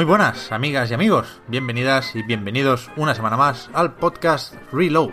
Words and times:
Muy 0.00 0.06
buenas, 0.06 0.50
amigas 0.50 0.90
y 0.90 0.94
amigos. 0.94 1.42
Bienvenidas 1.46 2.16
y 2.16 2.22
bienvenidos 2.22 2.90
una 2.96 3.14
semana 3.14 3.36
más 3.36 3.68
al 3.74 3.96
podcast 3.96 4.54
Reload, 4.72 5.12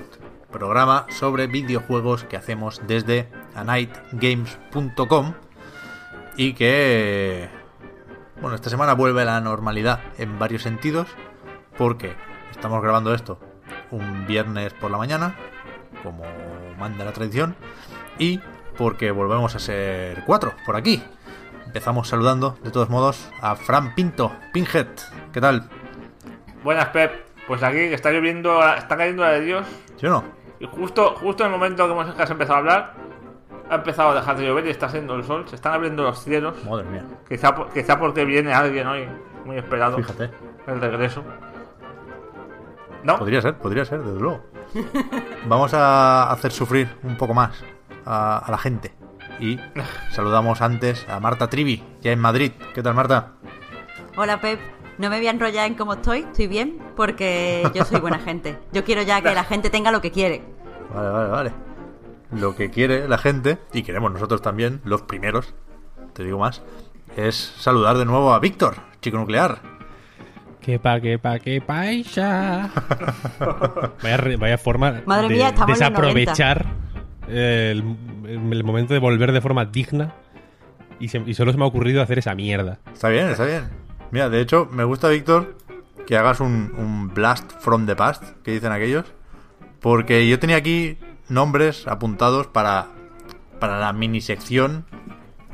programa 0.50 1.06
sobre 1.10 1.48
videojuegos 1.48 2.24
que 2.24 2.38
hacemos 2.38 2.80
desde 2.88 3.28
anightgames.com 3.54 5.34
y 6.38 6.54
que, 6.54 7.50
bueno, 8.40 8.56
esta 8.56 8.70
semana 8.70 8.94
vuelve 8.94 9.24
a 9.24 9.26
la 9.26 9.42
normalidad 9.42 10.00
en 10.18 10.40
varios 10.40 10.62
sentidos 10.62 11.10
porque 11.78 12.16
estamos 12.50 12.82
grabando 12.82 13.14
esto 13.14 13.42
un 13.92 14.26
viernes 14.26 14.72
por 14.72 14.90
la 14.90 14.98
mañana, 14.98 15.36
como 16.02 16.24
manda 16.80 17.04
la 17.04 17.12
tradición, 17.12 17.58
y 18.20 18.40
porque 18.78 19.12
volvemos 19.12 19.54
a 19.54 19.60
ser 19.60 20.24
cuatro 20.26 20.54
por 20.66 20.78
aquí. 20.78 21.04
Empezamos 21.78 22.08
saludando, 22.08 22.58
de 22.64 22.72
todos 22.72 22.90
modos, 22.90 23.30
a 23.40 23.56
Fran 23.56 23.94
Pinto, 23.94 24.32
Pinhead. 24.52 24.88
¿Qué 25.32 25.40
tal? 25.40 25.70
Buenas, 26.64 26.88
Pep. 26.88 27.28
Pues 27.46 27.62
aquí 27.62 27.76
que 27.78 27.94
está 27.94 28.10
lloviendo, 28.10 28.60
está 28.76 28.98
cayendo 28.98 29.22
la 29.22 29.34
de 29.34 29.42
Dios. 29.42 29.68
¿Sí 29.96 30.08
o 30.08 30.10
no? 30.10 30.24
Y 30.60 30.66
justo, 30.66 31.14
justo 31.18 31.44
en 31.46 31.52
el 31.52 31.56
momento 31.60 31.86
que 31.86 31.92
hemos 31.94 32.16
que 32.16 32.24
has 32.24 32.32
empezado 32.32 32.56
a 32.56 32.58
hablar, 32.62 32.94
ha 33.70 33.76
empezado 33.76 34.10
a 34.10 34.16
dejar 34.16 34.38
de 34.38 34.48
llover 34.48 34.66
y 34.66 34.72
está 34.72 34.88
haciendo 34.88 35.14
el 35.14 35.24
sol. 35.24 35.46
Se 35.48 35.54
están 35.54 35.74
abriendo 35.76 36.02
los 36.02 36.18
cielos. 36.24 36.56
Madre 36.68 36.86
mía. 36.90 37.04
Quizá, 37.30 37.54
por- 37.54 37.70
quizá 37.72 38.00
porque 38.00 38.26
viene 38.26 38.52
alguien 38.56 38.88
hoy, 38.88 39.08
muy 39.46 39.58
esperado. 39.58 39.98
Fíjate. 39.98 40.32
El 40.66 40.82
regreso. 40.82 41.24
¿No? 43.04 43.20
Podría 43.20 43.40
ser, 43.40 43.56
podría 43.60 43.86
ser, 43.86 44.02
desde 44.02 44.20
luego. 44.20 44.44
Vamos 45.48 45.76
a 45.76 46.32
hacer 46.32 46.52
sufrir 46.52 46.90
un 47.04 47.16
poco 47.18 47.36
más 47.36 47.64
a, 48.04 48.40
a 48.40 48.50
la 48.50 48.58
gente. 48.58 48.96
Y 49.40 49.60
saludamos 50.12 50.62
antes 50.62 51.08
a 51.08 51.20
Marta 51.20 51.50
Trivi, 51.50 51.84
ya 52.02 52.12
en 52.12 52.20
Madrid. 52.20 52.52
¿Qué 52.74 52.82
tal, 52.82 52.96
Marta? 52.96 53.34
Hola 54.16 54.42
Pep, 54.42 54.60
no 54.98 55.10
me 55.10 55.18
voy 55.18 55.28
a 55.28 55.32
enrollar 55.32 55.68
en 55.68 55.76
cómo 55.76 55.94
estoy, 55.94 56.22
estoy 56.22 56.48
bien, 56.48 56.80
porque 56.96 57.70
yo 57.74 57.86
soy 57.86 58.00
buena 58.00 58.18
gente. 58.20 58.58
Yo 58.74 58.84
quiero 58.84 59.04
ya 59.04 59.22
que 59.22 59.36
la 59.36 59.44
gente 59.44 59.70
tenga 59.70 59.92
lo 59.92 60.02
que 60.02 60.12
quiere. 60.12 60.42
Vale, 60.94 61.10
vale, 61.10 61.30
vale. 61.30 61.52
Lo 62.32 62.56
que 62.56 62.72
quiere 62.72 63.08
la 63.08 63.20
gente, 63.20 63.60
y 63.74 63.84
queremos 63.84 64.12
nosotros 64.12 64.42
también, 64.42 64.82
los 64.84 65.04
primeros, 65.04 65.54
te 66.14 66.24
digo 66.24 66.40
más, 66.40 66.64
es 67.16 67.36
saludar 67.36 67.98
de 67.98 68.06
nuevo 68.06 68.34
a 68.34 68.40
Víctor, 68.40 68.76
chico 69.02 69.18
nuclear. 69.18 69.60
Que 70.62 70.80
pa, 70.80 71.00
que 71.00 71.20
pa, 71.20 71.40
que 71.40 71.62
paisa. 71.62 72.72
vaya, 74.04 74.38
vaya 74.38 74.58
forma 74.58 75.04
Madre 75.06 75.30
de 75.30 75.36
mía, 75.36 75.50
estamos 75.50 75.80
en 75.80 75.94
los 75.94 75.94
desaprovechar 75.94 76.66
el, 77.28 77.84
el 78.28 78.64
momento 78.64 78.94
de 78.94 79.00
volver 79.00 79.32
de 79.32 79.42
forma 79.42 79.66
digna. 79.66 80.14
Y, 81.00 81.10
solo 81.10 81.52
se 81.52 81.58
me 81.58 81.64
ha 81.64 81.68
ocurrido 81.68 82.02
hacer 82.02 82.18
esa 82.18 82.34
mierda. 82.34 82.80
Está 82.92 83.10
bien, 83.10 83.30
está 83.30 83.46
bien. 83.46 83.66
Mira, 84.12 84.30
de 84.30 84.42
hecho, 84.42 84.68
me 84.72 84.84
gusta, 84.84 85.10
Víctor, 85.10 85.56
que 86.08 86.18
hagas 86.18 86.40
un, 86.40 86.74
un 86.76 87.14
blast 87.14 87.52
from 87.60 87.86
the 87.86 87.96
past, 87.96 88.24
que 88.44 88.52
dicen 88.52 88.72
aquellos. 88.72 89.06
Porque 89.80 90.28
yo 90.28 90.40
tenía 90.40 90.56
aquí 90.56 90.98
nombres 91.30 91.88
apuntados 91.88 92.48
para, 92.48 92.88
para 93.60 93.80
la 93.80 93.94
mini 93.94 94.22
sección 94.22 94.86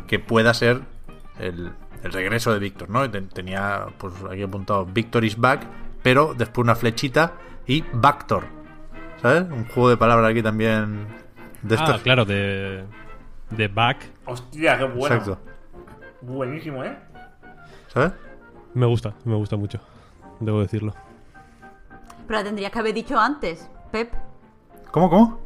que 0.07 0.19
pueda 0.19 0.53
ser 0.53 0.81
el, 1.39 1.73
regreso 2.03 2.53
de 2.53 2.59
Víctor, 2.59 2.89
¿no? 2.89 3.09
Tenía, 3.09 3.87
pues 3.97 4.13
aquí 4.29 4.43
apuntado 4.43 4.85
Victor 4.85 5.23
is 5.23 5.37
back, 5.37 5.65
pero 6.01 6.33
después 6.37 6.63
una 6.63 6.75
flechita 6.75 7.33
y 7.65 7.83
Bactor. 7.93 8.45
¿Sabes? 9.21 9.43
Un 9.49 9.65
juego 9.65 9.89
de 9.89 9.97
palabras 9.97 10.31
aquí 10.31 10.43
también 10.43 11.07
de 11.63 11.75
estos. 11.75 11.95
Ah, 11.95 11.99
claro, 12.03 12.25
de, 12.25 12.83
de 13.49 13.67
back. 13.67 13.97
Hostia, 14.25 14.77
qué 14.77 14.83
bueno. 14.85 15.15
Exacto. 15.15 15.39
Buenísimo, 16.21 16.83
¿eh? 16.83 16.95
¿Sabes? 17.87 18.11
Me 18.73 18.85
gusta, 18.85 19.13
me 19.25 19.35
gusta 19.35 19.55
mucho. 19.55 19.79
Debo 20.39 20.61
decirlo. 20.61 20.93
Pero 22.27 22.39
la 22.39 22.43
tendrías 22.45 22.71
que 22.71 22.79
haber 22.79 22.93
dicho 22.93 23.19
antes, 23.19 23.69
Pep. 23.91 24.13
¿Cómo, 24.91 25.09
cómo? 25.09 25.39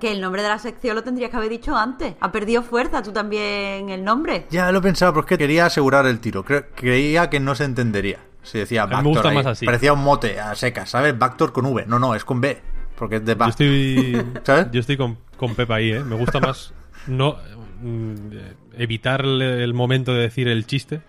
Que 0.00 0.10
el 0.12 0.20
nombre 0.20 0.42
de 0.42 0.48
la 0.48 0.58
sección 0.58 0.96
lo 0.96 1.02
tendrías 1.04 1.30
que 1.30 1.36
haber 1.36 1.48
dicho 1.50 1.76
antes. 1.76 2.14
Ha 2.20 2.32
perdido 2.32 2.62
fuerza 2.62 3.02
tú 3.02 3.12
también 3.12 3.88
el 3.90 4.04
nombre. 4.04 4.46
Ya 4.50 4.70
lo 4.72 4.80
he 4.80 4.82
pensado, 4.82 5.12
pero 5.12 5.20
es 5.22 5.26
que 5.28 5.38
quería 5.38 5.66
asegurar 5.66 6.04
el 6.06 6.18
tiro. 6.20 6.44
Cre- 6.44 6.66
creía 6.74 7.30
que 7.30 7.38
no 7.40 7.54
se 7.54 7.64
entendería. 7.64 8.18
Si 8.42 8.58
decía 8.58 8.84
mí 8.86 8.90
me 8.90 8.94
Bactor. 8.96 9.12
gusta 9.14 9.28
ahí. 9.30 9.34
más 9.36 9.46
así. 9.46 9.64
Parecía 9.64 9.92
un 9.92 10.02
mote 10.02 10.38
a 10.40 10.54
secas, 10.54 10.90
¿sabes? 10.90 11.16
Bactor 11.18 11.52
con 11.52 11.64
V. 11.66 11.86
No, 11.86 11.98
no, 11.98 12.14
es 12.14 12.24
con 12.24 12.40
B. 12.40 12.60
Porque 12.98 13.16
es 13.16 13.24
de 13.24 13.32
Yo 13.32 13.38
Bac. 13.38 13.48
estoy, 13.50 14.26
¿Sabes? 14.42 14.66
yo 14.72 14.80
estoy 14.80 14.96
con, 14.96 15.16
con 15.46 15.54
Pepa 15.54 15.76
ahí, 15.76 15.92
¿eh? 15.92 16.02
Me 16.04 16.16
gusta 16.16 16.40
más 16.40 16.72
no 17.06 17.36
mm, 17.80 18.14
eh, 18.32 18.54
evitar 18.78 19.24
el, 19.24 19.74
momento 19.74 20.12
de 20.14 20.20
decir 20.22 20.48
el 20.48 20.66
chiste 20.66 21.02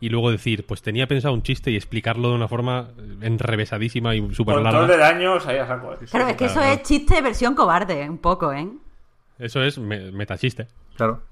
y 0.00 0.08
luego 0.10 0.30
decir, 0.30 0.66
pues 0.66 0.82
tenía 0.82 1.06
pensado 1.06 1.34
un 1.34 1.42
chiste 1.42 1.70
y 1.70 1.76
explicarlo 1.76 2.28
de 2.30 2.34
una 2.34 2.48
forma 2.48 2.90
enrevesadísima 3.20 4.14
y 4.14 4.34
súper 4.34 4.56
Control 4.56 4.86
larga. 4.86 4.86
de 4.86 4.98
daños, 4.98 5.46
ahí 5.46 5.58
a 5.58 5.66
saco. 5.66 5.94
¿eh? 5.94 5.98
Claro, 6.10 6.28
es 6.28 6.36
que 6.36 6.44
eso 6.46 6.60
es 6.60 6.82
chiste 6.82 7.20
versión 7.22 7.54
cobarde, 7.54 8.08
un 8.08 8.18
poco, 8.18 8.52
¿eh? 8.52 8.68
Eso 9.38 9.62
es 9.62 9.78
me- 9.78 10.12
metachiste. 10.12 10.68
Claro. 10.96 11.22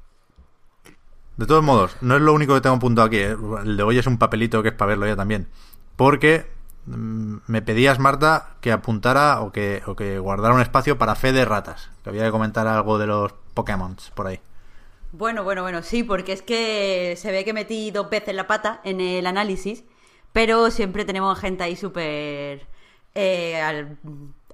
De 1.37 1.47
todos 1.47 1.63
modos, 1.63 1.97
no 2.01 2.17
es 2.17 2.23
lo 2.23 2.33
único 2.33 2.55
que 2.55 2.61
tengo 2.61 2.77
apuntado 2.77 3.07
aquí. 3.07 3.19
¿eh? 3.19 3.37
El 3.65 3.77
de 3.77 3.83
hoy 3.83 3.99
es 3.99 4.07
un 4.07 4.19
papelito 4.19 4.63
que 4.63 4.71
es 4.71 4.75
para 4.75 4.91
verlo 4.91 5.07
ya 5.07 5.17
también. 5.17 5.49
Porque 5.97 6.47
me 6.87 7.63
pedías, 7.63 7.99
Marta, 7.99 8.57
que 8.61 8.73
apuntara 8.73 9.41
o 9.41 9.53
que, 9.53 9.83
o 9.87 9.95
que 9.95 10.19
guardara 10.19 10.55
un 10.55 10.61
espacio 10.61 10.99
para 10.99 11.15
fe 11.15 11.33
de 11.33 11.45
ratas. 11.45 11.91
Que 12.03 12.11
había 12.11 12.25
que 12.25 12.31
comentar 12.31 12.67
algo 12.67 12.99
de 12.99 13.07
los 13.07 13.33
Pokémon 13.55 13.97
por 14.15 14.27
ahí. 14.27 14.41
Bueno, 15.13 15.45
bueno, 15.45 15.63
bueno, 15.63 15.83
sí, 15.83 16.03
porque 16.03 16.33
es 16.33 16.43
que 16.43 17.15
se 17.19 17.31
ve 17.31 17.45
que 17.45 17.53
metí 17.53 17.91
dos 17.91 18.09
veces 18.09 18.35
la 18.35 18.47
pata 18.47 18.81
en 18.83 19.01
el 19.01 19.27
análisis, 19.27 19.85
pero 20.33 20.71
siempre 20.71 21.05
tenemos 21.05 21.39
gente 21.39 21.63
ahí 21.63 21.77
súper 21.77 22.67
eh, 23.15 23.61
al 23.61 23.99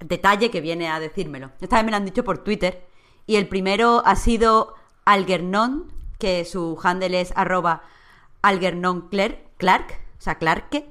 detalle 0.00 0.50
que 0.50 0.60
viene 0.60 0.88
a 0.88 0.98
decírmelo. 0.98 1.52
Esta 1.60 1.76
vez 1.76 1.84
me 1.84 1.92
lo 1.92 1.96
han 1.96 2.04
dicho 2.04 2.24
por 2.24 2.38
Twitter 2.38 2.84
y 3.26 3.36
el 3.36 3.46
primero 3.46 4.02
ha 4.04 4.16
sido 4.16 4.74
Algernon, 5.04 5.92
que 6.18 6.44
su 6.44 6.78
handle 6.82 7.20
es 7.20 7.32
arroba 7.36 7.82
Algernon 8.42 9.08
Clark, 9.08 9.38
Clark, 9.58 10.00
o 10.18 10.20
sea, 10.20 10.38
Clarke, 10.38 10.86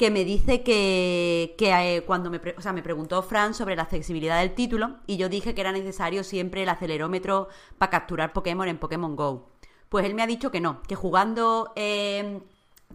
que 0.00 0.10
me 0.10 0.24
dice 0.24 0.62
que, 0.62 1.54
que, 1.58 1.96
eh, 1.96 2.04
cuando 2.06 2.30
me, 2.30 2.40
o 2.56 2.62
sea, 2.62 2.72
me 2.72 2.82
preguntó 2.82 3.22
Fran 3.22 3.52
sobre 3.52 3.76
la 3.76 3.82
accesibilidad 3.82 4.40
del 4.40 4.54
título 4.54 4.96
y 5.06 5.18
yo 5.18 5.28
dije 5.28 5.54
que 5.54 5.60
era 5.60 5.72
necesario 5.72 6.24
siempre 6.24 6.62
el 6.62 6.70
acelerómetro 6.70 7.48
para 7.76 7.90
capturar 7.90 8.32
Pokémon 8.32 8.66
en 8.66 8.78
Pokémon 8.78 9.14
Go. 9.14 9.50
Pues 9.90 10.06
él 10.06 10.14
me 10.14 10.22
ha 10.22 10.26
dicho 10.26 10.50
que 10.50 10.62
no, 10.62 10.80
que 10.88 10.94
jugando 10.94 11.74
eh, 11.76 12.40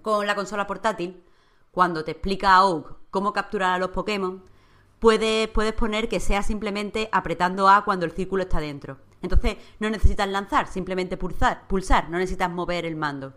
con 0.02 0.26
la 0.26 0.34
consola 0.34 0.66
portátil, 0.66 1.24
cuando 1.70 2.04
te 2.04 2.10
explica 2.10 2.56
a 2.56 2.66
Oak 2.66 2.96
cómo 3.12 3.34
capturar 3.34 3.74
a 3.74 3.78
los 3.78 3.92
Pokémon, 3.92 4.44
puedes, 4.98 5.48
puedes 5.50 5.74
poner 5.74 6.10
que 6.10 6.20
sea 6.20 6.42
simplemente 6.42 7.08
apretando 7.12 7.70
A 7.70 7.86
cuando 7.86 8.08
el 8.08 8.14
círculo 8.14 8.42
está 8.42 8.60
dentro. 8.60 8.98
Entonces 9.22 9.58
no 9.78 9.92
necesitas 9.92 10.28
lanzar, 10.28 10.66
simplemente 10.66 11.18
pulsar, 11.18 11.68
pulsar 11.68 12.10
no 12.10 12.18
necesitas 12.18 12.50
mover 12.50 12.84
el 12.84 12.96
mando. 12.96 13.36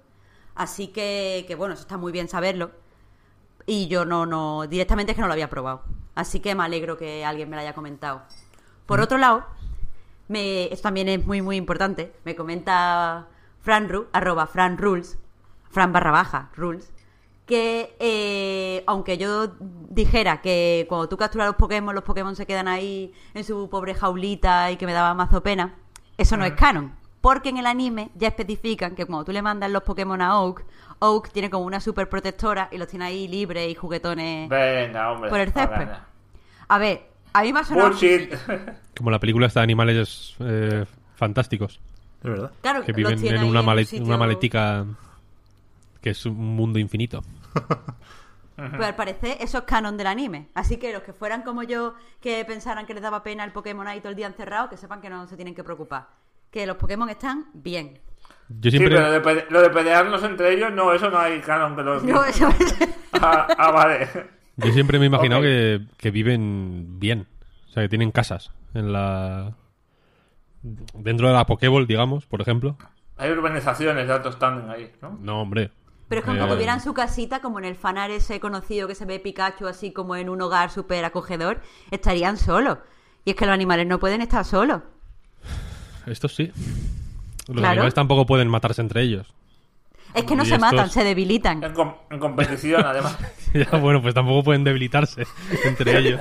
Así 0.55 0.87
que, 0.87 1.45
que 1.47 1.55
bueno, 1.55 1.75
eso 1.75 1.83
está 1.83 1.99
muy 1.99 2.13
bien 2.13 2.31
saberlo. 2.31 2.71
Y 3.71 3.87
yo 3.87 4.07
no, 4.07 4.25
no, 4.25 4.67
directamente 4.67 5.13
es 5.13 5.17
que 5.17 5.21
no 5.21 5.27
lo 5.29 5.35
había 5.35 5.51
probado. 5.51 5.83
Así 6.15 6.41
que 6.41 6.55
me 6.55 6.65
alegro 6.65 6.97
que 6.97 7.23
alguien 7.23 7.51
me 7.51 7.57
lo 7.57 7.61
haya 7.61 7.75
comentado. 7.75 8.23
Por 8.87 8.99
otro 8.99 9.19
lado, 9.19 9.45
me, 10.27 10.73
esto 10.73 10.85
también 10.85 11.07
es 11.11 11.27
muy, 11.27 11.43
muy 11.43 11.57
importante. 11.57 12.15
Me 12.25 12.35
comenta 12.35 13.29
Franru, 13.61 14.07
arroba 14.15 14.47
franrules, 14.47 15.19
fran 15.71 15.93
barra 15.93 16.11
baja, 16.11 16.49
rules, 16.57 16.91
que 17.45 17.95
eh, 18.01 18.85
aunque 18.87 19.19
yo 19.19 19.49
dijera 19.61 20.41
que 20.41 20.87
cuando 20.89 21.07
tú 21.11 21.19
capturas 21.19 21.49
los 21.49 21.57
Pokémon, 21.57 21.95
los 21.95 22.05
Pokémon 22.05 22.37
se 22.37 22.47
quedan 22.47 22.69
ahí 22.69 23.13
en 23.35 23.45
su 23.45 23.69
pobre 23.69 23.95
jaulita 23.95 24.71
y 24.71 24.79
que 24.79 24.87
me 24.87 24.95
daba 24.95 25.13
mazo 25.13 25.43
pena, 25.43 25.75
eso 26.17 26.39
no 26.39 26.47
es 26.47 26.55
canon. 26.55 26.95
Porque 27.29 27.51
en 27.51 27.59
el 27.59 27.67
anime 27.67 28.09
ya 28.15 28.29
especifican 28.29 28.95
que 28.95 29.05
cuando 29.05 29.27
tú 29.27 29.33
le 29.33 29.43
mandas 29.43 29.71
los 29.71 29.83
Pokémon 29.83 30.23
a 30.23 30.41
Oak, 30.41 30.65
Oak 31.01 31.31
tiene 31.31 31.51
como 31.51 31.67
una 31.67 31.79
super 31.79 32.09
protectora 32.09 32.71
y 32.73 32.79
los 32.79 32.89
tiene 32.89 33.05
ahí 33.05 33.29
libres 33.29 33.71
y 33.71 33.75
juguetones 33.75 34.49
Venga, 34.49 35.13
hombre. 35.13 35.29
por 35.29 35.39
el 35.39 35.53
césped. 35.53 35.89
A 36.69 36.79
ver, 36.79 37.11
a 37.35 37.43
mí 37.43 37.53
me 37.53 37.61
ha 37.61 37.65
sonado... 37.65 37.91
Bullshit. 37.91 38.33
Como 38.97 39.11
la 39.11 39.19
película 39.21 39.47
está 39.47 39.61
de 39.61 39.65
animales 39.65 40.37
eh, 40.41 40.87
fantásticos. 41.17 41.81
Es 42.23 42.31
verdad. 42.31 42.51
Claro, 42.63 42.83
Que 42.83 42.93
viven 42.93 43.23
en 43.23 43.45
una, 43.45 43.61
un 43.61 43.85
sitio- 43.85 44.07
una 44.07 44.17
maletica 44.17 44.87
que 46.01 46.09
es 46.09 46.25
un 46.25 46.35
mundo 46.57 46.79
infinito. 46.79 47.23
Pero 48.57 48.85
al 48.87 48.97
parecer 48.97 49.37
eso 49.41 49.59
es 49.59 49.65
canon 49.65 49.99
del 49.99 50.07
anime. 50.07 50.49
Así 50.55 50.79
que 50.79 50.95
los 50.95 51.03
que 51.03 51.13
fueran 51.13 51.43
como 51.43 51.63
yo, 51.63 51.93
que 52.23 52.43
pensaran 52.47 52.87
que 52.87 52.95
les 52.95 53.03
daba 53.03 53.23
pena 53.23 53.45
el 53.45 53.53
Pokémon 53.53 53.87
ahí 53.87 54.01
todo 54.01 54.09
el 54.09 54.17
día 54.17 54.29
encerrado, 54.29 54.71
que 54.71 54.79
sepan 54.79 55.03
que 55.03 55.11
no 55.11 55.27
se 55.29 55.37
tienen 55.37 55.55
que 55.55 55.63
preocupar. 55.63 56.09
Que 56.51 56.67
los 56.67 56.77
Pokémon 56.77 57.09
están 57.09 57.47
bien. 57.55 57.99
Yo 58.49 58.71
Sí, 58.71 58.79
siempre... 58.79 58.97
pero 58.97 59.07
lo 59.09 59.13
de, 59.13 59.21
pele- 59.23 59.47
lo 59.51 59.61
de 59.63 59.71
pelearnos 59.71 60.23
entre 60.23 60.55
ellos, 60.55 60.73
no, 60.73 60.93
eso 60.93 61.11
no 61.11 61.19
hay 61.19 61.41
canon 61.41 61.77
que 61.77 61.83
lo 61.83 62.01
No, 62.03 62.25
eso 62.25 62.49
ah, 63.15 63.47
ah, 63.59 63.71
vale. 63.71 64.09
Yo 64.57 64.73
siempre 64.73 64.99
me 64.99 65.05
he 65.05 65.09
imaginado 65.09 65.43
que, 65.43 65.83
que 65.99 66.11
viven 66.11 66.99
bien. 66.99 67.27
O 67.69 67.73
sea, 67.73 67.83
que 67.83 67.89
tienen 67.89 68.11
casas 68.11 68.51
en 68.75 68.93
la... 68.93 69.55
Dentro 70.63 71.29
de 71.29 71.35
la 71.35 71.47
Pokéball, 71.47 71.87
digamos, 71.87 72.27
por 72.27 72.41
ejemplo. 72.41 72.77
Hay 73.17 73.31
urbanizaciones 73.31 74.07
de 74.07 74.13
alto 74.13 74.33
standing 74.33 74.69
ahí, 74.71 74.93
¿no? 75.03 75.19
No, 75.21 75.43
hombre. 75.43 75.71
Pero 76.09 76.21
es 76.21 76.25
que 76.25 76.31
aunque 76.31 76.47
Eh, 76.47 76.55
tuvieran 76.55 76.81
su 76.81 76.95
casita, 76.95 77.41
como 77.41 77.59
en 77.59 77.65
el 77.67 77.77
fanar 77.77 78.11
ese 78.11 78.41
conocido 78.41 78.89
que 78.89 78.95
se 78.95 79.05
ve 79.05 79.21
Pikachu 79.21 79.67
así 79.67 79.93
como 79.93 80.17
en 80.17 80.29
un 80.29 80.41
hogar 80.41 80.71
súper 80.71 81.05
acogedor, 81.05 81.61
estarían 81.91 82.37
solos. 82.39 82.79
Y 83.25 83.31
es 83.31 83.37
que 83.37 83.45
los 83.47 83.53
animales 83.55 83.87
no 83.87 83.99
pueden 84.01 84.23
estar 84.23 84.45
solos. 84.45 84.83
Estos 86.11 86.35
sí. 86.35 86.51
Los 87.47 87.57
Claro. 87.57 87.69
animales 87.73 87.95
tampoco 87.95 88.27
pueden 88.27 88.49
matarse 88.49 88.81
entre 88.83 89.03
ellos. 89.03 89.27
Es 90.15 90.25
que 90.25 90.35
no 90.37 90.43
Y 90.43 90.47
se 90.47 90.55
estos- 90.55 90.73
matan, 90.73 90.91
se 90.91 91.05
debilitan. 91.05 91.63
En, 91.63 91.73
com- 91.75 91.95
en 92.11 92.19
competición, 92.19 92.85
además. 92.85 93.17
Ya, 93.55 93.79
bueno, 93.79 94.03
pues 94.03 94.13
tampoco 94.15 94.45
pueden 94.45 94.63
debilitarse 94.65 95.27
entre 95.65 95.99
ellos. 95.99 96.21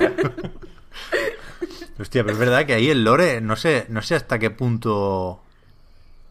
Hostia, 2.00 2.22
pero 2.22 2.32
es 2.34 2.38
verdad 2.38 2.64
que 2.64 2.74
ahí 2.74 2.88
el 2.90 3.04
lore, 3.04 3.40
no 3.40 3.56
sé, 3.56 3.86
no 3.88 4.02
sé 4.02 4.14
hasta 4.14 4.38
qué 4.38 4.50
punto 4.50 5.40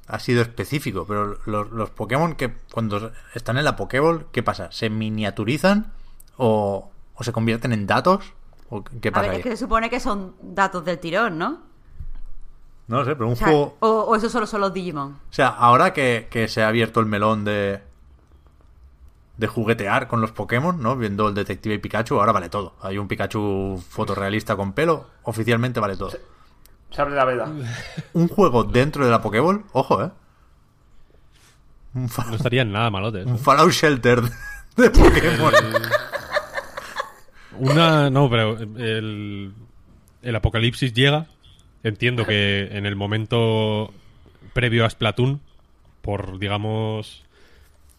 ha 0.07 0.19
sido 0.19 0.42
específico, 0.42 1.06
pero 1.06 1.38
los, 1.45 1.69
los 1.71 1.89
Pokémon 1.89 2.36
que 2.36 2.54
cuando 2.71 3.12
están 3.36 3.57
en 3.57 3.65
la 3.65 3.75
Pokéball, 3.75 4.27
¿qué 4.31 4.42
pasa? 4.42 4.71
¿Se 4.71 4.89
miniaturizan 4.89 5.92
o, 6.38 6.89
o 7.15 7.24
se 7.24 7.33
convierten 7.33 7.74
en 7.74 7.86
datos? 7.86 8.33
¿O 8.69 8.83
qué 8.83 9.09
A 9.09 9.12
pasa 9.12 9.21
ver, 9.24 9.31
ahí? 9.31 9.38
es 9.39 9.44
que 9.44 9.50
se 9.51 9.57
supone 9.57 9.89
que 9.89 10.00
son 10.00 10.36
datos 10.42 10.86
del 10.86 11.00
tirón, 11.00 11.38
¿no? 11.38 11.62
No 12.88 13.00
lo 13.00 13.06
sé, 13.06 13.16
pero 13.16 13.28
un 13.28 13.34
O, 13.34 13.36
sea, 13.36 13.48
juego... 13.48 13.78
o, 13.81 13.88
o 14.04 14.16
eso 14.16 14.30
solo 14.30 14.45
son 14.48 14.62
los 14.62 14.74
Digimon. 14.74 15.12
O 15.12 15.34
sea, 15.34 15.48
ahora 15.50 15.92
que, 15.94 16.28
que 16.30 16.48
se 16.48 16.63
ha 16.63 16.68
abierto 16.69 17.00
el 17.00 17.06
melón 17.06 17.44
de 17.45 17.81
de 19.38 19.45
juguetear 19.45 20.07
con 20.07 20.19
los 20.19 20.31
Pokémon, 20.31 20.81
¿no? 20.81 20.95
Viendo 20.98 21.28
el 21.28 21.36
Detective 21.36 21.78
Pikachu, 21.78 22.16
ahora 22.19 22.31
vale 22.31 22.50
todo. 22.50 22.74
Hay 22.81 22.98
un 22.98 23.07
Pikachu 23.07 23.84
fotorrealista 23.88 24.56
con 24.56 24.74
pelo, 24.74 25.06
oficialmente 25.24 25.80
vale 25.80 25.95
todo. 25.95 26.10
Se 26.89 27.01
abre 27.01 27.13
la 27.13 27.24
veda. 27.25 27.51
Un 28.13 28.28
juego 28.30 28.63
dentro 28.63 29.06
de 29.06 29.12
la 29.12 29.22
Pokéball, 29.22 29.63
ojo, 29.74 30.04
¿eh? 30.04 30.10
Un, 31.94 32.10
No 32.30 32.36
estarían 32.36 32.72
nada 32.72 32.90
malotes. 32.90 33.28
un 33.28 33.38
Fallout 33.38 33.72
Shelter 33.72 34.22
de 34.75 34.90
Pokémon. 34.90 35.54
Una. 37.60 38.10
No, 38.10 38.30
pero 38.30 38.57
el, 38.57 39.54
el 40.24 40.36
apocalipsis 40.36 40.94
llega. 40.94 41.28
Entiendo 41.84 42.26
que 42.26 42.70
en 42.72 42.86
el 42.86 42.96
momento 42.96 43.94
previo 44.54 44.86
a 44.86 44.90
Splatoon, 44.90 45.42
por, 46.02 46.40
digamos, 46.40 47.24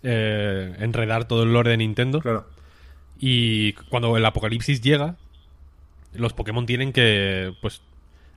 eh, 0.02 0.74
enredar 0.78 1.26
todo 1.26 1.42
el 1.42 1.52
lore 1.52 1.70
de 1.70 1.76
Nintendo. 1.78 2.20
claro. 2.20 2.46
Y 3.20 3.72
cuando 3.90 4.16
el 4.16 4.24
apocalipsis 4.24 4.80
llega, 4.80 5.16
los 6.14 6.32
Pokémon 6.32 6.66
tienen 6.66 6.92
que, 6.92 7.52
pues, 7.60 7.82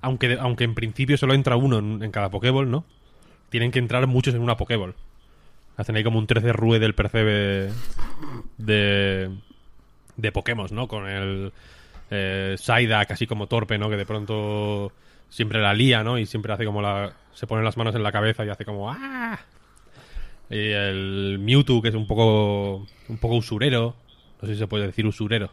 aunque, 0.01 0.37
aunque 0.39 0.63
en 0.63 0.73
principio 0.73 1.17
solo 1.17 1.35
entra 1.35 1.55
uno 1.55 1.77
en, 1.77 2.03
en 2.03 2.11
cada 2.11 2.31
Pokéball, 2.31 2.69
¿no? 2.69 2.83
Tienen 3.49 3.71
que 3.71 3.79
entrar 3.79 4.07
muchos 4.07 4.33
en 4.33 4.41
una 4.41 4.57
Pokéball. 4.57 4.95
Hacen 5.77 5.95
ahí 5.95 6.03
como 6.03 6.19
un 6.19 6.27
13 6.27 6.51
rue 6.53 6.79
del 6.79 6.95
percebe 6.95 7.71
de, 8.57 9.29
de 10.17 10.31
Pokémon, 10.31 10.67
¿no? 10.71 10.87
Con 10.87 11.07
el 11.07 11.53
eh, 12.09 12.55
Psyduck 12.57 13.11
así 13.11 13.27
como 13.27 13.47
torpe, 13.47 13.77
¿no? 13.77 13.89
Que 13.89 13.97
de 13.97 14.05
pronto 14.05 14.91
siempre 15.31 15.59
la 15.59 15.73
lía, 15.73 16.03
¿no? 16.03 16.19
Y 16.19 16.27
siempre 16.27 16.53
hace 16.53 16.65
como 16.65 16.83
la... 16.83 17.13
Se 17.33 17.47
pone 17.47 17.63
las 17.63 17.75
manos 17.77 17.95
en 17.95 18.03
la 18.03 18.11
cabeza 18.11 18.45
y 18.45 18.49
hace 18.49 18.65
como 18.65 18.91
¡ah! 18.91 19.39
Y 20.49 20.57
el 20.71 21.39
Mewtwo, 21.39 21.81
que 21.81 21.87
es 21.89 21.95
un 21.95 22.05
poco 22.05 22.85
un 23.07 23.17
poco 23.19 23.35
usurero. 23.35 23.95
No 24.41 24.47
sé 24.47 24.53
si 24.53 24.59
se 24.59 24.67
puede 24.67 24.85
decir 24.85 25.07
usurero. 25.07 25.49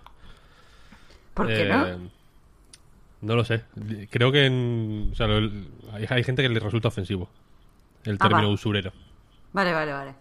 ¿Por 1.35 1.47
qué 1.47 1.63
Eh, 1.63 1.69
no? 1.69 2.11
No 3.21 3.37
lo 3.37 3.45
sé. 3.45 3.63
Creo 4.11 4.31
que 4.33 4.47
en- 4.47 5.11
o 5.13 5.15
sea, 5.15 5.27
lo- 5.29 5.51
hay, 5.93 6.07
hay 6.09 6.25
gente 6.25 6.43
que 6.43 6.49
le 6.49 6.59
resulta 6.61 6.89
ofensivo 6.89 7.29
el 8.05 8.17
Ah, 8.21 8.29
término 8.29 8.49
va. 8.49 8.55
usurero. 8.55 8.93
Vale, 9.53 9.73
vale, 9.73 9.93
vale. 9.93 10.15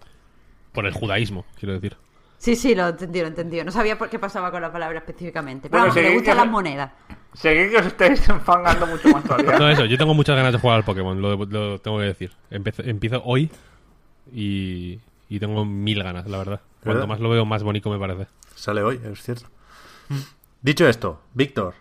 Por 0.73 0.85
el 0.85 0.93
judaísmo, 0.93 1.45
quiero 1.59 1.73
decir. 1.73 1.95
Sí, 2.37 2.55
sí, 2.55 2.75
lo 2.75 2.87
entendí, 2.89 3.21
lo 3.21 3.27
entendí. 3.27 3.63
No 3.63 3.71
sabía 3.71 3.97
por 3.97 4.09
qué 4.09 4.19
pasaba 4.19 4.51
con 4.51 4.61
la 4.61 4.71
palabra 4.71 4.99
específicamente. 4.99 5.69
Pero 5.69 5.79
Bueno, 5.81 5.83
vamos, 5.85 5.95
que 5.95 6.01
sí, 6.01 6.07
le 6.09 6.15
gustan 6.15 6.37
las 6.37 6.47
monedas. 6.47 6.91
Seguid 7.39 7.69
que 7.69 7.77
os 7.77 7.85
estáis 7.85 8.27
enfangando 8.29 8.87
mucho 8.87 9.09
más 9.09 9.23
todavía. 9.23 9.59
No, 9.59 9.69
eso, 9.69 9.85
yo 9.85 9.97
tengo 9.97 10.13
muchas 10.13 10.35
ganas 10.35 10.53
de 10.53 10.59
jugar 10.59 10.77
al 10.77 10.83
Pokémon, 10.83 11.21
lo, 11.21 11.35
lo 11.35 11.79
tengo 11.79 11.99
que 11.99 12.05
decir. 12.05 12.31
Empiezo, 12.49 12.81
empiezo 12.83 13.21
hoy 13.23 13.51
y, 14.31 14.99
y 15.29 15.39
tengo 15.39 15.65
mil 15.65 16.03
ganas, 16.03 16.27
la 16.27 16.37
verdad. 16.39 16.61
Cuanto 16.83 17.01
¿Verdad? 17.01 17.07
más 17.07 17.19
lo 17.19 17.29
veo, 17.29 17.45
más 17.45 17.63
bonito 17.63 17.89
me 17.89 17.99
parece. 17.99 18.27
Sale 18.55 18.81
hoy, 18.81 18.99
es 19.03 19.21
cierto. 19.21 19.47
Dicho 20.61 20.87
esto, 20.87 21.21
Víctor, 21.33 21.75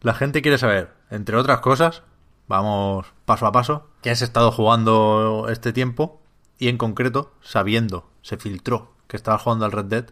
la 0.00 0.14
gente 0.14 0.42
quiere 0.42 0.58
saber, 0.58 0.92
entre 1.10 1.36
otras 1.36 1.60
cosas, 1.60 2.02
vamos 2.48 3.06
paso 3.24 3.46
a 3.46 3.52
paso, 3.52 3.88
que 4.02 4.10
has 4.10 4.22
estado 4.22 4.50
jugando 4.50 5.46
este 5.50 5.72
tiempo 5.72 6.20
y 6.58 6.68
en 6.68 6.78
concreto, 6.78 7.32
sabiendo, 7.42 8.08
se 8.22 8.36
filtró 8.36 8.92
que 9.06 9.16
estabas 9.16 9.42
jugando 9.42 9.64
al 9.64 9.72
Red 9.72 9.84
Dead, 9.84 10.06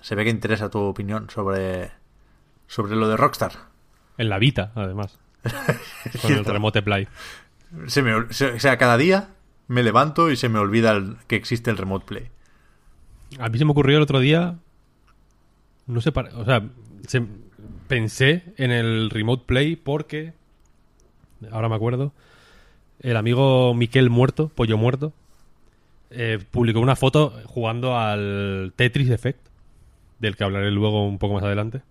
se 0.00 0.14
ve 0.14 0.24
que 0.24 0.30
interesa 0.30 0.70
tu 0.70 0.80
opinión 0.80 1.30
sobre, 1.30 1.92
sobre 2.66 2.96
lo 2.96 3.08
de 3.08 3.16
Rockstar. 3.16 3.52
En 4.18 4.28
la 4.28 4.38
Vita, 4.38 4.72
además. 4.74 5.18
Con 6.22 6.32
el. 6.32 6.44
Remote 6.44 6.82
Play. 6.82 7.08
Se 7.86 8.02
me 8.02 8.32
se- 8.32 8.52
o 8.52 8.60
sea, 8.60 8.78
cada 8.78 8.96
día 8.96 9.28
me 9.68 9.82
levanto 9.82 10.30
y 10.30 10.36
se 10.36 10.48
me 10.48 10.58
olvida 10.58 10.92
el- 10.92 11.16
que 11.26 11.36
existe 11.36 11.70
el 11.70 11.76
Remote 11.76 12.06
Play. 12.06 12.28
A 13.38 13.48
mí 13.48 13.58
se 13.58 13.64
me 13.64 13.70
ocurrió 13.72 13.96
el 13.96 14.02
otro 14.02 14.20
día. 14.20 14.56
No 15.86 16.00
sé, 16.00 16.12
para- 16.12 16.34
o 16.36 16.44
sea, 16.44 16.62
se- 17.06 17.24
pensé 17.88 18.44
en 18.56 18.70
el 18.72 19.10
Remote 19.10 19.44
Play 19.46 19.76
porque. 19.76 20.32
Ahora 21.50 21.68
me 21.68 21.74
acuerdo. 21.76 22.12
El 23.00 23.16
amigo 23.16 23.74
Miquel 23.74 24.08
Muerto, 24.08 24.48
Pollo 24.48 24.78
Muerto, 24.78 25.12
eh, 26.10 26.38
publicó 26.50 26.80
una 26.80 26.96
foto 26.96 27.34
jugando 27.44 27.98
al 27.98 28.72
Tetris 28.74 29.10
Effect, 29.10 29.40
del 30.18 30.34
que 30.36 30.44
hablaré 30.44 30.70
luego 30.70 31.06
un 31.06 31.18
poco 31.18 31.34
más 31.34 31.42
adelante, 31.42 31.82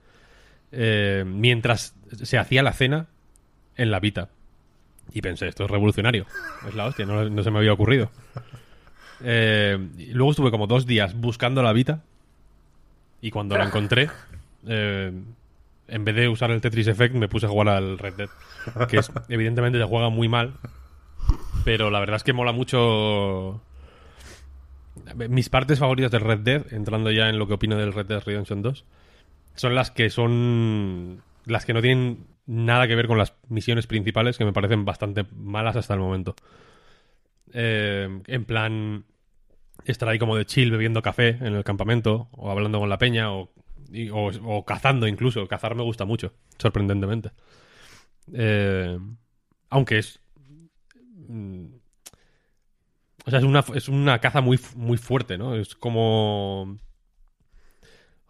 eh, 0.75 1.24
mientras 1.25 1.96
se 2.22 2.38
hacía 2.38 2.62
la 2.62 2.74
cena 2.74 3.08
en 3.77 3.91
la 3.91 4.00
Vita. 4.00 4.29
Y 5.13 5.22
pensé, 5.22 5.48
esto 5.48 5.65
es 5.65 5.72
revolucionario. 5.72 6.25
Es 6.67 6.75
la 6.75 6.86
hostia, 6.86 7.05
no, 7.05 7.44
se 7.44 7.51
me 7.51 7.60
había 7.60 7.74
ocurrido. 7.74 8.12
Eh, 9.22 9.77
luego 10.12 10.32
estuve 10.32 10.51
como 10.51 10.67
dos 10.67 10.86
días 10.86 11.13
buscando 11.15 11.63
la 11.63 11.72
Vita. 11.72 12.01
Y 13.22 13.32
cuando 13.32 13.58
la 13.58 13.63
encontré, 13.63 14.10
eh, 14.67 15.12
en 15.88 16.05
vez 16.05 16.15
de 16.15 16.27
usar 16.27 16.51
el 16.51 16.60
Tetris 16.60 16.88
Effect, 16.88 17.15
me 17.15 17.29
puse 17.29 17.46
a 17.46 17.50
jugar 17.50 17.70
al 17.70 17.98
Red 17.98 18.13
Dead. 18.15 18.29
Que 18.89 18.98
es, 18.98 19.12
evidentemente 19.29 19.79
se 19.79 19.86
juega 19.86 20.10
muy 20.10 20.27
mal. 20.27 20.55
Pero 21.63 21.89
la 21.89 22.00
verdad 22.00 22.17
es 22.17 22.24
que 22.24 22.34
mola 22.34 22.51
mucho. 22.51 23.62
Mis 25.29 25.50
partes 25.50 25.79
favoritas 25.79 26.12
del 26.12 26.22
Red 26.22 26.39
Dead, 26.39 26.74
entrando 26.74 27.12
ya 27.12 27.29
en 27.29 27.39
lo 27.39 27.48
que 27.48 27.53
opino 27.53 27.77
del 27.77 27.94
Red 27.94 28.08
Dead 28.08 28.24
Redemption 28.24 28.62
2, 28.62 28.86
son 29.55 29.75
las 29.75 29.91
que 29.91 30.09
son. 30.09 31.21
las 31.45 31.65
que 31.65 31.74
no 31.74 31.81
tienen 31.81 32.25
nada 32.45 32.88
que 32.88 32.95
ver 32.95 33.07
con 33.07 33.17
las 33.17 33.33
misiones 33.50 33.88
principales, 33.88 34.38
que 34.38 34.45
me 34.45 34.53
parecen 34.53 34.85
bastante 34.85 35.25
malas 35.35 35.75
hasta 35.75 35.93
el 35.93 36.00
momento. 36.00 36.35
Eh, 37.53 38.21
en 38.27 38.45
plan, 38.45 39.05
estar 39.85 40.09
ahí 40.09 40.19
como 40.19 40.35
de 40.38 40.45
chill 40.45 40.71
bebiendo 40.71 41.01
café 41.01 41.29
en 41.29 41.55
el 41.55 41.63
campamento, 41.63 42.29
o 42.33 42.51
hablando 42.51 42.79
con 42.79 42.89
la 42.89 42.97
peña, 42.97 43.31
o, 43.33 43.50
o- 44.13 44.65
cazando 44.65 45.07
incluso. 45.07 45.47
Cazar 45.47 45.75
me 45.75 45.83
gusta 45.83 46.05
mucho, 46.05 46.33
sorprendentemente. 46.59 47.31
Eh, 48.33 49.00
aunque 49.69 50.00
es. 50.00 50.19
mm, 51.29 51.65
O 53.25 53.29
sea, 53.31 53.39
es 53.39 53.45
una, 53.45 53.63
es 53.74 53.89
una 53.89 54.19
caza 54.19 54.41
muy, 54.41 54.59
muy 54.75 54.97
fuerte, 54.97 55.38
¿no? 55.38 55.55
Es 55.55 55.75
como. 55.75 56.77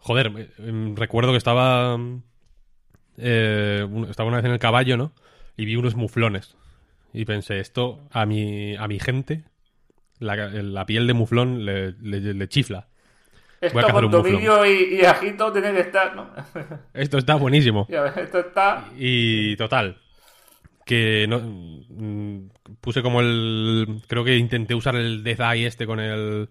Joder, 0.06 0.30
me- 0.30 0.48
em, 0.58 0.94
recuerdo 0.94 1.32
que 1.32 1.38
estaba. 1.38 1.98
eh, 3.18 3.84
un- 3.90 4.08
estaba 4.08 4.28
una 4.28 4.36
vez 4.38 4.46
en 4.46 4.52
el 4.52 4.58
caballo, 4.58 4.96
¿no? 4.96 5.12
Y 5.56 5.64
vi 5.64 5.74
unos 5.76 5.94
muflones. 5.96 6.56
Y 7.12 7.24
pensé, 7.24 7.58
esto 7.60 8.06
a 8.12 8.24
mi, 8.26 8.76
a 8.76 8.86
mi 8.88 9.00
gente, 9.00 9.44
la, 10.18 10.36
la 10.36 10.86
piel 10.86 11.06
de 11.06 11.14
muflón 11.14 11.64
le, 11.64 11.92
le- 12.00 12.34
le 12.34 12.48
chifla. 12.48 12.88
Esto 13.60 13.80
con 13.90 14.10
tomillo 14.10 14.66
y, 14.66 15.00
y 15.00 15.04
ajito 15.04 15.50
tiene 15.50 15.72
que 15.72 15.80
estar, 15.80 16.14
¿no? 16.14 16.30
Esto 16.94 17.16
está 17.18 17.34
buenísimo. 17.36 17.86
Ves, 17.88 18.16
esto 18.18 18.38
está... 18.40 18.84
Y 18.98 19.56
total, 19.56 19.96
que 20.84 21.26
no, 21.26 21.40
mm, 21.40 22.50
puse 22.80 23.02
como 23.02 23.22
el... 23.22 24.02
Creo 24.06 24.22
que 24.24 24.36
intenté 24.36 24.74
usar 24.74 24.94
el 24.94 25.24
Death 25.24 25.40
Eye 25.40 25.66
este 25.66 25.86
con 25.86 25.98
el... 26.00 26.48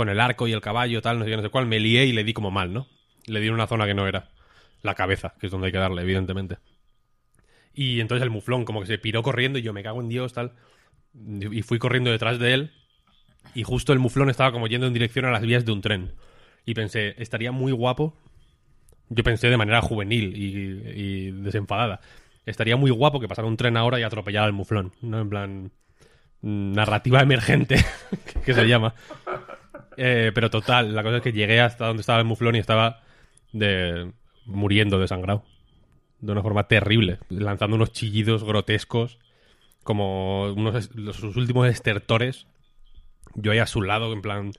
Con 0.00 0.08
el 0.08 0.18
arco 0.18 0.48
y 0.48 0.52
el 0.54 0.62
caballo, 0.62 1.02
tal, 1.02 1.18
no 1.18 1.26
sé 1.26 1.30
qué, 1.30 1.36
no 1.36 1.42
sé 1.42 1.50
cuál. 1.50 1.66
Me 1.66 1.78
lié 1.78 2.06
y 2.06 2.12
le 2.12 2.24
di 2.24 2.32
como 2.32 2.50
mal, 2.50 2.72
¿no? 2.72 2.86
Le 3.26 3.38
di 3.38 3.48
en 3.48 3.52
una 3.52 3.66
zona 3.66 3.84
que 3.84 3.92
no 3.92 4.08
era. 4.08 4.30
La 4.80 4.94
cabeza, 4.94 5.34
que 5.38 5.44
es 5.44 5.52
donde 5.52 5.66
hay 5.66 5.72
que 5.72 5.78
darle, 5.78 6.00
evidentemente. 6.00 6.56
Y 7.74 8.00
entonces 8.00 8.22
el 8.22 8.30
muflón 8.30 8.64
como 8.64 8.80
que 8.80 8.86
se 8.86 8.96
piró 8.96 9.22
corriendo 9.22 9.58
y 9.58 9.62
yo 9.62 9.74
me 9.74 9.82
cago 9.82 10.00
en 10.00 10.08
Dios, 10.08 10.32
tal. 10.32 10.54
Y 11.12 11.60
fui 11.60 11.78
corriendo 11.78 12.10
detrás 12.10 12.38
de 12.38 12.54
él. 12.54 12.72
Y 13.54 13.62
justo 13.62 13.92
el 13.92 13.98
muflón 13.98 14.30
estaba 14.30 14.52
como 14.52 14.68
yendo 14.68 14.86
en 14.86 14.94
dirección 14.94 15.26
a 15.26 15.30
las 15.32 15.42
vías 15.42 15.66
de 15.66 15.72
un 15.72 15.82
tren. 15.82 16.14
Y 16.64 16.72
pensé, 16.72 17.14
estaría 17.18 17.52
muy 17.52 17.72
guapo. 17.72 18.16
Yo 19.10 19.22
pensé 19.22 19.50
de 19.50 19.58
manera 19.58 19.82
juvenil 19.82 20.32
y, 20.34 21.30
desenfadada. 21.42 22.00
Estaría 22.46 22.76
muy 22.76 22.90
guapo 22.90 23.20
que 23.20 23.28
pasara 23.28 23.46
un 23.46 23.58
tren 23.58 23.76
ahora 23.76 24.00
y 24.00 24.02
atropellara 24.02 24.46
al 24.46 24.54
muflón. 24.54 24.94
¿no? 25.02 25.20
En 25.20 25.28
plan. 25.28 25.72
mm, 26.40 26.72
Narrativa 26.72 27.20
emergente, 27.20 27.84
que 28.46 28.54
se 28.54 28.66
llama. 28.66 28.94
Eh, 30.02 30.32
pero 30.34 30.48
total, 30.48 30.94
la 30.94 31.02
cosa 31.02 31.18
es 31.18 31.22
que 31.22 31.32
llegué 31.32 31.60
hasta 31.60 31.86
donde 31.86 32.00
estaba 32.00 32.20
el 32.20 32.24
muflón 32.24 32.56
y 32.56 32.58
estaba 32.58 33.02
de, 33.52 34.12
muriendo 34.46 34.98
desangrado. 34.98 35.44
De 36.20 36.32
una 36.32 36.40
forma 36.40 36.68
terrible. 36.68 37.18
Lanzando 37.28 37.76
unos 37.76 37.92
chillidos 37.92 38.42
grotescos. 38.42 39.18
Como 39.82 40.54
unos 40.54 40.94
los, 40.94 41.16
sus 41.16 41.36
últimos 41.36 41.68
estertores. 41.68 42.46
Yo 43.34 43.52
ahí 43.52 43.58
a 43.58 43.66
su 43.66 43.82
lado, 43.82 44.10
en 44.14 44.22
plan. 44.22 44.52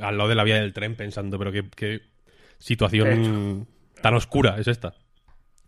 Al 0.00 0.18
lado 0.18 0.28
de 0.28 0.34
la 0.34 0.42
vía 0.42 0.56
del 0.56 0.72
tren, 0.72 0.96
pensando, 0.96 1.38
pero 1.38 1.52
qué, 1.52 1.64
qué 1.76 2.00
situación 2.58 3.68
tan 4.00 4.14
oscura 4.14 4.56
es 4.58 4.66
esta. 4.66 4.94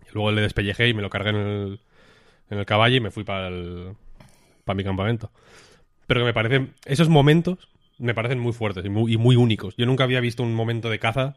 Y 0.09 0.13
luego 0.13 0.33
le 0.33 0.41
despellejé 0.41 0.89
y 0.89 0.95
me 0.95 1.03
lo 1.03 1.11
cargué 1.11 1.31
en 1.31 1.37
el, 1.37 1.81
en 2.51 2.59
el 2.59 2.67
caballo 2.67 2.97
y 2.97 3.01
me 3.01 3.13
fui 3.13 3.23
para 3.23 3.47
el, 3.47 3.95
para 4.65 4.75
mi 4.75 4.83
campamento. 4.83 5.31
Pero 6.09 6.23
que 6.23 6.25
me 6.25 6.35
parecen. 6.35 6.75
Esos 6.85 7.09
momentos 7.09 7.69
me 7.99 8.15
parecen 8.15 8.39
muy 8.39 8.53
fuertes 8.53 8.85
y 8.85 8.89
muy, 8.89 9.13
y 9.13 9.17
muy 9.17 9.37
únicos. 9.37 9.75
Yo 9.77 9.87
nunca 9.87 10.05
había 10.05 10.21
visto 10.21 10.43
un 10.43 10.55
momento 10.55 10.91
de 10.91 10.99
caza 10.99 11.37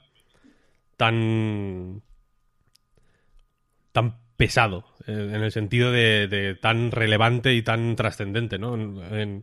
tan. 0.97 2.01
tan 3.91 4.17
pesado. 4.37 4.85
eh, 5.07 5.31
en 5.33 5.43
el 5.43 5.51
sentido 5.51 5.91
de, 5.91 6.57
tan 6.61 6.91
relevante 6.91 7.53
y 7.53 7.61
tan 7.61 7.95
trascendente, 7.95 8.59
¿no? 8.59 8.75
Eh, 9.11 9.41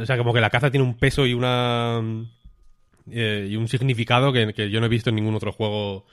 o 0.00 0.06
sea, 0.06 0.18
como 0.18 0.34
que 0.34 0.40
la 0.40 0.50
caza 0.50 0.70
tiene 0.70 0.84
un 0.84 0.96
peso 0.96 1.26
y 1.26 1.34
una. 1.34 2.00
eh, 3.10 3.48
y 3.50 3.56
un 3.56 3.68
significado 3.68 4.32
que, 4.32 4.70
yo 4.70 4.80
no 4.80 4.86
he 4.86 4.90
visto 4.90 5.10
en 5.10 5.16
ningún 5.16 5.34
otro 5.34 5.52
juego 5.52 6.06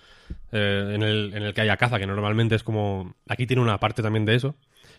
el, 0.51 1.33
en 1.33 1.43
el 1.43 1.53
que 1.53 1.61
haya 1.61 1.77
caza, 1.77 1.99
que 1.99 2.07
normalmente 2.07 2.55
es 2.55 2.63
como... 2.63 3.15
Aquí 3.27 3.45
tiene 3.45 3.61
una 3.61 3.79
parte 3.79 4.01
también 4.01 4.25
de 4.25 4.35
eso, 4.35 4.55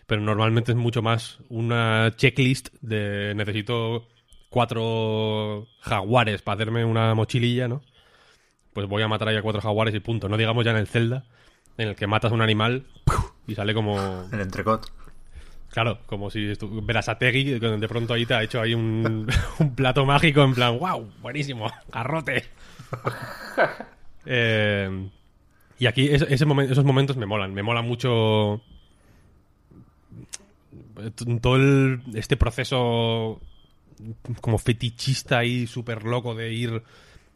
pero 0.07 0.21
normalmente 0.21 0.71
es 0.71 0.77
mucho 0.77 1.01
más 1.01 1.39
una 1.49 2.13
checklist 2.15 2.69
de 2.81 3.33
necesito 3.35 4.07
cuatro 4.49 5.67
jaguares 5.79 6.41
para 6.41 6.55
hacerme 6.55 6.85
una 6.85 7.13
mochililla, 7.15 7.67
¿no? 7.67 7.81
Pues 8.73 8.87
voy 8.87 9.03
a 9.03 9.07
matar 9.07 9.27
ahí 9.27 9.37
a 9.37 9.41
cuatro 9.41 9.61
jaguares 9.61 9.95
y 9.95 9.99
punto. 9.99 10.27
No 10.29 10.37
digamos 10.37 10.65
ya 10.65 10.71
en 10.71 10.77
el 10.77 10.87
Zelda, 10.87 11.25
en 11.77 11.89
el 11.89 11.95
que 11.95 12.07
matas 12.07 12.31
un 12.31 12.41
animal 12.41 12.85
y 13.47 13.55
sale 13.55 13.73
como... 13.73 14.27
El 14.31 14.41
entrecot. 14.41 14.91
Claro, 15.69 15.99
como 16.05 16.29
si 16.29 16.53
que 16.55 17.67
de 17.67 17.87
pronto 17.87 18.13
ahí 18.13 18.27
te 18.27 18.35
ha 18.35 18.43
hecho 18.43 18.61
ahí 18.61 18.75
un, 18.75 19.27
un 19.59 19.75
plato 19.75 20.05
mágico 20.05 20.43
en 20.43 20.53
plan, 20.53 20.77
wow, 20.77 21.09
buenísimo, 21.21 21.71
garrote. 21.91 22.43
Eh, 24.25 25.09
y 25.79 25.85
aquí 25.85 26.07
ese, 26.07 26.33
ese 26.33 26.45
momen- 26.45 26.71
esos 26.71 26.85
momentos 26.85 27.17
me 27.17 27.25
molan, 27.25 27.53
me 27.53 27.63
mola 27.63 27.81
mucho 27.81 28.61
todo 31.11 31.55
el- 31.55 32.01
este 32.15 32.37
proceso 32.37 33.41
como 34.41 34.57
fetichista 34.57 35.39
ahí 35.39 35.67
súper 35.67 36.03
loco 36.03 36.35
de 36.35 36.51
ir 36.53 36.83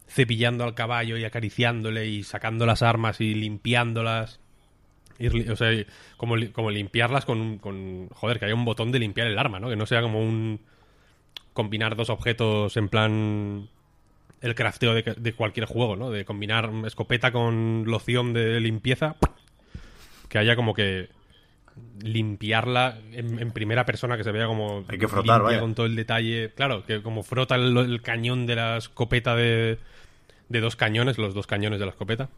cepillando 0.08 0.64
al 0.64 0.74
caballo 0.74 1.16
y 1.16 1.24
acariciándole 1.24 2.06
y 2.06 2.22
sacando 2.22 2.66
las 2.66 2.82
armas 2.82 3.20
y 3.20 3.34
limpiándolas. 3.34 4.40
O 5.50 5.56
sea, 5.56 5.70
como, 6.16 6.36
como 6.52 6.70
limpiarlas 6.70 7.24
con, 7.24 7.58
con... 7.58 8.08
Joder, 8.10 8.38
que 8.38 8.46
haya 8.46 8.54
un 8.54 8.64
botón 8.64 8.92
de 8.92 9.00
limpiar 9.00 9.26
el 9.26 9.38
arma, 9.38 9.58
¿no? 9.58 9.68
Que 9.68 9.76
no 9.76 9.86
sea 9.86 10.00
como 10.00 10.20
un... 10.20 10.60
Combinar 11.52 11.96
dos 11.96 12.08
objetos 12.10 12.76
en 12.76 12.88
plan... 12.88 13.68
El 14.40 14.54
crafteo 14.54 14.94
de 14.94 15.32
cualquier 15.32 15.66
juego, 15.66 15.96
¿no? 15.96 16.10
De 16.10 16.24
combinar 16.24 16.70
escopeta 16.86 17.32
con 17.32 17.82
loción 17.86 18.32
de 18.32 18.60
limpieza. 18.60 19.16
Que 20.28 20.38
haya 20.38 20.54
como 20.54 20.72
que... 20.72 21.08
Limpiarla 22.02 22.98
en, 23.12 23.38
en 23.38 23.50
primera 23.52 23.84
persona, 23.84 24.16
que 24.16 24.24
se 24.24 24.32
vea 24.32 24.46
como... 24.46 24.84
Hay 24.88 24.98
que 24.98 25.08
frotar, 25.08 25.36
limpia 25.40 25.42
vaya. 25.56 25.60
Con 25.60 25.74
todo 25.74 25.86
el 25.86 25.96
detalle. 25.96 26.52
Claro, 26.54 26.84
que 26.84 27.02
como 27.02 27.22
frota 27.22 27.54
el, 27.56 27.76
el 27.76 28.02
cañón 28.02 28.46
de 28.46 28.56
la 28.56 28.76
escopeta 28.76 29.34
de... 29.36 29.78
De 30.48 30.60
dos 30.60 30.76
cañones, 30.76 31.18
los 31.18 31.34
dos 31.34 31.46
cañones 31.46 31.78
de 31.78 31.84
la 31.86 31.90
escopeta. 31.90 32.28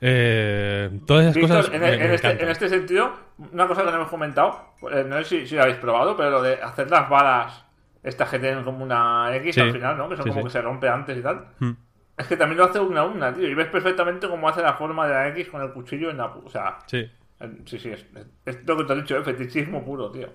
Eh, 0.00 0.90
todas 1.06 1.24
esas 1.24 1.34
Víctor, 1.36 1.56
cosas 1.58 1.74
en, 1.74 1.80
me- 1.80 1.92
en 1.94 1.98
me 2.08 2.14
este, 2.14 2.42
en 2.42 2.48
este 2.48 2.68
sentido, 2.68 3.12
una 3.52 3.66
cosa 3.66 3.82
que 3.84 3.90
no 3.90 3.96
hemos 3.96 4.08
comentado, 4.08 4.74
eh, 4.92 5.04
no 5.06 5.16
sé 5.18 5.24
si, 5.24 5.46
si 5.46 5.54
lo 5.56 5.62
habéis 5.62 5.78
probado, 5.78 6.16
pero 6.16 6.30
lo 6.30 6.42
de 6.42 6.54
hacer 6.54 6.90
las 6.90 7.08
balas, 7.08 7.64
estas 8.02 8.28
que 8.28 8.38
tienen 8.38 8.64
como 8.64 8.84
una 8.84 9.34
X 9.36 9.54
Sí. 9.54 9.60
al 9.62 9.72
final, 9.72 9.96
¿no? 9.96 10.08
Que 10.08 10.16
son 10.16 10.24
Sí, 10.24 10.30
como 10.30 10.40
sí. 10.42 10.44
que 10.46 10.50
se 10.52 10.62
rompe 10.62 10.88
antes 10.88 11.16
y 11.18 11.22
tal. 11.22 11.46
Hmm. 11.58 11.72
Es 12.18 12.26
que 12.26 12.36
también 12.36 12.58
lo 12.58 12.64
hace 12.64 12.78
una 12.80 13.00
a 13.00 13.04
una, 13.04 13.32
tío. 13.34 13.48
Y 13.48 13.54
ves 13.54 13.68
perfectamente 13.68 14.28
cómo 14.28 14.48
hace 14.48 14.62
la 14.62 14.74
forma 14.74 15.06
de 15.08 15.14
la 15.14 15.28
X 15.28 15.48
con 15.48 15.62
el 15.62 15.72
cuchillo 15.72 16.10
en 16.10 16.18
la... 16.18 16.32
pu- 16.32 16.42
O 16.44 16.50
sea, 16.50 16.78
Sí. 16.86 17.10
Sí, 17.66 17.78
sí, 17.78 17.88
es, 17.90 18.04
es- 18.46 18.58
lo 18.66 18.76
que 18.76 18.84
te 18.84 18.92
he 18.92 18.96
dicho, 18.96 19.18
es 19.18 19.24
fetichismo 19.24 19.84
puro, 19.84 20.10
tío. 20.10 20.28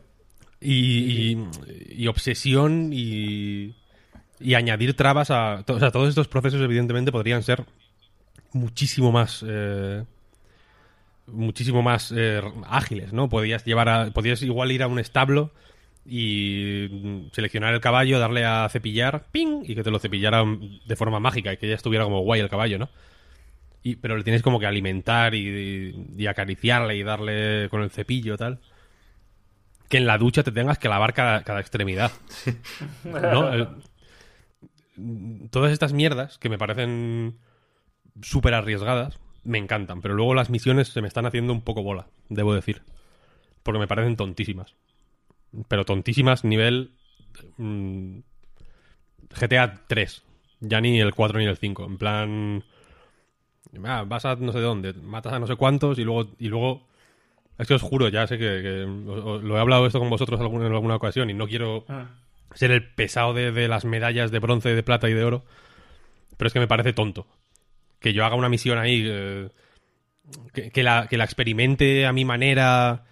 Y, 0.62 1.38
y- 1.98 2.08
obsesión 2.08 2.89
y, 2.91 3.75
y 4.39 4.53
añadir 4.56 4.94
trabas 4.96 5.32
a... 5.32 5.63
O 5.68 5.79
sea, 5.79 5.91
todos 5.91 6.10
estos 6.10 6.27
procesos 6.27 6.62
evidentemente 6.62 7.12
podrían 7.12 7.44
ser 7.44 7.65
muchísimo 8.53 9.12
más... 9.12 9.44
eh, 9.48 10.03
muchísimo 11.27 11.82
más 11.84 12.12
eh, 12.15 12.41
ágiles, 12.68 13.13
¿no? 13.13 13.29
Podías 13.29 13.63
llevar 13.65 13.88
a, 13.89 14.12
podías 14.12 14.41
igual 14.41 14.72
ir 14.72 14.82
a 14.84 14.88
un 14.88 15.00
establo 15.00 15.51
y 16.06 17.29
seleccionar 17.34 17.74
el 17.74 17.82
caballo, 17.82 18.18
darle 18.20 18.46
a 18.46 18.68
cepillar, 18.70 19.27
¡ping! 19.32 19.62
y 19.63 19.75
que 19.75 19.84
te 19.84 19.91
lo 19.91 20.00
cepillara 20.00 20.44
de 20.88 20.96
forma 20.96 21.20
mágica 21.20 21.53
y 21.53 21.58
que 21.58 21.68
ya 21.70 21.75
estuviera 21.75 22.03
como 22.06 22.22
guay 22.22 22.41
el 22.41 22.50
caballo, 22.50 22.79
¿no? 22.79 22.89
Y, 23.81 23.95
pero 23.95 24.17
le 24.17 24.24
tienes 24.24 24.41
como 24.41 24.59
que 24.59 24.65
alimentar 24.65 25.33
y, 25.36 25.95
y 26.17 26.27
acariciarle 26.27 26.98
y 26.98 27.03
darle 27.03 27.67
con 27.69 27.81
el 27.81 27.89
cepillo 27.91 28.38
tal 28.38 28.59
que 29.89 29.98
en 29.98 30.05
la 30.05 30.17
ducha 30.17 30.43
te 30.43 30.51
tengas 30.51 30.77
que 30.77 30.88
lavar 30.88 31.13
cada, 31.13 31.43
cada 31.43 31.59
extremidad. 31.59 32.12
¿No? 33.03 33.51
El- 33.53 33.67
todas 35.50 35.71
estas 35.71 35.93
mierdas 35.93 36.38
que 36.38 36.50
me 36.50 36.57
parecen 36.57 37.38
súper 38.21 38.53
arriesgadas, 38.53 39.19
me 39.43 39.57
encantan, 39.57 40.01
pero 40.01 40.13
luego 40.15 40.33
las 40.33 40.50
misiones 40.50 40.89
se 40.89 41.01
me 41.01 41.07
están 41.07 41.25
haciendo 41.25 41.53
un 41.53 41.62
poco 41.62 41.83
bola, 41.83 42.07
debo 42.29 42.53
decir. 42.53 42.81
Porque 43.63 43.79
me 43.79 43.88
parecen 43.88 44.15
tontísimas. 44.15 44.75
Pero 45.67 45.86
tontísimas 45.86 46.43
nivel 46.43 46.91
mm, 47.57 48.19
GTA 49.29 49.86
3. 49.88 50.24
Ya 50.62 50.81
ni 50.81 51.00
el 51.00 51.15
4 51.15 51.39
ni 51.39 51.45
el 51.45 51.57
5. 51.57 51.86
En 51.86 51.98
plan... 51.98 52.63
ah, 53.85 54.03
vas 54.07 54.25
a 54.25 54.35
no 54.35 54.51
sé 54.51 54.59
dónde, 54.59 54.93
matas 54.93 55.33
a 55.33 55.39
no 55.39 55.47
sé 55.47 55.55
cuántos 55.55 55.97
y 55.99 56.03
luego... 56.03 56.29
Y 56.39 56.47
luego 56.47 56.88
es 57.57 57.67
que 57.67 57.73
os 57.73 57.81
juro, 57.81 58.07
ya 58.07 58.25
sé 58.25 58.38
que, 58.38 58.61
que 58.61 58.83
os- 59.09 59.23
os- 59.25 59.43
lo 59.43 59.57
he 59.57 59.59
hablado 59.59 59.85
esto 59.85 59.99
con 59.99 60.09
vosotros 60.09 60.39
en 60.39 60.61
alguna 60.73 60.95
ocasión 60.95 61.29
y 61.29 61.33
no 61.33 61.45
quiero 61.47 61.83
Ah. 61.89 62.07
ser 62.55 62.71
el 62.71 62.83
pesado 62.89 63.33
de, 63.33 63.51
de 63.51 63.67
las 63.67 63.83
medallas 63.85 64.31
de 64.31 64.39
bronce, 64.39 64.73
de 64.73 64.81
plata 64.83 65.09
y 65.09 65.13
de 65.13 65.23
oro, 65.25 65.43
pero 66.38 66.47
es 66.47 66.53
que 66.53 66.59
me 66.61 66.67
parece 66.67 66.93
tonto. 66.93 67.27
Que 67.99 68.13
yo 68.13 68.23
haga 68.23 68.35
una 68.38 68.47
misión 68.47 68.77
ahí, 68.77 69.03
eh, 69.05 69.49
que, 70.53 70.71
que 70.71 70.83
la, 70.83 71.07
que 71.09 71.17
la 71.17 71.25
experimente 71.25 72.05
a 72.05 72.13
mi 72.13 72.23
manera 72.23 73.03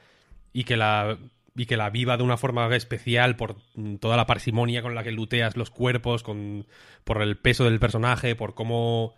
y 0.53 0.63
que 0.63 0.77
la 0.77 1.17
y 1.59 1.65
que 1.65 1.75
la 1.75 1.89
viva 1.89 2.15
de 2.17 2.23
una 2.23 2.37
forma 2.37 2.73
especial 2.75 3.35
por 3.35 3.55
toda 3.99 4.15
la 4.15 4.27
parsimonia 4.27 4.83
con 4.83 4.93
la 4.93 5.03
que 5.03 5.11
luteas 5.11 5.57
los 5.57 5.71
cuerpos, 5.71 6.21
con, 6.21 6.67
por 7.03 7.19
el 7.23 7.35
peso 7.35 7.63
del 7.65 7.79
personaje, 7.79 8.35
por 8.35 8.53
cómo 8.53 9.15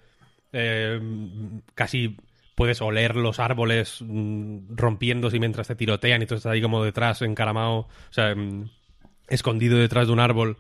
eh, 0.52 1.00
casi 1.76 2.18
puedes 2.56 2.82
oler 2.82 3.16
los 3.16 3.40
árboles 3.40 4.00
mm, 4.02 4.76
rompiéndose 4.76 5.40
mientras 5.40 5.68
te 5.68 5.76
tirotean 5.76 6.22
y 6.22 6.26
tú 6.26 6.36
estás 6.36 6.52
ahí 6.52 6.62
como 6.62 6.84
detrás, 6.84 7.22
encaramado, 7.22 7.76
o 7.78 7.88
sea, 8.12 8.36
mm, 8.36 8.70
escondido 9.30 9.78
detrás 9.78 10.08
de 10.08 10.14
un 10.14 10.20
árbol 10.20 10.58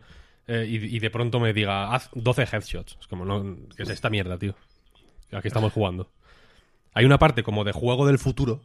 eh, 0.47 0.65
y, 0.67 0.97
de 0.97 1.09
pronto 1.11 1.39
me 1.39 1.53
diga, 1.53 1.93
haz 1.93 2.09
12 2.15 2.41
headshots. 2.43 2.97
Es 2.99 3.07
como, 3.07 3.23
no, 3.23 3.57
¿qué 3.75 3.83
es 3.83 3.89
esta 3.89 4.09
mierda, 4.09 4.37
tío? 4.37 4.55
Aquí 5.31 5.47
estamos 5.47 5.73
jugando. 5.73 6.09
Hay 6.93 7.05
una 7.05 7.19
parte 7.19 7.43
como 7.43 7.63
de 7.63 7.71
juego 7.71 8.07
del 8.07 8.17
futuro, 8.17 8.61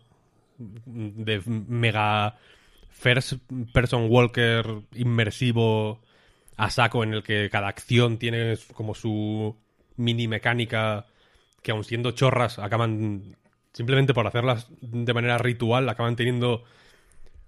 de 0.56 1.42
mega 1.46 2.38
first 2.88 3.34
person 3.72 4.06
walker 4.08 4.64
inmersivo 4.94 6.00
a 6.56 6.70
saco 6.70 7.02
en 7.02 7.14
el 7.14 7.22
que 7.22 7.50
cada 7.50 7.68
acción 7.68 8.16
tiene 8.16 8.56
como 8.72 8.94
su 8.94 9.56
mini 9.96 10.28
mecánica 10.28 11.06
que 11.64 11.72
aun 11.72 11.82
siendo 11.82 12.12
chorras 12.12 12.60
acaban 12.60 13.36
simplemente 13.72 14.14
por 14.14 14.26
hacerlas 14.28 14.68
de 14.80 15.14
manera 15.14 15.38
ritual 15.38 15.88
acaban 15.88 16.14
teniendo 16.14 16.62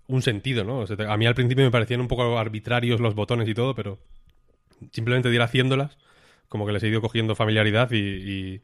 un 0.08 0.22
sentido, 0.22 0.64
¿no? 0.64 0.84
A 1.08 1.16
mí 1.16 1.26
al 1.26 1.34
principio 1.34 1.64
me 1.64 1.70
parecían 1.70 2.00
un 2.00 2.08
poco 2.08 2.38
arbitrarios 2.38 3.00
los 3.00 3.14
botones 3.14 3.48
y 3.48 3.54
todo, 3.54 3.74
pero 3.74 3.98
simplemente 4.92 5.28
de 5.28 5.34
ir 5.34 5.42
haciéndolas 5.42 5.98
como 6.48 6.66
que 6.66 6.72
les 6.72 6.82
he 6.82 6.88
ido 6.88 7.02
cogiendo 7.02 7.34
familiaridad 7.34 7.90
y, 7.92 7.98
y, 7.98 8.62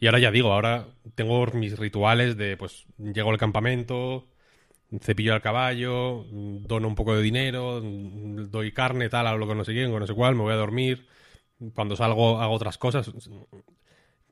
y 0.00 0.06
ahora 0.06 0.18
ya 0.18 0.30
digo, 0.30 0.52
ahora 0.52 0.88
tengo 1.14 1.46
mis 1.52 1.78
rituales 1.78 2.36
de 2.36 2.56
pues 2.56 2.86
llego 2.98 3.30
al 3.30 3.38
campamento, 3.38 4.26
cepillo 5.00 5.34
al 5.34 5.42
caballo, 5.42 6.24
dono 6.32 6.88
un 6.88 6.94
poco 6.96 7.14
de 7.14 7.22
dinero, 7.22 7.80
doy 7.82 8.72
carne, 8.72 9.08
tal, 9.08 9.26
hablo 9.28 9.46
con 9.46 9.58
no 9.58 9.64
sé 9.64 9.72
quién, 9.72 9.90
con 9.90 10.00
no 10.00 10.06
sé 10.06 10.14
cuál, 10.14 10.34
me 10.34 10.42
voy 10.42 10.54
a 10.54 10.56
dormir. 10.56 11.06
Cuando 11.74 11.96
salgo 11.96 12.40
hago 12.40 12.54
otras 12.54 12.78
cosas. 12.78 13.12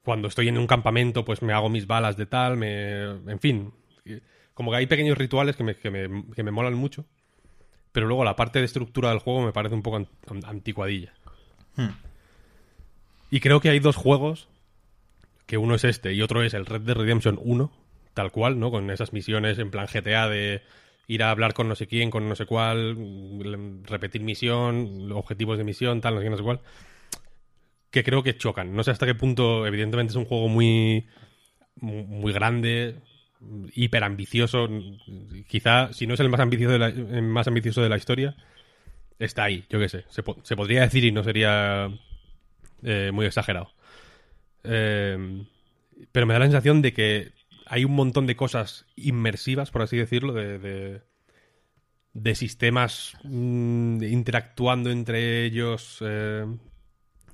Cuando 0.06 0.28
estoy 0.28 0.46
en 0.46 0.56
un 0.56 0.68
campamento, 0.68 1.24
pues 1.24 1.42
me 1.42 1.52
hago 1.52 1.68
mis 1.68 1.88
balas 1.88 2.16
de 2.16 2.26
tal, 2.26 2.56
me... 2.56 3.02
En 3.02 3.40
fin, 3.40 3.72
como 4.54 4.70
que 4.70 4.76
hay 4.76 4.86
pequeños 4.86 5.18
rituales 5.18 5.56
que 5.56 5.64
me, 5.64 5.74
que 5.74 5.90
me, 5.90 6.32
que 6.32 6.44
me 6.44 6.52
molan 6.52 6.74
mucho. 6.74 7.04
Pero 7.90 8.06
luego 8.06 8.22
la 8.22 8.36
parte 8.36 8.60
de 8.60 8.66
estructura 8.66 9.10
del 9.10 9.18
juego 9.18 9.44
me 9.44 9.52
parece 9.52 9.74
un 9.74 9.82
poco 9.82 10.06
anticuadilla. 10.44 11.12
Hmm. 11.74 11.88
Y 13.32 13.40
creo 13.40 13.58
que 13.58 13.68
hay 13.68 13.80
dos 13.80 13.96
juegos, 13.96 14.46
que 15.44 15.58
uno 15.58 15.74
es 15.74 15.82
este 15.82 16.12
y 16.12 16.22
otro 16.22 16.44
es 16.44 16.54
el 16.54 16.66
Red 16.66 16.82
Dead 16.82 16.96
Redemption 16.96 17.40
1, 17.42 17.72
tal 18.14 18.30
cual, 18.30 18.60
¿no? 18.60 18.70
Con 18.70 18.88
esas 18.92 19.12
misiones 19.12 19.58
en 19.58 19.72
plan 19.72 19.88
GTA 19.92 20.28
de 20.28 20.62
ir 21.08 21.24
a 21.24 21.32
hablar 21.32 21.52
con 21.52 21.68
no 21.68 21.74
sé 21.74 21.88
quién, 21.88 22.12
con 22.12 22.28
no 22.28 22.36
sé 22.36 22.46
cuál, 22.46 23.82
repetir 23.86 24.22
misión, 24.22 25.10
objetivos 25.10 25.58
de 25.58 25.64
misión, 25.64 26.00
tal, 26.00 26.14
no 26.14 26.20
sé 26.20 26.26
qué, 26.26 26.30
no 26.30 26.36
sé 26.36 26.44
cuál. 26.44 26.60
Que 27.96 28.04
creo 28.04 28.22
que 28.22 28.36
chocan. 28.36 28.76
No 28.76 28.84
sé 28.84 28.90
hasta 28.90 29.06
qué 29.06 29.14
punto, 29.14 29.66
evidentemente 29.66 30.10
es 30.10 30.16
un 30.16 30.26
juego 30.26 30.48
muy, 30.48 31.06
muy 31.76 32.30
grande, 32.30 32.96
hiper 33.72 34.04
ambicioso. 34.04 34.68
Quizá, 35.48 35.94
si 35.94 36.06
no 36.06 36.12
es 36.12 36.20
el 36.20 36.28
más 36.28 36.40
ambicioso 36.40 36.74
de 36.74 36.78
la, 36.78 37.22
más 37.22 37.48
ambicioso 37.48 37.80
de 37.80 37.88
la 37.88 37.96
historia, 37.96 38.36
está 39.18 39.44
ahí, 39.44 39.64
yo 39.70 39.78
qué 39.78 39.88
sé. 39.88 40.04
Se, 40.10 40.22
podría 40.22 40.82
decir 40.82 41.06
y 41.06 41.10
no 41.10 41.24
sería 41.24 41.88
eh, 42.82 43.12
muy 43.14 43.24
exagerado. 43.24 43.72
Eh, 44.62 45.46
pero 46.12 46.26
me 46.26 46.34
da 46.34 46.40
la 46.40 46.44
sensación 46.44 46.82
de 46.82 46.92
que 46.92 47.32
hay 47.64 47.86
un 47.86 47.94
montón 47.94 48.26
de 48.26 48.36
cosas 48.36 48.84
inmersivas, 48.94 49.70
por 49.70 49.80
así 49.80 49.96
decirlo, 49.96 50.34
de, 50.34 51.00
de, 52.12 52.34
sistemas 52.34 53.14
mm, 53.24 54.02
interactuando 54.02 54.90
entre 54.90 55.46
ellos 55.46 55.96
eh, 56.02 56.44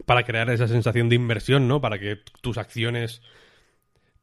para 0.07 0.25
crear 0.25 0.51
esa 0.51 0.69
sensación 0.69 1.09
de 1.09 1.17
inmersión, 1.17 1.69
¿no? 1.69 1.81
Para 1.81 1.99
que 1.99 2.19
tus 2.41 2.59
acciones 2.59 3.23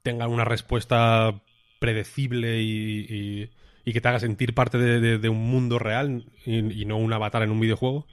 tengan 0.02 0.32
una 0.32 0.46
respuesta 0.46 1.42
predecible 1.80 2.62
y, 2.62 3.50
y, 3.86 3.94
que 3.94 4.02
te 4.02 4.08
haga 4.08 4.20
sentir 4.20 4.54
parte 4.54 4.78
de, 4.78 5.30
un 5.30 5.50
mundo 5.50 5.80
real 5.80 6.26
y, 6.46 6.82
y, 6.82 6.86
no 6.86 6.98
un 6.98 7.12
avatar 7.12 7.42
en 7.42 7.50
un 7.50 7.60
videojuego 7.60 8.06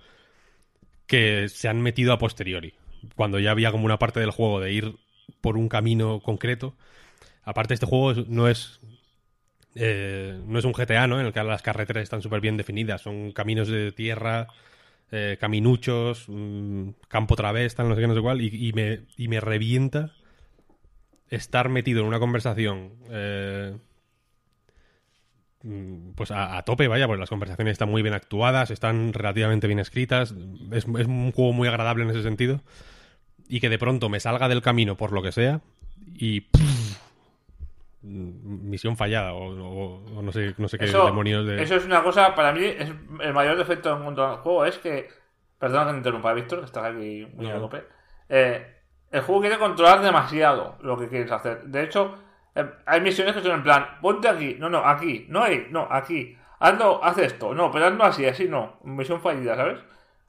que 1.06 1.49
se 1.49 1.68
han 1.68 1.82
metido 1.82 2.12
a 2.12 2.18
posteriori. 2.18 2.75
Cuando 3.14 3.38
ya 3.38 3.50
había 3.50 3.73
como 3.73 3.85
una 3.85 3.99
parte 3.99 4.20
del 4.20 4.30
juego 4.30 4.61
de 4.61 4.73
ir 4.73 4.96
por 5.42 5.58
un 5.58 5.68
camino 5.68 6.20
concreto 6.20 6.75
Aparte, 7.46 7.75
este 7.75 7.87
juego 7.87 8.25
no 8.28 8.49
es. 8.49 8.80
Eh, 9.76 10.38
no 10.46 10.58
es 10.58 10.64
un 10.64 10.73
GTA, 10.73 11.06
¿no? 11.06 11.20
En 11.20 11.26
el 11.26 11.32
que 11.32 11.42
las 11.44 11.62
carreteras 11.62 12.02
están 12.02 12.20
súper 12.20 12.40
bien 12.40 12.56
definidas. 12.56 13.02
Son 13.02 13.30
caminos 13.30 13.68
de 13.68 13.92
tierra, 13.92 14.49
eh, 15.12 15.36
caminuchos, 15.40 16.25
mm, 16.28 16.90
campo 17.08 17.36
través, 17.36 17.78
no 17.78 17.94
sé 17.94 18.00
qué, 18.00 18.06
no 18.08 18.14
sé 18.14 18.20
cuál. 18.20 18.40
Y, 18.40 18.72
me, 18.72 19.02
y 19.16 19.28
me 19.28 19.40
revienta 19.40 20.12
estar 21.28 21.68
metido 21.68 22.00
en 22.00 22.06
una 22.06 22.18
conversación. 22.18 22.92
Eh, 23.11 23.76
mm, 25.62 26.12
pues 26.14 26.31
a, 26.31 26.62
tope, 26.62 26.88
vaya, 26.88 27.07
porque 27.07 27.20
las 27.20 27.31
conversaciones 27.31 27.72
están 27.72 27.90
muy 27.90 28.02
bien 28.02 28.14
actuadas, 28.14 28.70
están 28.70 29.12
relativamente 29.12 29.66
bien 29.66 29.78
escritas. 29.78 30.35
Es, 30.72 30.87
un 30.87 31.33
juego 31.33 31.52
muy 31.52 31.68
agradable 31.68 32.04
en 32.04 32.11
ese 32.11 32.22
sentido. 32.22 32.62
Y 33.48 33.61
que 33.61 33.68
de 33.68 33.78
pronto 33.78 34.09
me 34.09 34.18
salga 34.18 34.48
del 34.48 34.62
camino 34.62 34.96
por 34.96 35.12
lo 35.12 35.22
que 35.22 35.31
sea 35.31 35.61
y 36.18 36.46
misión 38.07 38.97
fallada 38.97 39.35
o, 39.35 40.01
no 40.23 40.33
sé, 40.33 40.55
no 40.59 40.69
sé 40.69 40.79
qué 40.79 40.87
demonios 40.87 41.47
de... 41.47 41.62
Eso 41.62 41.77
es 41.77 41.85
una 41.85 42.03
cosa, 42.03 42.35
para 42.35 42.53
mí, 42.53 42.64
es 42.64 42.90
el 43.21 43.35
mayor 43.35 43.57
defecto 43.57 43.95
en 43.95 44.03
cuanto 44.03 44.25
al 44.25 44.37
juego 44.38 44.64
es 44.64 44.79
que... 44.79 45.09
Perdona 45.59 45.87
que 45.87 45.92
me 45.92 45.99
interrumpa, 45.99 46.35
Víctor, 46.35 46.61
que 46.61 46.66
estás 46.66 46.85
aquí 46.85 47.27
muy 47.35 47.51
a 47.51 47.59
tope. 47.59 47.83
Eh, 48.29 48.75
el 49.11 49.23
juego 49.23 49.40
quiere 49.40 49.59
controlar 49.59 50.03
demasiado 50.03 50.77
lo 50.83 50.99
que 50.99 51.09
quieres 51.09 51.33
hacer. 51.33 51.64
De 51.64 51.83
hecho, 51.83 52.14
eh, 52.55 52.71
hay 52.85 53.01
misiones 53.01 53.35
que 53.35 53.42
son 53.42 53.53
en 53.53 53.62
plan, 53.62 53.99
ponte 54.03 54.29
aquí, 54.29 54.57
no, 54.59 54.69
no, 54.69 54.79
aquí, 54.79 55.27
no 55.31 55.42
hay, 55.42 55.66
no, 55.71 55.88
aquí. 55.90 56.37
Hazlo, 56.59 57.03
haz 57.03 57.19
esto, 57.19 57.55
no, 57.55 57.71
pero 57.71 57.87
hazlo 57.87 58.05
así, 58.05 58.27
así 58.27 58.49
no. 58.49 58.79
Misión 58.85 59.21
fallida, 59.21 59.57
¿sabes? 59.57 59.79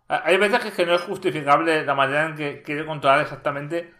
Hay 0.07 0.37
veces 0.37 0.73
que 0.73 0.85
no 0.85 0.95
es 0.95 1.01
justificable 1.01 1.83
la 1.85 1.93
manera 1.93 2.27
en 2.27 2.35
que 2.35 2.61
quiere 2.61 2.85
controlar 2.85 3.19
exactamente 3.19 3.93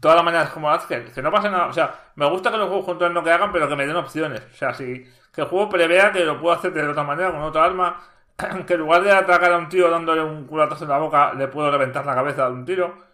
todas 0.00 0.16
las 0.16 0.24
maneras 0.24 0.50
como 0.50 0.70
las 0.70 0.84
que, 0.86 1.04
que 1.04 1.22
no 1.22 1.30
pasa 1.30 1.50
nada. 1.50 1.66
O 1.66 1.72
sea, 1.72 2.12
me 2.16 2.28
gusta 2.28 2.50
que 2.50 2.56
los 2.56 2.68
juegos 2.68 2.86
juntos 2.86 3.12
no 3.12 3.22
que 3.22 3.30
hagan, 3.30 3.52
pero 3.52 3.68
que 3.68 3.76
me 3.76 3.86
den 3.86 3.96
opciones. 3.96 4.42
O 4.52 4.56
sea, 4.56 4.74
si 4.74 5.04
que 5.32 5.42
el 5.42 5.46
juego 5.46 5.68
prevea 5.68 6.12
que 6.12 6.24
lo 6.24 6.40
puedo 6.40 6.54
hacer 6.54 6.72
de 6.72 6.86
otra 6.86 7.04
manera, 7.04 7.30
con 7.30 7.42
otra 7.42 7.64
arma, 7.64 8.00
que 8.66 8.74
en 8.74 8.80
lugar 8.80 9.02
de 9.02 9.12
atacar 9.12 9.52
a 9.52 9.58
un 9.58 9.68
tío 9.68 9.90
dándole 9.90 10.22
un 10.22 10.46
culatazo 10.46 10.84
en 10.84 10.90
la 10.90 10.98
boca, 10.98 11.34
le 11.34 11.48
puedo 11.48 11.70
reventar 11.70 12.04
la 12.06 12.14
cabeza 12.14 12.46
de 12.46 12.52
un 12.52 12.64
tiro. 12.64 13.10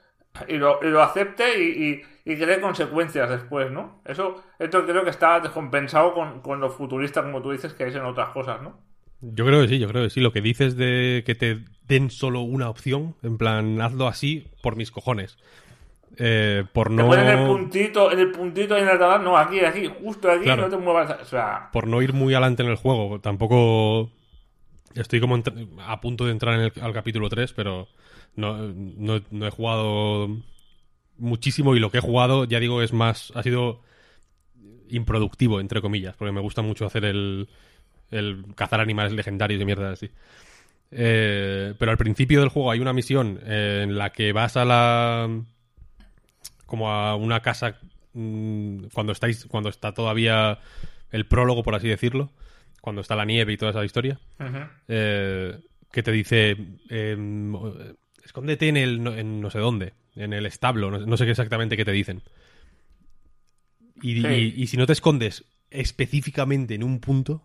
Y 0.49 0.59
lo, 0.59 0.81
y 0.83 0.89
lo 0.89 1.03
acepte 1.03 1.63
y, 1.63 2.03
y, 2.25 2.33
y 2.33 2.37
cree 2.37 2.61
consecuencias 2.61 3.31
después, 3.31 3.71
¿no? 3.71 4.03
Eso, 4.05 4.45
esto 4.59 4.85
creo 4.85 5.03
que 5.03 5.09
está 5.09 5.41
descompensado 5.41 6.13
con, 6.13 6.43
con 6.43 6.61
lo 6.61 6.69
futurista, 6.69 7.23
como 7.23 7.41
tú 7.41 7.53
dices, 7.53 7.73
que 7.73 7.87
es 7.87 7.95
en 7.95 8.05
otras 8.05 8.29
cosas, 8.31 8.61
¿no? 8.61 8.79
Yo 9.23 9.47
creo 9.47 9.63
que 9.63 9.69
sí, 9.69 9.79
yo 9.79 9.89
creo 9.89 10.05
que 10.05 10.11
sí. 10.11 10.21
Lo 10.21 10.33
que 10.33 10.43
dices 10.43 10.77
de 10.77 11.23
que 11.25 11.35
te 11.35 11.65
den 11.89 12.11
solo 12.11 12.41
una 12.43 12.69
opción, 12.69 13.17
en 13.23 13.39
plan, 13.39 13.81
hazlo 13.81 14.09
así 14.09 14.51
por 14.63 14.77
mis 14.77 14.91
cojones. 14.91 15.39
Eh, 16.19 16.65
por 16.73 16.91
no. 16.91 17.13
en 17.15 17.29
el 17.29 17.47
puntito, 17.47 18.11
en 18.11 18.19
el 18.19 18.31
puntito 18.31 18.77
en 18.77 18.89
el 18.89 18.99
radar, 18.99 19.21
no, 19.21 19.37
aquí, 19.37 19.61
aquí, 19.61 19.87
justo 20.03 20.31
aquí, 20.31 20.47
no 20.47 20.69
te 20.69 20.77
muevas. 20.77 21.21
O 21.21 21.25
sea... 21.25 21.69
Por 21.73 21.87
no 21.87 22.01
ir 22.01 22.13
muy 22.13 22.33
adelante 22.35 22.63
en 22.63 22.71
el 22.71 22.77
juego. 22.77 23.21
Tampoco. 23.21 24.11
Estoy 24.95 25.21
como 25.21 25.43
a 25.87 26.01
punto 26.01 26.25
de 26.25 26.33
entrar 26.33 26.55
en 26.55 26.61
el, 26.61 26.73
al 26.81 26.95
capítulo 26.95 27.29
3, 27.29 27.53
pero 27.53 27.89
no, 28.35 28.57
no, 28.57 29.47
he 29.47 29.51
jugado 29.51 30.29
muchísimo 31.19 31.77
y 31.77 31.81
lo 31.81 31.91
que 31.91 31.99
he 31.99 32.01
jugado, 32.01 32.45
ya 32.45 32.61
digo, 32.61 32.81
es 32.81 32.95
más. 32.95 33.31
Ha 33.35 33.43
sido 33.43 33.83
improductivo, 34.89 35.61
entre 35.61 35.83
comillas, 35.83 36.17
porque 36.17 36.33
me 36.33 36.41
gusta 36.41 36.63
mucho 36.63 36.87
hacer 36.87 37.05
el. 37.05 37.49
el 38.11 38.43
cazar 38.55 38.81
animales 38.81 39.13
legendarios 39.13 39.61
y 39.61 39.67
mierda 39.67 39.91
así. 39.93 40.11
Eh, 40.93 41.75
pero 41.79 41.91
al 41.91 41.99
principio 41.99 42.41
del 42.41 42.49
juego 42.49 42.71
hay 42.71 42.81
una 42.81 42.95
misión 42.95 43.39
en 43.45 43.99
la 43.99 44.13
que 44.13 44.33
vas 44.33 44.57
a 44.57 44.65
la 44.65 45.29
como 46.67 46.91
a 46.91 47.15
una 47.15 47.41
casa 47.41 47.79
mm, 48.13 48.87
cuando 48.93 49.13
estáis 49.13 49.47
cuando 49.47 49.71
está 49.71 49.93
todavía 49.93 50.59
el 51.11 51.27
prólogo 51.27 51.63
por 51.63 51.75
así 51.75 51.89
decirlo 51.89 52.31
cuando 52.81 53.01
está 53.01 53.17
la 53.17 53.25
nieve 53.25 53.53
y 53.53 53.57
toda 53.57 53.71
esa 53.71 53.85
historia 53.85 54.21
eh, 54.89 55.59
que 55.93 56.03
te 56.03 56.13
dice 56.13 56.57
em, 56.89 57.55
escóndete 58.23 58.69
en 58.69 58.77
el 58.77 59.07
en 59.07 59.41
no 59.41 59.51
sé 59.51 59.59
dónde 59.59 59.95
en 60.15 60.33
el 60.33 60.47
establo 60.47 60.91
no, 60.91 61.17
sé 61.17 61.29
exactamente 61.29 61.77
qué 61.77 61.85
te 61.85 61.93
dicen. 61.93 62.23
Y, 64.03 64.67
si 64.67 64.77
no 64.77 64.87
te 64.87 64.93
escondes 64.93 65.45
específicamente 65.71 66.75
en 66.75 66.85
un 66.85 67.01
punto 67.01 67.43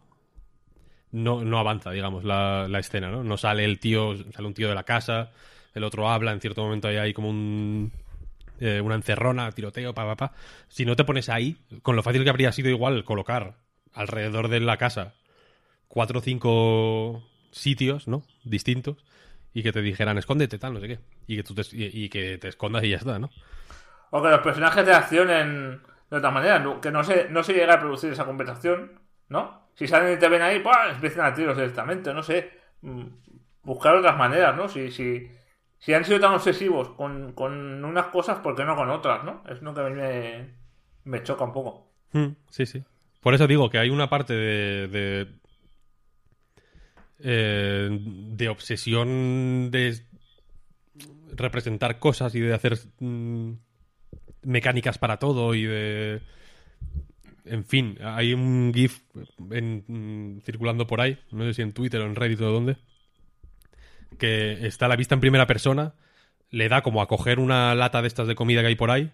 no, 1.12 1.44
no 1.44 1.60
avanza 1.60 1.92
digamos 1.92 2.24
la, 2.24 2.68
la 2.70 2.80
escena 2.80 3.10
no 3.10 3.24
no 3.24 3.38
sale 3.38 3.66
el 3.66 3.80
tío 3.80 4.16
sale 4.32 4.48
un 4.48 4.54
tío 4.54 4.70
de 4.70 4.76
la 4.76 4.84
casa 4.84 5.32
el 5.74 5.84
otro 5.84 6.10
habla 6.10 6.34
en 6.34 6.42
cierto 6.42 6.62
momento 6.62 6.88
hay 6.88 7.14
como 7.14 7.30
un 7.30 7.92
eh, 8.62 8.80
una 8.80 8.96
encerrona, 8.96 9.52
tiroteo, 9.52 9.94
pa, 9.94 10.06
pa, 10.06 10.16
pa. 10.16 10.34
Si 10.70 10.86
no 10.86 10.96
te 10.96 11.04
pones 11.04 11.30
ahí, 11.30 11.58
con 11.82 11.96
lo 11.96 12.04
fácil 12.04 12.24
que 12.24 12.30
habría 12.30 12.52
sido 12.52 12.70
igual 12.70 13.04
colocar 13.04 13.56
alrededor 13.92 14.48
de 14.50 14.60
la 14.60 14.78
casa 14.78 15.16
cuatro 15.88 16.20
o 16.20 16.22
cinco 16.22 17.24
sitios, 17.52 18.08
¿no? 18.08 18.24
Distintos, 18.44 19.04
y 19.52 19.64
que 19.64 19.72
te 19.72 19.82
dijeran, 19.82 20.20
escóndete, 20.20 20.60
tal, 20.60 20.76
no 20.76 20.80
sé 20.80 20.88
qué. 20.88 21.00
Y 21.26 21.38
que 21.38 21.44
tú 21.44 21.56
te, 21.56 21.64
y, 21.72 22.08
que 22.10 22.38
te 22.38 22.50
escondas 22.50 22.84
y 22.84 22.90
ya 22.92 22.98
está, 22.98 23.18
¿no? 23.18 23.32
O 24.12 24.22
que 24.22 24.30
los 24.30 24.42
personajes 24.42 24.86
te 24.86 24.94
accionen 24.94 25.82
de 26.10 26.18
otra 26.18 26.30
manera, 26.30 26.64
que 26.82 26.92
no 26.92 27.04
se, 27.04 27.30
no 27.30 27.44
se 27.44 27.54
llega 27.54 27.74
a 27.74 27.80
producir 27.80 28.12
esa 28.12 28.26
conversación, 28.26 29.02
¿no? 29.28 29.70
Si 29.74 29.88
salen 29.88 30.14
y 30.14 30.20
te 30.20 30.30
ven 30.30 30.44
ahí, 30.44 30.60
pues 30.60 30.76
empiezan 30.92 31.26
a 31.26 31.34
tiros 31.34 31.58
directamente, 31.58 32.14
no 32.14 32.22
sé. 32.22 32.52
Mm, 32.82 33.08
buscar 33.64 33.96
otras 33.96 34.18
maneras, 34.18 34.56
¿no? 34.56 34.68
Si, 34.68 34.92
si, 34.92 35.28
si 35.82 35.96
han 35.96 36.06
sido 36.06 36.20
tan 36.20 36.34
obsesivos 36.34 36.90
con, 36.90 37.34
con, 37.34 37.84
unas 37.84 38.06
cosas, 38.08 38.38
¿por 38.40 38.56
qué 38.56 38.64
no 38.64 38.76
con 38.76 38.90
otras, 38.92 39.24
no? 39.24 39.44
Es 39.50 39.64
lo 39.64 39.74
que 39.74 39.82
a 39.82 39.90
mí 39.90 40.00
me, 41.06 41.24
choca 41.24 41.44
un 41.44 41.52
poco. 41.52 41.92
Hmm, 42.14 42.36
sí, 42.50 42.68
sí. 42.68 42.84
Por 43.20 43.34
eso 43.34 43.48
digo 43.48 43.70
que 43.70 43.80
hay 43.80 43.90
una 43.90 44.08
parte 44.08 44.34
de. 44.34 44.88
de, 44.88 45.28
eh, 47.24 48.48
obsesión 48.48 49.70
de 49.72 50.00
representar 51.34 51.98
cosas 51.98 52.36
y 52.36 52.42
de 52.42 52.54
hacer 52.54 52.78
mm, 53.00 53.54
mecánicas 54.44 55.00
para 55.00 55.18
todo 55.18 55.56
y 55.56 55.64
de. 55.64 56.22
En 57.46 57.66
fin, 57.66 57.98
hay 58.04 58.36
un 58.36 58.72
GIF 58.72 59.02
en- 59.50 59.84
mm, 59.88 60.42
circulando 60.42 60.86
por 60.86 61.02
ahí, 61.02 61.18
no 61.32 61.44
sé 61.46 61.56
si 61.56 61.64
en 61.64 61.74
Twitter 61.74 62.02
o 62.02 62.06
en 62.06 62.16
Reddit 62.16 62.42
o 62.42 62.52
dónde, 62.52 62.78
que 64.18 64.66
está 64.68 64.86
a 64.86 64.90
la 64.90 64.96
vista 64.96 65.16
en 65.16 65.22
primera 65.22 65.48
persona, 65.48 65.94
le 66.50 66.68
da 66.70 66.82
como 66.82 67.02
a 67.02 67.08
coger 67.08 67.40
una 67.40 67.74
lata 67.76 68.02
de 68.02 68.08
estas 68.08 68.28
de 68.28 68.36
comida 68.36 68.62
que 68.62 68.68
hay 68.68 68.76
por 68.76 68.92
ahí, 68.92 69.12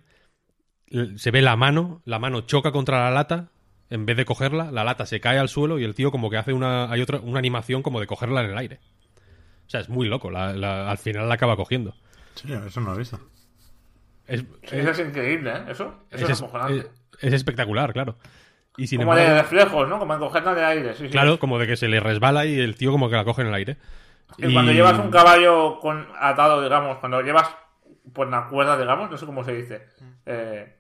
se 1.17 1.31
ve 1.31 1.41
la 1.41 1.55
mano, 1.55 2.01
la 2.05 2.19
mano 2.19 2.41
choca 2.41 2.71
contra 2.71 2.99
la 3.05 3.11
lata, 3.11 3.49
en 3.89 4.05
vez 4.05 4.17
de 4.17 4.25
cogerla, 4.25 4.71
la 4.71 4.83
lata 4.83 5.05
se 5.05 5.19
cae 5.19 5.37
al 5.37 5.49
suelo 5.49 5.79
y 5.79 5.83
el 5.83 5.95
tío 5.95 6.11
como 6.11 6.29
que 6.29 6.37
hace 6.37 6.53
una, 6.53 6.91
hay 6.91 7.01
otra, 7.01 7.19
una 7.19 7.39
animación 7.39 7.83
como 7.83 7.99
de 7.99 8.07
cogerla 8.07 8.41
en 8.43 8.51
el 8.51 8.57
aire. 8.57 8.79
O 9.65 9.69
sea, 9.69 9.81
es 9.81 9.89
muy 9.89 10.07
loco, 10.07 10.31
la- 10.31 10.53
la- 10.53 10.89
al 10.89 10.97
final 10.97 11.27
la 11.27 11.35
acaba 11.35 11.55
cogiendo. 11.57 11.93
Sí, 12.35 12.47
eso 12.53 12.79
no 12.81 12.89
lo 12.91 12.95
he 12.95 12.99
visto. 12.99 13.19
Es, 14.27 14.43
Eso 14.61 14.91
es 14.91 14.99
increíble, 14.99 15.51
¿eh? 15.51 15.61
Eso, 15.69 16.03
eso 16.11 16.25
es, 16.25 16.31
es, 16.31 16.41
acojonante. 16.41 16.79
es- 16.79 17.23
es 17.23 17.33
espectacular, 17.33 17.93
claro. 17.93 18.17
Y 18.77 18.87
sin 18.87 18.99
como 18.99 19.15
de 19.15 19.41
reflejos, 19.41 19.87
¿no? 19.89 19.99
Como 19.99 20.13
en 20.13 20.19
cogerla 20.19 20.53
de 20.53 20.63
aire. 20.65 20.93
Sí, 20.95 21.05
sí. 21.05 21.09
claro, 21.09 21.39
como 21.39 21.57
de 21.59 21.67
que 21.67 21.75
se 21.77 21.87
le 21.87 21.99
resbala 21.99 22.45
y 22.45 22.59
el 22.59 22.75
tío 22.75 22.91
como 22.91 23.09
que 23.09 23.15
la 23.15 23.23
coge 23.25 23.41
en 23.41 23.47
el 23.49 23.53
aire. 23.53 23.77
Y 24.35 24.51
cuando 24.51 24.71
llevas 24.71 24.99
un 24.99 25.09
caballo 25.09 25.79
con 25.79 26.07
atado, 26.19 26.61
digamos, 26.61 26.97
cuando 26.99 27.21
llevas 27.21 27.49
por 28.13 28.27
una 28.27 28.47
cuerda, 28.47 28.77
digamos, 28.77 29.09
no 29.09 29.17
sé 29.17 29.25
cómo 29.25 29.43
se 29.43 29.53
dice. 29.53 29.87
Eh, 30.25 30.75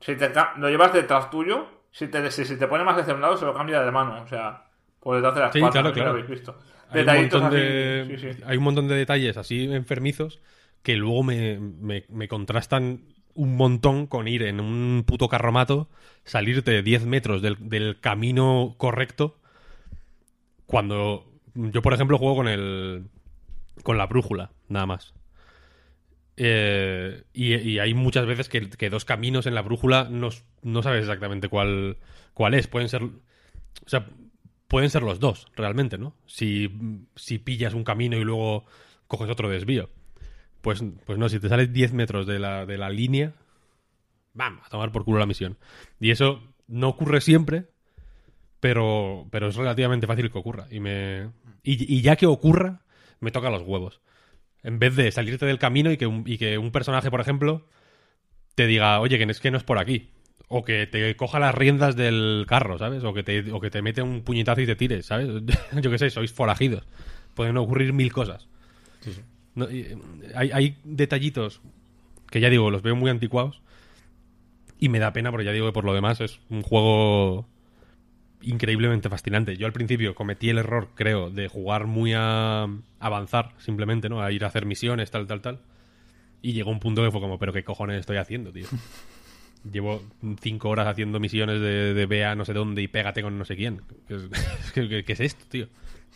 si 0.00 0.16
te 0.16 0.32
lo 0.58 0.68
llevas 0.70 0.92
detrás 0.92 1.30
tuyo, 1.30 1.66
si 1.90 2.08
te, 2.08 2.30
si, 2.30 2.44
si 2.44 2.58
te 2.58 2.68
pone 2.68 2.84
más 2.84 3.06
de 3.06 3.12
un 3.14 3.20
lado, 3.20 3.36
se 3.36 3.46
lo 3.46 3.54
cambia 3.54 3.82
de 3.82 3.90
mano. 3.90 4.22
O 4.22 4.28
sea, 4.28 4.64
por 5.00 5.16
detrás 5.16 5.34
de 5.36 5.40
las 5.42 5.52
Sí, 5.52 5.58
patas, 5.58 5.92
claro, 5.92 5.92
lo 5.94 6.10
habéis 6.10 6.28
visto. 6.28 6.56
Hay 6.88 7.02
un, 7.04 7.10
Detallitos 7.10 7.12
montón 7.12 7.48
así, 7.48 7.60
de, 7.60 8.06
sí, 8.06 8.18
sí. 8.18 8.30
hay 8.44 8.56
un 8.56 8.64
montón 8.64 8.88
de 8.88 8.94
detalles 8.96 9.36
así 9.36 9.64
enfermizos 9.72 10.40
que 10.82 10.96
luego 10.96 11.22
me, 11.24 11.58
me- 11.58 12.04
me 12.08 12.28
contrastan 12.28 13.00
un 13.34 13.56
montón 13.56 14.06
con 14.06 14.28
ir 14.28 14.42
en 14.44 14.60
un 14.60 15.04
puto 15.06 15.28
carromato, 15.28 15.88
salirte 16.24 16.82
10 16.82 17.04
metros 17.06 17.42
del, 17.42 17.56
del 17.68 18.00
camino 18.00 18.74
correcto, 18.78 19.38
cuando 20.66 21.24
yo, 21.56 21.82
por 21.82 21.94
ejemplo, 21.94 22.18
juego 22.18 22.36
con 22.36 22.48
el 22.48 23.08
con 23.82 23.98
la 23.98 24.06
brújula, 24.06 24.52
nada 24.68 24.86
más. 24.86 25.14
Eh, 26.36 27.24
y, 27.32 27.78
hay 27.78 27.94
muchas 27.94 28.26
veces 28.26 28.48
que, 28.48 28.90
dos 28.90 29.04
caminos 29.04 29.46
en 29.46 29.54
la 29.54 29.62
brújula 29.62 30.08
no, 30.10 30.28
no 30.62 30.82
sabes 30.82 31.00
exactamente 31.00 31.48
cuál, 31.48 31.98
cuál 32.34 32.54
es. 32.54 32.66
Pueden 32.66 32.88
ser. 32.88 33.02
O 33.02 33.88
sea, 33.88 34.06
pueden 34.68 34.90
ser 34.90 35.02
los 35.02 35.20
dos, 35.20 35.46
realmente, 35.54 35.98
¿no? 35.98 36.14
Si, 36.26 36.70
si 37.14 37.38
pillas 37.38 37.74
un 37.74 37.84
camino 37.84 38.16
y 38.16 38.24
luego 38.24 38.64
coges 39.06 39.30
otro 39.30 39.48
desvío. 39.48 39.90
Pues, 40.60 40.82
pues 41.04 41.18
no, 41.18 41.28
si 41.28 41.38
te 41.38 41.48
sales 41.48 41.72
10 41.72 41.92
metros 41.92 42.26
de 42.26 42.38
la, 42.38 42.66
de 42.66 42.76
la 42.76 42.90
línea, 42.90 43.34
¡bam! 44.34 44.60
A 44.64 44.68
tomar 44.68 44.90
por 44.92 45.04
culo 45.04 45.18
la 45.18 45.26
misión. 45.26 45.58
Y 46.00 46.10
eso 46.10 46.42
no 46.66 46.88
ocurre 46.88 47.20
siempre, 47.20 47.66
pero, 48.66 49.28
pero 49.30 49.46
es 49.46 49.54
relativamente 49.54 50.08
fácil 50.08 50.28
que 50.28 50.38
ocurra. 50.38 50.66
Y, 50.72 50.80
me, 50.80 51.30
y, 51.62 51.94
y 51.94 52.02
ya 52.02 52.16
que 52.16 52.26
ocurra, 52.26 52.80
me 53.20 53.30
toca 53.30 53.48
los 53.48 53.62
huevos. 53.62 54.00
En 54.64 54.80
vez 54.80 54.96
de 54.96 55.12
salirte 55.12 55.46
del 55.46 55.60
camino 55.60 55.92
y 55.92 55.96
que 55.96 56.08
un, 56.08 56.24
y 56.26 56.36
que 56.36 56.58
un 56.58 56.72
personaje, 56.72 57.08
por 57.08 57.20
ejemplo, 57.20 57.68
te 58.56 58.66
diga, 58.66 58.98
oye, 58.98 59.18
que 59.18 59.30
es 59.30 59.38
que 59.38 59.52
no 59.52 59.56
es 59.56 59.62
por 59.62 59.78
aquí. 59.78 60.10
O 60.48 60.64
que 60.64 60.88
te 60.88 61.14
coja 61.14 61.38
las 61.38 61.54
riendas 61.54 61.94
del 61.94 62.44
carro, 62.48 62.76
¿sabes? 62.76 63.04
O 63.04 63.14
que 63.14 63.22
te, 63.22 63.52
o 63.52 63.60
que 63.60 63.70
te 63.70 63.82
mete 63.82 64.02
un 64.02 64.22
puñetazo 64.22 64.62
y 64.62 64.66
te 64.66 64.74
tire, 64.74 65.04
¿sabes? 65.04 65.28
Yo 65.80 65.88
qué 65.88 65.98
sé, 65.98 66.10
sois 66.10 66.32
forajidos. 66.32 66.84
Pueden 67.34 67.58
ocurrir 67.58 67.92
mil 67.92 68.12
cosas. 68.12 68.48
No, 69.54 69.70
y, 69.70 69.96
hay, 70.34 70.50
hay 70.52 70.76
detallitos 70.82 71.60
que 72.32 72.40
ya 72.40 72.50
digo, 72.50 72.72
los 72.72 72.82
veo 72.82 72.96
muy 72.96 73.12
anticuados. 73.12 73.62
Y 74.80 74.88
me 74.88 74.98
da 74.98 75.12
pena, 75.12 75.30
porque 75.30 75.46
ya 75.46 75.52
digo 75.52 75.66
que 75.66 75.72
por 75.72 75.84
lo 75.84 75.94
demás 75.94 76.20
es 76.20 76.40
un 76.50 76.62
juego 76.62 77.46
increíblemente 78.46 79.08
fascinante. 79.10 79.56
Yo 79.56 79.66
al 79.66 79.72
principio 79.72 80.14
cometí 80.14 80.48
el 80.48 80.58
error, 80.58 80.88
creo, 80.94 81.30
de 81.30 81.48
jugar 81.48 81.86
muy 81.86 82.12
a 82.14 82.66
avanzar, 83.00 83.52
simplemente, 83.58 84.08
¿no? 84.08 84.22
A 84.22 84.32
ir 84.32 84.44
a 84.44 84.48
hacer 84.48 84.64
misiones, 84.66 85.10
tal, 85.10 85.26
tal, 85.26 85.40
tal. 85.42 85.60
Y 86.42 86.52
llegó 86.52 86.70
un 86.70 86.80
punto 86.80 87.02
que 87.04 87.10
fue 87.10 87.20
como, 87.20 87.38
pero 87.38 87.52
¿qué 87.52 87.64
cojones 87.64 88.00
estoy 88.00 88.16
haciendo, 88.18 88.52
tío? 88.52 88.66
Llevo 89.72 90.02
cinco 90.40 90.68
horas 90.68 90.86
haciendo 90.86 91.18
misiones 91.18 91.60
de, 91.60 91.92
de 91.92 92.06
ve 92.06 92.24
a 92.24 92.36
no 92.36 92.44
sé 92.44 92.52
dónde 92.52 92.82
y 92.82 92.88
pégate 92.88 93.20
con 93.22 93.36
no 93.36 93.44
sé 93.44 93.56
quién. 93.56 93.82
¿Qué 94.06 94.14
es, 94.14 94.22
¿qué- 94.74 94.88
qué- 94.88 95.04
qué 95.04 95.12
es 95.12 95.20
esto, 95.20 95.44
tío? 95.48 95.66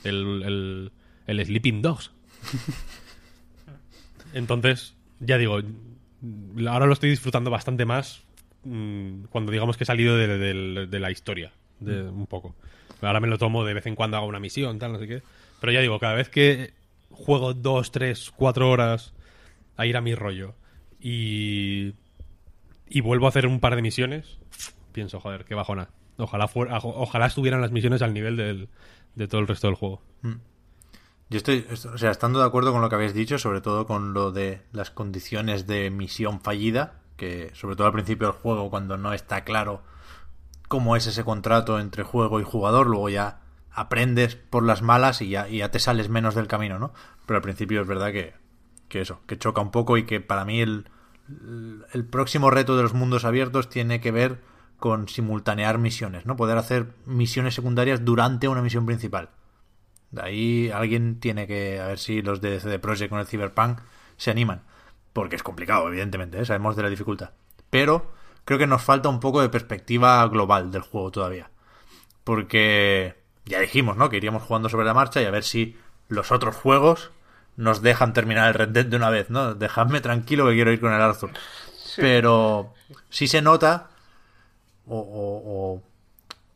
El, 0.05 0.43
el, 0.45 0.93
el 1.27 1.45
Sleeping 1.47 1.83
Dogs. 1.83 2.13
Entonces, 4.35 4.95
ya 5.19 5.37
digo, 5.39 5.59
ahora 6.69 6.87
lo 6.87 6.93
estoy 6.93 7.11
disfrutando 7.11 7.51
bastante 7.51 7.85
más 7.85 8.23
mm, 8.65 9.25
cuando 9.31 9.51
digamos 9.53 9.77
que 9.77 9.85
he 9.85 9.87
salido 9.87 10.17
de, 10.17 10.39
de- 10.39 10.87
de 10.87 11.01
la 11.01 11.11
historia, 11.11 11.53
de, 11.81 12.03
un 12.03 12.27
poco. 12.27 12.55
Ahora 13.03 13.21
me 13.21 13.29
lo 13.29 13.39
tomo 13.39 13.65
de 13.65 13.75
vez 13.75 13.87
en 13.87 13.95
cuando 13.97 14.17
hago 14.17 14.27
una 14.27 14.41
misión, 14.41 14.79
tal, 14.79 14.93
no 14.93 14.99
sé 14.99 15.07
qué. 15.09 15.23
Pero 15.61 15.73
ya 15.73 15.81
digo, 15.81 15.99
cada 15.99 16.15
vez 16.15 16.29
que 16.29 16.73
juego 17.11 17.55
dos, 17.55 17.91
tres, 17.93 18.31
cuatro 18.35 18.71
horas 18.71 19.13
a 19.77 19.87
ir 19.87 19.97
a 19.97 20.01
mi 20.01 20.15
rollo 20.15 20.55
y, 21.01 21.95
y 22.89 23.01
vuelvo 23.01 23.27
a 23.27 23.31
hacer 23.31 23.47
un 23.47 23.61
par 23.61 23.77
de 23.77 23.83
misiones, 23.83 24.39
pienso, 24.93 25.21
joder, 25.21 25.45
qué 25.45 25.55
bajona. 25.55 25.89
Ojalá, 26.19 26.49
fuera, 26.49 26.79
ojalá 26.83 27.27
estuvieran 27.27 27.61
las 27.63 27.73
misiones 27.73 28.03
al 28.03 28.13
nivel 28.13 28.37
del- 28.37 28.69
de 29.15 29.27
todo 29.29 29.41
el 29.41 29.49
resto 29.49 29.67
del 29.67 29.77
juego. 29.77 30.03
Yo 31.31 31.37
estoy, 31.39 31.65
est- 31.71 31.87
o 31.87 31.97
sea, 31.99 32.11
estando 32.11 32.41
de 32.41 32.45
acuerdo 32.47 32.73
con 32.73 32.81
lo 32.83 32.89
que 32.89 32.95
habéis 32.97 33.15
dicho, 33.15 33.39
sobre 33.39 33.61
todo 33.61 33.87
con 33.87 34.13
lo 34.13 34.33
de 34.33 34.61
las 34.73 34.91
condiciones 34.91 35.67
de 35.67 35.91
misión 35.91 36.41
fallida, 36.41 37.01
que 37.17 37.51
sobre 37.55 37.77
todo 37.77 37.87
al 37.87 37.93
principio 37.93 38.27
del 38.29 38.37
juego, 38.37 38.69
cuando 38.71 38.97
no 38.99 39.13
está 39.13 39.45
claro 39.45 39.83
cómo 40.71 40.95
es 40.95 41.09
ese 41.09 41.25
contrato 41.25 41.81
entre 41.81 42.05
juego 42.05 42.39
y 42.39 42.45
jugador, 42.45 42.87
luego 42.87 43.09
ya 43.09 43.41
aprendes 43.73 44.37
por 44.37 44.63
las 44.63 44.83
malas 44.83 45.21
y 45.21 45.31
ya, 45.31 45.71
te 45.73 45.81
sales 45.81 46.09
menos 46.09 46.37
del 46.37 46.47
camino, 46.47 46.79
¿no? 46.79 46.93
Pero 47.27 47.39
al 47.39 47.43
principio 47.43 47.81
es 47.81 47.89
verdad 47.89 48.13
que, 48.13 48.35
que 48.89 49.01
eso, 49.01 49.21
que 49.27 49.37
choca 49.37 49.61
un 49.61 49.73
poco 49.73 49.97
y 49.97 50.05
que 50.05 50.21
para 50.21 50.45
mí 50.45 50.61
el, 50.61 50.89
el 51.93 52.05
próximo 52.05 52.53
reto 52.53 52.77
de 52.77 52.85
los 52.85 52.95
mundos 52.95 53.25
abiertos 53.25 53.69
tiene 53.69 54.01
que 54.01 54.13
ver 54.13 54.39
con 54.77 55.09
simultanear 55.09 55.79
misiones, 55.79 56.25
¿no? 56.25 56.37
Poder 56.37 56.57
hacer 56.57 56.95
misiones 57.05 57.57
secundarias 57.57 58.05
durante 58.05 58.47
una 58.47 58.63
misión 58.63 58.87
principal. 58.87 59.31
De 60.13 60.23
ahí 60.23 60.71
alguien 60.73 61.19
tiene 61.19 61.49
que, 61.49 61.81
a 61.81 61.89
ver 61.89 61.99
si 61.99 62.23
los 62.23 62.41
de 62.41 62.61
CD 62.61 62.79
Projekt 62.79 63.11
con 63.11 63.19
el 63.19 63.27
Cyberpunk 63.27 63.81
se 64.17 64.31
animan. 64.31 64.63
Porque 65.13 65.35
es 65.35 65.43
complicado, 65.43 65.89
evidentemente, 65.89 66.41
¿eh? 66.41 66.45
sabemos 66.45 66.77
de 66.77 66.85
la 66.85 66.91
dificultad. 66.91 67.31
Pero 67.71 68.20
creo 68.51 68.59
que 68.59 68.67
nos 68.67 68.83
falta 68.83 69.09
un 69.09 69.21
poco 69.21 69.41
de 69.43 69.49
perspectiva 69.49 70.27
global 70.27 70.73
del 70.73 70.83
juego 70.83 71.13
todavía. 71.13 71.51
Porque 72.25 73.15
ya 73.45 73.61
dijimos, 73.61 73.97
¿no? 73.97 74.11
Que 74.11 74.17
iríamos 74.17 74.43
jugando 74.43 74.69
sobre 74.69 74.85
la 74.87 74.93
marcha 74.93 75.23
y 75.23 75.25
a 75.25 75.31
ver 75.31 75.45
si 75.45 75.77
los 76.09 76.33
otros 76.33 76.57
juegos 76.57 77.13
nos 77.57 77.81
dejan 77.81 78.13
terminar 78.13 78.49
el 78.49 78.55
Red 78.55 78.71
Dead 78.71 78.87
de 78.87 78.97
una 78.97 79.09
vez, 79.09 79.31
¿no? 79.31 79.55
Dejadme 79.55 80.01
tranquilo 80.01 80.49
que 80.49 80.55
quiero 80.55 80.73
ir 80.73 80.81
con 80.81 80.93
el 80.93 81.01
Arthur. 81.01 81.31
Pero 82.01 82.75
sí 83.09 83.29
se 83.29 83.41
nota, 83.41 83.91
o, 84.85 84.99
o- 84.99 85.43
o- 85.77 85.83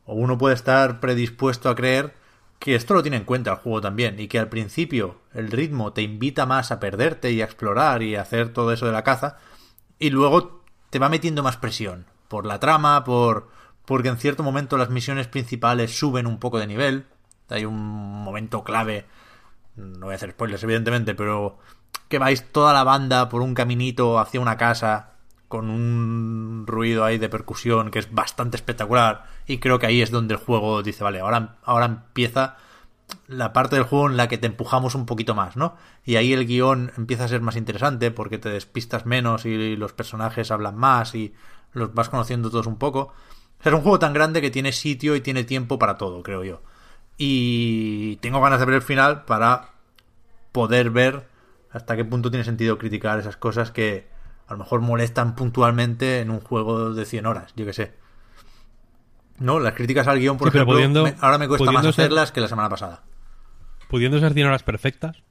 o 0.07 0.14
uno 0.14 0.37
puede 0.37 0.57
estar 0.57 0.98
predispuesto 0.98 1.68
a 1.68 1.76
creer 1.76 2.12
que 2.59 2.74
esto 2.74 2.92
lo 2.94 3.02
tiene 3.02 3.18
en 3.18 3.24
cuenta 3.24 3.52
el 3.52 3.59
juego 3.59 3.80
también 3.80 4.18
y 4.18 4.26
que 4.26 4.40
al 4.40 4.48
principio 4.48 5.20
el 5.33 5.52
ritmo 5.52 5.92
te 5.92 6.02
invita 6.02 6.44
más 6.44 6.72
a 6.72 6.80
perderte 6.80 7.30
y 7.30 7.40
a 7.40 7.44
explorar 7.44 8.02
y 8.02 8.16
a 8.16 8.22
hacer 8.22 8.52
todo 8.52 8.72
eso 8.72 8.85
de 8.87 8.90
la 8.92 9.04
caza 9.04 9.38
y 10.00 10.11
luego 10.11 10.63
te 10.94 11.00
va 11.00 11.09
metiendo 11.09 11.42
más 11.42 11.57
presión 11.57 12.07
por 12.28 12.46
la 12.46 12.61
trama, 12.61 13.02
por 13.02 13.48
porque 13.85 14.07
en 14.07 14.16
cierto 14.16 14.44
momento 14.44 14.76
las 14.76 14.90
misiones 14.90 15.26
principales 15.26 15.98
suben 15.98 16.24
un 16.24 16.38
poco 16.38 16.61
de 16.61 16.68
nivel. 16.68 17.07
Hay 17.48 17.64
un 17.64 17.76
momento 17.76 18.62
clave, 18.62 19.04
no 19.74 20.07
voy 20.07 20.12
a 20.12 20.14
hacer 20.14 20.30
spoilers 20.30 20.62
evidentemente, 20.62 21.16
pero 21.16 21.59
que 22.09 22.20
vais 22.20 22.52
toda 22.52 22.72
la 22.72 22.85
banda 22.85 23.28
por 23.28 23.42
un 23.42 23.54
caminito 23.54 24.20
hacia 24.20 24.40
una 24.40 24.57
casa 24.57 25.14
con 25.48 25.68
un 25.68 26.64
ruido 26.64 27.04
ahí 27.04 27.18
de 27.18 27.28
percusión 27.28 27.90
que 27.90 27.98
es 27.98 28.14
bastante 28.14 28.57
espectacular 28.57 29.24
y 29.48 29.59
creo 29.59 29.80
que 29.80 29.87
ahí 29.87 30.00
es 30.00 30.12
donde 30.12 30.35
el 30.35 30.40
juego 30.40 30.85
dice, 30.85 31.02
vale, 31.02 31.18
ahora, 31.18 31.57
ahora 31.64 31.87
empieza 31.87 32.57
la 33.26 33.52
parte 33.52 33.76
del 33.76 33.84
juego 33.84 34.08
en 34.08 34.16
la 34.16 34.28
que 34.28 34.38
te 34.38 34.46
empujamos 34.46 34.94
un 34.94 35.06
poquito 35.06 35.34
más, 35.34 35.56
¿no? 35.56 35.76
Y 36.04 36.16
ahí 36.16 36.32
el 36.32 36.46
guion 36.46 36.92
empieza 36.96 37.24
a 37.24 37.28
ser 37.28 37.40
más 37.40 37.56
interesante 37.56 38.10
porque 38.10 38.38
te 38.38 38.48
despistas 38.50 39.06
menos 39.06 39.44
y 39.46 39.76
los 39.76 39.92
personajes 39.92 40.50
hablan 40.50 40.76
más 40.76 41.14
y 41.14 41.34
los 41.72 41.94
vas 41.94 42.08
conociendo 42.08 42.50
todos 42.50 42.66
un 42.66 42.76
poco. 42.76 43.12
Es 43.62 43.72
un 43.72 43.80
juego 43.80 43.98
tan 43.98 44.12
grande 44.12 44.42
que 44.42 44.50
tiene 44.50 44.72
sitio 44.72 45.16
y 45.16 45.20
tiene 45.20 45.44
tiempo 45.44 45.78
para 45.78 45.96
todo, 45.96 46.22
creo 46.22 46.44
yo. 46.44 46.62
Y 47.16 48.16
tengo 48.16 48.40
ganas 48.40 48.60
de 48.60 48.66
ver 48.66 48.74
el 48.76 48.82
final 48.82 49.24
para 49.24 49.70
poder 50.52 50.90
ver 50.90 51.26
hasta 51.70 51.96
qué 51.96 52.04
punto 52.04 52.30
tiene 52.30 52.44
sentido 52.44 52.78
criticar 52.78 53.18
esas 53.18 53.36
cosas 53.36 53.70
que 53.70 54.08
a 54.46 54.52
lo 54.52 54.58
mejor 54.58 54.80
molestan 54.80 55.34
puntualmente 55.34 56.20
en 56.20 56.30
un 56.30 56.40
juego 56.40 56.92
de 56.92 57.04
100 57.04 57.26
horas, 57.26 57.52
yo 57.56 57.64
que 57.64 57.72
sé. 57.72 58.03
No, 59.38 59.59
las 59.59 59.75
críticas 59.75 60.07
al 60.07 60.18
guion, 60.20 60.37
por 60.37 60.49
Sí, 60.49 60.53
pero 60.53 60.62
ejemplo, 60.64 60.77
pudiendo- 60.77 61.05
me- 61.05 61.14
ahora 61.20 61.38
me 61.38 61.49
cuesta 61.49 61.70
más 61.73 61.83
ser- 61.83 61.90
hacerlas 61.90 62.33
que 62.33 62.40
la 62.40 62.49
semana 62.49 62.68
pasada. 62.68 63.03
Pudiendo 63.88 64.18
ser 64.20 64.33
100 64.33 64.47
horas 64.47 64.62
perfectas, 64.62 65.23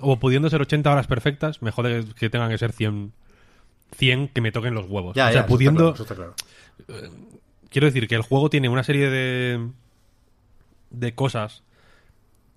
o 0.00 0.18
pudiendo 0.18 0.48
ser 0.50 0.60
80 0.62 0.90
horas 0.92 1.06
perfectas, 1.06 1.60
me 1.62 1.70
jode 1.70 2.04
que 2.16 2.30
tengan 2.30 2.50
que 2.50 2.58
ser 2.58 2.72
100, 2.72 3.12
100 3.96 4.28
que 4.28 4.40
me 4.40 4.52
toquen 4.52 4.74
los 4.74 4.86
huevos. 4.88 5.14
Ya, 5.16 5.24
o 5.24 5.28
ya, 5.28 5.32
sea, 5.32 5.32
eso 5.32 5.38
está 5.40 5.48
pudiendo... 5.48 5.78
claro, 5.78 5.94
eso 5.94 6.02
está 6.04 6.14
claro. 6.14 6.34
quiero 7.68 7.86
decir 7.86 8.08
que 8.08 8.14
el 8.14 8.22
juego 8.22 8.48
tiene 8.50 8.68
una 8.68 8.82
serie 8.84 9.10
de 9.10 9.68
de 10.90 11.14
cosas 11.14 11.62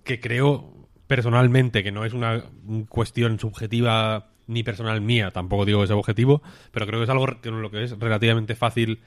que 0.04 0.20
creo 0.20 0.72
personalmente 1.06 1.82
que 1.82 1.90
no 1.92 2.04
es 2.04 2.12
una 2.12 2.44
cuestión 2.88 3.38
subjetiva 3.38 4.28
ni 4.46 4.62
personal 4.62 5.00
mía, 5.00 5.30
tampoco 5.30 5.64
digo 5.64 5.80
que 5.80 5.86
sea 5.88 5.96
objetivo, 5.96 6.42
pero 6.70 6.86
creo 6.86 7.00
que 7.00 7.04
es 7.04 7.10
algo 7.10 7.26
con 7.42 7.62
lo 7.62 7.70
que 7.70 7.82
es 7.84 7.98
relativamente 7.98 8.54
fácil 8.54 9.00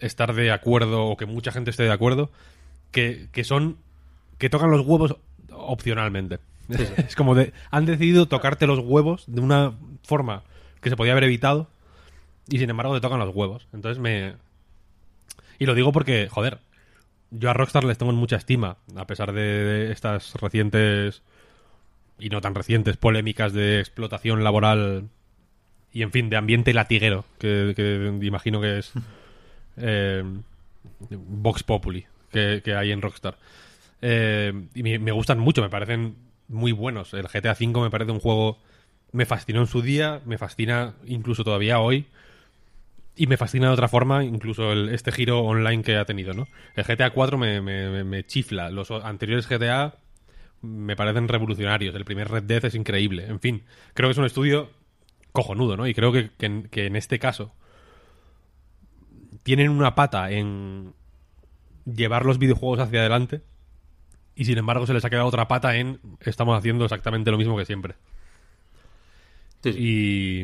estar 0.00 0.34
de 0.34 0.50
acuerdo 0.50 1.06
o 1.06 1.16
que 1.16 1.26
mucha 1.26 1.52
gente 1.52 1.70
esté 1.70 1.84
de 1.84 1.92
acuerdo, 1.92 2.30
que, 2.90 3.28
que 3.32 3.44
son 3.44 3.78
que 4.38 4.50
tocan 4.50 4.70
los 4.70 4.86
huevos 4.86 5.16
opcionalmente. 5.50 6.38
Es 6.96 7.16
como 7.16 7.34
de 7.34 7.52
han 7.70 7.86
decidido 7.86 8.26
tocarte 8.26 8.66
los 8.66 8.80
huevos 8.80 9.24
de 9.26 9.40
una 9.40 9.72
forma 10.02 10.42
que 10.80 10.90
se 10.90 10.96
podía 10.96 11.12
haber 11.12 11.24
evitado 11.24 11.68
y 12.46 12.58
sin 12.58 12.70
embargo 12.70 12.94
te 12.94 13.00
tocan 13.00 13.18
los 13.18 13.34
huevos. 13.34 13.66
Entonces 13.72 13.98
me 13.98 14.34
y 15.58 15.66
lo 15.66 15.74
digo 15.74 15.92
porque, 15.92 16.28
joder, 16.30 16.58
yo 17.30 17.50
a 17.50 17.54
Rockstar 17.54 17.84
les 17.84 17.98
tengo 17.98 18.12
en 18.12 18.18
mucha 18.18 18.36
estima, 18.36 18.76
a 18.96 19.06
pesar 19.06 19.32
de, 19.32 19.42
de 19.42 19.92
estas 19.92 20.34
recientes 20.34 21.22
y 22.18 22.30
no 22.30 22.40
tan 22.40 22.54
recientes 22.54 22.96
polémicas 22.96 23.52
de 23.52 23.80
explotación 23.80 24.42
laboral 24.44 25.08
y, 25.92 26.02
en 26.02 26.12
fin, 26.12 26.30
de 26.30 26.36
ambiente 26.36 26.74
latiguero, 26.74 27.24
que, 27.38 27.72
que 27.74 28.26
imagino 28.26 28.60
que 28.60 28.78
es 28.78 28.92
eh, 29.80 30.24
Vox 31.10 31.62
Populi 31.62 32.06
que, 32.30 32.74
hay 32.76 32.92
en 32.92 33.02
Rockstar. 33.02 33.38
Eh, 34.00 34.52
y 34.74 34.82
me, 34.82 35.12
gustan 35.12 35.38
mucho, 35.38 35.62
me 35.62 35.68
parecen 35.68 36.16
muy 36.48 36.72
buenos. 36.72 37.14
El 37.14 37.26
GTA 37.28 37.56
V 37.58 37.80
me 37.80 37.90
parece 37.90 38.12
un 38.12 38.20
juego... 38.20 38.58
Me 39.10 39.24
fascinó 39.24 39.60
en 39.60 39.66
su 39.66 39.80
día, 39.80 40.20
me 40.26 40.36
fascina 40.36 40.94
incluso 41.06 41.42
todavía 41.42 41.80
hoy. 41.80 42.06
Y 43.16 43.26
me 43.26 43.38
fascina 43.38 43.68
de 43.68 43.72
otra 43.72 43.88
forma, 43.88 44.22
incluso 44.22 44.72
este 44.72 45.12
giro 45.12 45.40
online 45.40 45.82
que 45.82 45.96
ha 45.96 46.04
tenido, 46.04 46.34
¿no? 46.34 46.46
El 46.76 46.84
GTA 46.84 47.10
4 47.10 47.38
me, 47.38 48.24
chifla. 48.26 48.70
Los 48.70 48.90
anteriores 48.90 49.48
GTA 49.48 49.94
me 50.60 50.94
parecen 50.94 51.26
revolucionarios. 51.26 51.94
El 51.94 52.04
primer 52.04 52.28
Red 52.28 52.44
Dead 52.44 52.64
es 52.66 52.74
increíble. 52.74 53.26
En 53.26 53.40
fin, 53.40 53.64
creo 53.94 54.08
que 54.08 54.12
es 54.12 54.18
un 54.18 54.26
estudio 54.26 54.70
cojonudo, 55.32 55.76
¿no? 55.76 55.86
Y 55.86 55.94
creo 55.94 56.12
que, 56.12 56.30
que 56.36 56.86
en 56.86 56.94
este 56.94 57.18
caso 57.18 57.54
tienen 59.42 59.70
una 59.70 59.94
pata 59.94 60.30
en 60.30 60.92
llevar 61.84 62.24
los 62.26 62.38
videojuegos 62.38 62.80
hacia 62.80 63.00
adelante 63.00 63.42
y 64.34 64.44
sin 64.44 64.58
embargo 64.58 64.86
se 64.86 64.94
les 64.94 65.04
ha 65.04 65.10
quedado 65.10 65.26
otra 65.26 65.48
pata 65.48 65.76
en 65.76 66.00
estamos 66.20 66.56
haciendo 66.56 66.84
exactamente 66.84 67.30
lo 67.30 67.38
mismo 67.38 67.56
que 67.56 67.64
siempre. 67.64 67.94
Sí, 69.62 69.72
sí. 69.72 69.78
Y, 69.78 70.40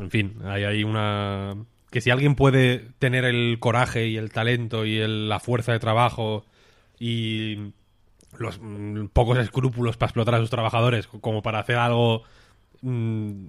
en 0.00 0.10
fin, 0.10 0.36
hay 0.44 0.64
ahí 0.64 0.84
una... 0.84 1.54
Que 1.90 2.00
si 2.00 2.10
alguien 2.10 2.34
puede 2.34 2.88
tener 2.98 3.24
el 3.24 3.58
coraje 3.60 4.08
y 4.08 4.16
el 4.16 4.30
talento 4.30 4.84
y 4.84 4.98
el- 4.98 5.28
la 5.28 5.40
fuerza 5.40 5.72
de 5.72 5.78
trabajo 5.78 6.44
y 6.98 7.72
los 8.38 8.58
mm, 8.60 9.06
pocos 9.12 9.38
escrúpulos 9.38 9.96
para 9.96 10.08
explotar 10.08 10.34
a 10.34 10.38
sus 10.40 10.50
trabajadores 10.50 11.06
como 11.06 11.42
para 11.42 11.60
hacer 11.60 11.76
algo 11.76 12.24
mm, 12.82 13.46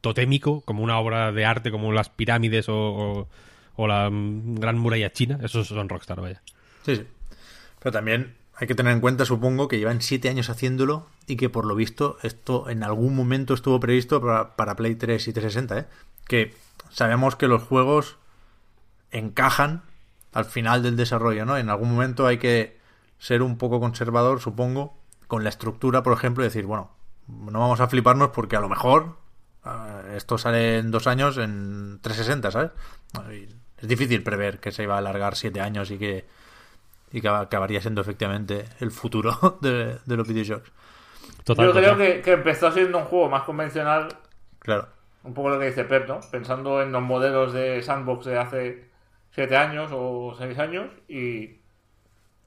totémico, 0.00 0.60
como 0.62 0.82
una 0.82 0.98
obra 0.98 1.32
de 1.32 1.44
arte, 1.44 1.70
como 1.70 1.92
las 1.92 2.08
pirámides 2.08 2.66
o, 2.68 3.28
la 3.78 4.10
Gran 4.10 4.78
Muralla 4.78 5.12
China, 5.12 5.38
esos 5.42 5.68
son 5.68 5.88
Rockstar, 5.88 6.20
vaya. 6.20 6.42
Sí, 6.84 6.96
sí. 6.96 7.06
Pero 7.80 7.92
también 7.92 8.34
hay 8.56 8.66
que 8.66 8.74
tener 8.74 8.92
en 8.92 9.00
cuenta, 9.00 9.24
supongo, 9.24 9.68
que 9.68 9.78
llevan 9.78 10.00
siete 10.00 10.28
años 10.28 10.48
haciéndolo 10.48 11.06
y 11.26 11.36
que 11.36 11.50
por 11.50 11.64
lo 11.64 11.74
visto 11.74 12.18
esto 12.22 12.68
en 12.70 12.82
algún 12.84 13.16
momento 13.16 13.54
estuvo 13.54 13.80
previsto 13.80 14.20
para, 14.20 14.56
para 14.56 14.76
Play 14.76 14.94
3 14.94 15.28
y 15.28 15.32
360, 15.32 15.78
¿eh? 15.78 15.86
Que 16.26 16.54
sabemos 16.90 17.36
que 17.36 17.48
los 17.48 17.62
juegos 17.62 18.16
encajan 19.10 19.82
al 20.32 20.44
final 20.44 20.82
del 20.82 20.96
desarrollo, 20.96 21.44
¿no? 21.44 21.56
En 21.56 21.70
algún 21.70 21.90
momento 21.90 22.26
hay 22.26 22.38
que 22.38 22.78
ser 23.18 23.42
un 23.42 23.56
poco 23.56 23.80
conservador, 23.80 24.40
supongo, 24.40 24.96
con 25.26 25.44
la 25.44 25.48
estructura, 25.48 26.02
por 26.02 26.12
ejemplo, 26.12 26.44
y 26.44 26.46
decir, 26.46 26.66
bueno, 26.66 26.90
no 27.28 27.60
vamos 27.60 27.80
a 27.80 27.88
fliparnos 27.88 28.30
porque 28.30 28.56
a 28.56 28.60
lo 28.60 28.68
mejor 28.68 29.16
esto 30.14 30.38
sale 30.38 30.78
en 30.78 30.90
dos 30.90 31.06
años 31.06 31.38
en 31.38 31.98
360, 32.02 32.50
¿sabes? 32.50 32.70
Es 33.78 33.88
difícil 33.88 34.22
prever 34.22 34.60
que 34.60 34.72
se 34.72 34.82
iba 34.84 34.94
a 34.94 34.98
alargar 34.98 35.36
siete 35.36 35.60
años 35.60 35.90
y 35.90 35.98
que 35.98 36.26
y 37.12 37.20
que 37.20 37.28
acabaría 37.28 37.80
siendo 37.80 38.00
efectivamente 38.00 38.64
el 38.80 38.90
futuro 38.90 39.58
de, 39.62 39.98
de 40.04 40.16
los 40.16 40.26
videojuegos. 40.26 40.72
Total, 41.44 41.66
Yo 41.66 41.72
creo 41.72 41.92
total. 41.92 41.96
que, 41.96 42.22
que 42.22 42.32
empezó 42.32 42.70
siendo 42.72 42.98
un 42.98 43.04
juego 43.04 43.28
más 43.28 43.44
convencional, 43.44 44.08
Claro. 44.58 44.88
un 45.22 45.34
poco 45.34 45.50
lo 45.50 45.58
que 45.58 45.66
dice 45.66 45.84
Pep, 45.84 46.08
¿no? 46.08 46.20
Pensando 46.30 46.82
en 46.82 46.92
los 46.92 47.02
modelos 47.02 47.52
de 47.52 47.82
sandbox 47.82 48.26
de 48.26 48.38
hace 48.38 48.90
7 49.30 49.56
años 49.56 49.90
o 49.94 50.34
6 50.38 50.58
años 50.58 50.90
y, 51.08 51.60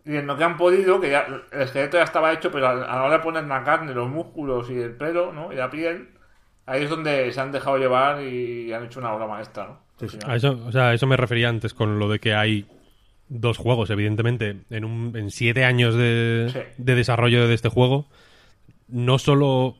y 0.06 0.15
en 0.15 0.27
lo 0.27 0.38
que 0.38 0.43
han 0.43 0.58
podido, 0.58 0.99
que 1.01 1.10
ya 1.12 1.21
el 1.51 1.62
esqueleto 1.62 1.97
ya 1.97 2.03
estaba 2.03 2.32
hecho, 2.34 2.51
pero 2.51 2.67
a 2.67 2.71
a 2.71 2.75
la 2.97 3.03
hora 3.03 3.17
de 3.17 3.23
poner 3.23 3.43
la 3.45 3.63
carne, 3.63 3.93
los 3.93 4.10
músculos 4.10 4.69
y 4.69 4.80
el 4.80 4.95
pelo, 4.95 5.34
¿no? 5.34 5.51
Y 5.51 5.56
la 5.58 5.69
piel, 5.69 6.16
ahí 6.67 6.84
es 6.84 6.89
donde 6.89 7.32
se 7.34 7.41
han 7.41 7.51
dejado 7.51 7.77
llevar 7.77 8.21
y 8.23 8.71
han 8.71 8.86
hecho 8.86 8.99
una 8.99 9.13
obra 9.13 9.25
maestra, 9.25 9.65
¿no? 9.65 9.80
Sí, 9.99 10.10
sí. 10.10 10.19
A 10.27 10.36
eso, 10.36 10.62
o 10.65 10.71
sea, 10.71 10.93
eso 10.93 11.08
me 11.08 11.17
refería 11.17 11.49
antes 11.49 11.73
con 11.73 11.97
lo 11.97 12.08
de 12.08 12.19
que 12.19 12.36
hay 12.36 12.67
dos 13.30 13.58
juegos, 13.58 13.89
evidentemente, 13.89 14.58
en, 14.69 14.86
un, 14.86 15.17
en 15.17 15.32
siete 15.32 15.65
años 15.65 15.95
de, 15.95 16.49
Sí. 16.53 16.60
de 16.77 16.95
desarrollo 16.95 17.47
de 17.47 17.56
este 17.56 17.69
juego. 17.69 18.06
No 18.88 19.17
solo... 19.17 19.75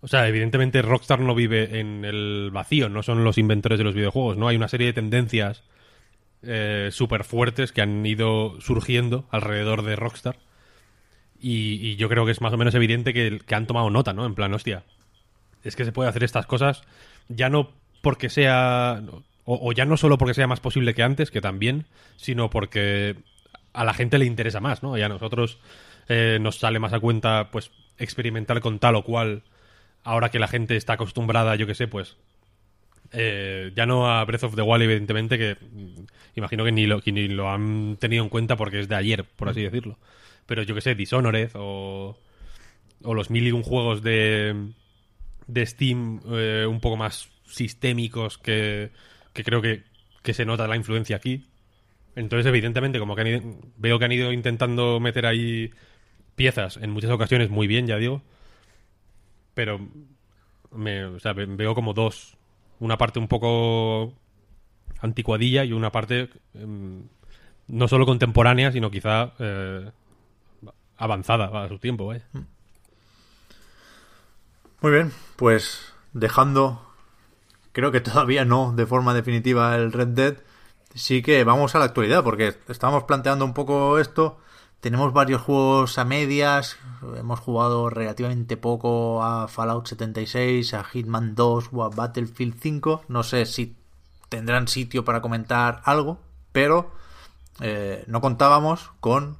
O 0.00 0.08
sea, 0.08 0.26
evidentemente 0.26 0.82
Rockstar 0.82 1.20
no 1.20 1.32
vive 1.34 1.78
en 1.78 2.04
el 2.04 2.50
vacío, 2.52 2.88
no 2.88 3.04
son 3.04 3.22
los 3.22 3.38
inventores 3.38 3.78
de 3.78 3.84
los 3.84 3.94
videojuegos, 3.94 4.36
¿no? 4.36 4.48
Hay 4.48 4.56
una 4.56 4.66
serie 4.66 4.88
de 4.88 4.92
tendencias 4.94 5.62
eh, 6.42 6.88
súper 6.90 7.22
fuertes 7.22 7.70
que 7.70 7.82
han 7.82 8.04
ido 8.04 8.60
surgiendo 8.60 9.26
alrededor 9.30 9.82
de 9.82 9.94
Rockstar. 9.94 10.38
Y, 11.38 11.74
y 11.86 11.94
yo 11.96 12.08
creo 12.08 12.24
que 12.26 12.32
es 12.32 12.40
más 12.40 12.52
o 12.52 12.56
menos 12.56 12.74
evidente 12.74 13.12
que, 13.14 13.40
que 13.46 13.54
han 13.54 13.68
tomado 13.68 13.90
nota, 13.90 14.12
¿no? 14.12 14.26
En 14.26 14.34
plan, 14.34 14.52
hostia, 14.54 14.82
es 15.64 15.76
que 15.76 15.84
se 15.84 15.92
puede 15.92 16.08
hacer 16.08 16.24
estas 16.24 16.46
cosas 16.46 16.82
ya 17.28 17.48
no 17.48 17.70
porque 18.00 18.28
sea 18.28 19.02
o, 19.44 19.68
o 19.68 19.72
ya 19.72 19.84
no 19.84 19.96
solo 19.96 20.18
porque 20.18 20.34
sea 20.34 20.46
más 20.46 20.60
posible 20.60 20.94
que 20.94 21.02
antes 21.02 21.30
que 21.30 21.40
también 21.40 21.86
sino 22.16 22.50
porque 22.50 23.16
a 23.72 23.84
la 23.84 23.94
gente 23.94 24.18
le 24.18 24.26
interesa 24.26 24.60
más 24.60 24.82
no 24.82 24.96
y 24.96 25.02
a 25.02 25.08
nosotros 25.08 25.58
eh, 26.08 26.38
nos 26.40 26.58
sale 26.58 26.78
más 26.78 26.92
a 26.92 27.00
cuenta 27.00 27.50
pues 27.50 27.70
experimentar 27.98 28.60
con 28.60 28.78
tal 28.78 28.96
o 28.96 29.04
cual 29.04 29.42
ahora 30.04 30.30
que 30.30 30.38
la 30.38 30.48
gente 30.48 30.76
está 30.76 30.94
acostumbrada 30.94 31.56
yo 31.56 31.66
que 31.66 31.74
sé 31.74 31.86
pues 31.88 32.16
eh, 33.12 33.72
ya 33.76 33.84
no 33.84 34.10
a 34.10 34.24
Breath 34.24 34.44
of 34.44 34.56
the 34.56 34.62
Wild 34.62 34.82
evidentemente 34.82 35.38
que 35.38 35.56
mm, 35.60 36.04
imagino 36.34 36.64
que 36.64 36.72
ni 36.72 36.86
lo 36.86 37.00
que 37.00 37.12
ni 37.12 37.28
lo 37.28 37.50
han 37.50 37.96
tenido 37.98 38.24
en 38.24 38.30
cuenta 38.30 38.56
porque 38.56 38.80
es 38.80 38.88
de 38.88 38.96
ayer 38.96 39.24
por 39.24 39.48
así 39.48 39.62
decirlo. 39.62 39.98
Pero 40.46 40.62
yo 40.62 40.74
que 40.74 40.80
sé 40.80 40.94
Dishonored 40.94 41.50
o 41.54 42.16
o 43.04 43.14
los 43.14 43.30
mil 43.30 43.46
y 43.46 43.52
un 43.52 43.62
juegos 43.62 44.02
de 44.02 44.72
de 45.46 45.66
Steam 45.66 46.20
eh, 46.30 46.66
un 46.68 46.80
poco 46.80 46.96
más 46.96 47.30
sistémicos 47.44 48.38
que, 48.38 48.90
que 49.32 49.44
creo 49.44 49.60
que, 49.62 49.84
que 50.22 50.34
se 50.34 50.44
nota 50.44 50.66
la 50.68 50.76
influencia 50.76 51.16
aquí. 51.16 51.46
Entonces, 52.16 52.46
evidentemente, 52.46 52.98
como 52.98 53.14
que 53.14 53.20
han 53.22 53.26
ido- 53.26 53.42
veo 53.76 53.98
que 53.98 54.04
han 54.04 54.12
ido 54.12 54.32
intentando 54.32 55.00
meter 55.00 55.26
ahí 55.26 55.70
piezas 56.36 56.76
en 56.78 56.90
muchas 56.90 57.10
ocasiones 57.10 57.50
muy 57.50 57.66
bien, 57.66 57.86
ya 57.86 57.96
digo. 57.96 58.22
Pero 59.54 59.80
me, 60.72 61.04
o 61.04 61.18
sea, 61.20 61.32
ve- 61.32 61.46
veo 61.46 61.74
como 61.74 61.92
dos. 61.94 62.36
Una 62.80 62.96
parte 62.98 63.18
un 63.18 63.28
poco 63.28 64.12
anticuadilla 65.00 65.64
y 65.64 65.72
una 65.72 65.90
parte 65.92 66.28
em, 66.54 67.04
no 67.68 67.88
solo 67.88 68.06
contemporánea, 68.06 68.72
sino 68.72 68.90
quizá 68.90 69.34
eh, 69.38 69.90
avanzada 70.96 71.64
a 71.64 71.68
su 71.68 71.78
tiempo, 71.78 72.06
vaya. 72.06 72.24
Muy 74.82 74.90
bien, 74.90 75.12
pues 75.36 75.94
dejando, 76.12 76.82
creo 77.70 77.92
que 77.92 78.00
todavía 78.00 78.44
no 78.44 78.72
de 78.72 78.84
forma 78.84 79.14
definitiva 79.14 79.76
el 79.76 79.92
Red 79.92 80.08
Dead, 80.08 80.36
sí 80.92 81.22
que 81.22 81.44
vamos 81.44 81.76
a 81.76 81.78
la 81.78 81.84
actualidad, 81.84 82.24
porque 82.24 82.58
estábamos 82.66 83.04
planteando 83.04 83.44
un 83.44 83.54
poco 83.54 84.00
esto. 84.00 84.38
Tenemos 84.80 85.12
varios 85.12 85.40
juegos 85.40 85.98
a 85.98 86.04
medias, 86.04 86.78
hemos 87.16 87.38
jugado 87.38 87.90
relativamente 87.90 88.56
poco 88.56 89.22
a 89.22 89.46
Fallout 89.46 89.86
76, 89.86 90.74
a 90.74 90.82
Hitman 90.82 91.36
2 91.36 91.68
o 91.72 91.84
a 91.84 91.88
Battlefield 91.88 92.56
5. 92.60 93.04
No 93.06 93.22
sé 93.22 93.46
si 93.46 93.76
tendrán 94.28 94.66
sitio 94.66 95.04
para 95.04 95.22
comentar 95.22 95.80
algo, 95.84 96.18
pero 96.50 96.90
eh, 97.60 98.02
no 98.08 98.20
contábamos 98.20 98.90
con 98.98 99.38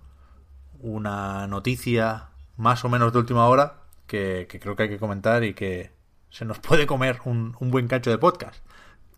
una 0.78 1.48
noticia 1.48 2.28
más 2.56 2.84
o 2.84 2.88
menos 2.88 3.12
de 3.12 3.18
última 3.18 3.48
hora 3.48 3.81
que, 4.06 4.46
creo 4.60 4.76
que 4.76 4.84
hay 4.84 4.88
que 4.88 4.98
comentar 4.98 5.44
y 5.44 5.54
que 5.54 5.92
se 6.30 6.44
nos 6.44 6.58
puede 6.58 6.86
comer 6.86 7.20
un, 7.24 7.56
un 7.60 7.70
buen 7.70 7.88
cacho 7.88 8.10
de 8.10 8.18
podcast, 8.18 8.64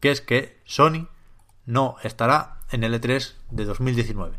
que 0.01 0.11
es 0.11 0.21
que 0.21 0.61
Sony 0.65 1.09
no 1.67 1.97
estará 2.03 2.59
en 2.71 2.83
L3 2.83 3.35
de 3.51 3.65
2019. 3.65 4.39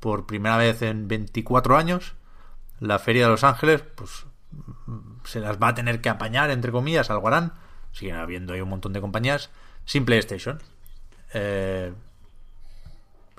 Por 0.00 0.26
primera 0.26 0.56
vez 0.56 0.82
en 0.82 1.08
24 1.08 1.76
años, 1.76 2.14
la 2.80 2.98
Feria 2.98 3.24
de 3.24 3.30
Los 3.30 3.44
Ángeles, 3.44 3.82
pues 3.94 4.26
se 5.24 5.40
las 5.40 5.58
va 5.58 5.68
a 5.68 5.74
tener 5.74 6.00
que 6.00 6.08
apañar, 6.08 6.50
entre 6.50 6.72
comillas, 6.72 7.10
algo 7.10 7.28
harán. 7.28 7.52
Siguen 7.92 8.16
habiendo 8.16 8.52
ahí 8.52 8.60
un 8.60 8.68
montón 8.68 8.92
de 8.92 9.00
compañías 9.00 9.50
sin 9.84 10.04
PlayStation. 10.04 10.60
Eh, 11.34 11.92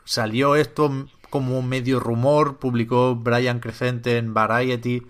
salió 0.03 0.55
esto 0.55 1.07
como 1.29 1.61
medio 1.61 1.99
rumor, 1.99 2.57
publicó 2.57 3.15
Brian 3.15 3.59
Crescente 3.59 4.17
en 4.17 4.33
Variety 4.33 5.05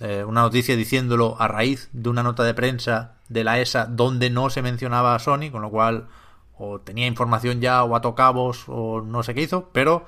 eh, 0.00 0.24
una 0.24 0.40
noticia 0.40 0.76
diciéndolo 0.76 1.36
a 1.38 1.46
raíz 1.46 1.90
de 1.92 2.08
una 2.08 2.22
nota 2.22 2.42
de 2.42 2.54
prensa 2.54 3.16
de 3.28 3.44
la 3.44 3.60
ESA 3.60 3.86
donde 3.86 4.30
no 4.30 4.50
se 4.50 4.62
mencionaba 4.62 5.14
a 5.14 5.18
Sony, 5.18 5.50
con 5.52 5.62
lo 5.62 5.70
cual 5.70 6.08
o 6.56 6.80
tenía 6.80 7.06
información 7.06 7.60
ya 7.60 7.84
o 7.84 7.94
a 7.94 8.00
tocabos 8.00 8.64
o 8.66 9.02
no 9.02 9.22
sé 9.22 9.34
qué 9.34 9.42
hizo, 9.42 9.70
pero 9.72 10.06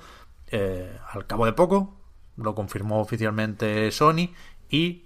eh, 0.51 0.99
al 1.13 1.27
cabo 1.27 1.47
de 1.47 1.53
poco 1.53 1.97
lo 2.37 2.55
confirmó 2.55 3.01
oficialmente 3.01 3.91
Sony 3.91 4.31
y 4.71 5.05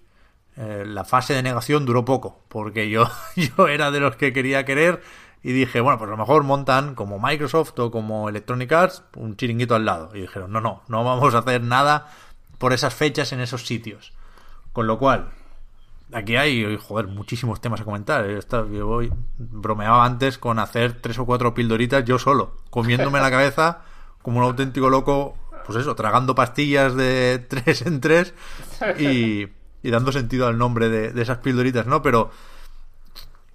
eh, 0.57 0.85
la 0.87 1.05
fase 1.05 1.35
de 1.35 1.42
negación 1.42 1.85
duró 1.85 2.05
poco, 2.05 2.40
porque 2.49 2.88
yo, 2.88 3.11
yo 3.37 3.68
era 3.68 3.90
de 3.90 4.01
los 4.01 4.16
que 4.16 4.33
quería 4.33 4.64
querer 4.64 5.03
y 5.42 5.53
dije, 5.53 5.81
bueno, 5.81 5.99
pues 5.99 6.09
a 6.09 6.12
lo 6.12 6.16
mejor 6.16 6.42
montan 6.44 6.94
como 6.94 7.20
Microsoft 7.20 7.79
o 7.79 7.90
como 7.90 8.29
Electronic 8.29 8.72
Arts 8.72 9.03
un 9.14 9.37
chiringuito 9.37 9.75
al 9.75 9.85
lado. 9.85 10.11
Y 10.14 10.22
dijeron, 10.22 10.51
no, 10.51 10.61
no, 10.61 10.83
no 10.88 11.05
vamos 11.05 11.35
a 11.35 11.38
hacer 11.38 11.62
nada 11.62 12.12
por 12.59 12.72
esas 12.72 12.94
fechas 12.94 13.33
en 13.33 13.40
esos 13.40 13.66
sitios. 13.66 14.12
Con 14.76 14.86
lo 14.86 14.98
cual, 14.98 15.30
aquí 16.12 16.36
hay, 16.36 16.76
joder, 16.76 17.06
muchísimos 17.06 17.62
temas 17.62 17.80
a 17.80 17.84
comentar. 17.84 18.26
Yo 18.70 18.86
voy, 18.86 19.10
bromeaba 19.38 20.04
antes 20.04 20.36
con 20.36 20.58
hacer 20.58 21.00
tres 21.00 21.18
o 21.18 21.24
cuatro 21.24 21.54
pildoritas 21.54 22.04
yo 22.04 22.18
solo, 22.18 22.56
comiéndome 22.68 23.18
la 23.20 23.30
cabeza 23.30 23.84
como 24.20 24.40
un 24.40 24.44
auténtico 24.44 24.90
loco, 24.90 25.34
pues 25.64 25.78
eso, 25.78 25.94
tragando 25.94 26.34
pastillas 26.34 26.94
de 26.94 27.38
tres 27.48 27.86
en 27.86 28.02
tres 28.02 28.34
y, 28.98 29.46
dando 29.82 30.12
sentido 30.12 30.46
al 30.46 30.58
nombre 30.58 30.90
de, 30.90 31.10
de 31.10 31.22
esas 31.22 31.38
pildoritas, 31.38 31.86
¿no? 31.86 32.02
Pero 32.02 32.30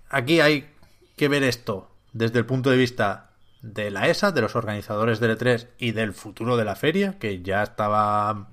aquí 0.10 0.39
hay 0.39 0.73
que 1.17 1.27
ver 1.27 1.43
esto 1.43 1.91
desde 2.13 2.39
el 2.39 2.47
punto 2.47 2.71
de 2.71 2.77
vista 2.77 3.29
de 3.62 3.91
la 3.91 4.07
ESA, 4.07 4.31
de 4.31 4.41
los 4.41 4.55
organizadores 4.55 5.19
del 5.19 5.38
E3 5.38 5.67
y 5.77 5.91
del 5.91 6.13
futuro 6.13 6.57
de 6.57 6.65
la 6.65 6.75
feria, 6.75 7.19
que 7.19 7.43
ya 7.43 7.62
estaba 7.62 8.47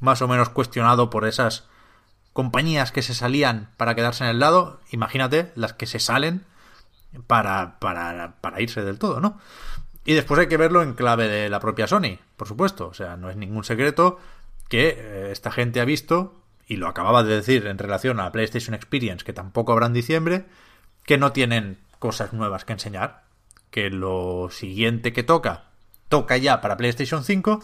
más 0.00 0.22
o 0.22 0.26
menos 0.26 0.48
cuestionado 0.48 1.08
por 1.08 1.24
esas 1.24 1.69
compañías 2.40 2.90
que 2.90 3.02
se 3.02 3.12
salían 3.12 3.68
para 3.76 3.94
quedarse 3.94 4.24
en 4.24 4.30
el 4.30 4.38
lado, 4.38 4.80
imagínate 4.90 5.52
las 5.56 5.74
que 5.74 5.84
se 5.84 5.98
salen 5.98 6.46
para, 7.26 7.78
para, 7.80 8.36
para 8.40 8.62
irse 8.62 8.82
del 8.82 8.98
todo, 8.98 9.20
¿no? 9.20 9.38
Y 10.06 10.14
después 10.14 10.40
hay 10.40 10.46
que 10.46 10.56
verlo 10.56 10.82
en 10.82 10.94
clave 10.94 11.28
de 11.28 11.50
la 11.50 11.60
propia 11.60 11.86
Sony, 11.86 12.16
por 12.38 12.48
supuesto. 12.48 12.88
O 12.88 12.94
sea, 12.94 13.18
no 13.18 13.28
es 13.28 13.36
ningún 13.36 13.62
secreto 13.62 14.18
que 14.70 14.96
eh, 14.96 15.28
esta 15.32 15.50
gente 15.50 15.82
ha 15.82 15.84
visto, 15.84 16.34
y 16.66 16.76
lo 16.76 16.88
acababa 16.88 17.22
de 17.24 17.36
decir 17.36 17.66
en 17.66 17.76
relación 17.76 18.18
a 18.18 18.24
la 18.24 18.32
PlayStation 18.32 18.74
Experience, 18.74 19.22
que 19.22 19.34
tampoco 19.34 19.72
habrá 19.72 19.84
en 19.84 19.92
diciembre, 19.92 20.46
que 21.04 21.18
no 21.18 21.32
tienen 21.32 21.76
cosas 21.98 22.32
nuevas 22.32 22.64
que 22.64 22.72
enseñar. 22.72 23.24
Que 23.70 23.90
lo 23.90 24.48
siguiente 24.50 25.12
que 25.12 25.24
toca, 25.24 25.64
toca 26.08 26.38
ya 26.38 26.62
para 26.62 26.78
PlayStation 26.78 27.22
5 27.22 27.62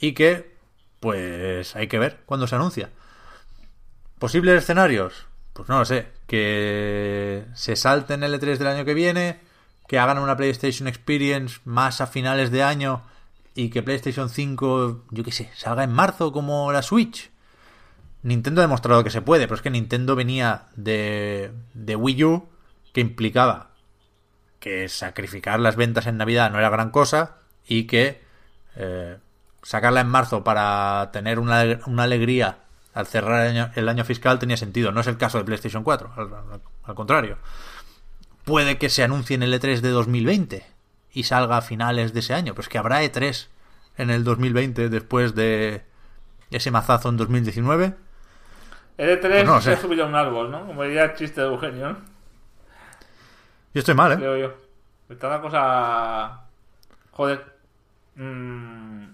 y 0.00 0.12
que, 0.12 0.54
pues, 1.00 1.74
hay 1.76 1.88
que 1.88 1.98
ver 1.98 2.18
cuando 2.26 2.46
se 2.46 2.56
anuncia. 2.56 2.90
¿Posibles 4.18 4.62
escenarios? 4.62 5.26
Pues 5.52 5.68
no 5.68 5.78
lo 5.78 5.84
sé. 5.84 6.08
Que 6.26 7.44
se 7.54 7.76
salten 7.76 8.22
el 8.22 8.34
E3 8.34 8.56
del 8.58 8.66
año 8.66 8.84
que 8.84 8.94
viene, 8.94 9.40
que 9.86 9.98
hagan 9.98 10.18
una 10.18 10.36
PlayStation 10.36 10.88
Experience 10.88 11.60
más 11.64 12.00
a 12.00 12.06
finales 12.06 12.50
de 12.50 12.62
año 12.62 13.02
y 13.54 13.70
que 13.70 13.82
PlayStation 13.82 14.28
5, 14.28 15.06
yo 15.10 15.24
qué 15.24 15.32
sé, 15.32 15.50
salga 15.56 15.84
en 15.84 15.92
marzo 15.92 16.32
como 16.32 16.70
la 16.72 16.82
Switch. 16.82 17.30
Nintendo 18.22 18.60
ha 18.60 18.64
demostrado 18.64 19.04
que 19.04 19.10
se 19.10 19.22
puede, 19.22 19.46
pero 19.46 19.56
es 19.56 19.62
que 19.62 19.70
Nintendo 19.70 20.16
venía 20.16 20.68
de, 20.76 21.52
de 21.74 21.96
Wii 21.96 22.24
U, 22.24 22.48
que 22.92 23.00
implicaba 23.00 23.70
que 24.60 24.88
sacrificar 24.88 25.60
las 25.60 25.76
ventas 25.76 26.06
en 26.06 26.16
Navidad 26.16 26.50
no 26.50 26.58
era 26.58 26.70
gran 26.70 26.90
cosa 26.90 27.36
y 27.66 27.84
que 27.84 28.20
eh, 28.76 29.18
sacarla 29.62 30.00
en 30.00 30.08
marzo 30.08 30.42
para 30.42 31.10
tener 31.12 31.38
una, 31.38 31.80
una 31.86 32.02
alegría 32.04 32.58
al 32.98 33.06
cerrar 33.06 33.70
el 33.76 33.88
año, 33.88 34.04
fiscal 34.04 34.40
tenía 34.40 34.56
sentido. 34.56 34.90
No 34.90 35.00
es 35.00 35.06
el 35.06 35.16
caso 35.16 35.38
de 35.38 35.44
PlayStation 35.44 35.84
4, 35.84 36.14
al, 36.84 36.94
contrario. 36.96 37.38
Puede 38.44 38.76
que 38.76 38.90
se 38.90 39.04
anuncie 39.04 39.36
en 39.36 39.44
el 39.44 39.54
E3 39.54 39.78
de 39.82 39.90
2020 39.90 40.66
y 41.12 41.22
salga 41.22 41.58
a 41.58 41.62
finales 41.62 42.12
de 42.12 42.18
ese 42.18 42.34
año, 42.34 42.54
pero 42.54 42.62
es 42.62 42.68
que 42.68 42.76
habrá 42.76 43.04
E3 43.04 43.46
en 43.98 44.10
el 44.10 44.24
2020 44.24 44.88
después 44.88 45.36
de 45.36 45.84
ese 46.50 46.72
mazazo 46.72 47.08
en 47.10 47.18
2019. 47.18 47.94
El 48.96 49.20
E3 49.20 49.46
pues 49.46 49.62
se 49.62 49.74
ha 49.74 49.76
subido 49.76 50.02
a 50.02 50.08
un 50.08 50.16
árbol, 50.16 50.50
¿no? 50.50 50.66
Como 50.66 50.82
diría 50.82 51.04
el 51.04 51.14
chiste 51.14 51.40
de 51.40 51.46
Eugenio, 51.46 51.90
¿no? 51.90 51.98
Yo 53.74 53.78
estoy 53.78 53.94
mal, 53.94 54.10
¿eh? 54.10 54.16
Creo 54.16 54.36
yo. 54.38 54.54
Está 55.08 55.28
la 55.28 55.40
cosa. 55.40 56.40
Joder. 57.12 57.44
Mm, 58.16 59.04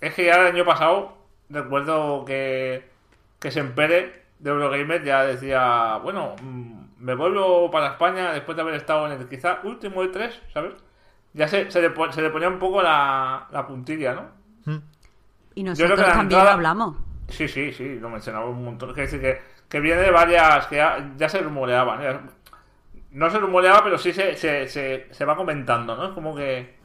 es 0.00 0.14
que 0.14 0.26
ya 0.26 0.34
el 0.36 0.54
año 0.54 0.64
pasado 0.64 1.18
recuerdo 1.50 2.24
que 2.24 2.91
que 3.42 3.50
se 3.50 3.60
empere 3.60 4.22
de 4.38 4.50
Eurogamer 4.50 5.02
ya 5.04 5.24
decía, 5.24 5.98
bueno, 6.02 6.36
mm, 6.40 6.82
me 6.98 7.14
vuelvo 7.14 7.70
para 7.70 7.88
España 7.88 8.32
después 8.32 8.54
de 8.56 8.62
haber 8.62 8.76
estado 8.76 9.06
en 9.06 9.20
el 9.20 9.28
quizá 9.28 9.58
último 9.64 10.02
de 10.02 10.08
tres, 10.08 10.40
¿sabes? 10.54 10.74
Ya 11.34 11.48
se, 11.48 11.70
se, 11.70 11.82
le, 11.82 11.90
ponía 11.90 12.48
un 12.48 12.58
poco 12.58 12.82
la, 12.82 13.64
puntilla, 13.66 14.14
¿no? 14.14 14.28
Hmm. 14.64 14.80
Y 15.56 15.64
nosotros 15.64 16.00
también 16.00 16.40
hablamos. 16.40 16.96
Sí, 17.28 17.48
sí, 17.48 17.72
sí, 17.72 17.98
lo 17.98 18.10
mencionaba 18.10 18.48
un 18.48 18.64
montón. 18.64 18.90
Es 18.90 18.96
decir, 18.96 19.20
que, 19.20 19.40
que 19.68 19.80
viene 19.80 20.02
de 20.02 20.10
varias, 20.10 20.66
que 20.66 20.76
ya, 20.76 21.28
se 21.28 21.40
rumoreaban. 21.40 22.30
No 23.10 23.30
se 23.30 23.38
rumoreaba, 23.38 23.82
pero 23.82 23.98
sí 23.98 24.12
se, 24.12 24.36
se, 24.36 24.68
se, 24.68 25.24
va 25.24 25.36
comentando, 25.36 25.96
¿no? 25.96 26.06
Es 26.06 26.12
como 26.12 26.34
que, 26.34 26.76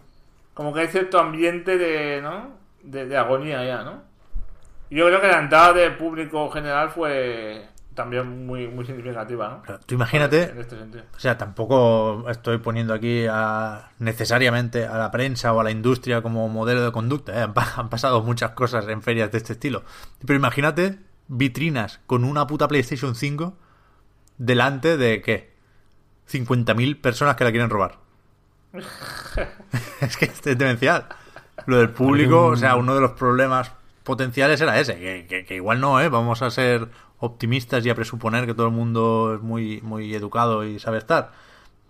como 0.54 0.74
que 0.74 0.82
hay 0.82 0.88
cierto 0.88 1.20
ambiente 1.20 1.78
de, 1.78 2.22
¿no? 2.22 2.58
De, 2.82 3.06
de 3.06 3.18
agonía 3.18 3.64
ya, 3.64 3.84
¿no? 3.84 4.07
Yo 4.90 5.06
creo 5.08 5.22
que 5.22 5.28
la 5.28 5.40
entrada 5.40 5.74
de 5.74 5.92
público 5.92 6.50
general 6.50 6.90
fue 6.90 7.68
también 7.98 8.46
muy, 8.46 8.68
muy 8.68 8.86
significativa, 8.86 9.64
¿no? 9.68 9.80
tú 9.80 9.96
imagínate, 9.96 10.54
este 10.60 10.76
o 11.16 11.20
sea, 11.20 11.36
tampoco 11.36 12.30
estoy 12.30 12.60
poniendo 12.60 12.94
aquí 12.94 13.26
a, 13.28 13.90
necesariamente 13.98 14.86
a 14.86 14.98
la 14.98 15.10
prensa 15.10 15.52
o 15.52 15.60
a 15.60 15.64
la 15.64 15.72
industria 15.72 16.22
como 16.22 16.48
modelo 16.48 16.86
de 16.86 16.92
conducta, 16.92 17.42
¿eh? 17.42 17.48
han, 17.76 17.90
pasado 17.90 18.22
muchas 18.22 18.52
cosas 18.52 18.88
en 18.88 19.02
ferias 19.02 19.32
de 19.32 19.40
este 19.40 19.54
estilo, 19.54 19.84
pero 20.24 20.38
imagínate 20.38 21.00
vitrinas 21.28 22.00
con 22.06 22.24
una 22.24 22.46
puta 22.46 22.68
PlayStation 22.68 23.16
5 23.16 23.58
delante 24.38 24.96
de, 24.96 25.24
¿qué? 25.24 25.58
50.000 26.30 27.02
personas 27.02 27.36
que 27.36 27.46
la 27.46 27.52
quieren 27.52 27.72
robar. 27.72 27.98
es 30.02 30.18
que 30.18 30.26
es 30.26 30.42
demencial. 30.44 31.08
Lo 31.66 31.78
del 31.78 31.90
público, 31.90 32.46
o 32.46 32.56
sea, 32.56 32.76
uno 32.76 32.94
de 32.94 33.02
los 33.02 33.12
problemas 33.14 33.72
potenciales 34.08 34.62
era 34.62 34.80
ese, 34.80 34.96
que, 35.28 35.56
igual 35.56 35.82
no, 35.82 36.00
¿eh? 36.00 36.08
Vamos 36.08 36.42
a 36.42 36.50
ser 36.50 36.88
optimistas 37.20 37.86
y 37.86 37.90
a 37.90 37.96
presuponer 37.96 38.46
que 38.46 38.54
todo 38.54 38.68
el 38.68 38.72
mundo 38.72 39.34
es 39.36 39.42
muy, 39.42 39.82
muy 39.82 40.16
educado 40.16 40.64
y 40.64 40.80
sabe 40.80 40.98
estar. 40.98 41.32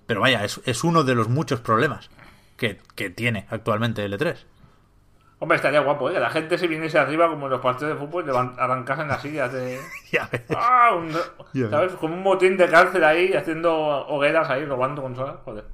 Pero 0.08 0.22
vaya, 0.22 0.44
es, 0.44 0.60
es 0.66 0.84
uno 0.84 1.04
de 1.04 1.14
los 1.14 1.30
muchos 1.30 1.62
problemas 1.62 2.10
que, 2.58 2.80
tiene 3.12 3.46
actualmente 3.52 4.04
el 4.04 4.18
E3. 4.18 4.36
Hombre, 5.38 5.58
estaría 5.58 5.82
guapo, 5.82 6.10
¿eh? 6.10 6.14
Que 6.14 6.20
la 6.20 6.32
gente 6.32 6.58
se 6.58 6.66
viniese 6.66 6.98
arriba 6.98 7.30
como 7.30 7.46
en 7.46 7.52
los 7.52 7.62
partidos 7.62 7.94
de 7.94 8.00
fútbol 8.04 8.26
y 8.26 8.32
arrancasen 8.32 9.08
las 9.08 9.22
sillas 9.22 9.54
de... 9.54 9.80
ya 10.12 10.28
¡Ah! 10.56 11.00
¿Sabes? 11.70 11.94
Como 11.94 12.16
un 12.16 12.24
motín 12.24 12.58
de 12.58 12.68
cárcel 12.68 13.04
ahí, 13.04 13.32
haciendo 13.34 13.76
hogueras 14.08 14.50
ahí, 14.50 14.66
robando 14.66 15.04
consolas. 15.04 15.36
Joder. 15.46 15.66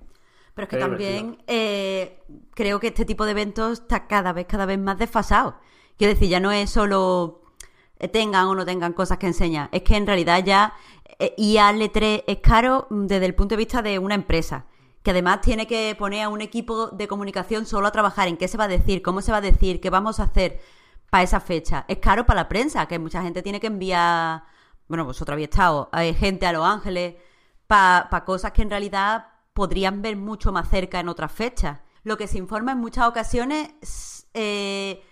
Pero 0.56 0.63
es 0.63 0.69
que 0.69 0.77
también 0.77 1.41
eh, 1.47 2.19
creo 2.53 2.82
que 2.82 2.88
este 2.88 3.06
tipo 3.06 3.23
de 3.23 3.32
eventos 3.32 3.79
está 3.79 4.08
cada 4.08 4.34
vez, 4.34 4.45
cada 4.45 4.65
vez 4.65 4.77
más 4.77 4.99
desfasado. 4.99 5.56
Quiero 5.97 6.13
decir, 6.13 6.29
ya 6.29 6.39
no 6.39 6.51
es 6.51 6.70
solo 6.70 7.43
eh, 8.03 8.09
tengan 8.09 8.47
o 8.47 8.55
no 8.55 8.65
tengan 8.65 8.91
cosas 8.91 9.18
que 9.18 9.28
enseñar, 9.28 9.70
es 9.72 9.84
que 9.84 9.95
en 9.95 10.05
realidad 10.05 10.43
ya 10.43 10.74
eh, 11.20 11.34
IAL3 11.38 12.26
es 12.28 12.38
caro 12.39 12.88
desde 12.89 13.26
el 13.26 13.34
punto 13.34 13.53
de 13.53 13.57
vista 13.57 13.82
de 13.82 13.97
una 13.97 14.15
empresa, 14.15 14.65
que 15.03 15.11
además 15.11 15.39
tiene 15.39 15.68
que 15.68 15.95
poner 15.97 16.24
a 16.24 16.30
un 16.30 16.41
equipo 16.41 16.88
de 16.88 17.07
comunicación 17.07 17.65
solo 17.65 17.88
a 17.88 17.91
trabajar 17.91 18.28
en 18.28 18.36
qué 18.36 18.49
se 18.49 18.57
va 18.57 18.65
a 18.65 18.68
decir, 18.68 19.01
cómo 19.01 19.22
se 19.22 19.32
va 19.32 19.38
a 19.38 19.41
decir, 19.41 19.80
qué 19.80 19.89
vamos 19.89 20.20
a 20.20 20.24
hacer 20.24 20.59
para 21.09 21.24
esa 21.24 21.39
fecha. 21.39 21.86
Es 21.88 21.99
caro 21.99 22.26
para 22.26 22.41
la 22.41 22.49
prensa, 22.49 22.86
que 22.88 22.99
mucha 22.99 23.22
gente 23.22 23.41
tiene 23.41 23.61
que 23.61 23.68
enviar, 23.68 24.43
bueno, 24.88 25.05
vosotros 25.05 25.34
habéis 25.34 25.49
estado, 25.49 25.88
hay 25.93 26.13
gente 26.13 26.45
a 26.45 26.51
Los 26.51 26.65
Ángeles, 26.65 27.15
para 27.68 28.26
cosas 28.26 28.51
que 28.51 28.63
en 28.63 28.70
realidad 28.70 29.28
podrían 29.53 30.01
ver 30.01 30.18
mucho 30.18 30.51
más 30.51 30.70
cerca 30.70 30.99
en 30.99 31.07
otras 31.07 31.32
fechas. 31.32 31.80
Lo 32.03 32.18
que 32.18 32.28
se 32.28 32.38
informa 32.38 32.74
en 32.74 32.80
muchas 32.80 33.07
ocasiones... 33.07 34.28
Eh, 34.34 35.03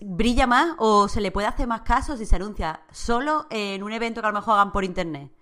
brilla 0.00 0.46
más 0.46 0.74
o 0.78 1.08
se 1.08 1.20
le 1.20 1.30
puede 1.30 1.46
hacer 1.46 1.66
más 1.66 1.82
caso 1.82 2.16
si 2.16 2.26
se 2.26 2.36
anuncia 2.36 2.82
solo 2.90 3.46
en 3.50 3.82
un 3.82 3.92
evento 3.92 4.20
que 4.20 4.26
a 4.26 4.30
lo 4.30 4.38
mejor 4.38 4.54
hagan 4.54 4.72
por 4.72 4.84
internet. 4.84 5.32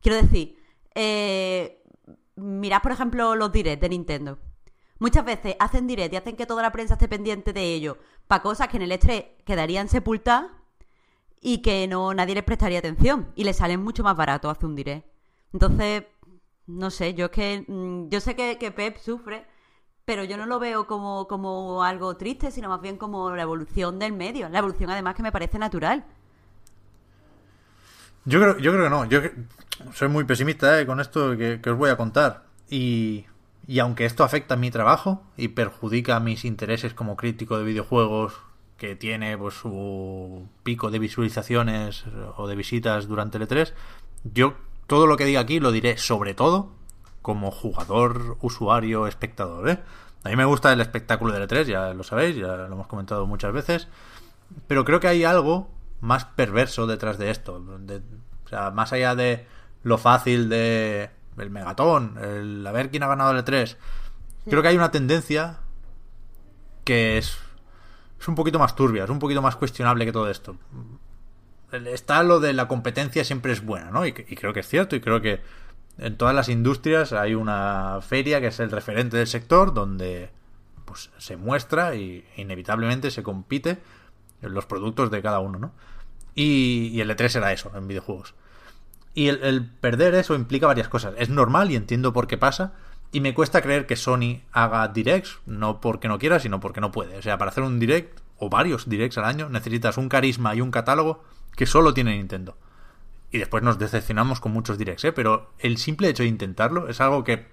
Quiero 0.00 0.16
decir, 0.16 0.56
eh, 0.94 1.82
mirad 2.36 2.82
por 2.82 2.92
ejemplo 2.92 3.34
los 3.34 3.50
directs 3.52 3.80
de 3.80 3.88
Nintendo. 3.88 4.38
muchas 5.00 5.24
veces 5.24 5.56
hacen 5.58 5.86
direct 5.86 6.12
y 6.12 6.16
hacen 6.16 6.36
que 6.36 6.46
toda 6.46 6.62
la 6.62 6.72
prensa 6.72 6.94
esté 6.94 7.08
pendiente 7.08 7.52
de 7.52 7.74
ello 7.74 7.98
para 8.26 8.42
cosas 8.42 8.68
que 8.68 8.76
en 8.76 8.84
el 8.84 8.92
E3 8.92 9.44
quedarían 9.44 9.88
sepultadas 9.88 10.50
y 11.40 11.58
que 11.58 11.86
no 11.86 12.14
nadie 12.14 12.34
les 12.34 12.44
prestaría 12.44 12.78
atención 12.80 13.32
y 13.36 13.44
les 13.44 13.56
salen 13.56 13.82
mucho 13.82 14.02
más 14.02 14.16
barato 14.16 14.50
hacer 14.50 14.66
un 14.66 14.76
direct. 14.76 15.06
Entonces, 15.52 16.04
no 16.66 16.90
sé, 16.90 17.14
yo 17.14 17.26
es 17.26 17.30
que 17.32 17.64
mm, 17.66 18.08
yo 18.08 18.20
sé 18.20 18.36
que, 18.36 18.58
que 18.58 18.70
Pep 18.70 18.98
sufre, 18.98 19.46
pero 20.08 20.24
yo 20.24 20.38
no 20.38 20.46
lo 20.46 20.58
veo 20.58 20.86
como, 20.86 21.28
como 21.28 21.84
algo 21.84 22.16
triste, 22.16 22.50
sino 22.50 22.70
más 22.70 22.80
bien 22.80 22.96
como 22.96 23.36
la 23.36 23.42
evolución 23.42 23.98
del 23.98 24.14
medio. 24.14 24.48
La 24.48 24.60
evolución 24.60 24.88
además 24.88 25.14
que 25.14 25.22
me 25.22 25.30
parece 25.30 25.58
natural. 25.58 26.02
Yo 28.24 28.40
creo, 28.40 28.56
yo 28.56 28.72
creo 28.72 28.84
que 28.84 28.90
no. 28.90 29.04
Yo 29.04 29.20
soy 29.92 30.08
muy 30.08 30.24
pesimista 30.24 30.80
eh, 30.80 30.86
con 30.86 30.98
esto 31.00 31.36
que, 31.36 31.60
os 31.62 31.76
voy 31.76 31.90
a 31.90 31.98
contar. 31.98 32.44
Y, 32.70 33.26
y 33.66 33.80
aunque 33.80 34.06
esto 34.06 34.24
afecta 34.24 34.54
a 34.54 34.56
mi 34.56 34.70
trabajo 34.70 35.26
y 35.36 35.48
perjudica 35.48 36.18
mis 36.20 36.46
intereses 36.46 36.94
como 36.94 37.14
crítico 37.14 37.58
de 37.58 37.64
videojuegos, 37.64 38.40
que 38.78 38.96
tiene 38.96 39.36
pues 39.36 39.56
su 39.56 40.48
pico 40.62 40.90
de 40.90 41.00
visualizaciones 41.00 42.06
o 42.38 42.46
de 42.46 42.56
visitas 42.56 43.08
durante 43.08 43.36
el 43.36 43.46
E3, 43.46 43.74
yo 44.24 44.54
todo 44.86 45.06
lo 45.06 45.18
que 45.18 45.26
diga 45.26 45.40
aquí 45.40 45.60
lo 45.60 45.70
diré 45.70 45.98
sobre 45.98 46.32
todo 46.32 46.77
como 47.28 47.50
jugador, 47.50 48.38
usuario, 48.40 49.06
espectador. 49.06 49.68
¿eh? 49.68 49.78
A 50.24 50.30
mí 50.30 50.36
me 50.36 50.46
gusta 50.46 50.72
el 50.72 50.80
espectáculo 50.80 51.34
del 51.34 51.46
E3, 51.46 51.64
ya 51.66 51.92
lo 51.92 52.02
sabéis, 52.02 52.34
ya 52.36 52.46
lo 52.56 52.64
hemos 52.72 52.86
comentado 52.86 53.26
muchas 53.26 53.52
veces. 53.52 53.86
Pero 54.66 54.86
creo 54.86 54.98
que 54.98 55.08
hay 55.08 55.24
algo 55.24 55.70
más 56.00 56.24
perverso 56.24 56.86
detrás 56.86 57.18
de 57.18 57.30
esto. 57.30 57.60
De- 57.80 58.00
o 58.46 58.48
sea, 58.48 58.70
más 58.70 58.94
allá 58.94 59.14
de 59.14 59.46
lo 59.82 59.98
fácil 59.98 60.48
de 60.48 61.10
el 61.36 61.50
megatón, 61.50 62.16
el 62.22 62.66
a 62.66 62.72
ver 62.72 62.88
quién 62.90 63.02
ha 63.02 63.08
ganado 63.08 63.32
el 63.32 63.44
E3. 63.44 63.76
Creo 64.48 64.62
que 64.62 64.68
hay 64.68 64.76
una 64.76 64.90
tendencia 64.90 65.58
que 66.84 67.18
es, 67.18 67.36
es 68.18 68.26
un 68.26 68.36
poquito 68.36 68.58
más 68.58 68.74
turbia, 68.74 69.04
es 69.04 69.10
un 69.10 69.18
poquito 69.18 69.42
más 69.42 69.54
cuestionable 69.56 70.06
que 70.06 70.12
todo 70.12 70.30
esto. 70.30 70.56
Está 71.72 72.22
lo 72.22 72.40
de 72.40 72.54
la 72.54 72.68
competencia 72.68 73.22
siempre 73.22 73.52
es 73.52 73.62
buena, 73.62 73.90
¿no? 73.90 74.06
Y, 74.06 74.14
y 74.16 74.34
creo 74.34 74.54
que 74.54 74.60
es 74.60 74.66
cierto, 74.66 74.96
y 74.96 75.02
creo 75.02 75.20
que 75.20 75.42
en 75.98 76.16
todas 76.16 76.34
las 76.34 76.48
industrias 76.48 77.12
hay 77.12 77.34
una 77.34 77.98
feria 78.00 78.40
que 78.40 78.48
es 78.48 78.60
el 78.60 78.70
referente 78.70 79.16
del 79.16 79.26
sector 79.26 79.74
donde 79.74 80.30
pues 80.84 81.10
se 81.18 81.36
muestra 81.36 81.94
y 81.96 82.24
inevitablemente 82.36 83.10
se 83.10 83.22
compite 83.22 83.78
los 84.40 84.66
productos 84.66 85.10
de 85.10 85.20
cada 85.20 85.40
uno, 85.40 85.58
¿no? 85.58 85.72
Y, 86.34 86.90
y 86.92 87.00
el 87.00 87.10
E3 87.10 87.36
era 87.36 87.52
eso, 87.52 87.72
en 87.74 87.88
videojuegos. 87.88 88.34
Y 89.12 89.28
el, 89.28 89.42
el 89.42 89.66
perder 89.66 90.14
eso 90.14 90.34
implica 90.36 90.68
varias 90.68 90.88
cosas. 90.88 91.14
Es 91.18 91.28
normal 91.28 91.70
y 91.72 91.76
entiendo 91.76 92.12
por 92.12 92.28
qué 92.28 92.38
pasa. 92.38 92.74
Y 93.10 93.20
me 93.20 93.34
cuesta 93.34 93.60
creer 93.60 93.86
que 93.86 93.96
Sony 93.96 94.42
haga 94.52 94.86
directs, 94.88 95.40
no 95.46 95.80
porque 95.80 96.08
no 96.08 96.18
quiera, 96.18 96.38
sino 96.38 96.60
porque 96.60 96.80
no 96.80 96.92
puede. 96.92 97.18
O 97.18 97.22
sea, 97.22 97.38
para 97.38 97.50
hacer 97.50 97.64
un 97.64 97.80
direct, 97.80 98.20
o 98.38 98.48
varios 98.48 98.88
directs 98.88 99.18
al 99.18 99.24
año, 99.24 99.48
necesitas 99.48 99.98
un 99.98 100.08
carisma 100.08 100.54
y 100.54 100.60
un 100.60 100.70
catálogo 100.70 101.24
que 101.56 101.66
solo 101.66 101.92
tiene 101.92 102.16
Nintendo. 102.16 102.56
Y 103.30 103.38
después 103.38 103.62
nos 103.62 103.78
decepcionamos 103.78 104.40
con 104.40 104.52
muchos 104.52 104.78
directs, 104.78 105.04
¿eh? 105.04 105.12
Pero 105.12 105.52
el 105.58 105.76
simple 105.76 106.08
hecho 106.08 106.22
de 106.22 106.28
intentarlo 106.30 106.88
es 106.88 107.00
algo 107.00 107.24
que 107.24 107.46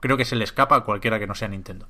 creo 0.00 0.16
que 0.16 0.24
se 0.24 0.36
le 0.36 0.44
escapa 0.44 0.76
a 0.76 0.84
cualquiera 0.84 1.18
que 1.18 1.26
no 1.26 1.34
sea 1.34 1.48
Nintendo 1.48 1.88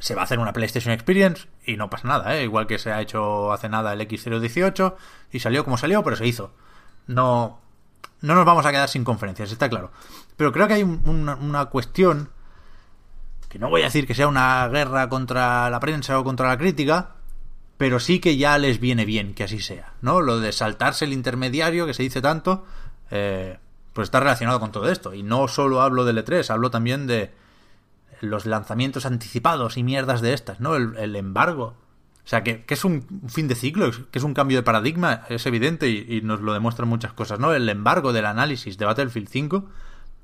se 0.00 0.14
va 0.14 0.20
a 0.20 0.24
hacer 0.24 0.38
una 0.38 0.52
PlayStation 0.52 0.92
Experience 0.94 1.48
y 1.66 1.76
no 1.76 1.90
pasa 1.90 2.06
nada, 2.06 2.36
¿eh? 2.36 2.44
igual 2.44 2.68
que 2.68 2.78
se 2.78 2.92
ha 2.92 3.00
hecho 3.00 3.52
hace 3.52 3.68
nada 3.68 3.92
el 3.92 4.00
X018 4.00 4.94
y 5.32 5.40
salió 5.40 5.64
como 5.64 5.76
salió, 5.76 6.04
pero 6.04 6.14
se 6.14 6.24
hizo. 6.24 6.52
No, 7.08 7.58
no 8.20 8.34
nos 8.36 8.44
vamos 8.44 8.64
a 8.64 8.70
quedar 8.70 8.88
sin 8.88 9.02
conferencias, 9.02 9.50
está 9.50 9.68
claro. 9.68 9.90
Pero 10.36 10.52
creo 10.52 10.68
que 10.68 10.74
hay 10.74 10.82
un- 10.84 11.02
una, 11.04 11.34
una 11.34 11.64
cuestión 11.66 12.30
que 13.48 13.58
no 13.58 13.70
voy 13.70 13.80
a 13.80 13.86
decir 13.86 14.06
que 14.06 14.14
sea 14.14 14.28
una 14.28 14.68
guerra 14.68 15.08
contra 15.08 15.68
la 15.68 15.80
prensa 15.80 16.16
o 16.16 16.22
contra 16.22 16.46
la 16.46 16.58
crítica, 16.58 17.16
pero 17.78 18.00
sí 18.00 18.18
que 18.18 18.36
ya 18.36 18.58
les 18.58 18.80
viene 18.80 19.04
bien 19.04 19.34
que 19.34 19.44
así 19.44 19.60
sea, 19.60 19.94
¿no? 20.02 20.20
Lo 20.20 20.40
de 20.40 20.52
saltarse 20.52 21.04
el 21.04 21.12
intermediario 21.12 21.86
que 21.86 21.94
se 21.94 22.02
dice 22.02 22.20
tanto, 22.20 22.66
eh, 23.10 23.58
pues 23.92 24.06
está 24.06 24.18
relacionado 24.18 24.58
con 24.58 24.72
todo 24.72 24.90
esto. 24.90 25.14
Y 25.14 25.22
no 25.22 25.46
solo 25.46 25.80
hablo 25.80 26.04
del 26.04 26.18
E3, 26.18 26.50
hablo 26.50 26.70
también 26.70 27.06
de 27.06 27.32
los 28.20 28.46
lanzamientos 28.46 29.06
anticipados 29.06 29.76
y 29.76 29.84
mierdas 29.84 30.20
de 30.20 30.34
estas, 30.34 30.58
¿no? 30.58 30.74
El, 30.74 31.14
embargo. 31.14 31.76
O 32.24 32.28
sea, 32.28 32.42
que, 32.42 32.64
que 32.64 32.74
es 32.74 32.84
un 32.84 33.06
fin 33.28 33.46
de 33.46 33.54
ciclo, 33.54 33.90
que 34.10 34.18
es 34.18 34.24
un 34.24 34.34
cambio 34.34 34.58
de 34.58 34.62
paradigma, 34.64 35.22
es 35.28 35.46
evidente 35.46 35.88
y, 35.88 36.04
y 36.08 36.20
nos 36.20 36.40
lo 36.40 36.52
demuestran 36.52 36.88
muchas 36.88 37.12
cosas, 37.12 37.38
¿no? 37.38 37.54
El 37.54 37.68
embargo 37.68 38.12
del 38.12 38.26
análisis 38.26 38.76
de 38.76 38.86
Battlefield 38.86 39.28
5 39.28 39.68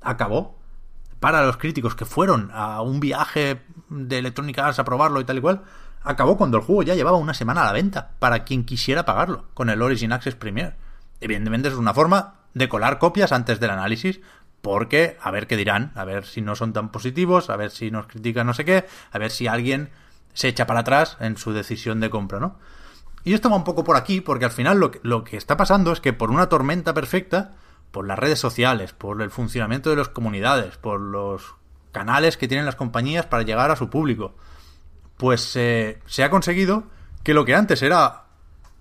acabó 0.02 0.58
para 1.20 1.46
los 1.46 1.56
críticos 1.56 1.94
que 1.94 2.04
fueron 2.04 2.50
a 2.52 2.82
un 2.82 3.00
viaje 3.00 3.62
de 3.88 4.18
Electronic 4.18 4.58
Arts 4.58 4.80
a 4.80 4.84
probarlo 4.84 5.20
y 5.20 5.24
tal 5.24 5.38
y 5.38 5.40
cual, 5.40 5.62
acabó 6.04 6.36
cuando 6.36 6.58
el 6.58 6.62
juego 6.62 6.82
ya 6.82 6.94
llevaba 6.94 7.16
una 7.16 7.34
semana 7.34 7.62
a 7.62 7.66
la 7.66 7.72
venta 7.72 8.12
para 8.18 8.44
quien 8.44 8.64
quisiera 8.64 9.04
pagarlo 9.04 9.46
con 9.54 9.70
el 9.70 9.82
Origin 9.82 10.12
Access 10.12 10.36
Premier. 10.36 10.76
Evidentemente 11.20 11.68
es 11.68 11.74
una 11.74 11.94
forma 11.94 12.34
de 12.52 12.68
colar 12.68 12.98
copias 12.98 13.32
antes 13.32 13.58
del 13.58 13.70
análisis 13.70 14.20
porque 14.60 15.18
a 15.20 15.30
ver 15.30 15.46
qué 15.46 15.56
dirán, 15.56 15.92
a 15.94 16.04
ver 16.04 16.24
si 16.24 16.40
no 16.40 16.54
son 16.54 16.72
tan 16.72 16.90
positivos, 16.90 17.50
a 17.50 17.56
ver 17.56 17.70
si 17.70 17.90
nos 17.90 18.06
critican 18.06 18.46
no 18.46 18.54
sé 18.54 18.64
qué, 18.64 18.86
a 19.10 19.18
ver 19.18 19.30
si 19.30 19.46
alguien 19.46 19.90
se 20.32 20.48
echa 20.48 20.66
para 20.66 20.80
atrás 20.80 21.16
en 21.20 21.36
su 21.36 21.52
decisión 21.52 22.00
de 22.00 22.10
compra, 22.10 22.40
¿no? 22.40 22.58
Y 23.24 23.32
esto 23.32 23.48
va 23.48 23.56
un 23.56 23.64
poco 23.64 23.84
por 23.84 23.96
aquí, 23.96 24.20
porque 24.20 24.44
al 24.44 24.50
final 24.50 24.78
lo 24.78 24.90
que, 24.90 25.00
lo 25.02 25.24
que 25.24 25.36
está 25.36 25.56
pasando 25.56 25.92
es 25.92 26.00
que 26.00 26.12
por 26.12 26.30
una 26.30 26.48
tormenta 26.48 26.92
perfecta, 26.92 27.52
por 27.90 28.06
las 28.06 28.18
redes 28.18 28.38
sociales, 28.38 28.92
por 28.92 29.22
el 29.22 29.30
funcionamiento 29.30 29.90
de 29.90 29.96
las 29.96 30.08
comunidades, 30.08 30.76
por 30.76 31.00
los 31.00 31.54
canales 31.92 32.36
que 32.36 32.48
tienen 32.48 32.66
las 32.66 32.76
compañías 32.76 33.24
para 33.24 33.44
llegar 33.44 33.70
a 33.70 33.76
su 33.76 33.88
público, 33.88 34.34
pues 35.16 35.54
eh, 35.56 36.00
se 36.06 36.24
ha 36.24 36.30
conseguido 36.30 36.84
que 37.22 37.34
lo 37.34 37.44
que 37.44 37.54
antes 37.54 37.82
era 37.82 38.24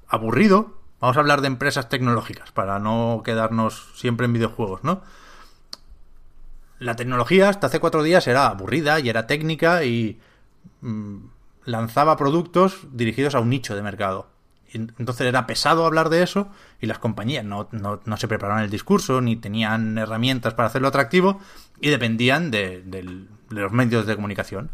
aburrido, 0.08 0.78
vamos 1.00 1.18
a 1.18 1.20
hablar 1.22 1.42
de 1.42 1.48
empresas 1.48 1.90
tecnológicas, 1.90 2.52
para 2.52 2.80
no 2.80 3.22
quedarnos 3.24 3.92
siempre 3.96 4.26
en 4.26 4.34
videojuegos, 4.34 4.84
¿no? 4.84 5.02
La 6.80 6.96
tecnología 6.96 7.50
hasta 7.50 7.68
hace 7.68 7.80
cuatro 7.80 8.04
días 8.04 8.28
era 8.28 8.48
aburrida 8.48 9.00
y 9.00 9.10
era 9.10 9.28
técnica 9.28 9.84
y 9.86 10.20
mm, 10.82 11.18
lanzaba 11.66 12.18
productos 12.18 12.80
dirigidos 12.92 13.36
a 13.36 13.40
un 13.40 13.50
nicho 13.50 13.76
de 13.76 13.82
mercado. 13.82 14.28
Entonces 14.74 15.28
era 15.28 15.46
pesado 15.46 15.86
hablar 15.86 16.10
de 16.10 16.24
eso 16.24 16.48
y 16.82 16.88
las 16.88 16.98
compañías 16.98 17.46
no, 17.46 17.70
no- 17.72 18.02
no 18.04 18.18
se 18.18 18.28
preparaban 18.28 18.64
el 18.64 18.72
discurso 18.72 19.22
ni 19.22 19.36
tenían 19.36 19.98
herramientas 20.00 20.56
para 20.56 20.68
hacerlo 20.68 20.88
atractivo 20.88 21.40
y 21.80 21.90
dependían 21.90 22.50
de, 22.50 22.82
de 22.84 23.04
los 23.50 23.72
medios 23.72 24.08
de 24.08 24.16
comunicación. 24.16 24.72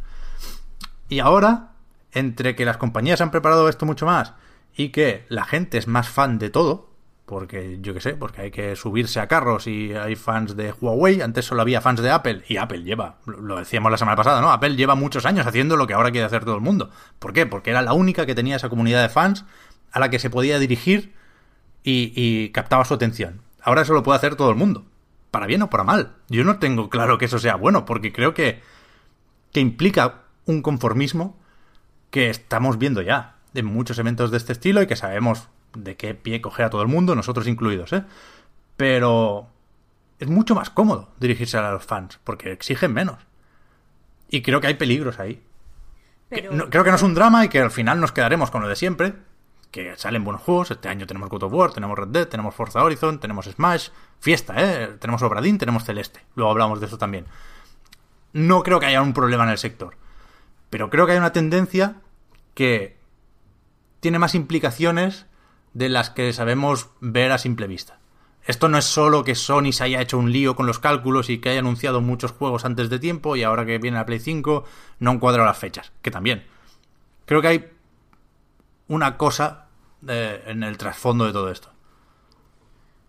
Y 1.10 1.20
ahora, 1.20 1.72
entre 2.12 2.56
que 2.56 2.66
las 2.66 2.78
compañías 2.78 3.20
han 3.20 3.32
preparado 3.32 3.68
esto 3.68 3.86
mucho 3.86 4.06
más 4.06 4.34
y 4.76 4.90
que 4.90 5.26
la 5.28 5.44
gente 5.44 5.78
es 5.78 5.88
más 5.88 6.08
fan 6.08 6.38
de 6.38 6.50
todo, 6.50 6.90
porque 7.26 7.80
yo 7.82 7.94
qué 7.94 8.02
sé, 8.02 8.14
porque 8.14 8.42
hay 8.42 8.52
que 8.52 8.76
subirse 8.76 9.20
a 9.20 9.28
carros 9.28 9.68
y 9.68 9.94
hay 9.94 10.16
fans 10.16 10.56
de 10.56 10.72
Huawei, 10.72 11.22
antes 11.22 11.46
solo 11.46 11.62
había 11.62 11.82
fans 11.82 12.02
de 12.02 12.10
Apple 12.10 12.44
y 12.48 12.58
Apple 12.58 12.84
lleva, 12.84 13.18
lo 13.26 13.58
decíamos 13.58 13.92
la 13.92 13.98
semana 13.98 14.16
pasada, 14.16 14.42
¿no? 14.42 14.52
Apple 14.52 14.76
lleva 14.76 14.96
muchos 14.96 15.26
años 15.26 15.46
haciendo 15.46 15.76
lo 15.78 15.86
que 15.86 15.94
ahora 15.94 16.12
quiere 16.12 16.26
hacer 16.26 16.46
todo 16.46 16.56
el 16.56 16.62
mundo. 16.62 16.90
¿Por 17.20 17.34
qué? 17.34 17.46
Porque 17.46 17.72
era 17.72 17.82
la 17.82 17.94
única 17.94 18.26
que 18.26 18.36
tenía 18.36 18.56
esa 18.56 18.70
comunidad 18.70 19.02
de 19.02 19.10
fans 19.10 19.46
a 19.92 20.00
la 20.00 20.10
que 20.10 20.20
se 20.20 20.30
podía 20.30 20.60
dirigir 20.60 21.14
y, 21.84 22.14
y 22.16 22.50
captaba 22.50 22.86
su 22.86 22.94
atención. 22.94 23.42
Ahora 23.62 23.82
eso 23.82 23.94
lo 23.94 24.04
puede 24.04 24.18
hacer 24.18 24.36
todo 24.36 24.50
el 24.50 24.56
mundo, 24.56 24.86
para 25.30 25.46
bien 25.46 25.62
o 25.62 25.70
para 25.70 25.84
mal. 25.84 26.16
Yo 26.30 26.44
no 26.44 26.58
tengo 26.60 26.90
claro 26.90 27.18
que 27.18 27.26
eso 27.26 27.40
sea 27.40 27.56
bueno, 27.56 27.86
porque 27.86 28.14
creo 28.14 28.34
que, 28.34 28.62
que 29.52 29.60
implica 29.60 30.24
un 30.50 30.62
conformismo 30.62 31.38
que 32.12 32.30
estamos 32.30 32.78
viendo 32.78 33.02
ya 33.02 33.36
en 33.54 33.66
muchos 33.66 34.00
eventos 34.00 34.32
de 34.32 34.38
este 34.38 34.52
estilo 34.54 34.82
y 34.82 34.88
que 34.88 34.96
sabemos 34.96 35.48
de 35.76 35.96
qué 35.96 36.16
pie 36.16 36.42
coge 36.42 36.64
a 36.64 36.70
todo 36.70 36.82
el 36.82 36.88
mundo, 36.88 37.16
nosotros 37.16 37.48
incluidos, 37.48 37.94
¿eh? 37.94 38.04
Pero 38.78 39.48
es 40.20 40.28
mucho 40.28 40.56
más 40.56 40.70
cómodo 40.70 41.10
dirigirse 41.20 41.58
a 41.58 41.72
los 41.72 41.86
fans, 41.86 42.20
porque 42.24 42.52
exigen 42.52 42.94
menos. 42.94 43.18
Y 44.30 44.42
creo 44.42 44.62
que 44.62 44.68
hay 44.68 44.74
peligros 44.76 45.20
ahí. 45.20 45.36
Que 46.30 46.42
Pero- 46.44 46.54
no- 46.54 46.70
creo 46.70 46.84
que 46.84 46.90
no 46.92 46.96
es 46.96 47.02
un 47.04 47.14
drama 47.16 47.46
y 47.46 47.50
que 47.50 47.60
al 47.60 47.72
final 47.72 48.00
nos 48.00 48.12
quedaremos 48.12 48.52
con 48.52 48.62
lo 48.62 48.68
de 48.68 48.76
siempre. 48.76 49.14
Que 49.72 49.96
salen 49.98 50.24
buenos 50.24 50.42
juegos. 50.42 50.72
Este 50.72 50.90
año 50.90 51.06
tenemos 51.06 51.30
God 51.30 51.44
of 51.44 51.54
War, 51.54 51.72
tenemos 51.74 51.98
Red 51.98 52.08
Dead, 52.08 52.28
tenemos 52.28 52.56
Forza 52.56 52.84
Horizon, 52.84 53.20
tenemos 53.20 53.46
Smash. 53.46 53.90
Fiesta, 54.20 54.54
¿eh? 54.58 54.96
Tenemos 55.00 55.22
Obradín, 55.22 55.58
tenemos 55.60 55.84
Celeste. 55.84 56.22
Luego 56.36 56.52
hablamos 56.52 56.80
de 56.80 56.88
eso 56.88 56.98
también. 56.98 57.26
No 58.34 58.64
creo 58.64 58.80
que 58.80 58.88
haya 58.88 59.02
un 59.02 59.14
problema 59.14 59.44
en 59.44 59.50
el 59.52 59.58
sector. 59.58 59.96
Pero 60.70 60.90
creo 60.90 61.06
que 61.06 61.14
hay 61.14 61.18
una 61.18 61.34
tendencia 61.34 62.02
que 62.54 62.98
tiene 64.00 64.20
más 64.20 64.36
implicaciones 64.36 65.26
de 65.74 65.90
las 65.90 66.10
que 66.10 66.32
sabemos 66.34 66.90
ver 67.00 67.32
a 67.32 67.38
simple 67.38 67.68
vista. 67.68 68.00
Esto 68.46 68.70
no 68.70 68.78
es 68.78 68.86
solo 68.86 69.24
que 69.24 69.36
Sony 69.36 69.72
se 69.72 69.84
haya 69.84 70.02
hecho 70.02 70.18
un 70.18 70.32
lío 70.32 70.56
con 70.56 70.66
los 70.66 70.80
cálculos 70.80 71.30
y 71.30 71.40
que 71.40 71.50
haya 71.50 71.60
anunciado 71.60 72.02
muchos 72.02 72.32
juegos 72.32 72.66
antes 72.66 72.90
de 72.90 72.98
tiempo 72.98 73.36
y 73.36 73.44
ahora 73.44 73.66
que 73.66 73.78
viene 73.78 73.98
la 73.98 74.06
Play 74.06 74.20
5 74.20 74.64
no 75.00 75.12
han 75.12 75.20
cuadrado 75.20 75.46
las 75.46 75.58
fechas, 75.58 75.92
que 76.02 76.10
también. 76.10 76.46
Creo 77.26 77.42
que 77.42 77.48
hay 77.48 77.70
una 78.88 79.18
cosa 79.18 79.68
eh, 80.08 80.44
en 80.48 80.64
el 80.64 80.78
trasfondo 80.78 81.26
de 81.26 81.34
todo 81.34 81.52
esto. 81.52 81.70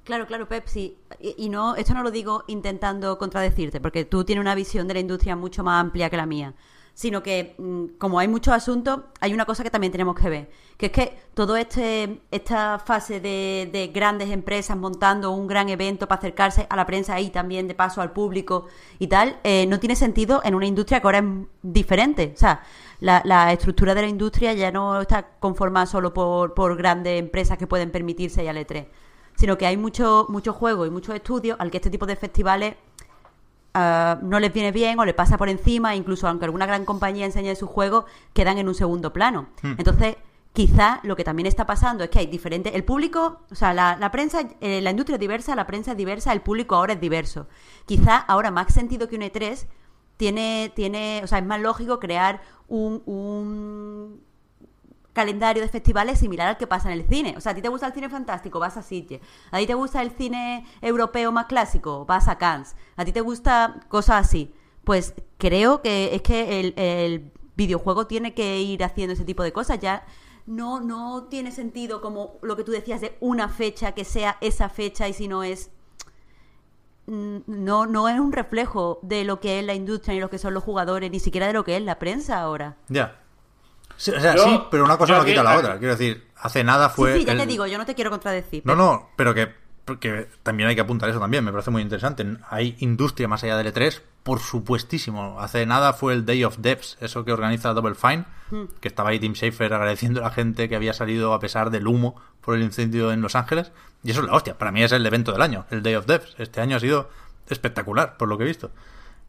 Claro, 0.04 0.26
claro, 0.26 0.48
Pepsi. 0.48 0.98
Y, 1.20 1.34
y 1.38 1.48
no, 1.48 1.76
esto 1.76 1.94
no 1.94 2.02
lo 2.02 2.10
digo 2.10 2.44
intentando 2.48 3.16
contradecirte, 3.16 3.80
porque 3.80 4.04
tú 4.04 4.24
tienes 4.24 4.42
una 4.42 4.54
visión 4.54 4.88
de 4.88 4.94
la 4.94 5.00
industria 5.00 5.36
mucho 5.36 5.62
más 5.62 5.80
amplia 5.80 6.10
que 6.10 6.16
la 6.16 6.26
mía. 6.26 6.54
Sino 6.94 7.22
que, 7.22 7.54
mm, 7.58 7.96
como 7.98 8.18
hay 8.18 8.28
muchos 8.28 8.52
asuntos, 8.52 9.00
hay 9.20 9.32
una 9.32 9.44
cosa 9.44 9.62
que 9.62 9.70
también 9.70 9.92
tenemos 9.92 10.14
que 10.14 10.28
ver. 10.28 10.50
Que 10.76 10.86
es 10.86 10.92
que 10.92 11.18
todo 11.34 11.56
este, 11.56 12.20
esta 12.30 12.78
fase 12.78 13.20
de, 13.20 13.68
de 13.72 13.88
grandes 13.88 14.30
empresas 14.30 14.76
montando 14.76 15.30
un 15.30 15.46
gran 15.46 15.68
evento 15.68 16.08
para 16.08 16.18
acercarse 16.18 16.66
a 16.68 16.76
la 16.76 16.86
prensa 16.86 17.20
y 17.20 17.30
también 17.30 17.68
de 17.68 17.74
paso 17.74 18.00
al 18.00 18.12
público 18.12 18.66
y 18.98 19.06
tal, 19.06 19.38
eh, 19.44 19.66
no 19.66 19.78
tiene 19.78 19.96
sentido 19.96 20.40
en 20.44 20.54
una 20.54 20.66
industria 20.66 21.00
que 21.00 21.06
ahora 21.06 21.18
es 21.18 21.24
diferente. 21.62 22.32
O 22.34 22.38
sea, 22.38 22.62
la, 23.00 23.52
estructura 23.52 23.94
de 23.94 24.02
la 24.02 24.08
industria 24.08 24.52
ya 24.52 24.70
no 24.70 25.00
está 25.00 25.28
conformada 25.38 25.86
solo 25.86 26.12
por, 26.12 26.54
por 26.54 26.76
grandes 26.76 27.18
empresas 27.18 27.58
que 27.58 27.66
pueden 27.66 27.90
permitirse 27.90 28.44
ya 28.44 28.50
al 28.50 28.58
E3 28.58 28.86
sino 29.40 29.56
que 29.56 29.66
hay 29.66 29.78
mucho, 29.78 30.26
mucho 30.28 30.52
juego 30.52 30.84
y 30.84 30.90
muchos 30.90 31.14
estudios 31.14 31.58
al 31.58 31.70
que 31.70 31.78
este 31.78 31.88
tipo 31.88 32.04
de 32.04 32.14
festivales 32.14 32.74
ah, 33.74 34.18
no 34.22 34.40
les 34.40 34.52
viene 34.52 34.72
bien 34.72 34.98
o 34.98 35.04
le 35.04 35.14
pasa 35.14 35.36
por 35.36 35.48
encima, 35.48 35.94
incluso 35.94 36.28
aunque 36.28 36.44
alguna 36.44 36.66
gran 36.66 36.84
compañía 36.84 37.26
enseñe 37.26 37.54
sus 37.56 37.68
juegos, 37.68 38.04
quedan 38.32 38.58
en 38.58 38.68
un 38.68 38.74
segundo 38.74 39.12
plano. 39.12 39.48
Entonces, 39.62 40.16
quizá 40.52 41.00
lo 41.02 41.16
que 41.16 41.24
también 41.24 41.46
está 41.46 41.66
pasando 41.66 42.04
es 42.04 42.10
que 42.10 42.18
hay 42.18 42.26
diferentes, 42.26 42.74
el 42.74 42.84
público, 42.84 43.40
o 43.50 43.54
sea, 43.54 43.72
la, 43.72 43.96
la 43.96 44.10
prensa, 44.10 44.42
eh, 44.60 44.80
la 44.80 44.90
industria 44.90 45.16
es 45.16 45.20
diversa, 45.20 45.54
la 45.54 45.66
prensa 45.66 45.92
es 45.92 45.96
diversa, 45.96 46.32
el 46.32 46.40
público 46.40 46.74
ahora 46.74 46.94
es 46.94 47.00
diverso. 47.00 47.46
Quizá 47.86 48.16
ahora 48.16 48.50
más 48.50 48.72
sentido 48.72 49.08
que 49.08 49.16
un 49.16 49.22
E3 49.22 49.66
tiene, 50.16 50.72
tiene, 50.74 51.20
o 51.24 51.26
sea, 51.26 51.38
es 51.38 51.46
más 51.46 51.60
lógico 51.60 51.98
crear 51.98 52.42
un, 52.68 53.02
un 53.06 54.20
calendario 55.12 55.62
de 55.62 55.68
festivales 55.68 56.18
similar 56.18 56.48
al 56.48 56.56
que 56.56 56.66
pasa 56.66 56.92
en 56.92 56.98
el 56.98 57.06
cine. 57.06 57.34
O 57.36 57.40
sea, 57.40 57.52
a 57.52 57.54
ti 57.54 57.62
te 57.62 57.68
gusta 57.68 57.86
el 57.86 57.92
cine 57.92 58.08
fantástico, 58.08 58.58
vas 58.58 58.76
a 58.76 58.82
Sitges. 58.82 59.20
A 59.50 59.58
ti 59.58 59.66
te 59.66 59.74
gusta 59.74 60.02
el 60.02 60.10
cine 60.12 60.66
europeo 60.80 61.32
más 61.32 61.46
clásico, 61.46 62.04
vas 62.06 62.28
a 62.28 62.38
Cannes. 62.38 62.76
A 62.96 63.04
ti 63.04 63.12
te 63.12 63.20
gusta 63.20 63.80
cosas 63.88 64.26
así. 64.26 64.54
Pues 64.84 65.14
creo 65.38 65.82
que 65.82 66.14
es 66.14 66.22
que 66.22 66.60
el, 66.60 67.32
videojuego 67.56 68.06
tiene 68.06 68.32
que 68.32 68.58
ir 68.60 68.82
haciendo 68.82 69.12
ese 69.12 69.24
tipo 69.26 69.42
de 69.42 69.52
cosas. 69.52 69.78
Ya 69.80 70.06
no, 70.46 70.80
no 70.80 71.24
tiene 71.24 71.52
sentido 71.52 72.00
como 72.00 72.38
lo 72.40 72.56
que 72.56 72.64
tú 72.64 72.72
decías 72.72 73.02
de 73.02 73.18
una 73.20 73.50
fecha 73.50 73.92
que 73.92 74.04
sea 74.04 74.38
esa 74.40 74.70
fecha 74.70 75.08
y 75.08 75.12
si 75.12 75.28
no 75.28 75.42
es 75.42 75.70
no, 77.06 77.86
no 77.86 78.08
es 78.08 78.18
un 78.20 78.32
reflejo 78.32 79.00
de 79.02 79.24
lo 79.24 79.40
que 79.40 79.58
es 79.58 79.64
la 79.66 79.74
industria 79.74 80.14
ni 80.14 80.20
lo 80.20 80.30
que 80.30 80.38
son 80.38 80.54
los 80.54 80.62
jugadores, 80.62 81.10
ni 81.10 81.20
siquiera 81.20 81.48
de 81.48 81.52
lo 81.52 81.64
que 81.64 81.76
es 81.76 81.82
la 81.82 81.98
prensa 81.98 82.40
ahora. 82.40 82.76
Ya. 82.88 83.19
Sí, 84.00 84.10
o 84.12 84.18
sea, 84.20 84.34
Yo- 84.34 84.44
sí, 84.44 84.62
pero 84.70 84.84
una 84.84 84.96
cosa 84.96 85.18
no 85.18 85.24
quita 85.26 85.42
la 85.42 85.58
otra. 85.58 85.78
Quiero 85.78 85.94
decir, 85.94 86.26
hace 86.38 86.64
nada 86.64 86.88
fue. 86.88 87.12
sí, 87.12 87.18
sí, 87.20 87.24
ya 87.26 87.32
el- 87.32 87.38
te 87.40 87.46
digo, 87.46 87.66
yo 87.66 87.76
no 87.76 87.84
te 87.84 87.94
quiero 87.94 88.10
contradecir. 88.10 88.62
No, 88.64 88.72
pero- 88.72 88.76
no, 88.84 89.10
pero 89.16 89.34
que, 89.34 89.54
que 90.00 90.26
también 90.42 90.70
hay 90.70 90.74
que 90.74 90.80
apuntar 90.80 91.10
eso 91.10 91.20
también, 91.20 91.44
me 91.44 91.52
parece 91.52 91.70
muy 91.70 91.82
interesante. 91.82 92.24
Hay 92.48 92.76
industria 92.78 93.28
más 93.28 93.44
allá 93.44 93.58
del 93.58 93.66
E3, 93.74 94.00
por 94.22 94.40
supuestísimo. 94.40 95.38
Hace 95.38 95.66
nada 95.66 95.92
fue 95.92 96.14
el 96.14 96.24
Day 96.24 96.44
of 96.44 96.56
Devs, 96.60 96.96
eso 97.02 97.24
que 97.26 97.32
organiza 97.32 97.74
Double 97.74 97.94
Fine, 97.94 98.24
que 98.80 98.88
estaba 98.88 99.10
ahí 99.10 99.18
Tim 99.20 99.34
Schafer 99.34 99.74
agradeciendo 99.74 100.20
a 100.20 100.24
la 100.24 100.30
gente 100.30 100.68
que 100.70 100.76
había 100.76 100.94
salido 100.94 101.34
a 101.34 101.40
pesar 101.40 101.70
del 101.70 101.86
humo 101.86 102.16
por 102.40 102.54
el 102.56 102.62
incendio 102.62 103.12
en 103.12 103.20
Los 103.20 103.34
Ángeles. 103.36 103.70
Y 104.02 104.12
eso 104.12 104.20
es 104.20 104.26
la 104.28 104.32
hostia, 104.34 104.56
para 104.56 104.72
mí 104.72 104.82
es 104.82 104.92
el 104.92 105.04
evento 105.04 105.30
del 105.32 105.42
año, 105.42 105.66
el 105.70 105.82
Day 105.82 105.94
of 105.96 106.06
Devs. 106.06 106.36
Este 106.38 106.62
año 106.62 106.76
ha 106.76 106.80
sido 106.80 107.10
espectacular, 107.50 108.16
por 108.16 108.28
lo 108.28 108.38
que 108.38 108.44
he 108.44 108.46
visto. 108.46 108.70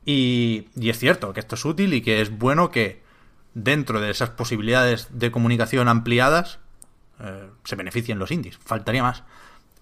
Y, 0.06 0.70
y 0.76 0.90
es 0.90 0.98
cierto 0.98 1.34
que 1.34 1.40
esto 1.42 1.56
es 1.56 1.66
útil 1.66 1.94
y 1.94 2.02
que 2.02 2.22
es 2.22 2.30
bueno 2.38 2.72
que 2.72 3.01
dentro 3.54 4.00
de 4.00 4.10
esas 4.10 4.30
posibilidades 4.30 5.08
de 5.12 5.32
comunicación 5.32 5.88
ampliadas 5.88 6.60
eh, 7.20 7.50
se 7.64 7.76
beneficien 7.76 8.20
los 8.20 8.32
indies. 8.32 8.58
Faltaría 8.58 9.04
más. 9.04 9.24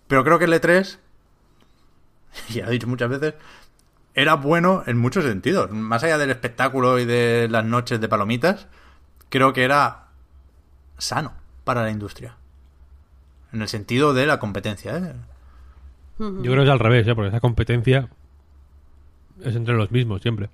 Pero 0.08 0.24
creo 0.24 0.40
que 0.40 0.46
el 0.46 0.54
E3, 0.54 0.98
ya 2.50 2.66
he 2.66 2.72
dicho 2.72 2.88
muchas 2.88 3.10
veces, 3.10 3.36
era 4.14 4.36
bueno 4.36 4.84
en 4.86 4.98
muchos 4.98 5.24
sentidos. 5.24 5.72
Más 5.72 6.04
allá 6.04 6.18
del 6.18 6.32
espectáculo 6.32 7.00
y 7.00 7.06
de 7.06 7.48
las 7.50 7.64
noches 7.64 8.02
de 8.02 8.10
palomitas, 8.10 8.68
creo 9.30 9.54
que 9.54 9.64
era 9.64 10.08
sano 10.98 11.34
para 11.64 11.84
la 11.84 11.92
industria. 11.92 12.36
En 13.54 13.62
el 13.62 13.68
sentido 13.68 14.14
de 14.14 14.26
la 14.26 14.40
competencia. 14.40 14.98
¿eh? 14.98 15.14
Yo 16.18 16.42
creo 16.42 16.58
que 16.58 16.64
es 16.64 16.70
al 16.70 16.80
revés, 16.80 17.08
¿eh? 17.08 17.16
porque 17.16 17.30
esa 17.30 17.40
competencia 17.40 18.10
es 19.42 19.56
entre 19.56 19.76
los 19.76 19.92
mismos 19.92 20.22
siempre. 20.22 20.50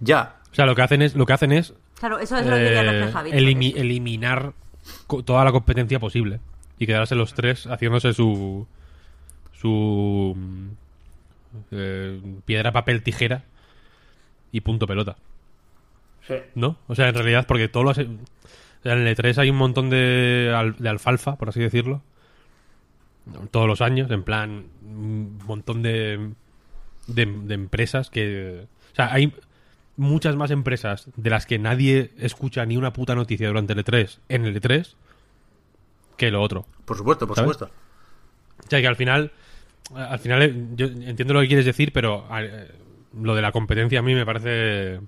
Ya, 0.00 0.40
O 0.50 0.54
sea, 0.54 0.66
lo 0.66 0.74
que 0.74 0.82
hacen 0.82 1.02
es, 1.02 1.14
lo 1.14 1.26
que 1.26 1.34
hacen 1.34 1.52
es 1.52 1.74
Claro, 2.00 2.18
eso 2.18 2.36
es 2.36 2.46
lo 2.46 2.56
que 2.56 2.74
ya 2.74 2.82
eh, 2.92 3.10
elimi- 3.38 3.76
eliminar 3.76 4.52
co- 5.06 5.22
toda 5.22 5.44
la 5.44 5.52
competencia 5.52 6.00
posible 6.00 6.40
y 6.78 6.86
quedarse 6.86 7.14
los 7.14 7.34
tres 7.34 7.66
haciéndose 7.66 8.12
su 8.14 8.66
su 9.52 10.34
eh, 11.70 12.20
piedra 12.44 12.72
papel 12.72 13.02
tijera 13.02 13.44
y 14.52 14.60
punto 14.62 14.86
pelota 14.86 15.16
Sí. 16.26 16.34
¿no? 16.54 16.76
o 16.86 16.94
sea 16.94 17.08
en 17.08 17.14
realidad 17.14 17.46
porque 17.46 17.68
todos 17.68 17.84
los 17.84 17.98
o 17.98 18.02
sea, 18.82 18.92
en 18.92 19.06
el 19.06 19.16
E3 19.16 19.38
hay 19.38 19.50
un 19.50 19.56
montón 19.56 19.90
de, 19.90 20.52
al- 20.54 20.76
de 20.76 20.88
alfalfa 20.88 21.36
por 21.36 21.48
así 21.48 21.60
decirlo 21.60 22.02
todos 23.50 23.66
los 23.66 23.80
años 23.80 24.10
en 24.10 24.22
plan 24.22 24.64
un 24.82 25.38
montón 25.46 25.82
de 25.82 26.30
de, 27.06 27.26
de 27.26 27.54
empresas 27.54 28.10
que 28.10 28.66
o 28.92 28.94
sea 28.96 29.12
hay 29.12 29.32
muchas 30.00 30.34
más 30.34 30.50
empresas 30.50 31.10
de 31.14 31.28
las 31.28 31.44
que 31.44 31.58
nadie 31.58 32.12
escucha 32.16 32.64
ni 32.64 32.78
una 32.78 32.94
puta 32.94 33.14
noticia 33.14 33.48
durante 33.48 33.74
el 33.74 33.84
E3 33.84 34.18
en 34.30 34.46
el 34.46 34.58
E3 34.58 34.94
que 36.16 36.30
lo 36.30 36.40
otro. 36.40 36.66
por 36.86 36.96
supuesto, 36.96 37.26
por 37.26 37.36
¿Sabes? 37.36 37.52
supuesto. 37.52 37.74
O 38.66 38.70
sea 38.70 38.80
que 38.80 38.86
al 38.86 38.96
final, 38.96 39.30
al 39.94 40.18
final 40.18 40.42
eh, 40.42 40.54
yo 40.74 40.86
entiendo 40.86 41.34
lo 41.34 41.42
que 41.42 41.48
quieres 41.48 41.66
decir, 41.66 41.92
pero 41.92 42.26
eh, 42.34 42.70
lo 43.20 43.34
de 43.34 43.42
la 43.42 43.52
competencia 43.52 43.98
a 43.98 44.02
mí 44.02 44.14
me 44.14 44.24
parece 44.24 45.00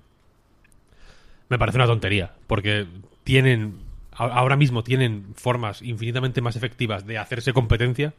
me 1.49 1.57
parece 1.57 1.77
una 1.79 1.87
tontería, 1.87 2.33
porque 2.45 2.85
tienen 3.23 3.79
ahora 4.11 4.55
mismo 4.55 4.83
tienen 4.83 5.33
formas 5.35 5.81
infinitamente 5.81 6.39
más 6.41 6.55
efectivas 6.55 7.05
de 7.07 7.17
hacerse 7.17 7.51
competencia. 7.51 8.13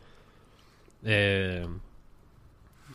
Eh, 1.05 1.67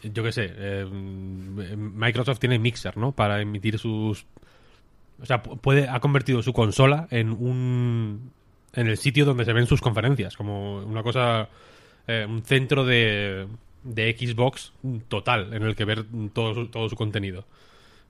yo 0.01 0.23
qué 0.23 0.31
sé, 0.31 0.49
eh, 0.55 0.85
Microsoft 0.85 2.39
tiene 2.39 2.59
Mixer, 2.59 2.97
¿no? 2.97 3.11
Para 3.11 3.41
emitir 3.41 3.77
sus... 3.79 4.25
O 5.21 5.25
sea, 5.25 5.43
pu- 5.43 5.59
puede, 5.59 5.89
ha 5.89 5.99
convertido 5.99 6.41
su 6.41 6.53
consola 6.53 7.07
en 7.11 7.31
un... 7.31 8.31
en 8.73 8.87
el 8.87 8.97
sitio 8.97 9.25
donde 9.25 9.45
se 9.45 9.53
ven 9.53 9.67
sus 9.67 9.81
conferencias, 9.81 10.37
como 10.37 10.77
una 10.77 11.03
cosa... 11.03 11.49
eh, 12.07 12.25
un 12.27 12.41
centro 12.43 12.85
de, 12.85 13.47
de 13.83 14.15
Xbox 14.17 14.73
total 15.07 15.53
en 15.53 15.63
el 15.63 15.75
que 15.75 15.85
ver 15.85 16.05
todo 16.33 16.53
su, 16.53 16.67
todo 16.67 16.87
su 16.87 16.95
contenido. 16.95 17.45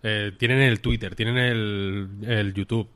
Eh, 0.04 0.32
tienen 0.38 0.60
el 0.60 0.80
Twitter, 0.82 1.16
tienen 1.16 1.38
el, 1.38 2.08
el 2.28 2.54
YouTube, 2.54 2.88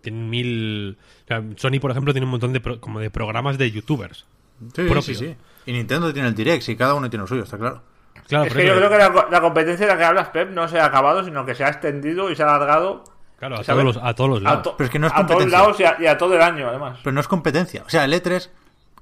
tienen 0.00 0.30
mil... 0.30 0.96
o 1.24 1.28
sea, 1.28 1.44
Sony, 1.56 1.78
por 1.80 1.90
ejemplo, 1.90 2.12
tiene 2.12 2.24
un 2.24 2.30
montón 2.30 2.52
de, 2.52 2.60
pro- 2.60 2.80
como 2.80 3.00
de 3.00 3.10
programas 3.10 3.58
de 3.58 3.70
youtubers. 3.70 4.24
Sí, 4.60 4.82
propio. 4.82 5.02
sí, 5.02 5.14
sí. 5.14 5.34
Y 5.66 5.72
Nintendo 5.72 6.12
tiene 6.12 6.28
el 6.28 6.34
Direct, 6.34 6.68
y 6.68 6.76
cada 6.76 6.94
uno 6.94 7.08
tiene 7.10 7.22
lo 7.22 7.26
suyo, 7.26 7.42
está 7.44 7.58
claro. 7.58 7.82
Claro, 8.30 8.44
es 8.46 8.54
que 8.54 8.66
yo 8.66 8.74
creo 8.76 8.88
que 8.88 8.96
la, 8.98 9.26
la 9.30 9.40
competencia 9.42 9.86
de 9.86 9.92
la 9.92 9.98
que 9.98 10.04
hablas, 10.04 10.28
Pep, 10.28 10.50
no 10.50 10.66
se 10.68 10.80
ha 10.80 10.86
acabado, 10.86 11.22
sino 11.24 11.44
que 11.44 11.54
se 11.54 11.64
ha 11.64 11.68
extendido 11.68 12.30
y 12.30 12.36
se 12.36 12.42
ha 12.42 12.46
alargado 12.54 13.04
Claro, 13.38 13.56
a 13.56 13.62
todos 13.64 13.84
los, 13.84 13.96
a 13.98 14.14
todos 14.14 14.30
los 14.30 14.40
a, 14.40 14.42
lados. 14.44 14.62
to- 14.62 14.76
Pero 14.78 14.86
es 14.86 14.90
que 14.90 14.98
no 14.98 15.06
es 15.08 15.12
a 15.14 15.26
todos 15.26 15.50
lados 15.50 15.78
y 15.80 15.84
a, 15.84 15.96
y 16.00 16.06
a 16.06 16.16
todo 16.16 16.34
el 16.34 16.40
año, 16.42 16.68
además. 16.68 16.98
Pero 17.04 17.12
no 17.12 17.20
es 17.20 17.28
competencia. 17.28 17.82
O 17.86 17.90
sea, 17.90 18.04
el 18.04 18.12
E3. 18.14 18.48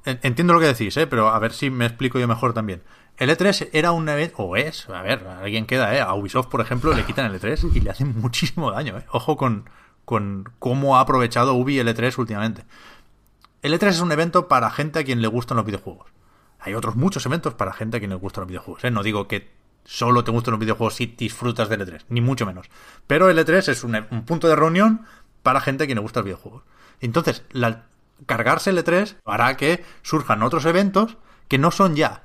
en- 0.07 0.20
Entiendo 0.22 0.53
lo 0.55 0.61
que 0.61 0.66
decís, 0.66 0.97
¿eh? 0.97 1.07
pero 1.07 1.29
a 1.29 1.39
ver 1.39 1.53
si 1.53 1.70
me 1.70 1.87
explico 1.87 2.18
yo 2.18 2.26
mejor 2.29 2.53
también. 2.55 2.83
El 3.16 3.31
E3 3.31 3.70
era 3.72 3.91
un 3.93 4.09
evento, 4.09 4.37
o 4.39 4.57
es, 4.57 4.89
a 4.91 5.03
ver, 5.03 5.26
alguien 5.43 5.66
queda, 5.66 5.93
¿eh? 5.95 6.01
A 6.01 6.14
Ubisoft, 6.14 6.47
por 6.49 6.61
ejemplo, 6.61 6.93
le 6.95 7.05
quitan 7.05 7.26
el 7.26 7.41
E3 7.41 7.72
y 7.74 7.81
le 7.81 7.91
hacen 7.91 8.14
muchísimo 8.20 8.70
daño, 8.70 8.97
¿eh? 8.99 9.05
Ojo 9.11 9.37
con, 9.37 9.68
con 10.05 10.49
cómo 10.61 10.97
ha 10.97 11.01
aprovechado 11.01 11.55
Ubi 11.55 11.81
el 11.81 11.89
E3 11.89 12.16
últimamente. 12.16 12.62
El 13.61 13.74
E3 13.74 13.89
es 13.89 14.01
un 14.01 14.12
evento 14.12 14.47
para 14.47 14.70
gente 14.70 15.01
a 15.01 15.05
quien 15.05 15.20
le 15.20 15.26
gustan 15.26 15.57
los 15.57 15.66
videojuegos. 15.66 16.07
Hay 16.61 16.75
otros 16.75 16.97
muchos 16.97 17.25
eventos 17.27 17.55
para 17.55 17.73
gente 17.73 17.97
a 17.97 18.01
quien 18.01 18.11
le 18.11 18.17
gustan 18.17 18.43
los 18.43 18.49
videojuegos, 18.49 18.85
¿eh? 18.85 18.91
No 18.91 19.03
digo 19.03 19.29
que 19.29 19.51
solo 19.85 20.25
te 20.25 20.31
gustan 20.31 20.53
los 20.53 20.61
videojuegos 20.61 20.95
si 20.95 21.07
disfrutas 21.07 21.69
del 21.69 21.81
E3, 21.87 22.05
ni 22.09 22.21
mucho 22.21 22.45
menos. 22.47 22.67
Pero 23.07 23.31
el 23.31 23.39
E3 23.39 23.69
es 23.69 23.85
un, 23.85 23.97
un 24.11 24.25
punto 24.25 24.49
de 24.49 24.57
reunión 24.57 25.07
para 25.43 25.61
gente 25.61 25.85
a 25.85 25.87
quien 25.87 25.97
le 25.97 26.03
gustan 26.03 26.23
los 26.23 26.27
videojuegos. 26.27 26.63
Entonces, 27.01 27.45
la- 27.53 27.85
cargarse 28.27 28.71
el 28.71 28.79
E3 28.85 29.17
hará 29.25 29.57
que 29.57 29.85
surjan 30.03 30.43
otros 30.43 30.65
eventos 30.67 31.17
que 31.47 31.59
no 31.59 31.71
son 31.71 31.95
ya, 31.97 32.25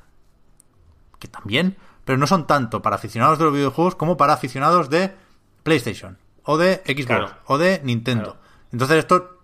que 1.20 1.28
también, 1.28 1.78
pero 2.04 2.18
no 2.18 2.28
son 2.28 2.48
tanto 2.48 2.82
para 2.82 2.96
aficionados 2.98 3.38
de 3.38 3.46
los 3.46 3.54
videojuegos 3.54 3.96
como 3.96 4.18
para 4.18 4.34
aficionados 4.34 4.90
de 4.90 5.16
PlayStation, 5.64 6.18
o 6.44 6.58
de 6.58 6.82
Xbox, 6.86 7.06
Claro. 7.06 7.30
o 7.46 7.58
de 7.58 7.80
Nintendo. 7.84 8.24
Claro. 8.34 8.40
Entonces 8.74 8.98
esto, 8.98 9.40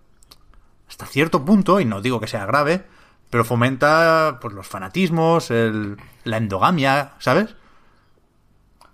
hasta 0.88 1.06
cierto 1.06 1.42
punto, 1.44 1.80
y 1.80 1.84
no 1.86 2.02
digo 2.02 2.20
que 2.20 2.26
sea 2.26 2.44
grave, 2.44 2.84
pero 3.30 3.44
fomenta 3.44 4.38
pues, 4.40 4.52
los 4.54 4.66
fanatismos, 4.66 5.50
el- 5.50 5.96
la 6.24 6.36
endogamia, 6.36 7.12
¿sabes? 7.18 7.54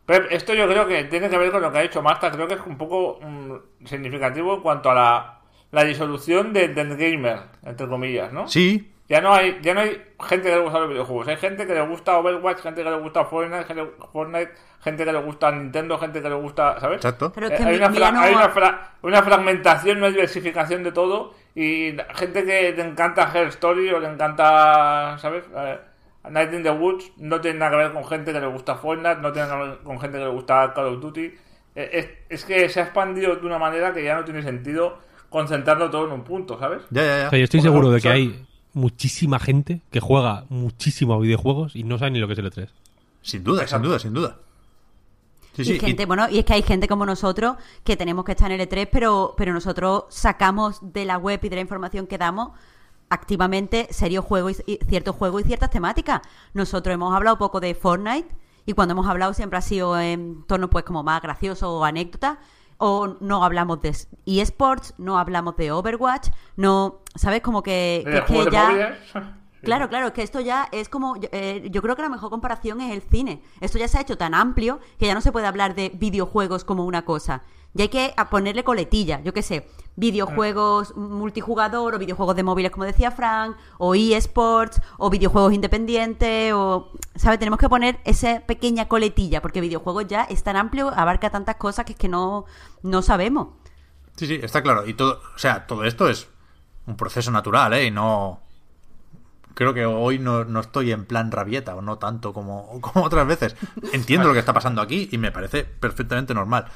Pep, 0.05 0.27
esto 0.31 0.55
yo 0.55 0.69
creo 0.69 0.87
que 0.87 1.05
tiene 1.05 1.29
que 1.29 1.37
ver 1.39 1.51
con 1.51 1.63
lo 1.63 1.73
que 1.73 1.79
ha 1.79 1.83
dicho 1.83 2.01
Marta. 2.03 2.31
Creo 2.31 2.47
que 2.47 2.55
es 2.55 2.61
un 2.65 2.79
poco 2.79 3.19
mm, 3.21 3.87
significativo 3.87 4.55
en 4.55 4.61
cuanto 4.61 4.91
a 4.91 4.95
la, 4.95 5.41
la 5.73 5.85
disolución 5.85 6.53
de- 6.53 6.69
del 6.69 6.97
gamer, 6.97 7.41
entre 7.65 7.89
comillas, 7.89 8.33
¿no? 8.33 8.47
Sí, 8.47 8.93
ya 9.09 9.21
no 9.21 9.33
hay 9.35 9.59
ya 9.63 9.73
no 9.75 9.81
hay 9.81 10.03
gente 10.29 10.49
que 10.49 10.57
le 10.57 10.61
gusta 10.63 10.79
los 10.81 10.89
videojuegos. 10.89 11.29
Hay 11.29 11.37
gente 11.37 11.67
que 11.67 11.75
le 11.75 11.87
gusta 11.87 12.19
Overwatch, 12.19 12.59
gente 12.61 12.83
que 12.83 12.91
le 12.91 12.97
gusta 12.97 13.25
Fortnite, 13.25 13.65
gente, 13.65 13.91
Fortnite, 14.13 14.51
gente 14.83 15.05
que 15.05 15.13
le 15.13 15.19
gusta 15.23 15.51
Nintendo, 15.53 15.99
gente 15.99 16.23
que 16.23 16.29
le 16.29 16.35
gusta, 16.35 16.81
¿sabes? 16.81 16.97
Exacto. 16.97 17.33
Pero 17.35 17.47
es 17.47 17.53
Eh, 17.53 17.57
que 17.57 17.63
hay, 17.65 17.71
mi- 17.71 17.77
una 17.77 17.91
fra- 17.93 18.11
no- 18.13 18.21
hay 18.21 18.35
una, 18.35 18.49
fra- 18.49 18.91
una 19.03 19.23
fragmentación, 19.23 19.99
una 19.99 20.09
diversificación 20.09 20.83
de 20.83 20.93
todo 20.93 21.35
y 21.55 21.97
gente 22.15 22.45
que 22.45 22.73
te 22.73 22.83
encanta 22.83 23.31
Her 23.35 23.47
Story 23.49 23.91
o 23.91 24.01
le 24.01 24.09
encanta, 24.09 25.17
¿sabes? 25.19 25.45
Eh, 25.57 25.79
Night 26.31 26.53
in 26.53 26.63
the 26.65 26.71
Woods 26.71 27.13
no 27.19 27.41
tiene 27.41 27.61
nada 27.61 27.71
que 27.73 27.77
ver 27.77 27.93
con 27.93 28.05
gente 28.05 28.33
que 28.33 28.41
le 28.41 28.47
gusta 28.49 28.75
Fortnite, 28.75 29.21
no 29.21 29.33
tiene 29.33 29.49
nada 29.49 29.63
que 29.63 29.69
ver 29.71 29.79
con 29.85 30.01
gente 30.01 30.19
que 30.19 30.25
le 30.25 30.31
gusta 30.31 30.73
Call 30.75 30.87
of 30.87 31.01
Duty. 31.01 31.35
Eh, 31.77 31.91
es, 31.93 32.09
es 32.29 32.45
que 32.45 32.69
se 32.69 32.81
ha 32.81 32.85
expandido 32.85 33.37
de 33.37 33.47
una 33.47 33.59
manera 33.59 33.93
que 33.93 34.03
ya 34.03 34.17
no 34.17 34.25
tiene 34.25 34.43
sentido 34.43 34.99
concentrarlo 35.29 35.91
todo 35.91 36.07
en 36.07 36.13
un 36.13 36.25
punto, 36.25 36.59
¿sabes? 36.59 36.83
Ya, 36.91 37.03
ya, 37.03 37.19
ya. 37.21 37.27
O 37.27 37.31
sea, 37.31 37.39
yo 37.39 37.45
estoy 37.45 37.61
seguro 37.61 37.91
de 37.91 38.01
que 38.01 38.09
hay 38.09 38.46
muchísima 38.77 39.39
gente 39.39 39.81
que 39.91 40.01
juega 40.01 40.45
muchísimo 40.51 41.15
a 41.15 41.19
videojuegos 41.19 41.75
y 41.75 41.83
no 41.83 41.99
sabe 41.99 42.13
ni 42.13 42.19
lo 42.21 42.27
que 42.27 42.35
es 42.35 42.39
el 42.39 42.51
E3. 42.53 42.69
Sin 43.23 43.43
duda, 43.43 43.67
sin 43.67 43.83
duda, 43.83 43.99
sin 43.99 44.13
duda. 44.15 44.37
Sí, 45.55 45.63
y 45.63 45.65
sí. 45.65 45.73
y- 45.75 45.81
gente, 45.81 46.05
bueno, 46.07 46.29
y 46.29 46.39
es 46.39 46.45
que 46.45 46.53
hay 46.53 46.63
gente 46.63 46.87
como 46.87 47.07
nosotros 47.07 47.57
que 47.83 47.97
tenemos 47.97 48.25
que 48.27 48.33
estar 48.33 48.53
en 48.53 48.61
el 48.61 48.69
E3, 48.69 48.89
pero, 48.93 49.35
pero 49.37 49.53
nosotros 49.55 50.05
sacamos 50.11 50.79
de 50.83 51.07
la 51.07 51.17
web 51.17 51.41
y 51.43 51.49
de 51.49 51.57
la 51.57 51.63
información 51.63 52.07
que 52.07 52.19
damos 52.19 52.51
activamente 53.09 53.89
serios 53.91 54.25
juegos 54.25 54.63
y, 54.67 54.73
y 54.75 54.79
ciertos 54.89 55.17
juegos 55.17 55.43
y 55.43 55.45
ciertas 55.47 55.71
temáticas. 55.71 56.21
Nosotros 56.55 56.93
hemos 56.93 57.15
hablado 57.15 57.39
poco 57.39 57.61
de 57.61 57.75
Fortnite 57.75 58.29
y 58.67 58.73
cuando 58.75 58.93
hemos 58.93 59.07
hablado 59.07 59.33
siempre 59.33 59.59
ha 59.59 59.63
sido 59.63 59.99
en 59.99 60.45
tono 60.47 60.69
pues 60.69 60.85
como 60.85 61.03
más 61.03 61.23
gracioso 61.23 61.73
o 61.73 61.85
anécdota 61.85 62.39
o 62.79 63.17
no 63.21 63.45
hablamos 63.45 63.81
de 63.81 63.95
eSports, 64.27 64.95
no 64.99 65.19
hablamos 65.19 65.57
de 65.57 65.73
Overwatch, 65.73 66.29
no, 66.57 67.01
¿sabes? 67.15 67.41
Como 67.41 67.63
que, 67.63 68.03
que 68.05 68.19
es 68.19 68.25
que 68.25 68.45
de 68.45 68.51
ya... 68.51 68.69
móviles. 68.69 68.99
Claro, 69.63 69.89
claro, 69.89 70.07
es 70.09 70.13
que 70.13 70.23
esto 70.23 70.39
ya 70.39 70.69
es 70.71 70.89
como, 70.89 71.17
yo- 71.17 71.29
eh, 71.33 71.67
yo 71.73 71.83
creo 71.83 71.97
que 71.97 72.03
la 72.03 72.09
mejor 72.09 72.31
comparación 72.31 72.81
es 72.81 72.93
el 72.93 73.03
cine. 73.03 73.43
Esto 73.61 73.79
ya 73.79 73.89
se 73.89 73.99
ha 73.99 74.03
hecho 74.03 74.17
tan 74.17 74.33
amplio 74.33 74.79
que 74.97 75.07
ya 75.07 75.15
no 75.15 75.21
se 75.21 75.33
puede 75.33 75.47
hablar 75.47 75.75
de 75.75 75.89
videojuegos 75.89 76.63
como 76.63 76.85
una 76.85 77.05
cosa. 77.05 77.43
Ya 77.75 77.85
hay 77.85 77.89
que 77.89 78.15
a 78.17 78.31
ponerle 78.31 78.63
coletilla, 78.63 79.21
yo 79.23 79.33
qué 79.33 79.43
sé, 79.43 79.67
videojuegos 79.97 80.95
multijugador 80.97 81.95
o 81.95 81.99
videojuegos 81.99 82.37
de 82.37 82.43
móviles, 82.43 82.71
como 82.71 82.85
decía 82.85 83.11
Frank, 83.11 83.57
o 83.79 83.95
eSports, 83.95 84.81
o 84.99 85.11
videojuegos 85.11 85.53
independientes, 85.53 86.53
o, 86.53 86.93
¿sabes? 87.15 87.39
Tenemos 87.39 87.59
que 87.59 87.69
poner 87.69 87.99
esa 88.05 88.41
pequeña 88.41 88.89
coletilla, 88.89 89.43
porque 89.43 89.61
videojuegos 89.61 90.07
ya 90.07 90.25
es 90.25 90.43
tan 90.43 90.57
amplio, 90.57 90.93
abarca 90.95 91.31
tantas 91.31 91.57
cosas 91.57 91.85
que 91.85 91.93
es 91.93 91.99
que 91.99 92.09
no, 92.09 92.45
no 92.83 93.03
sabemos. 93.03 93.49
Sí, 94.17 94.27
sí, 94.27 94.41
está 94.43 94.63
claro. 94.63 94.87
Y 94.87 94.95
todo, 94.95 95.21
o 95.35 95.39
sea, 95.39 95.67
todo 95.67 95.85
esto 95.85 96.09
es 96.09 96.29
un 96.87 96.97
proceso 96.97 97.31
natural, 97.31 97.73
¿eh? 97.75 97.87
Y 97.87 97.91
no. 97.91 98.41
Creo 99.55 99.73
que 99.73 99.87
hoy 99.87 100.19
no, 100.19 100.45
no 100.45 100.61
estoy 100.61 100.93
en 100.93 101.07
plan 101.07 101.33
rabieta, 101.33 101.75
o 101.75 101.83
no 101.83 101.99
tanto 101.99 102.33
como, 102.33 102.81
como 102.81 103.05
otras 103.05 103.27
veces. 103.27 103.57
Entiendo 103.93 104.29
lo 104.29 104.35
que 104.35 104.41
está 104.41 104.53
pasando 104.53 104.83
aquí 104.83 105.09
y 105.11 105.19
me 105.19 105.33
parece 105.33 105.65
perfectamente 105.65 106.35
normal. 106.35 106.67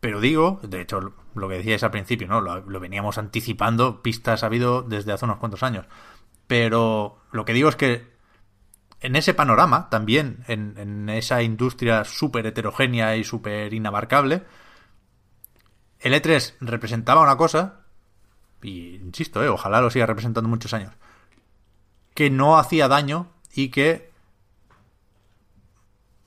Pero 0.00 0.20
digo, 0.20 0.60
de 0.62 0.80
hecho, 0.80 1.12
lo 1.34 1.48
que 1.48 1.56
decíais 1.56 1.82
al 1.82 1.90
principio, 1.90 2.26
¿no? 2.26 2.40
Lo, 2.40 2.80
veníamos 2.80 3.18
anticipando, 3.18 4.02
pistas 4.02 4.42
ha 4.42 4.46
habido 4.46 4.82
desde 4.82 5.12
hace 5.12 5.26
unos 5.26 5.38
cuantos 5.38 5.62
años. 5.62 5.86
Pero 6.46 7.18
lo 7.32 7.44
que 7.44 7.52
digo 7.52 7.68
es 7.68 7.76
que 7.76 8.10
en 9.00 9.16
ese 9.16 9.34
panorama, 9.34 9.88
también, 9.90 10.44
en, 10.48 10.76
en 10.78 11.08
esa 11.10 11.42
industria 11.42 12.04
súper 12.04 12.46
heterogénea 12.46 13.16
y 13.16 13.24
súper 13.24 13.72
inabarcable, 13.74 14.44
el 16.00 16.14
E3 16.14 16.54
representaba 16.60 17.22
una 17.22 17.36
cosa, 17.36 17.82
y 18.62 18.96
insisto, 18.96 19.42
eh, 19.44 19.48
ojalá 19.48 19.80
lo 19.80 19.90
siga 19.90 20.06
representando 20.06 20.48
muchos 20.48 20.72
años, 20.72 20.94
que 22.14 22.30
no 22.30 22.58
hacía 22.58 22.88
daño 22.88 23.28
y 23.52 23.68
que 23.68 24.10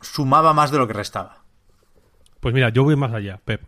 sumaba 0.01 0.53
más 0.53 0.71
de 0.71 0.77
lo 0.77 0.87
que 0.87 0.93
restaba. 0.93 1.42
Pues 2.43 2.53
mira, 2.53 2.67
yo 2.67 2.83
voy 2.83 2.97
más 2.97 3.13
allá, 3.13 3.39
Pep. 3.45 3.61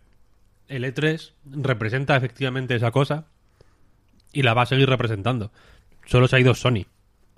El 0.68 0.84
E3 0.84 1.32
representa 1.46 2.14
efectivamente 2.14 2.76
esa 2.76 2.90
cosa 2.90 3.24
y 4.34 4.42
la 4.42 4.52
va 4.52 4.62
a 4.62 4.66
seguir 4.66 4.86
representando. 4.86 5.50
Solo 6.04 6.28
se 6.28 6.36
ha 6.36 6.40
ido 6.40 6.54
Sony. 6.54 6.84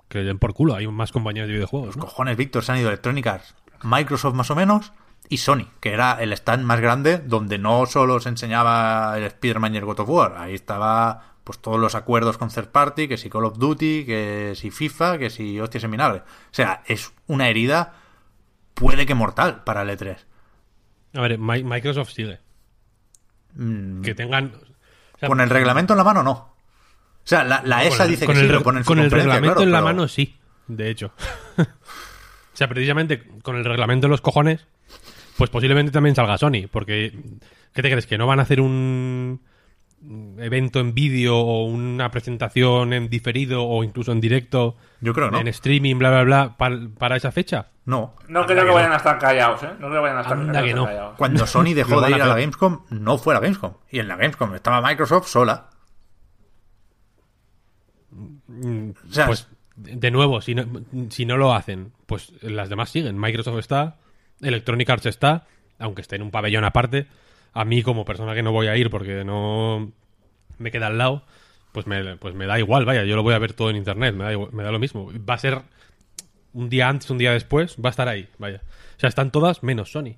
Que 0.09 0.17
le 0.17 0.25
den 0.25 0.37
por 0.37 0.53
culo, 0.53 0.75
hay 0.75 0.85
más 0.87 1.13
compañías 1.13 1.47
de 1.47 1.53
videojuegos. 1.53 1.95
¿no? 1.95 2.03
Cojones, 2.03 2.35
Víctor, 2.35 2.65
se 2.65 2.73
han 2.73 2.79
ido 2.79 2.89
Electronic 2.89 3.25
Arts, 3.25 3.55
Microsoft 3.83 4.35
más 4.35 4.51
o 4.51 4.55
menos, 4.55 4.91
y 5.29 5.37
Sony, 5.37 5.67
que 5.79 5.93
era 5.93 6.21
el 6.21 6.33
stand 6.33 6.65
más 6.65 6.81
grande 6.81 7.19
donde 7.19 7.57
no 7.57 7.85
solo 7.85 8.19
se 8.19 8.27
enseñaba 8.27 9.17
el 9.17 9.23
Spider-Man 9.23 9.75
y 9.75 9.77
el 9.77 9.85
God 9.85 10.01
of 10.01 10.09
War, 10.09 10.35
ahí 10.39 10.55
estaba 10.55 11.35
pues 11.45 11.59
todos 11.59 11.79
los 11.79 11.95
acuerdos 11.95 12.37
con 12.37 12.49
third 12.49 12.67
party, 12.67 13.07
que 13.07 13.15
si 13.15 13.29
Call 13.29 13.45
of 13.45 13.57
Duty, 13.57 14.03
que 14.05 14.55
si 14.55 14.71
FIFA, 14.71 15.17
que 15.17 15.29
si 15.29 15.57
hostias 15.57 15.89
vinagre. 15.89 16.19
O 16.19 16.51
sea, 16.51 16.83
es 16.85 17.13
una 17.27 17.47
herida 17.47 17.93
puede 18.73 19.05
que 19.05 19.15
mortal 19.15 19.63
para 19.63 19.83
el 19.83 19.89
E3. 19.89 20.17
A 21.13 21.21
ver, 21.21 21.37
Mi- 21.39 21.63
Microsoft 21.63 22.11
sigue. 22.11 22.39
Mm, 23.55 24.01
Que 24.01 24.13
tengan. 24.15 24.53
o 25.15 25.17
sea, 25.19 25.27
con 25.29 25.41
el 25.41 25.49
reglamento 25.49 25.93
en 25.93 25.97
la 25.97 26.03
mano 26.03 26.23
no. 26.23 26.31
O 26.31 26.55
sea, 27.29 27.43
la, 27.43 27.83
ESA 27.83 28.05
el- 28.05 28.11
dice 28.11 28.25
que 28.25 28.31
el, 28.31 28.37
sí, 28.39 28.47
lo 28.47 28.63
pone 28.63 28.79
en 28.79 28.83
su 28.83 28.87
con 28.87 28.99
el 28.99 29.11
reglamento 29.11 29.55
claro, 29.55 29.61
en 29.63 29.71
la 29.71 29.77
pero- 29.79 29.85
mano 29.85 30.07
sí, 30.07 30.35
de 30.67 30.89
hecho. 30.89 31.11
o 31.57 31.65
sea, 32.53 32.67
precisamente 32.67 33.23
con 33.43 33.55
el 33.55 33.65
reglamento 33.65 34.07
en 34.07 34.11
los 34.11 34.21
cojones, 34.21 34.65
pues 35.37 35.49
posiblemente 35.49 35.91
también 35.91 36.15
salga 36.15 36.37
Sony, 36.37 36.67
porque 36.71 37.11
¿qué 37.73 37.81
te 37.81 37.89
crees? 37.89 38.05
¿Que 38.07 38.17
no 38.17 38.27
van 38.27 38.39
a 38.39 38.43
hacer 38.43 38.61
un 38.61 39.41
evento 40.39 40.79
en 40.79 40.93
vídeo 40.93 41.37
o 41.37 41.65
una 41.65 42.09
presentación 42.09 42.93
en 42.93 43.09
diferido 43.09 43.65
o 43.65 43.83
incluso 43.83 44.11
en 44.13 44.21
directo 44.21 44.77
Yo 45.01 45.13
creo 45.13 45.29
no. 45.29 45.39
en 45.39 45.47
streaming, 45.49 45.97
bla, 45.97 46.09
bla, 46.09 46.23
bla, 46.23 46.57
par- 46.57 46.89
para 46.97 47.17
esa 47.17 47.31
fecha? 47.33 47.67
No. 47.89 48.13
No 48.27 48.45
creo 48.45 48.59
que 48.61 48.65
que 48.67 48.73
vayan 48.73 48.89
no. 48.89 48.93
a 48.93 48.97
estar 48.97 49.17
callados, 49.17 49.63
¿eh? 49.63 49.69
No 49.79 49.87
creo 49.87 49.91
que 49.93 49.97
vayan 49.99 50.17
a 50.17 50.21
estar, 50.21 50.37
Anda 50.37 50.61
que 50.63 50.73
no. 50.73 50.85
callados. 50.85 51.15
Cuando 51.17 51.47
Sony 51.47 51.73
dejó 51.73 51.99
de 52.01 52.09
ir 52.11 52.21
a 52.21 52.27
la. 52.27 52.35
Gamescom, 52.35 52.81
no 52.91 53.17
fue 53.17 53.33
a 53.33 53.35
la 53.35 53.41
Gamescom. 53.41 53.73
Y 53.89 53.99
en 53.99 54.07
la 54.07 54.15
Gamescom 54.15 54.53
estaba 54.53 54.81
Microsoft 54.87 55.27
sola. 55.27 55.69
O 58.51 59.11
sea, 59.13 59.27
Pues, 59.27 59.47
de 59.75 60.11
nuevo, 60.11 60.41
si 60.41 60.55
no, 60.55 60.65
si 61.09 61.25
no 61.25 61.37
lo 61.37 61.53
hacen, 61.53 61.93
pues 62.05 62.31
las 62.41 62.69
demás 62.69 62.89
siguen. 62.89 63.19
Microsoft 63.19 63.59
está, 63.59 63.97
Electronic 64.41 64.89
Arts 64.89 65.05
está, 65.05 65.45
aunque 65.79 66.01
esté 66.01 66.15
en 66.15 66.23
un 66.23 66.31
pabellón 66.31 66.63
aparte. 66.65 67.07
A 67.53 67.65
mí, 67.65 67.81
como 67.81 68.05
persona 68.05 68.35
que 68.35 68.43
no 68.43 68.51
voy 68.51 68.67
a 68.67 68.75
ir 68.77 68.89
porque 68.89 69.23
no 69.23 69.91
me 70.57 70.71
queda 70.71 70.87
al 70.87 70.97
lado, 70.97 71.23
pues 71.71 71.87
me, 71.87 72.17
pues 72.17 72.35
me 72.35 72.45
da 72.45 72.59
igual, 72.59 72.85
vaya, 72.85 73.03
yo 73.05 73.15
lo 73.15 73.23
voy 73.23 73.33
a 73.33 73.39
ver 73.39 73.53
todo 73.53 73.69
en 73.69 73.77
internet, 73.77 74.13
me 74.15 74.25
da, 74.25 74.31
igual- 74.33 74.51
me 74.51 74.63
da 74.63 74.71
lo 74.71 74.79
mismo. 74.79 75.09
Va 75.27 75.35
a 75.35 75.39
ser 75.39 75.61
un 76.53 76.69
día 76.69 76.89
antes, 76.89 77.09
un 77.09 77.17
día 77.17 77.31
después, 77.31 77.75
va 77.83 77.89
a 77.89 77.91
estar 77.91 78.07
ahí, 78.07 78.27
vaya. 78.37 78.61
O 78.97 78.99
sea, 78.99 79.09
están 79.09 79.31
todas 79.31 79.63
menos 79.63 79.91
Sony. 79.91 80.15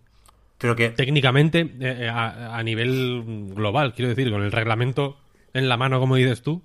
pero 0.58 0.76
que 0.76 0.90
Técnicamente, 0.90 1.60
eh, 1.62 1.98
eh, 2.02 2.10
a, 2.10 2.56
a 2.58 2.64
nivel 2.64 3.52
global, 3.54 3.94
quiero 3.94 4.10
decir, 4.10 4.32
con 4.32 4.44
el 4.44 4.52
reglamento 4.52 5.18
en 5.54 5.68
la 5.70 5.78
mano, 5.78 6.00
como 6.00 6.16
dices 6.16 6.42
tú, 6.42 6.62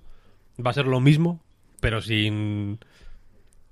va 0.65 0.71
a 0.71 0.73
ser 0.73 0.87
lo 0.87 0.99
mismo, 0.99 1.41
pero 1.81 2.01
sin 2.01 2.79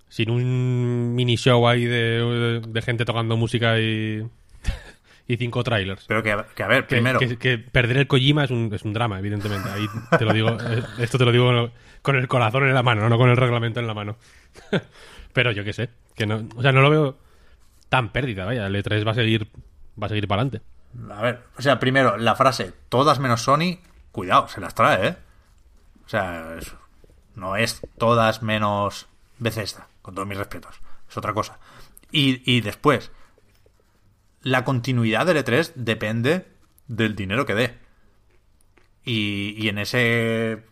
sin 0.07 0.29
un 0.29 1.13
mini 1.15 1.35
show 1.35 1.67
ahí 1.67 1.83
de, 1.85 2.61
de 2.65 2.81
gente 2.81 3.03
tocando 3.05 3.35
música 3.35 3.79
y, 3.79 4.23
y 5.27 5.37
cinco 5.37 5.63
trailers. 5.63 6.05
Pero 6.07 6.23
que, 6.23 6.35
que, 6.55 6.63
a 6.63 6.67
ver, 6.67 6.81
Que, 6.83 6.95
primero, 6.95 7.19
que- 7.19 7.37
que 7.37 7.57
perder 7.57 7.97
el 7.97 8.07
Kojima 8.07 8.43
es 8.45 8.51
un, 8.51 8.71
es 8.73 8.83
un 8.83 8.93
drama, 8.93 9.19
evidentemente. 9.19 9.67
Ahí 9.69 9.87
te 10.17 10.23
lo 10.23 10.31
digo, 10.33 10.49
eh, 10.69 10.83
esto 10.99 11.17
te 11.17 11.25
lo 11.25 11.31
digo 11.31 11.47
con- 11.47 11.71
con 12.01 12.15
el 12.17 12.27
corazón 12.27 12.63
en 12.67 12.73
la 12.73 12.83
mano, 12.83 13.09
no 13.09 13.17
con 13.17 13.29
el 13.29 13.35
reglamento 13.37 13.79
en 13.79 13.87
la 13.87 13.93
mano. 13.93 14.15
Pero 15.35 15.51
yo 15.51 15.65
qué 15.65 15.73
sé, 15.73 15.89
que 16.15 16.25
no, 16.25 16.47
o 16.55 16.61
sea, 16.61 16.71
no 16.71 16.79
lo 16.79 16.89
veo 16.89 17.17
tan 17.89 18.13
pérdida, 18.13 18.45
vaya, 18.45 18.67
el 18.67 18.75
E3 18.81 19.05
va 19.05 19.11
a 19.11 19.15
seguir 19.15 19.49
va 20.01 20.05
a 20.05 20.09
seguir 20.09 20.29
para 20.29 20.43
adelante. 20.43 20.65
a 21.13 21.21
ver, 21.21 21.43
o 21.57 21.61
sea, 21.61 21.77
primero, 21.77 22.15
la 22.15 22.35
frase 22.35 22.71
todas 22.87 23.19
menos 23.19 23.41
Sony, 23.41 23.79
cuidado, 24.13 24.47
se 24.47 24.61
las 24.61 24.73
trae, 24.73 25.07
¿eh? 25.09 25.17
O 26.05 26.07
sea, 26.07 26.55
no 27.35 27.57
es 27.57 27.81
todas 27.97 28.43
menos 28.43 29.07
Bethesda, 29.37 29.89
con 30.01 30.15
todos 30.15 30.25
mis 30.25 30.37
respetos. 30.37 30.79
Es 31.09 31.17
otra 31.17 31.33
cosa. 31.33 31.59
Y, 32.13 32.41
y 32.49 32.61
después, 32.61 33.11
la 34.41 34.63
continuidad 34.63 35.25
del 35.25 35.43
E3 35.43 35.73
depende 35.75 36.47
del 36.87 37.13
dinero 37.13 37.45
que 37.45 37.55
dé. 37.55 37.77
Y, 39.03 39.53
y 39.57 39.67
en 39.67 39.79
ese 39.79 40.63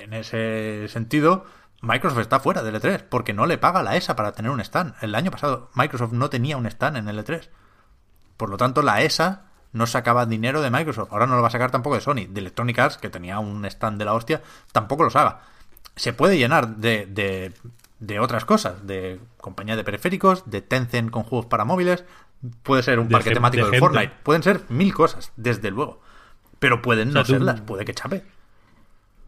en 0.00 0.12
ese 0.12 0.88
sentido, 0.88 1.46
Microsoft 1.80 2.20
está 2.20 2.40
fuera 2.40 2.62
del 2.62 2.74
E3 2.74 3.04
porque 3.08 3.32
no 3.32 3.46
le 3.46 3.56
paga 3.58 3.82
la 3.82 3.96
ESA 3.96 4.16
para 4.16 4.32
tener 4.32 4.50
un 4.50 4.60
stand. 4.60 4.94
El 5.00 5.14
año 5.14 5.30
pasado 5.30 5.70
Microsoft 5.74 6.12
no 6.12 6.28
tenía 6.30 6.56
un 6.56 6.66
stand 6.66 6.96
en 6.96 7.08
el 7.08 7.18
E3. 7.24 7.48
Por 8.36 8.50
lo 8.50 8.56
tanto, 8.56 8.82
la 8.82 9.02
ESA 9.02 9.44
no 9.72 9.86
sacaba 9.86 10.26
dinero 10.26 10.60
de 10.60 10.70
Microsoft. 10.70 11.12
Ahora 11.12 11.26
no 11.26 11.36
lo 11.36 11.42
va 11.42 11.48
a 11.48 11.52
sacar 11.52 11.70
tampoco 11.70 11.94
de 11.96 12.00
Sony. 12.00 12.26
De 12.28 12.40
Electronic 12.40 12.78
Arts, 12.78 12.98
que 12.98 13.10
tenía 13.10 13.38
un 13.38 13.64
stand 13.64 13.98
de 13.98 14.04
la 14.04 14.14
hostia, 14.14 14.42
tampoco 14.72 15.04
los 15.04 15.14
haga. 15.16 15.40
Se 15.94 16.12
puede 16.12 16.38
llenar 16.38 16.76
de, 16.76 17.06
de, 17.06 17.52
de 18.00 18.20
otras 18.20 18.44
cosas. 18.44 18.86
De 18.86 19.20
compañía 19.40 19.76
de 19.76 19.84
periféricos, 19.84 20.48
de 20.50 20.62
Tencent 20.62 21.10
con 21.10 21.22
juegos 21.24 21.46
para 21.46 21.64
móviles. 21.64 22.04
Puede 22.62 22.82
ser 22.82 22.98
un 22.98 23.08
De 23.08 23.12
parque 23.12 23.30
temático 23.32 23.68
de. 23.70 23.78
Fortnite. 23.78 24.14
Pueden 24.22 24.42
ser 24.42 24.62
mil 24.68 24.94
cosas, 24.94 25.32
desde 25.36 25.70
luego. 25.70 26.00
Pero 26.58 26.82
pueden 26.82 27.08
O 27.08 27.12
sea, 27.12 27.20
no 27.20 27.24
tú- 27.26 27.32
serlas. 27.32 27.60
Puede 27.60 27.84
que 27.84 27.94
chape. 27.94 28.24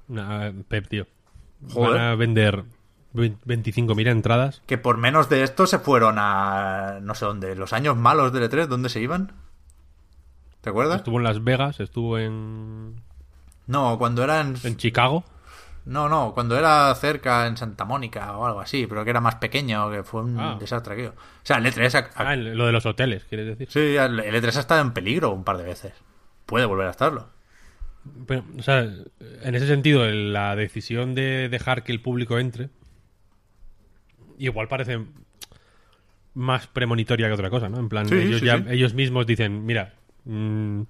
Nah, 0.09 0.51
Pep, 0.69 0.89
tío. 0.89 1.07
Joder. 1.73 1.93
Van 1.93 2.01
a 2.01 2.15
vender 2.15 2.65
Ve- 3.13 3.35
25.000 3.45 4.09
entradas. 4.09 4.63
Que 4.67 4.79
por 4.79 4.97
menos 4.97 5.29
de 5.29 5.43
esto 5.43 5.67
se 5.67 5.79
fueron 5.79 6.17
a. 6.19 6.99
no 7.03 7.15
sé 7.15 7.25
dónde. 7.27 7.55
Los 7.57 7.73
años 7.73 7.97
malos 7.97 8.33
del 8.33 8.49
E3, 8.51 8.67
¿dónde 8.67 8.89
se 8.89 9.01
iban? 9.01 9.33
¿Te 10.61 10.71
acuerdas? 10.71 10.99
Estuvo 10.99 11.19
en 11.19 11.25
Las 11.25 11.43
Vegas, 11.43 11.81
estuvo 11.81 12.19
en, 12.19 12.97
No, 13.67 13.99
cuando 13.99 14.23
era 14.23 14.41
en. 14.41 14.55
en 14.63 14.77
Chicago. 14.77 15.25
No, 15.87 16.09
no, 16.11 16.35
cuando 16.35 16.57
era 16.59 16.95
cerca 16.95 17.47
en 17.47 17.57
Santa 17.57 17.87
Mónica 17.87 18.37
o 18.37 18.45
algo 18.47 18.61
así, 18.61 18.87
pero 18.87 19.03
que 19.03 19.11
era 19.11 19.21
más 19.23 19.37
pequeño, 19.37 19.91
que 19.91 20.03
fue 20.05 20.23
un 20.23 20.39
Ah. 20.39 20.57
desastre 20.61 20.93
aquello. 20.93 21.15
O 21.17 21.41
sea, 21.43 21.57
el 21.57 21.65
E3. 21.67 21.95
ha- 21.95 22.11
ha- 22.23 22.29
Ah, 22.31 22.37
lo 22.37 22.67
de 22.67 22.73
los 22.73 22.85
hoteles, 22.85 23.25
quieres 23.25 23.47
decir. 23.47 23.69
Sí, 23.71 23.97
el 23.97 24.21
el 24.21 24.35
E3 24.35 24.57
ha 24.57 24.61
estado 24.61 24.83
en 24.83 24.93
peligro 24.93 25.31
un 25.33 25.43
par 25.43 25.57
de 25.57 25.65
veces. 25.65 25.95
Puede 26.45 26.67
volver 26.67 26.87
a 26.87 26.91
estarlo. 26.91 27.31
Pero, 28.27 28.45
o 28.59 28.63
sea, 28.63 28.83
en 29.43 29.55
ese 29.55 29.67
sentido, 29.67 30.05
la 30.11 30.55
decisión 30.57 31.15
de 31.15 31.49
dejar 31.49 31.83
que 31.85 31.93
el 31.93 32.01
público 32.01 32.39
entre 32.39 32.69
igual 34.39 34.69
parece 34.69 34.99
más 36.35 36.67
premonitoria 36.69 37.27
que 37.27 37.35
otra 37.35 37.51
cosa, 37.51 37.69
¿no? 37.69 37.79
En 37.79 37.89
plan, 37.89 38.07
Sí, 38.09 38.15
ellos, 38.15 38.41
sí, 38.41 38.47
ya- 38.47 38.59
sí. 38.59 38.65
ellos 38.71 38.95
mismos 38.95 39.27
dicen, 39.27 39.67
mira, 39.67 39.95
mm, 40.25 40.83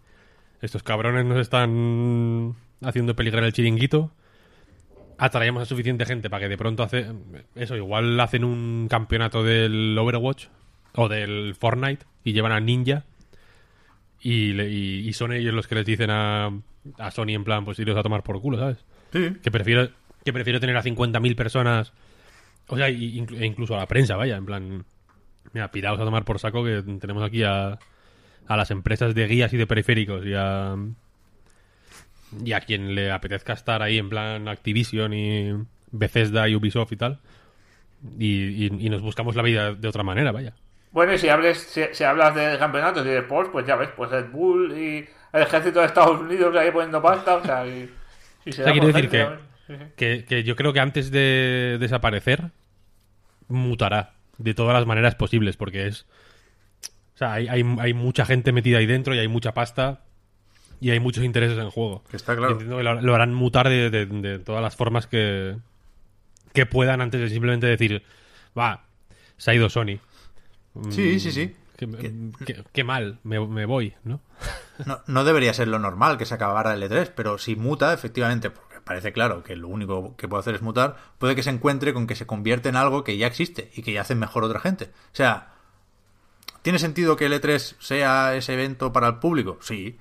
estos 0.61 0.83
cabrones 0.83 1.25
nos 1.25 1.39
están 1.39 2.55
haciendo 2.83 3.17
peligrar 3.17 3.43
el 3.45 3.53
chiringuito, 3.53 4.13
atraemos 5.19 5.63
a 5.63 5.67
suficiente 5.67 6.05
gente 6.07 6.31
para 6.31 6.43
que 6.45 6.49
de 6.49 6.57
pronto 6.59 6.83
hace 6.83 7.07
eso, 7.55 7.77
igual 7.77 8.19
hacen 8.21 8.45
un 8.45 8.87
campeonato 8.89 9.43
del 9.43 9.97
Overwatch 9.99 10.47
o 10.95 11.09
del 11.09 11.55
Fortnite 11.59 12.05
y 12.25 12.33
llevan 12.33 12.53
a 12.53 12.61
Ninja 12.61 13.05
y, 14.21 14.53
le- 14.53 14.71
y- 14.71 15.09
y 15.09 15.13
son 15.15 15.33
ellos 15.33 15.55
los 15.55 15.67
que 15.67 15.75
les 15.75 15.87
dicen 15.87 16.11
a, 16.11 16.51
a 16.99 17.11
Sony 17.11 17.31
en 17.31 17.45
plan, 17.45 17.65
pues 17.65 17.79
iros 17.79 17.97
a 17.97 18.03
tomar 18.03 18.23
por 18.23 18.41
culo, 18.41 18.59
¿sabes? 18.59 18.79
Sí. 19.13 19.37
Que 19.43 19.51
prefiero, 19.51 19.89
que 20.25 20.33
prefiero 20.33 20.61
tener 20.61 20.77
a 20.77 20.83
50.000 20.83 21.35
personas, 21.37 21.93
o 22.69 22.77
sea, 22.77 22.89
e 22.89 22.93
incluso 22.93 23.75
a 23.75 23.79
la 23.79 23.87
prensa, 23.87 24.17
vaya, 24.17 24.37
en 24.37 24.47
plan, 24.47 24.85
mira, 25.53 25.71
piraos 25.71 26.01
a 26.01 26.05
tomar 26.05 26.25
por 26.25 26.39
saco 26.39 26.65
que 26.65 26.83
tenemos 27.01 27.23
aquí 27.23 27.43
a, 27.43 27.79
a 28.47 28.57
las 28.57 28.71
empresas 28.71 29.15
de 29.15 29.27
guías 29.27 29.53
y 29.53 29.57
de 29.57 29.67
periféricos 29.67 30.25
y 30.25 30.35
a, 30.35 30.77
y 32.45 32.53
a 32.53 32.61
quien 32.61 32.95
le 32.95 33.11
apetezca 33.11 33.53
estar 33.53 33.83
ahí 33.83 33.99
en 33.99 34.09
plan 34.09 34.47
Activision 34.49 35.13
y 35.13 35.53
Bethesda 35.91 36.49
y 36.49 36.55
Ubisoft 36.55 36.93
y 36.93 36.97
tal. 36.97 37.19
Y, 38.19 38.67
y- 38.67 38.87
y 38.87 38.89
nos 38.91 39.03
buscamos 39.03 39.37
la 39.37 39.43
vida 39.43 39.75
de 39.75 39.89
otra 39.89 40.03
manera, 40.03 40.33
vaya. 40.33 40.55
Bueno, 40.93 41.13
y 41.13 41.19
si, 41.19 41.29
hables, 41.29 41.59
si, 41.59 41.83
si 41.93 42.03
hablas 42.05 42.35
de 42.35 42.57
campeonatos 42.59 43.05
y 43.07 43.11
de 43.11 43.19
sports, 43.19 43.51
pues 43.53 43.67
ya 43.67 43.77
ves, 43.77 43.91
pues 43.97 44.11
Red 44.11 44.31
Bull 44.31 44.73
y 44.79 45.07
el 45.33 45.43
ejército 45.43 45.81
de 45.81 45.87
Estados 45.87 46.21
Unidos 46.21 46.55
ahí 46.57 46.71
poniendo 46.71 47.01
pasta, 47.03 47.37
o 47.37 47.45
sea, 47.45 47.67
y, 47.67 47.91
y 48.45 48.53
se 48.53 48.63
O 48.63 48.65
sea, 48.65 48.75
por 48.75 48.93
decir 48.93 49.09
que-. 49.11 49.29
Sí, 49.67 49.75
sí. 49.79 49.85
que, 49.97 50.25
que 50.25 50.43
yo 50.43 50.57
creo 50.57 50.73
que 50.73 50.81
antes 50.81 51.11
de 51.11 51.77
desaparecer 51.79 52.51
mutará 53.49 54.15
de 54.39 54.55
todas 54.55 54.75
las 54.75 54.87
maneras 54.87 55.15
posibles 55.15 55.57
porque 55.57 55.87
es 55.87 56.07
o 57.15 57.19
sea 57.19 57.35
hay, 57.35 57.49
hay, 57.49 57.65
hay 57.79 57.95
mucha 57.95 58.25
gente 58.25 58.53
metida 58.53 58.79
ahí 58.79 58.87
dentro 58.87 59.15
y 59.15 59.19
hay 59.19 59.29
mucha 59.29 59.53
pasta 59.55 60.01
y 60.81 60.91
hay 60.91 60.99
muchos 61.01 61.25
intereses 61.25 61.59
en 61.59 61.69
juego 61.71 62.03
Que 62.11 62.17
está 62.17 62.33
Y 62.33 62.37
claro. 62.37 62.53
entiendo 62.53 62.79
que 62.79 62.83
lo, 62.83 63.01
lo 63.01 63.15
harán 63.15 63.35
mutar 63.35 63.69
de, 63.69 63.91
de- 63.91 64.07
de 64.07 64.39
todas 64.39 64.63
las 64.63 64.77
formas 64.77 65.07
que 65.07 65.57
que 66.53 66.67
puedan 66.67 67.01
antes 67.01 67.21
de 67.21 67.29
simplemente 67.29 67.67
decir 67.67 68.03
va 68.59 68.85
se 69.37 69.51
ha 69.51 69.55
ido 69.55 69.69
Sony 69.69 69.99
Sí, 70.91 71.19
sí, 71.21 71.33
sí. 71.33 71.55
Qué, 71.89 72.13
qué- 72.47 72.65
qué 72.73 72.85
mal 72.85 73.19
me, 73.23 73.45
me 73.47 73.67
voy 73.67 73.95
¿no? 74.05 74.21
No, 74.87 75.01
no 75.07 75.25
debería 75.25 75.53
ser 75.55 75.69
lo 75.69 75.79
normal 75.79 76.17
que 76.19 76.27
se 76.27 76.35
acabara 76.35 76.73
el 76.75 76.83
E3, 76.83 77.13
pero 77.15 77.39
si 77.39 77.57
muta, 77.57 77.93
efectivamente, 77.93 78.51
porque 78.51 78.81
parece 78.81 79.13
claro 79.13 79.43
que 79.43 79.57
lo 79.57 79.69
único 79.69 80.17
que 80.17 80.27
puede 80.29 80.41
hacer 80.41 80.55
es 80.55 80.63
mutar, 80.63 80.97
puede 81.19 81.35
que 81.37 81.43
se 81.43 81.51
encuentre 81.51 81.93
con 81.93 82.07
que 82.07 82.15
se 82.17 82.27
convierte 82.27 82.69
en 82.71 82.77
algo 82.77 83.05
que 83.05 83.17
ya 83.19 83.27
existe 83.27 83.71
y 83.75 83.83
que 83.83 83.93
ya 83.93 84.01
hace 84.03 84.15
mejor 84.15 84.43
otra 84.45 84.61
gente. 84.61 84.87
O 84.87 85.15
sea, 85.17 85.53
¿tiene 86.63 86.79
sentido 86.79 87.17
que 87.17 87.27
el 87.27 87.33
E3 87.35 87.77
sea 87.79 88.35
ese 88.35 88.55
evento 88.55 88.93
para 88.93 89.09
el 89.09 89.19
público? 89.19 89.59
Sí. 89.61 89.99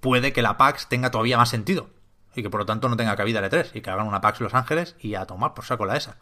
Puede 0.00 0.32
que 0.32 0.42
la 0.42 0.56
PAX 0.56 0.88
tenga 0.88 1.10
todavía 1.10 1.36
más 1.36 1.48
sentido 1.50 1.90
y 2.34 2.42
que 2.42 2.50
por 2.50 2.60
lo 2.60 2.66
tanto 2.66 2.88
no 2.88 2.96
tenga 2.96 3.16
cabida 3.16 3.40
el 3.40 3.50
E3 3.50 3.70
y 3.74 3.80
que 3.80 3.90
hagan 3.90 4.06
una 4.06 4.20
PAX 4.20 4.40
Los 4.40 4.54
Ángeles 4.54 4.96
y 5.00 5.14
a 5.16 5.26
tomar 5.26 5.54
por 5.54 5.64
saco 5.64 5.84
la 5.84 5.96
esa. 5.96 6.16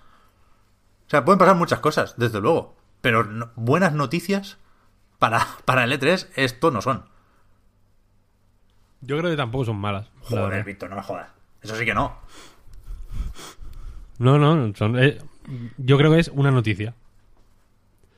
O 1.07 1.11
sea, 1.11 1.25
pueden 1.25 1.39
pasar 1.39 1.55
muchas 1.57 1.79
cosas, 1.81 2.15
desde 2.17 2.41
luego, 2.41 2.75
pero 3.01 3.23
no- 3.25 3.53
buenas 3.55 3.93
noticias 3.93 4.57
para, 5.19 5.47
para 5.65 5.85
el 5.85 5.93
E3 5.93 6.29
esto 6.37 6.71
no 6.71 6.83
son. 6.83 7.05
yo 9.01 9.19
creo 9.19 9.31
que 9.31 9.37
tampoco 9.37 9.65
son 9.65 9.77
malas 9.77 10.11
la 10.31 10.43
Joder. 10.43 10.65
Víctor, 10.65 10.91
no 10.91 10.97
me 10.97 11.03
jodas. 11.03 11.29
Eso 11.63 11.77
sí 11.77 11.85
que 11.85 11.95
no. 11.95 12.17
no 14.19 14.39
no 14.39 14.75
son, 14.75 14.99
eh, 14.99 15.19
yo 15.79 15.97
creo 15.99 16.13
que 16.13 16.21
es 16.21 16.29
una 16.29 16.51
noticia 16.51 16.95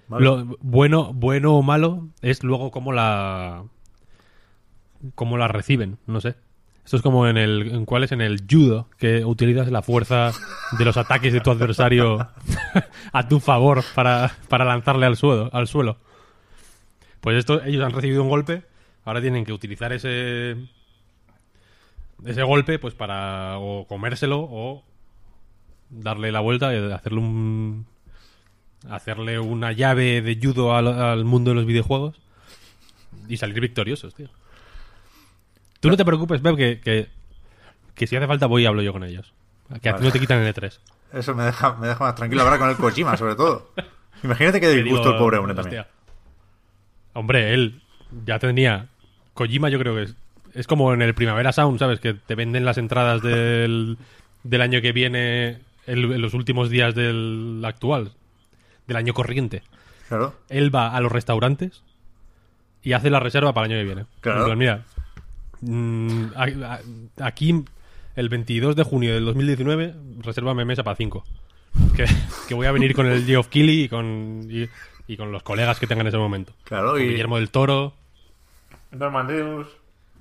Vale. 0.08 0.24
Lo 0.24 0.56
bueno, 0.60 1.12
bueno 1.12 1.54
o 1.54 1.62
malo 1.62 2.08
es 2.22 2.42
luego 2.42 2.70
cómo 2.70 2.92
la 2.92 3.64
cómo 5.14 5.36
la 5.36 5.48
reciben, 5.48 5.98
no 6.06 6.20
sé. 6.20 6.34
Esto 6.84 6.96
es 6.96 7.02
como 7.02 7.28
en 7.28 7.36
el 7.36 7.74
en 7.74 7.84
cuál 7.84 8.04
es 8.04 8.12
en 8.12 8.22
el 8.22 8.42
judo 8.50 8.88
que 8.96 9.26
utilizas 9.26 9.70
la 9.70 9.82
fuerza 9.82 10.32
de 10.78 10.84
los 10.86 10.96
ataques 10.96 11.34
de 11.34 11.40
tu 11.40 11.50
adversario 11.50 12.26
a 13.12 13.28
tu 13.28 13.40
favor 13.40 13.84
para, 13.94 14.32
para 14.48 14.64
lanzarle 14.64 15.04
al 15.04 15.16
suelo, 15.16 15.50
al 15.52 15.66
suelo. 15.66 15.98
Pues 17.20 17.36
esto 17.36 17.62
ellos 17.64 17.84
han 17.84 17.92
recibido 17.92 18.22
un 18.22 18.28
golpe, 18.28 18.62
ahora 19.04 19.20
tienen 19.20 19.44
que 19.44 19.52
utilizar 19.52 19.92
ese 19.92 20.56
ese 22.24 22.42
golpe 22.42 22.78
pues 22.78 22.94
para 22.94 23.58
o 23.58 23.86
comérselo 23.86 24.40
o 24.40 24.84
darle 25.90 26.32
la 26.32 26.40
vuelta 26.40 26.74
y 26.74 26.92
hacerle 26.92 27.18
un 27.20 27.86
hacerle 28.88 29.38
una 29.38 29.72
llave 29.72 30.22
de 30.22 30.38
judo 30.40 30.74
al, 30.74 30.86
al 30.88 31.24
mundo 31.24 31.50
de 31.50 31.56
los 31.56 31.66
videojuegos 31.66 32.20
y 33.28 33.36
salir 33.36 33.60
victoriosos, 33.60 34.14
tío. 34.14 34.28
Tú 35.80 35.88
no 35.90 35.96
te 35.96 36.04
preocupes, 36.04 36.42
Beb, 36.42 36.56
que, 36.56 36.80
que, 36.80 37.08
que 37.94 38.06
si 38.06 38.16
hace 38.16 38.26
falta 38.26 38.46
voy 38.46 38.62
y 38.62 38.66
hablo 38.66 38.82
yo 38.82 38.92
con 38.92 39.04
ellos. 39.04 39.32
Que 39.82 39.90
a 39.90 39.96
ti 39.96 40.04
no 40.04 40.10
te 40.10 40.18
quitan 40.18 40.40
el 40.40 40.54
E3. 40.54 40.78
Eso 41.12 41.34
me 41.34 41.44
deja, 41.44 41.74
me 41.74 41.88
deja 41.88 42.04
más 42.04 42.14
tranquilo 42.14 42.42
ahora 42.42 42.58
con 42.58 42.68
el 42.70 42.76
Kojima, 42.76 43.16
sobre 43.16 43.34
todo. 43.34 43.70
Imagínate 44.22 44.60
que 44.60 44.68
disgusto 44.70 45.12
el 45.12 45.18
pobre 45.18 45.38
hombre 45.38 45.54
también. 45.54 45.80
hostia. 45.80 45.97
Hombre, 47.18 47.52
él 47.54 47.80
ya 48.26 48.38
tenía. 48.38 48.86
Kojima, 49.34 49.68
yo 49.68 49.78
creo 49.78 49.94
que 49.96 50.02
es. 50.02 50.14
Es 50.54 50.66
como 50.66 50.92
en 50.94 51.02
el 51.02 51.14
Primavera 51.14 51.52
Sound, 51.52 51.78
¿sabes? 51.78 52.00
Que 52.00 52.14
te 52.14 52.34
venden 52.34 52.64
las 52.64 52.78
entradas 52.78 53.22
del, 53.22 53.98
del 54.42 54.60
año 54.60 54.80
que 54.80 54.92
viene 54.92 55.58
el- 55.86 56.12
en 56.12 56.22
los 56.22 56.34
últimos 56.34 56.70
días 56.70 56.94
del 56.94 57.60
actual, 57.64 58.12
del 58.86 58.96
año 58.96 59.12
corriente. 59.14 59.62
Claro. 60.08 60.34
él 60.48 60.74
va 60.74 60.96
a 60.96 61.00
los 61.02 61.12
restaurantes 61.12 61.82
y 62.82 62.94
hace 62.94 63.10
la 63.10 63.20
reserva 63.20 63.52
para 63.52 63.66
el 63.66 63.72
año 63.72 63.80
que 63.80 63.84
viene. 63.94 64.06
Claro. 64.22 64.46
Plan, 64.46 64.56
mira, 64.58 64.84
mm, 65.60 66.24
a- 66.34 66.74
a- 66.74 67.26
aquí 67.26 67.62
el 68.16 68.28
22 68.30 68.74
de 68.74 68.82
junio 68.84 69.12
del 69.14 69.26
2019, 69.26 69.94
resérvame 70.22 70.64
mesa 70.64 70.82
para 70.82 70.96
5. 70.96 71.24
Que, 71.94 72.06
que 72.48 72.54
voy 72.54 72.66
a 72.66 72.72
venir 72.72 72.94
con 72.94 73.06
el 73.06 73.24
Geoff 73.26 73.48
Keighley 73.48 73.82
y 73.82 73.88
con, 73.90 74.46
y, 74.50 74.66
y 75.08 75.16
con 75.16 75.32
los 75.32 75.42
colegas 75.42 75.80
que 75.80 75.86
tengan 75.86 76.06
en 76.06 76.08
ese 76.08 76.18
momento. 76.18 76.52
Claro, 76.64 76.92
Con 76.92 77.02
y, 77.02 77.08
Guillermo 77.08 77.36
del 77.36 77.50
Toro. 77.50 77.94
Norman 78.92 79.26
Reedus, 79.26 79.66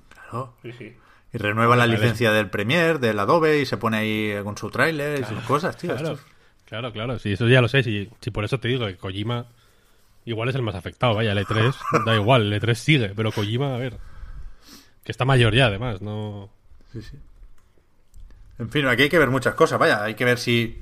claro. 0.08 0.54
sí, 0.62 0.72
sí. 0.72 0.96
y 1.32 1.38
renueva 1.38 1.76
la 1.76 1.86
licencia 1.86 2.32
del 2.32 2.50
Premiere, 2.50 2.98
del 2.98 3.18
Adobe, 3.18 3.60
y 3.60 3.66
se 3.66 3.76
pone 3.76 3.98
ahí 3.98 4.34
con 4.42 4.56
su 4.56 4.70
tráiler 4.70 5.20
y 5.20 5.24
sus 5.24 5.40
cosas, 5.44 5.76
tío. 5.76 5.94
Claro, 5.94 6.18
claro, 6.64 6.92
claro. 6.92 7.18
Sí, 7.18 7.32
eso 7.32 7.46
ya 7.46 7.60
lo 7.60 7.68
sé. 7.68 7.82
Si, 7.82 8.10
si 8.20 8.30
por 8.30 8.44
eso 8.44 8.58
te 8.58 8.68
digo 8.68 8.86
que 8.86 8.96
Kojima 8.96 9.46
igual 10.24 10.48
es 10.48 10.54
el 10.54 10.62
más 10.62 10.74
afectado. 10.74 11.14
Vaya, 11.14 11.32
el 11.32 11.38
E3 11.38 11.74
da 12.06 12.14
igual, 12.14 12.50
el 12.52 12.60
E3 12.60 12.74
sigue. 12.74 13.12
Pero 13.14 13.30
Kojima, 13.30 13.74
a 13.74 13.78
ver. 13.78 13.98
Que 15.04 15.12
está 15.12 15.24
mayor 15.24 15.54
ya, 15.54 15.66
además. 15.66 16.00
No. 16.00 16.50
En 18.58 18.70
fin, 18.70 18.86
aquí 18.86 19.02
hay 19.02 19.08
que 19.08 19.18
ver 19.18 19.30
muchas 19.30 19.54
cosas. 19.54 19.78
Vaya, 19.78 20.02
hay 20.02 20.14
que 20.14 20.24
ver 20.24 20.38
si 20.38 20.80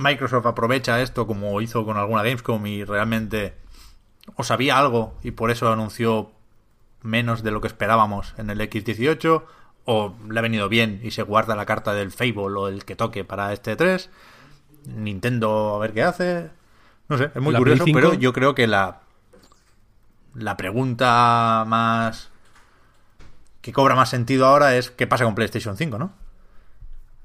Microsoft 0.00 0.46
aprovecha 0.46 1.00
esto 1.02 1.26
como 1.26 1.60
hizo 1.60 1.84
con 1.84 1.96
alguna 1.96 2.22
Gamescom 2.22 2.66
y 2.66 2.84
realmente 2.84 3.54
o 4.34 4.44
sabía 4.44 4.78
algo 4.78 5.14
y 5.22 5.32
por 5.32 5.50
eso 5.50 5.70
anunció 5.72 6.32
menos 7.02 7.42
de 7.42 7.50
lo 7.50 7.60
que 7.60 7.68
esperábamos 7.68 8.34
en 8.38 8.50
el 8.50 8.60
X18 8.60 9.42
o 9.84 10.14
le 10.28 10.38
ha 10.38 10.42
venido 10.42 10.68
bien 10.68 11.00
y 11.02 11.10
se 11.10 11.22
guarda 11.22 11.54
la 11.56 11.66
carta 11.66 11.92
del 11.92 12.12
Fable 12.12 12.56
o 12.56 12.68
el 12.68 12.84
que 12.84 12.96
toque 12.96 13.24
para 13.24 13.52
este 13.52 13.76
3. 13.76 14.10
Nintendo 14.96 15.74
a 15.76 15.78
ver 15.78 15.92
qué 15.92 16.02
hace. 16.02 16.50
No 17.08 17.18
sé, 17.18 17.30
es 17.34 17.42
muy 17.42 17.52
La 17.52 17.58
curioso, 17.58 17.84
Play 17.84 17.94
5. 17.94 17.98
pero 17.98 18.14
yo 18.14 18.32
creo 18.32 18.54
que 18.54 18.66
la 18.66 19.00
la 20.34 20.56
pregunta 20.56 21.64
más 21.66 22.30
que 23.60 23.72
cobra 23.72 23.94
más 23.94 24.08
sentido 24.08 24.46
ahora 24.46 24.76
es 24.76 24.90
qué 24.90 25.06
pasa 25.06 25.24
con 25.24 25.34
PlayStation 25.34 25.76
5, 25.76 25.98
¿no? 25.98 26.12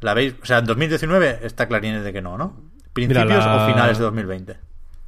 ¿La 0.02 0.14
veis? 0.14 0.36
O 0.42 0.46
sea, 0.46 0.60
en 0.60 0.66
2019 0.66 1.40
está 1.44 1.68
clarín 1.68 2.04
de 2.04 2.14
que 2.14 2.22
no, 2.22 2.38
¿no? 2.38 2.60
¿Principios 2.94 3.26
Mira, 3.26 3.38
la- 3.46 3.64
o 3.66 3.68
finales 3.68 3.98
de 3.98 4.04
2020? 4.04 4.58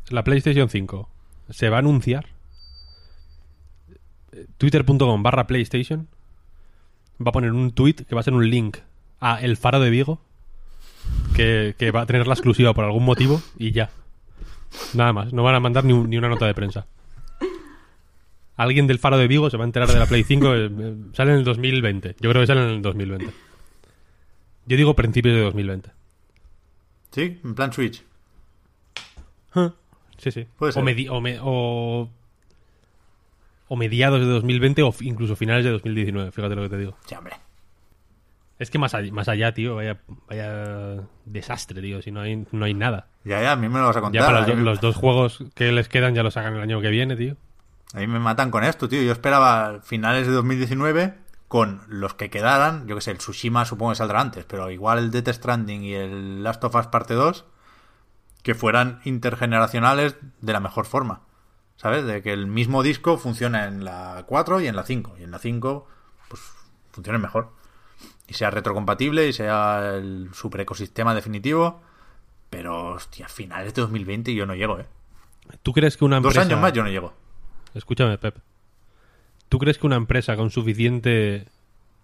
La 0.09 0.23
PlayStation 0.23 0.69
5 0.69 1.09
se 1.49 1.69
va 1.69 1.77
a 1.77 1.79
anunciar. 1.79 2.27
Twitter.com 4.57 5.23
barra 5.23 5.47
PlayStation 5.47 6.07
va 7.19 7.29
a 7.29 7.31
poner 7.31 7.51
un 7.51 7.71
tweet 7.71 7.95
que 8.07 8.13
va 8.15 8.21
a 8.21 8.23
ser 8.23 8.33
un 8.33 8.49
link 8.49 8.77
a 9.19 9.41
El 9.41 9.57
Faro 9.57 9.79
de 9.79 9.89
Vigo 9.89 10.19
que, 11.35 11.75
que 11.77 11.91
va 11.91 12.01
a 12.01 12.05
tener 12.05 12.27
la 12.27 12.33
exclusiva 12.33 12.73
por 12.73 12.85
algún 12.85 13.03
motivo 13.05 13.41
y 13.57 13.71
ya. 13.71 13.89
Nada 14.93 15.13
más, 15.13 15.33
no 15.33 15.43
van 15.43 15.55
a 15.55 15.59
mandar 15.59 15.85
ni, 15.85 15.93
un- 15.93 16.09
ni 16.09 16.17
una 16.17 16.29
nota 16.29 16.45
de 16.45 16.53
prensa. 16.53 16.85
Alguien 18.57 18.87
del 18.87 18.99
Faro 18.99 19.17
de 19.17 19.27
Vigo 19.27 19.49
se 19.49 19.57
va 19.57 19.63
a 19.63 19.67
enterar 19.67 19.87
de 19.87 19.99
la 19.99 20.05
Play 20.07 20.23
5, 20.23 20.53
eh, 20.55 20.69
eh, 20.79 20.95
sale 21.13 21.31
en 21.31 21.37
el 21.39 21.43
2020. 21.43 22.15
Yo 22.19 22.29
creo 22.29 22.41
que 22.41 22.47
sale 22.47 22.63
en 22.63 22.69
el 22.69 22.81
2020. 22.81 23.31
Yo 24.67 24.77
digo 24.77 24.95
principios 24.95 25.35
de 25.35 25.41
2020. 25.41 25.91
¿Sí? 27.11 27.39
En 27.43 27.55
plan 27.55 27.73
Switch. 27.73 28.03
Sí, 30.17 30.31
sí. 30.31 30.47
Puede 30.57 30.71
ser. 30.73 30.81
O, 30.81 30.85
medi- 30.85 31.07
o 31.09 31.21
me- 31.21 31.39
o- 31.41 32.09
o 33.69 33.75
mediados 33.75 34.19
de 34.19 34.25
2020 34.25 34.81
o 34.83 34.93
incluso 35.01 35.35
finales 35.35 35.63
de 35.65 35.71
2019, 35.71 36.31
fíjate 36.31 36.55
lo 36.55 36.63
que 36.63 36.69
te 36.69 36.77
digo. 36.77 36.97
Sí, 37.05 37.15
hombre. 37.15 37.33
Es 38.59 38.71
que 38.71 38.79
más 38.79 38.93
allá, 38.95 39.11
más 39.13 39.27
allá 39.29 39.53
tío, 39.53 39.75
vaya, 39.75 39.99
vaya 40.27 41.03
desastre, 41.25 41.79
tío, 41.81 42.01
si 42.01 42.09
no 42.11 42.21
hay, 42.21 42.45
no 42.51 42.65
hay 42.65 42.73
nada. 42.73 43.07
Ya, 43.23 43.41
ya, 43.41 43.51
a 43.51 43.55
mí 43.55 43.69
me 43.69 43.79
lo 43.79 43.85
vas 43.85 43.97
a 43.97 44.01
contar. 44.01 44.21
Ya 44.21 44.25
para 44.25 44.47
los, 44.47 44.57
los 44.59 44.81
dos 44.81 44.95
juegos 44.95 45.43
que 45.53 45.71
les 45.71 45.87
quedan 45.89 46.15
ya 46.15 46.23
los 46.23 46.33
sacan 46.33 46.55
el 46.55 46.61
año 46.61 46.81
que 46.81 46.89
viene, 46.89 47.15
tío. 47.15 47.35
a 47.93 47.99
mí 47.99 48.07
me 48.07 48.19
matan 48.19 48.49
con 48.49 48.63
esto, 48.63 48.89
tío. 48.89 49.01
Yo 49.03 49.11
esperaba 49.11 49.81
finales 49.83 50.25
de 50.25 50.33
2019 50.33 51.13
con 51.47 51.81
los 51.87 52.13
que 52.13 52.29
quedaran. 52.29 52.87
Yo 52.87 52.95
que 52.95 53.01
sé, 53.01 53.11
el 53.11 53.17
Tsushima 53.17 53.65
supongo 53.65 53.91
que 53.91 53.97
saldrá 53.97 54.21
antes, 54.21 54.45
pero 54.45 54.69
igual 54.71 54.99
el 54.99 55.11
Death 55.11 55.29
Stranding 55.29 55.83
y 55.83 55.93
el 55.93 56.43
Last 56.43 56.63
of 56.63 56.75
Us 56.75 56.87
Parte 56.87 57.13
2 57.13 57.45
que 58.43 58.55
fueran 58.55 59.01
intergeneracionales 59.03 60.15
de 60.41 60.53
la 60.53 60.59
mejor 60.59 60.85
forma. 60.85 61.21
¿Sabes? 61.75 62.05
De 62.05 62.23
que 62.23 62.33
el 62.33 62.47
mismo 62.47 62.81
disco 62.81 63.17
funcione 63.17 63.63
en 63.65 63.85
la 63.85 64.23
4 64.25 64.61
y 64.61 64.67
en 64.67 64.75
la 64.75 64.83
5. 64.83 65.17
Y 65.19 65.23
en 65.23 65.31
la 65.31 65.37
5, 65.37 65.87
pues, 66.27 66.41
funcione 66.91 67.19
mejor. 67.19 67.51
Y 68.27 68.33
sea 68.33 68.49
retrocompatible 68.49 69.27
y 69.27 69.33
sea 69.33 69.95
el 69.95 70.29
super 70.33 70.61
ecosistema 70.61 71.13
definitivo. 71.13 71.81
Pero, 72.49 72.93
hostia, 72.93 73.27
finales 73.27 73.73
de 73.73 73.81
2020 73.81 74.33
yo 74.33 74.45
no 74.45 74.55
llego, 74.55 74.79
¿eh? 74.79 74.87
¿Tú 75.61 75.73
crees 75.73 75.97
que 75.97 76.05
una 76.05 76.19
Dos 76.19 76.33
empresa... 76.33 76.47
años 76.47 76.61
más 76.61 76.73
yo 76.73 76.83
no 76.83 76.89
llego. 76.89 77.13
Escúchame, 77.73 78.17
Pep. 78.17 78.37
¿Tú 79.49 79.59
crees 79.59 79.77
que 79.77 79.87
una 79.87 79.95
empresa 79.95 80.35
con 80.35 80.49
suficiente 80.49 81.47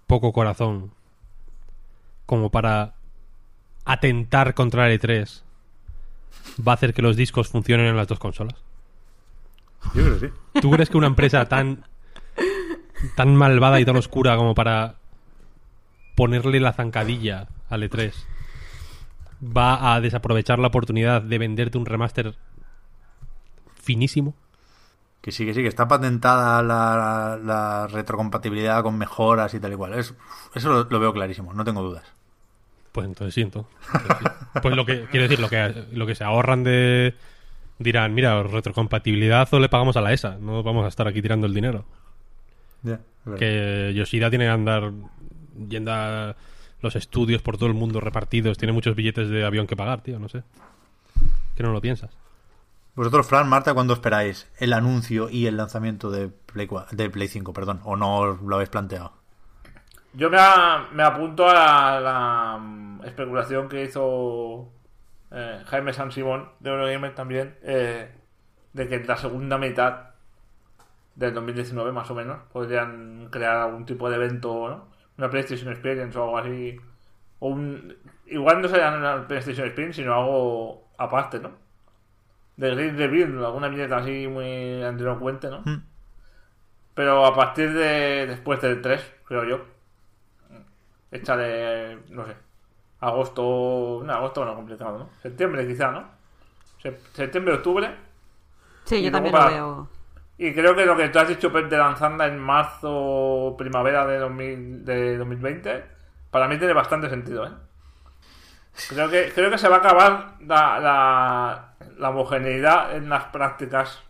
poco 0.07 0.31
corazón 0.31 0.91
como 2.25 2.49
para 2.49 2.93
atentar 3.85 4.53
contra 4.53 4.89
el 4.89 4.99
E3 4.99 5.41
va 6.65 6.73
a 6.73 6.75
hacer 6.75 6.93
que 6.93 7.01
los 7.01 7.15
discos 7.15 7.49
funcionen 7.49 7.87
en 7.87 7.97
las 7.97 8.07
dos 8.07 8.19
consolas? 8.19 8.55
Yo 9.93 10.03
creo 10.03 10.19
que 10.19 10.27
sí. 10.27 10.33
¿Tú 10.61 10.71
crees 10.71 10.89
que 10.89 10.97
una 10.97 11.07
empresa 11.07 11.45
tan 11.45 11.83
tan 13.15 13.35
malvada 13.35 13.79
y 13.81 13.85
tan 13.85 13.97
oscura 13.97 14.37
como 14.37 14.55
para 14.55 14.95
ponerle 16.15 16.59
la 16.59 16.73
zancadilla 16.73 17.47
al 17.69 17.83
E3 17.83 18.13
va 19.45 19.93
a 19.93 20.01
desaprovechar 20.01 20.59
la 20.59 20.67
oportunidad 20.67 21.21
de 21.21 21.37
venderte 21.37 21.77
un 21.77 21.85
remaster 21.85 22.35
finísimo? 23.75 24.33
Que 25.23 25.31
sí, 25.31 25.45
que 25.45 25.53
sí, 25.53 25.61
que 25.61 25.69
está 25.69 25.87
patentada 25.87 26.61
la, 26.61 27.39
la 27.41 27.87
retrocompatibilidad 27.87 28.83
con 28.83 28.97
mejoras 28.97 29.53
y 29.53 29.59
tal 29.61 29.71
y 29.71 29.75
cual. 29.77 29.93
Es- 29.93 30.13
eso 30.53 30.69
lo, 30.69 30.83
lo 30.83 30.99
veo 30.99 31.13
clarísimo, 31.13 31.53
no 31.53 31.63
tengo 31.63 31.81
dudas. 31.81 32.03
Pues 32.91 33.07
entonces 33.07 33.33
siento. 33.33 33.67
Pues 34.61 34.75
lo 34.75 34.85
que 34.85 35.05
quiero 35.05 35.23
decir, 35.23 35.39
lo 35.39 35.49
que, 35.49 35.85
lo 35.93 36.05
que 36.05 36.13
se 36.13 36.23
ahorran 36.23 36.63
de. 36.63 37.15
Dirán, 37.79 38.13
mira, 38.13 38.43
retrocompatibilidad 38.43 39.51
o 39.53 39.59
le 39.59 39.69
pagamos 39.69 39.97
a 39.97 40.01
la 40.01 40.13
ESA. 40.13 40.37
No 40.39 40.61
vamos 40.61 40.85
a 40.85 40.89
estar 40.89 41.07
aquí 41.07 41.21
tirando 41.21 41.47
el 41.47 41.53
dinero. 41.53 41.85
Verdad. 42.83 43.39
Que 43.39 43.93
Yoshida 43.95 44.29
tiene 44.29 44.45
que 44.45 44.51
andar 44.51 44.91
yendo 45.69 45.91
a 45.93 46.35
los 46.81 46.95
estudios 46.97 47.41
por 47.41 47.57
todo 47.57 47.67
el 47.67 47.73
mundo 47.75 47.99
repartidos. 48.01 48.57
Tiene 48.57 48.73
muchos 48.73 48.95
billetes 48.95 49.29
de 49.29 49.45
avión 49.45 49.65
que 49.67 49.75
pagar, 49.77 50.01
tío, 50.01 50.19
no 50.19 50.27
sé. 50.29 50.43
Que 51.55 51.63
no 51.63 51.71
lo 51.71 51.79
piensas. 51.81 52.11
Vosotros, 52.95 53.27
Fran, 53.27 53.47
Marta, 53.49 53.75
¿cuándo 53.75 53.93
esperáis 53.93 54.51
el 54.57 54.73
anuncio 54.73 55.29
y 55.29 55.45
el 55.45 55.57
lanzamiento 55.57 56.09
de 56.09 56.29
Play, 56.29 56.67
de 56.91 57.09
Play 57.11 57.27
5? 57.27 57.53
Perdón, 57.53 57.81
o 57.83 57.95
no 57.95 58.17
os 58.17 58.41
lo 58.41 58.55
habéis 58.55 58.69
planteado. 58.71 59.13
Yo 60.13 60.29
me, 60.29 60.37
a- 60.39 60.87
me 60.91 61.03
apunto 61.03 61.47
a 61.49 61.53
la, 61.53 61.99
la, 61.99 62.57
mm, 62.59 63.03
especulación 63.05 63.67
que 63.69 63.83
hizo 63.83 64.71
eh, 65.31 65.61
Jaime 65.65 65.93
San 65.93 66.11
Simón 66.11 66.49
de 66.59 66.69
Eurogamer 66.69 67.15
también, 67.15 67.57
eh, 67.63 68.11
de 68.73 68.87
que 68.89 68.95
en 68.95 69.07
la 69.07 69.17
segunda 69.17 69.57
mitad 69.57 70.11
del 71.15 71.33
2019 71.33 71.91
más 71.91 72.09
o 72.11 72.15
menos 72.15 72.39
podrían 72.51 73.27
crear 73.31 73.57
algún 73.57 73.85
tipo 73.85 74.09
de 74.09 74.15
evento, 74.15 74.69
¿no? 74.69 74.87
Una 75.17 75.29
PlayStation 75.29 75.71
Experience 75.71 76.17
o 76.17 76.23
algo 76.23 76.37
así. 76.39 76.77
O 77.39 77.49
un, 77.49 77.95
igual 78.27 78.61
no 78.61 78.67
sería 78.67 78.89
una 78.95 79.27
PlayStation 79.27 79.65
Experience, 79.67 80.01
sino 80.01 80.13
algo 80.15 80.87
aparte, 80.97 81.39
¿no? 81.39 81.51
De 82.57 82.69
Great 82.75 82.95
Reveal, 82.97 83.43
alguna 83.45 83.67
viñeta 83.67 83.97
así 83.97 84.27
muy 84.27 84.79
grandilocuente, 84.79 85.49
¿no? 85.49 85.61
Mm. 85.65 85.83
Pero 86.93 87.25
a 87.25 87.35
partir 87.35 87.73
de 87.73 88.27
después 88.27 88.61
del 88.61 88.81
3, 88.81 89.01
creo 89.25 89.43
yo. 89.45 89.65
Échale, 91.11 91.99
no 92.09 92.25
sé, 92.25 92.35
agosto, 93.01 94.01
no, 94.03 94.13
agosto 94.13 94.45
no 94.45 94.55
complicado, 94.55 94.97
¿no? 94.97 95.09
Septiembre 95.21 95.67
quizá, 95.67 95.91
¿no? 95.91 96.05
Se- 96.81 96.99
Septiembre, 97.13 97.55
octubre. 97.55 97.95
Sí, 98.85 98.97
Y 98.97 99.03
yo 99.03 99.11
también 99.11 99.31
para- 99.31 99.45
lo 99.49 99.51
veo. 99.55 99.89
Y 100.39 100.53
creo 100.53 100.75
que 100.75 100.85
lo 100.85 100.97
que 100.97 101.09
tú 101.09 101.19
has 101.19 101.27
dicho, 101.27 101.51
Pep, 101.53 101.69
de 101.69 101.77
lanzarla 101.77 102.25
en 102.27 102.39
marzo, 102.39 103.53
primavera 103.57 104.07
de, 104.07 104.17
2000 104.17 104.83
de 104.83 105.17
2020, 105.17 105.83
para 106.31 106.47
mí 106.47 106.57
tiene 106.57 106.73
bastante 106.73 107.09
sentido, 107.09 107.45
¿eh? 107.45 107.51
Creo 108.89 109.07
que, 109.09 109.31
creo 109.33 109.51
que 109.51 109.57
se 109.59 109.69
va 109.69 109.75
a 109.75 109.79
acabar 109.79 110.35
la, 110.41 110.79
la, 110.79 111.72
la 111.97 112.09
homogeneidad 112.09 112.95
en 112.95 113.09
las 113.09 113.25
prácticas 113.25 114.01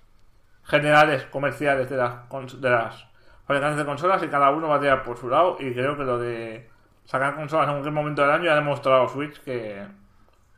generales 0.63 1.24
comerciales 1.26 1.89
de 1.89 1.97
las, 1.97 2.13
de 2.30 2.69
las 2.69 3.05
fabricantes 3.45 3.78
de 3.80 3.86
consolas 3.86 4.24
y 4.24 4.28
cada 4.28 4.49
uno 4.51 4.67
va 4.69 4.76
a 4.78 4.80
tirar 4.80 5.03
por 5.03 5.17
su 5.17 5.30
lado. 5.30 5.57
Y 5.59 5.74
creo 5.74 5.97
que 5.97 6.03
lo 6.03 6.17
de 6.17 6.69
sacar 7.05 7.36
consolas 7.36 7.67
en 7.67 7.74
cualquier 7.74 7.93
momento 7.93 8.21
del 8.21 8.32
año 8.32 8.45
ya 8.45 8.53
ha 8.53 8.55
demostrado 8.55 9.07
Switch 9.09 9.39
que, 9.41 9.86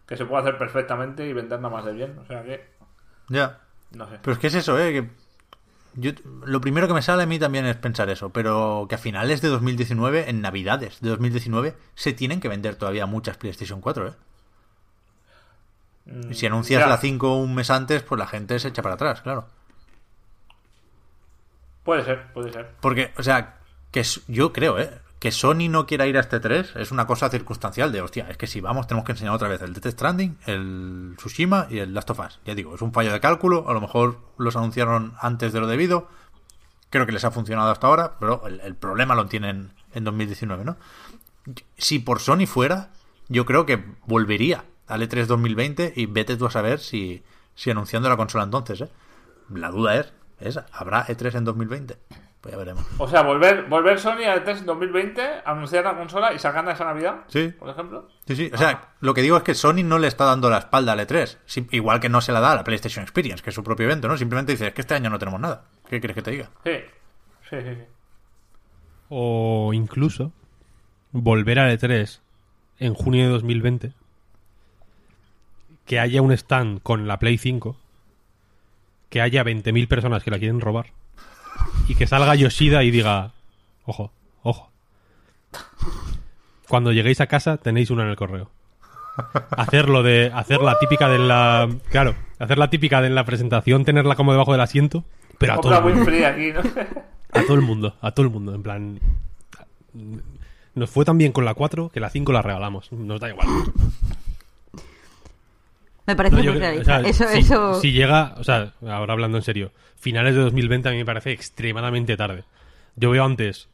que 0.05 0.17
se 0.17 0.25
puede 0.25 0.43
hacer 0.43 0.57
perfectamente 0.57 1.25
y 1.27 1.33
venderla 1.33 1.69
más 1.69 1.85
de 1.85 1.93
bien. 1.93 2.17
O 2.19 2.25
sea 2.25 2.43
que, 2.43 2.69
Ya. 3.29 3.59
no 3.91 4.07
sé. 4.07 4.19
Pero 4.21 4.33
es 4.33 4.39
que 4.39 4.47
es 4.47 4.55
eso, 4.55 4.77
¿eh? 4.79 4.91
Que 4.93 5.09
yo, 5.97 6.11
lo 6.45 6.59
primero 6.61 6.87
que 6.87 6.93
me 6.93 7.01
sale 7.01 7.23
a 7.23 7.25
mí 7.25 7.39
también 7.39 7.65
es 7.65 7.77
pensar 7.77 8.09
eso, 8.09 8.29
pero 8.29 8.85
que 8.89 8.95
a 8.95 8.97
finales 8.99 9.41
de 9.41 9.47
2019, 9.47 10.29
en 10.29 10.41
Navidades 10.41 10.99
de 11.01 11.09
2019, 11.09 11.75
se 11.95 12.13
tienen 12.13 12.41
que 12.41 12.49
vender 12.49 12.75
todavía 12.75 13.05
muchas 13.05 13.37
PlayStation 13.37 13.79
4, 13.81 14.07
¿eh? 14.09 14.13
Y 16.05 16.35
si 16.35 16.45
anuncias 16.45 16.85
Mm, 16.85 16.89
la 16.89 16.97
5 16.97 17.37
un 17.37 17.55
mes 17.55 17.69
antes, 17.71 18.03
pues 18.03 18.19
la 18.19 18.27
gente 18.27 18.59
se 18.59 18.67
echa 18.67 18.81
para 18.81 18.95
atrás, 18.95 19.21
claro. 19.21 19.47
Puede 21.83 22.03
ser, 22.03 22.31
puede 22.33 22.51
ser. 22.51 22.71
Porque, 22.79 23.13
o 23.17 23.23
sea, 23.23 23.57
que 23.91 24.03
yo 24.27 24.53
creo, 24.53 24.79
¿eh? 24.79 24.91
Que 25.19 25.31
Sony 25.31 25.69
no 25.69 25.87
quiera 25.87 26.05
ir 26.05 26.17
a 26.17 26.19
este 26.19 26.39
3 26.39 26.75
es 26.75 26.91
una 26.91 27.07
cosa 27.07 27.29
circunstancial 27.29 27.91
de, 27.91 28.01
hostia, 28.01 28.27
es 28.29 28.37
que 28.37 28.45
si 28.45 28.61
vamos 28.61 28.85
tenemos 28.85 29.05
que 29.05 29.13
enseñar 29.13 29.33
otra 29.33 29.47
vez 29.47 29.61
el 29.61 29.73
Death 29.73 29.93
Stranding, 29.93 30.37
el 30.45 31.13
Tsushima 31.17 31.67
y 31.69 31.79
el 31.79 31.93
Last 31.93 32.11
of 32.11 32.19
Us. 32.19 32.39
Ya 32.45 32.53
digo, 32.53 32.75
es 32.75 32.81
un 32.81 32.93
fallo 32.93 33.11
de 33.11 33.19
cálculo, 33.19 33.67
a 33.67 33.73
lo 33.73 33.81
mejor 33.81 34.19
los 34.37 34.55
anunciaron 34.55 35.13
antes 35.19 35.53
de 35.53 35.59
lo 35.59 35.67
debido, 35.67 36.09
creo 36.91 37.05
que 37.07 37.11
les 37.11 37.23
ha 37.23 37.31
funcionado 37.31 37.71
hasta 37.71 37.87
ahora, 37.87 38.17
pero 38.19 38.45
el, 38.45 38.59
el 38.59 38.75
problema 38.75 39.15
lo 39.15 39.25
tienen 39.25 39.73
en 39.93 40.03
2019, 40.03 40.65
¿no? 40.65 40.77
Si 41.77 41.99
por 41.99 42.19
Sony 42.19 42.45
fuera, 42.45 42.91
yo 43.27 43.45
creo 43.45 43.65
que 43.65 43.83
volvería 44.05 44.65
al 44.87 45.01
E 45.01 45.09
E3 45.09 45.25
2020 45.25 45.93
y 45.95 46.05
vete 46.05 46.37
tú 46.37 46.45
a 46.45 46.51
saber 46.51 46.79
si, 46.79 47.23
si 47.55 47.71
anunciando 47.71 48.09
la 48.09 48.17
consola 48.17 48.43
entonces, 48.43 48.81
¿eh? 48.81 48.89
La 49.53 49.69
duda 49.69 49.95
es, 49.97 50.13
esa, 50.39 50.65
¿habrá 50.71 51.05
E3 51.07 51.37
en 51.37 51.45
2020? 51.45 51.97
Pues 52.41 52.51
ya 52.51 52.57
veremos. 52.59 52.85
O 52.99 53.07
sea, 53.07 53.23
volver, 53.23 53.65
volver 53.67 53.99
Sony 53.99 54.23
al 54.27 54.43
E3 54.45 54.61
2020, 54.65 55.21
anunciar 55.45 55.83
la 55.83 55.97
consola 55.97 56.31
y 56.33 56.37
sacarla 56.37 56.73
esa 56.73 56.85
Navidad, 56.85 57.21
Sí. 57.27 57.47
por 57.57 57.69
ejemplo. 57.69 58.07
Sí, 58.27 58.35
sí. 58.35 58.51
O 58.53 58.57
sea, 58.57 58.89
lo 58.99 59.15
que 59.15 59.23
digo 59.23 59.35
es 59.37 59.41
que 59.43 59.55
Sony 59.55 59.83
no 59.83 59.97
le 59.97 60.07
está 60.07 60.25
dando 60.25 60.49
la 60.51 60.59
espalda 60.59 60.91
al 60.93 60.99
E3. 60.99 61.37
Sim- 61.47 61.67
Igual 61.71 61.99
que 61.99 62.09
no 62.09 62.21
se 62.21 62.31
la 62.31 62.39
da 62.41 62.51
a 62.51 62.55
la 62.55 62.63
PlayStation 62.63 63.01
Experience, 63.01 63.41
que 63.43 63.49
es 63.49 63.55
su 63.55 63.63
propio 63.63 63.85
evento, 63.87 64.07
¿no? 64.07 64.15
Simplemente 64.17 64.51
dice, 64.51 64.67
es 64.67 64.73
que 64.75 64.81
este 64.81 64.93
año 64.93 65.09
no 65.09 65.17
tenemos 65.17 65.39
nada. 65.41 65.65
¿Qué 65.89 65.99
quieres 65.99 66.13
que 66.15 66.21
te 66.21 66.31
diga? 66.31 66.51
Sí, 66.63 66.71
sí, 67.49 67.55
sí. 67.61 67.75
sí. 67.75 67.81
O 69.09 69.71
incluso 69.73 70.31
volver 71.11 71.59
al 71.59 71.77
E3 71.77 72.19
en 72.79 72.93
junio 72.93 73.25
de 73.25 73.31
2020. 73.31 73.93
Que 75.85 75.99
haya 75.99 76.21
un 76.21 76.31
stand 76.31 76.81
con 76.81 77.07
la 77.07 77.19
Play 77.19 77.37
5. 77.37 77.77
Que 79.09 79.21
haya 79.21 79.43
20.000 79.43 79.87
personas 79.87 80.23
que 80.23 80.31
la 80.31 80.39
quieren 80.39 80.61
robar. 80.61 80.87
Y 81.87 81.95
que 81.95 82.07
salga 82.07 82.35
Yoshida 82.35 82.83
y 82.83 82.91
diga: 82.91 83.31
Ojo, 83.85 84.11
ojo. 84.43 84.71
Cuando 86.67 86.91
lleguéis 86.91 87.21
a 87.21 87.27
casa 87.27 87.57
tenéis 87.57 87.91
una 87.91 88.03
en 88.03 88.09
el 88.09 88.15
correo. 88.15 88.49
Hacer 89.51 89.87
lo 89.87 90.03
de. 90.03 90.31
Hacer 90.33 90.61
la 90.61 90.77
típica 90.79 91.07
de 91.07 91.19
la. 91.19 91.69
Claro, 91.89 92.15
hacer 92.39 92.57
la 92.57 92.69
típica 92.69 93.01
de 93.01 93.09
la 93.09 93.23
presentación, 93.23 93.85
tenerla 93.85 94.15
como 94.15 94.31
debajo 94.31 94.51
del 94.51 94.61
asiento. 94.61 95.05
Pero 95.37 95.53
a 95.53 95.61
todo. 95.61 95.75
A 95.75 97.41
todo 97.41 97.53
el 97.55 97.61
mundo, 97.61 97.95
a 98.01 98.11
todo 98.11 98.25
el 98.25 98.31
mundo. 98.31 98.55
En 98.55 98.63
plan. 98.63 98.99
Nos 100.73 100.89
fue 100.89 101.05
tan 101.05 101.17
bien 101.17 101.31
con 101.31 101.45
la 101.45 101.53
4 101.53 101.89
que 101.89 102.01
la 102.01 102.09
5 102.09 102.33
la 102.33 102.41
regalamos. 102.41 102.91
Nos 102.91 103.21
da 103.21 103.29
igual. 103.29 103.47
Me 106.07 106.15
parece 106.15 106.35
No, 106.37 106.43
yo 106.43 106.51
muy 106.51 106.59
creo- 106.59 106.69
realista. 106.71 106.99
o 106.99 107.01
sea, 107.01 107.09
eso, 107.09 107.27
si, 107.33 107.37
eso... 107.39 107.81
si 107.81 107.91
llega, 107.91 108.35
o 108.37 108.43
sea, 108.43 108.73
ahora 108.87 109.13
hablando 109.13 109.37
en 109.37 109.43
serio, 109.43 109.71
finales 109.95 110.35
de 110.35 110.41
2020 110.41 110.89
a 110.89 110.91
mí 110.91 110.97
me 110.99 111.05
parece 111.05 111.31
extremadamente 111.31 112.15
tarde. 112.17 112.43
Yo 112.95 113.09
veo 113.11 113.23
antes 113.25 113.69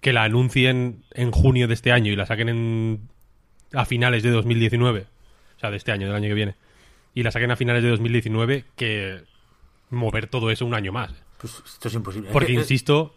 que 0.00 0.12
la 0.12 0.24
anuncien 0.24 1.04
en 1.12 1.30
junio 1.30 1.68
de 1.68 1.74
este 1.74 1.92
año 1.92 2.10
y 2.12 2.16
la 2.16 2.26
saquen 2.26 2.48
en, 2.48 3.08
a 3.72 3.84
finales 3.84 4.22
de 4.22 4.30
2019, 4.30 5.06
o 5.56 5.60
sea, 5.60 5.70
de 5.70 5.76
este 5.76 5.92
año, 5.92 6.06
del 6.06 6.16
año 6.16 6.28
que 6.28 6.34
viene, 6.34 6.54
y 7.14 7.22
la 7.22 7.30
saquen 7.30 7.50
a 7.50 7.56
finales 7.56 7.82
de 7.82 7.90
2019 7.90 8.64
que 8.76 9.22
mover 9.90 10.26
todo 10.26 10.50
eso 10.50 10.64
un 10.66 10.74
año 10.74 10.92
más. 10.92 11.12
Pues 11.38 11.62
esto 11.66 11.88
es 11.88 11.94
imposible. 11.94 12.30
Porque 12.32 12.48
que- 12.48 12.52
insisto, 12.54 13.14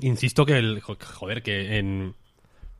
insisto 0.00 0.46
que 0.46 0.58
el 0.58 0.80
jo- 0.80 0.96
joder, 1.14 1.42
que 1.42 1.78
en 1.78 2.14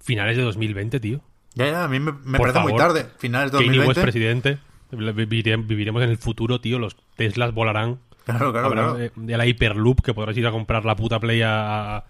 finales 0.01 0.37
de 0.37 0.43
2020, 0.45 1.01
tío, 1.01 1.21
Ya, 1.55 1.67
ya, 1.71 1.85
a 1.85 1.89
mí 1.89 1.99
me, 1.99 2.13
parece 2.39 2.61
muy 2.61 2.77
tarde. 2.77 3.07
Finales 3.19 3.51
de 3.53 3.59
Kanye 3.59 3.71
West 3.81 3.99
2020. 3.99 4.03
presidente, 4.03 4.59
vivire- 4.93 5.57
viviremos 5.57 6.03
en 6.03 6.11
el 6.11 6.19
futuro, 6.19 6.61
tío, 6.61 6.79
los 6.79 6.97
Teslas 7.17 7.53
volarán. 7.55 7.99
Claro, 8.25 8.53
claro, 8.53 8.67
Habrá, 8.69 8.83
claro. 8.95 9.11
de 9.17 9.37
la 9.37 9.47
Hyperloop 9.47 10.01
que 10.03 10.15
podrás 10.15 10.37
ir 10.37 10.47
a 10.47 10.51
comprar 10.53 10.85
la 10.85 10.95
puta 10.95 11.19
Play 11.19 11.43
a, 11.43 11.97
a, 11.97 12.05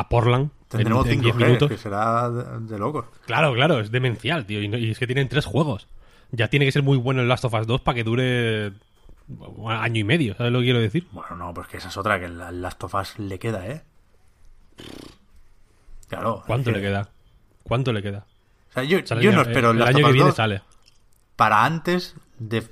a 0.00 0.08
Portland 0.08 0.44
en, 0.44 0.68
Tendremos 0.78 1.06
en 1.06 1.20
10 1.20 1.34
5G, 1.34 1.44
minutos. 1.46 1.68
que 1.70 1.76
será 1.76 2.30
de, 2.30 2.60
de 2.66 2.78
locos. 2.78 3.04
Claro, 3.26 3.52
claro, 3.54 3.80
es 3.80 3.90
demencial, 3.90 4.44
tío. 4.46 4.62
Y, 4.62 4.90
es 4.90 4.98
que 4.98 5.06
tienen 5.06 5.28
tres 5.28 5.44
juegos. 5.46 5.86
Ya 6.32 6.48
tiene 6.48 6.64
que 6.66 6.72
ser 6.72 6.82
muy 6.82 6.96
bueno 6.98 7.22
el 7.22 7.28
Last 7.28 7.44
of 7.44 7.54
Us 7.54 7.66
2 7.66 7.80
para 7.82 7.94
que 7.96 8.04
dure 8.04 8.72
un 9.28 9.70
año 9.72 10.00
y 10.00 10.04
medio, 10.04 10.34
¿sabes 10.36 10.52
lo 10.52 10.58
que 10.60 10.64
quiero 10.66 10.80
decir? 10.80 11.06
Bueno, 11.12 11.36
no, 11.36 11.54
pues 11.54 11.68
que 11.68 11.76
esa 11.76 11.88
es 11.88 11.96
otra, 11.96 12.18
que 12.18 12.26
el 12.26 12.40
el 12.40 12.60
Last 12.62 12.82
of 12.84 12.94
Us 12.94 13.18
le 13.18 13.38
queda, 13.38 13.66
¿eh? 13.66 13.82
Claro. 16.08 16.42
¿Cuánto 16.46 16.70
que- 16.72 16.76
le 16.78 16.82
queda? 16.82 17.08
¿Cuánto 17.62 17.92
le 17.92 18.02
queda? 18.02 18.26
O 18.70 18.72
sea, 18.72 18.82
yo, 18.84 18.98
no 19.32 19.42
espero 19.42 19.70
el, 19.70 19.76
el 19.76 19.84
Last 19.84 19.94
año 19.96 19.98
of 19.98 20.02
que 20.04 20.08
Us 20.10 20.12
viene 20.12 20.28
2 20.28 20.36
sale. 20.36 20.62
Para 21.38 21.64
antes 21.64 22.16
de... 22.40 22.68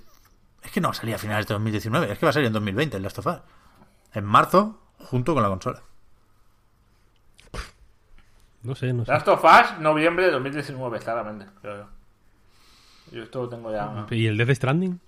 Es 0.64 0.72
que 0.72 0.80
no 0.80 0.92
salía 0.92 1.14
a 1.14 1.18
finales 1.20 1.46
de 1.46 1.54
2019, 1.54 2.12
es 2.12 2.18
que 2.18 2.26
va 2.26 2.30
a 2.30 2.32
salir 2.32 2.48
en 2.48 2.52
2020 2.52 2.96
el 2.96 3.02
Last 3.04 3.18
of 3.20 3.26
Us. 3.28 3.38
En 4.12 4.24
marzo, 4.24 4.80
junto 4.98 5.34
con 5.34 5.42
la 5.44 5.48
consola. 5.48 5.82
No 8.64 8.74
sé, 8.74 8.92
no 8.92 9.04
sé. 9.04 9.12
Last 9.12 9.28
of 9.28 9.44
Us, 9.44 9.78
noviembre 9.78 10.24
de 10.24 10.32
2019, 10.32 10.98
claramente. 10.98 11.46
creo 11.60 11.76
yo. 11.76 11.86
Yo 13.12 13.22
esto 13.22 13.42
lo 13.42 13.48
tengo 13.48 13.70
ya. 13.70 14.04
¿Y 14.10 14.26
el 14.26 14.36
Death 14.36 14.56
Stranding? 14.56 15.00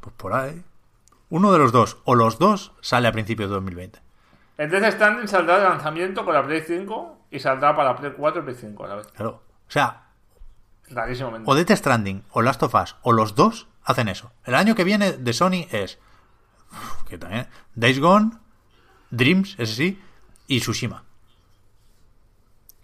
Pues 0.00 0.14
por 0.16 0.34
ahí. 0.34 0.62
Uno 1.30 1.52
de 1.52 1.58
los 1.58 1.72
dos, 1.72 1.96
o 2.04 2.14
los 2.14 2.38
dos, 2.38 2.72
sale 2.82 3.08
a 3.08 3.12
principios 3.12 3.48
de 3.48 3.54
2020. 3.54 3.98
El 4.58 4.68
Death 4.68 4.92
Stranding 4.92 5.26
saldrá 5.26 5.56
de 5.56 5.64
lanzamiento 5.64 6.26
con 6.26 6.34
la 6.34 6.44
Play 6.44 6.60
5 6.66 7.18
y 7.30 7.38
saldrá 7.38 7.74
para 7.74 7.92
la 7.92 7.96
Play 7.96 8.12
4 8.14 8.42
y 8.42 8.44
Play 8.44 8.56
5 8.56 8.84
a 8.84 8.88
la 8.88 8.94
vez. 8.96 9.06
Claro. 9.06 9.42
O 9.66 9.70
sea, 9.70 9.99
O 11.46 11.54
Death 11.54 11.70
Stranding 11.70 12.24
o 12.32 12.42
Last 12.42 12.62
of 12.62 12.74
Us, 12.74 12.96
o 13.02 13.12
los 13.12 13.34
dos, 13.34 13.68
hacen 13.84 14.08
eso. 14.08 14.32
El 14.44 14.54
año 14.54 14.74
que 14.74 14.84
viene 14.84 15.12
de 15.12 15.32
Sony 15.32 15.66
es... 15.70 15.98
uf, 16.72 17.04
que 17.08 17.18
también... 17.18 17.46
Days 17.74 18.00
Gone, 18.00 18.32
Dreams, 19.10 19.54
ese 19.58 19.74
sí, 19.74 20.00
y 20.46 20.60
Tsushima. 20.60 21.04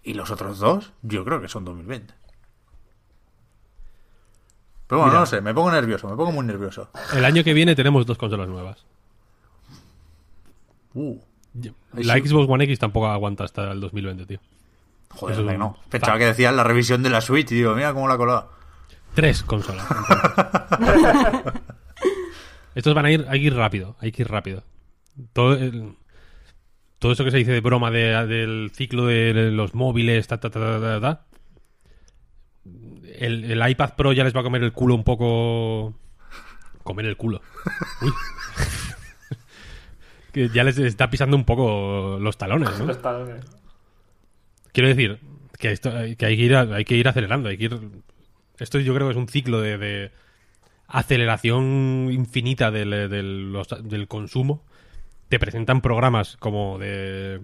Y 0.02 0.14
los 0.14 0.30
otros 0.30 0.58
dos, 0.58 0.92
yo 1.02 1.24
creo 1.24 1.40
que 1.40 1.48
son 1.48 1.64
2020. 1.64 2.14
Pero 4.86 5.00
bueno, 5.00 5.12
Mira. 5.12 5.20
no 5.20 5.26
sé, 5.26 5.40
me 5.40 5.52
pongo 5.52 5.72
nervioso, 5.72 6.08
me 6.08 6.14
pongo 6.14 6.30
muy 6.30 6.46
nervioso. 6.46 6.90
El 7.12 7.24
año 7.24 7.42
que 7.42 7.54
viene 7.54 7.74
tenemos 7.74 8.06
dos 8.06 8.18
consolas 8.18 8.48
nuevas. 8.48 8.86
Uh, 10.94 11.18
La 11.94 12.14
sí. 12.14 12.28
Xbox 12.28 12.48
One 12.48 12.64
X 12.64 12.78
tampoco 12.78 13.08
aguanta 13.08 13.44
hasta 13.44 13.72
el 13.72 13.80
2020, 13.80 14.26
tío. 14.26 14.40
Joder, 15.16 15.38
es 15.52 15.58
no. 15.58 15.76
Pensaba 15.90 16.12
fact. 16.12 16.20
que 16.20 16.26
decías 16.26 16.54
la 16.54 16.64
revisión 16.64 17.02
de 17.02 17.10
la 17.10 17.20
Switch, 17.20 17.50
y 17.52 17.56
digo, 17.56 17.74
mira 17.74 17.92
cómo 17.92 18.08
la 18.08 18.14
ha 18.14 18.18
colado. 18.18 18.50
Tres 19.14 19.42
consolas. 19.42 19.86
Estos 22.74 22.94
van 22.94 23.06
a 23.06 23.10
ir, 23.10 23.24
hay 23.28 23.40
que 23.40 23.46
ir 23.46 23.54
rápido, 23.54 23.96
hay 24.00 24.12
que 24.12 24.22
ir 24.22 24.28
rápido. 24.28 24.62
Todo, 25.32 25.54
el- 25.54 25.94
todo 26.98 27.12
eso 27.12 27.24
que 27.24 27.30
se 27.30 27.38
dice 27.38 27.52
de 27.52 27.60
broma 27.60 27.90
de- 27.90 28.26
del 28.26 28.70
ciclo 28.74 29.06
de 29.06 29.50
los 29.52 29.74
móviles, 29.74 30.26
ta, 30.28 30.38
ta, 30.38 30.50
ta, 30.50 30.60
ta, 30.60 30.80
ta, 30.80 31.00
ta. 31.00 31.26
El, 33.18 33.44
el 33.50 33.70
iPad 33.70 33.94
Pro 33.96 34.12
ya 34.12 34.24
les 34.24 34.36
va 34.36 34.40
a 34.40 34.44
comer 34.44 34.62
el 34.62 34.72
culo 34.72 34.94
un 34.94 35.04
poco. 35.04 35.94
Comer 36.82 37.06
el 37.06 37.16
culo. 37.16 37.40
Uy. 38.02 38.12
que 40.32 40.48
ya 40.50 40.64
les 40.64 40.76
está 40.78 41.08
pisando 41.08 41.36
un 41.36 41.44
poco 41.44 42.18
los 42.20 42.36
talones, 42.36 42.78
¿no? 42.78 42.90
Está 42.90 43.22
bien. 43.22 43.40
Quiero 44.76 44.90
decir 44.90 45.20
que 45.58 45.72
esto 45.72 45.90
hay 45.96 46.16
que 46.16 46.30
ir 46.32 46.54
hay 46.54 46.84
que 46.84 46.96
ir 46.96 47.08
acelerando, 47.08 47.48
hay 47.48 47.56
que 47.56 47.64
ir 47.64 47.80
esto 48.58 48.78
yo 48.78 48.92
creo 48.92 49.06
que 49.06 49.12
es 49.12 49.16
un 49.16 49.26
ciclo 49.26 49.62
de, 49.62 49.78
de 49.78 50.10
aceleración 50.86 52.10
infinita 52.12 52.70
del, 52.70 52.90
del- 53.08 54.06
consumo. 54.06 54.62
Te 55.30 55.38
presentan 55.38 55.80
programas 55.80 56.36
como 56.36 56.78
de 56.78 57.40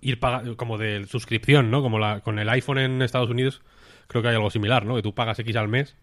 ir 0.00 0.20
como 0.56 0.78
de 0.78 1.06
suscripción, 1.06 1.72
¿no? 1.72 1.82
Como 1.82 1.98
la, 1.98 2.20
con 2.20 2.38
el 2.38 2.48
iPhone 2.48 2.78
en 2.78 3.02
Estados 3.02 3.28
Unidos, 3.28 3.60
creo 4.06 4.22
que 4.22 4.28
hay 4.28 4.36
algo 4.36 4.50
similar, 4.50 4.86
¿no? 4.86 4.94
Que 4.94 5.02
tú 5.02 5.16
pagas 5.16 5.40
X 5.40 5.56
al 5.56 5.66
mes 5.66 5.96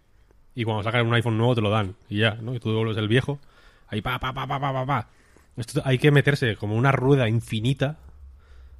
y 0.55 0.65
cuando 0.65 0.83
sacan 0.83 1.07
un 1.07 1.13
iPhone 1.13 1.37
nuevo 1.37 1.55
te 1.55 1.61
lo 1.61 1.69
dan 1.69 1.95
y 2.09 2.17
ya, 2.17 2.35
¿no? 2.41 2.53
Y 2.53 2.59
tú 2.59 2.67
devuelves 2.67 2.97
el 2.97 3.07
viejo, 3.07 3.39
ahí 3.87 4.01
pa 4.01 4.19
pa 4.19 4.33
pa 4.33 4.45
pa 4.45 4.59
pa 4.59 4.73
pa. 4.73 4.85
pa. 4.85 5.09
Esto 5.55 5.81
hay 5.85 5.99
que 5.99 6.11
meterse 6.11 6.57
como 6.57 6.75
una 6.75 6.91
rueda 6.91 7.29
infinita 7.29 7.97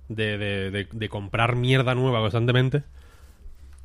de, 0.10 0.38
de, 0.38 0.72
de- 0.72 0.88
de 0.92 1.10
comprar 1.10 1.56
mierda 1.56 1.96
nueva 1.96 2.20
constantemente. 2.22 2.84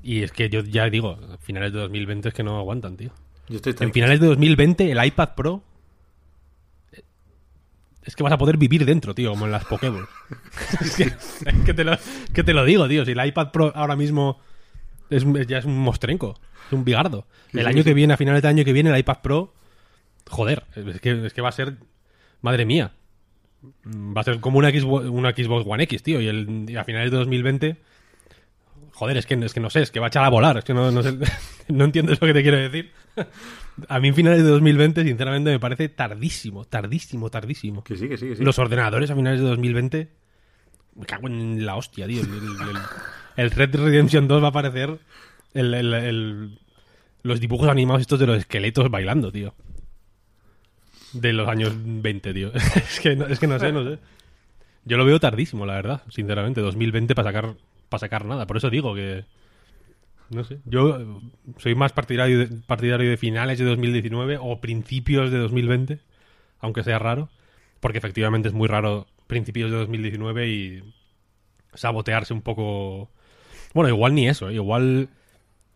Y 0.02 0.22
es 0.22 0.32
que 0.32 0.48
yo 0.48 0.60
ya 0.60 0.88
digo, 0.90 1.18
finales 1.40 1.72
de 1.72 1.80
2020 1.80 2.28
es 2.28 2.34
que 2.34 2.42
no 2.44 2.58
aguantan, 2.58 2.96
tío. 2.96 3.10
Yo 3.48 3.56
estoy 3.56 3.74
En 3.80 3.92
finales 3.92 4.20
de 4.20 4.26
2020 4.26 4.90
el 4.92 5.04
iPad 5.04 5.30
Pro 5.34 5.62
eh, 6.92 7.02
es 8.04 8.14
que 8.14 8.22
vas 8.22 8.32
a 8.32 8.38
poder 8.38 8.56
vivir 8.58 8.84
dentro, 8.84 9.14
tío, 9.14 9.30
como 9.30 9.46
en 9.46 9.52
las 9.52 9.64
Pokéballs. 9.64 10.08
es 10.80 10.96
que, 10.96 11.02
es 11.04 11.64
que 11.64 11.74
te 11.74 11.84
lo, 11.84 11.96
que 12.32 12.44
te 12.44 12.52
lo 12.54 12.64
digo, 12.64 12.86
tío. 12.88 13.04
Si 13.04 13.12
el 13.12 13.26
iPad 13.26 13.50
Pro 13.50 13.72
ahora 13.74 13.96
mismo 13.96 14.38
es, 15.10 15.24
ya 15.46 15.58
es 15.58 15.64
un 15.64 15.78
mostrenco, 15.78 16.38
es 16.66 16.72
un 16.72 16.84
bigardo. 16.84 17.26
El 17.52 17.66
año 17.66 17.82
que 17.84 17.94
viene, 17.94 18.14
a 18.14 18.16
finales 18.18 18.42
de 18.42 18.48
año 18.48 18.64
que 18.64 18.72
viene, 18.72 18.90
el 18.90 18.98
iPad 18.98 19.18
Pro, 19.22 19.54
joder, 20.28 20.64
es 20.76 21.00
que, 21.00 21.26
es 21.26 21.32
que 21.32 21.40
va 21.40 21.48
a 21.48 21.52
ser, 21.52 21.76
madre 22.42 22.66
mía, 22.66 22.92
va 23.84 24.20
a 24.20 24.24
ser 24.24 24.40
como 24.40 24.58
una 24.58 24.70
Xbox, 24.70 25.06
una 25.06 25.30
Xbox 25.32 25.64
One 25.66 25.82
X, 25.84 26.02
tío. 26.02 26.20
Y, 26.20 26.28
el, 26.28 26.66
y 26.68 26.76
a 26.76 26.84
finales 26.84 27.10
de 27.10 27.16
2020, 27.18 27.76
joder, 28.92 29.16
es 29.16 29.26
que, 29.26 29.34
es 29.34 29.52
que 29.54 29.60
no 29.60 29.70
sé, 29.70 29.82
es 29.82 29.90
que 29.90 30.00
va 30.00 30.06
a 30.06 30.08
echar 30.08 30.24
a 30.24 30.28
volar. 30.28 30.58
Es 30.58 30.64
que 30.64 30.74
no, 30.74 30.90
no, 30.90 31.02
sé- 31.02 31.18
no 31.68 31.84
entiendes 31.84 32.20
lo 32.20 32.26
que 32.26 32.34
te 32.34 32.42
quiero 32.42 32.58
decir. 32.58 32.92
A 33.88 34.00
mí, 34.00 34.10
finales 34.12 34.42
de 34.42 34.48
2020, 34.50 35.04
sinceramente, 35.04 35.50
me 35.50 35.60
parece 35.60 35.88
tardísimo, 35.88 36.64
tardísimo, 36.64 37.30
tardísimo. 37.30 37.84
Que 37.84 37.96
sí, 37.96 38.08
que 38.08 38.16
sí, 38.16 38.26
que 38.30 38.34
sí. 38.36 38.42
Los 38.44 38.58
ordenadores 38.58 39.08
a 39.10 39.14
finales 39.14 39.40
de 39.40 39.46
2020, 39.46 40.08
me 40.96 41.06
cago 41.06 41.28
en 41.28 41.64
la 41.64 41.76
hostia, 41.76 42.08
tío. 42.08 42.22
El, 42.22 42.28
el- 42.28 42.42
el- 42.70 42.76
el 43.36 43.50
Red 43.52 43.68
Dead 43.68 43.80
Redemption 43.84 44.26
2 44.26 44.42
va 44.42 44.46
a 44.46 44.50
aparecer 44.50 44.98
los 47.22 47.40
dibujos 47.40 47.68
animados 47.68 48.00
estos 48.00 48.18
de 48.18 48.26
los 48.26 48.38
esqueletos 48.38 48.90
bailando, 48.90 49.30
tío. 49.30 49.54
De 51.12 51.32
los 51.32 51.48
años 51.48 51.74
20, 51.74 52.34
tío. 52.34 52.52
es, 52.54 53.00
que 53.00 53.16
no, 53.16 53.26
es 53.26 53.38
que 53.38 53.46
no 53.46 53.58
sé, 53.58 53.72
no 53.72 53.84
sé. 53.84 53.98
Yo 54.84 54.96
lo 54.96 55.04
veo 55.04 55.20
tardísimo, 55.20 55.66
la 55.66 55.74
verdad, 55.74 56.02
sinceramente. 56.08 56.60
2020 56.60 57.14
para 57.14 57.30
sacar, 57.30 57.54
sacar 57.98 58.24
nada. 58.24 58.46
Por 58.46 58.56
eso 58.56 58.70
digo 58.70 58.94
que... 58.94 59.24
No 60.30 60.44
sé. 60.44 60.58
Yo 60.66 61.20
soy 61.56 61.74
más 61.74 61.92
partidario 61.92 62.38
de, 62.38 62.46
partidario 62.66 63.08
de 63.08 63.16
finales 63.16 63.58
de 63.58 63.64
2019 63.64 64.38
o 64.40 64.60
principios 64.60 65.30
de 65.30 65.38
2020, 65.38 66.00
aunque 66.60 66.84
sea 66.84 66.98
raro. 66.98 67.30
Porque 67.80 67.98
efectivamente 67.98 68.48
es 68.48 68.54
muy 68.54 68.68
raro 68.68 69.06
principios 69.26 69.70
de 69.70 69.78
2019 69.78 70.48
y 70.48 70.82
sabotearse 71.74 72.34
un 72.34 72.42
poco... 72.42 73.10
Bueno, 73.74 73.88
igual 73.90 74.14
ni 74.14 74.28
eso, 74.28 74.48
¿eh? 74.48 74.54
igual 74.54 75.08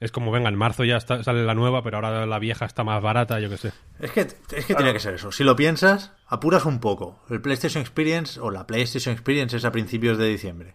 es 0.02 0.12
como, 0.12 0.30
venga, 0.30 0.48
en 0.48 0.56
marzo 0.56 0.84
ya 0.84 0.96
está- 0.96 1.22
sale 1.24 1.44
la 1.44 1.54
nueva, 1.54 1.82
pero 1.82 1.96
ahora 1.98 2.26
la 2.26 2.38
vieja 2.38 2.64
está 2.64 2.84
más 2.84 3.02
barata, 3.02 3.38
yo 3.40 3.48
qué 3.48 3.56
sé. 3.56 3.72
Es 4.00 4.10
que, 4.10 4.20
es 4.20 4.66
que 4.66 4.74
tiene 4.74 4.92
que 4.92 5.00
ser 5.00 5.14
eso. 5.14 5.30
Si 5.32 5.44
lo 5.44 5.56
piensas, 5.56 6.12
apuras 6.26 6.64
un 6.64 6.80
poco. 6.80 7.22
El 7.30 7.40
PlayStation 7.40 7.80
Experience 7.80 8.38
o 8.40 8.50
la 8.50 8.66
PlayStation 8.66 9.12
Experience 9.12 9.56
es 9.56 9.64
a 9.64 9.72
principios 9.72 10.18
de 10.18 10.28
diciembre. 10.28 10.74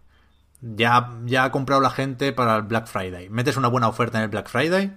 Ya, 0.61 1.13
ya 1.25 1.43
ha 1.43 1.51
comprado 1.51 1.81
la 1.81 1.89
gente 1.91 2.33
para 2.33 2.55
el 2.55 2.63
Black 2.63 2.87
Friday. 2.87 3.29
Metes 3.29 3.57
una 3.57 3.67
buena 3.67 3.87
oferta 3.87 4.17
en 4.17 4.23
el 4.23 4.29
Black 4.29 4.49
Friday 4.49 4.91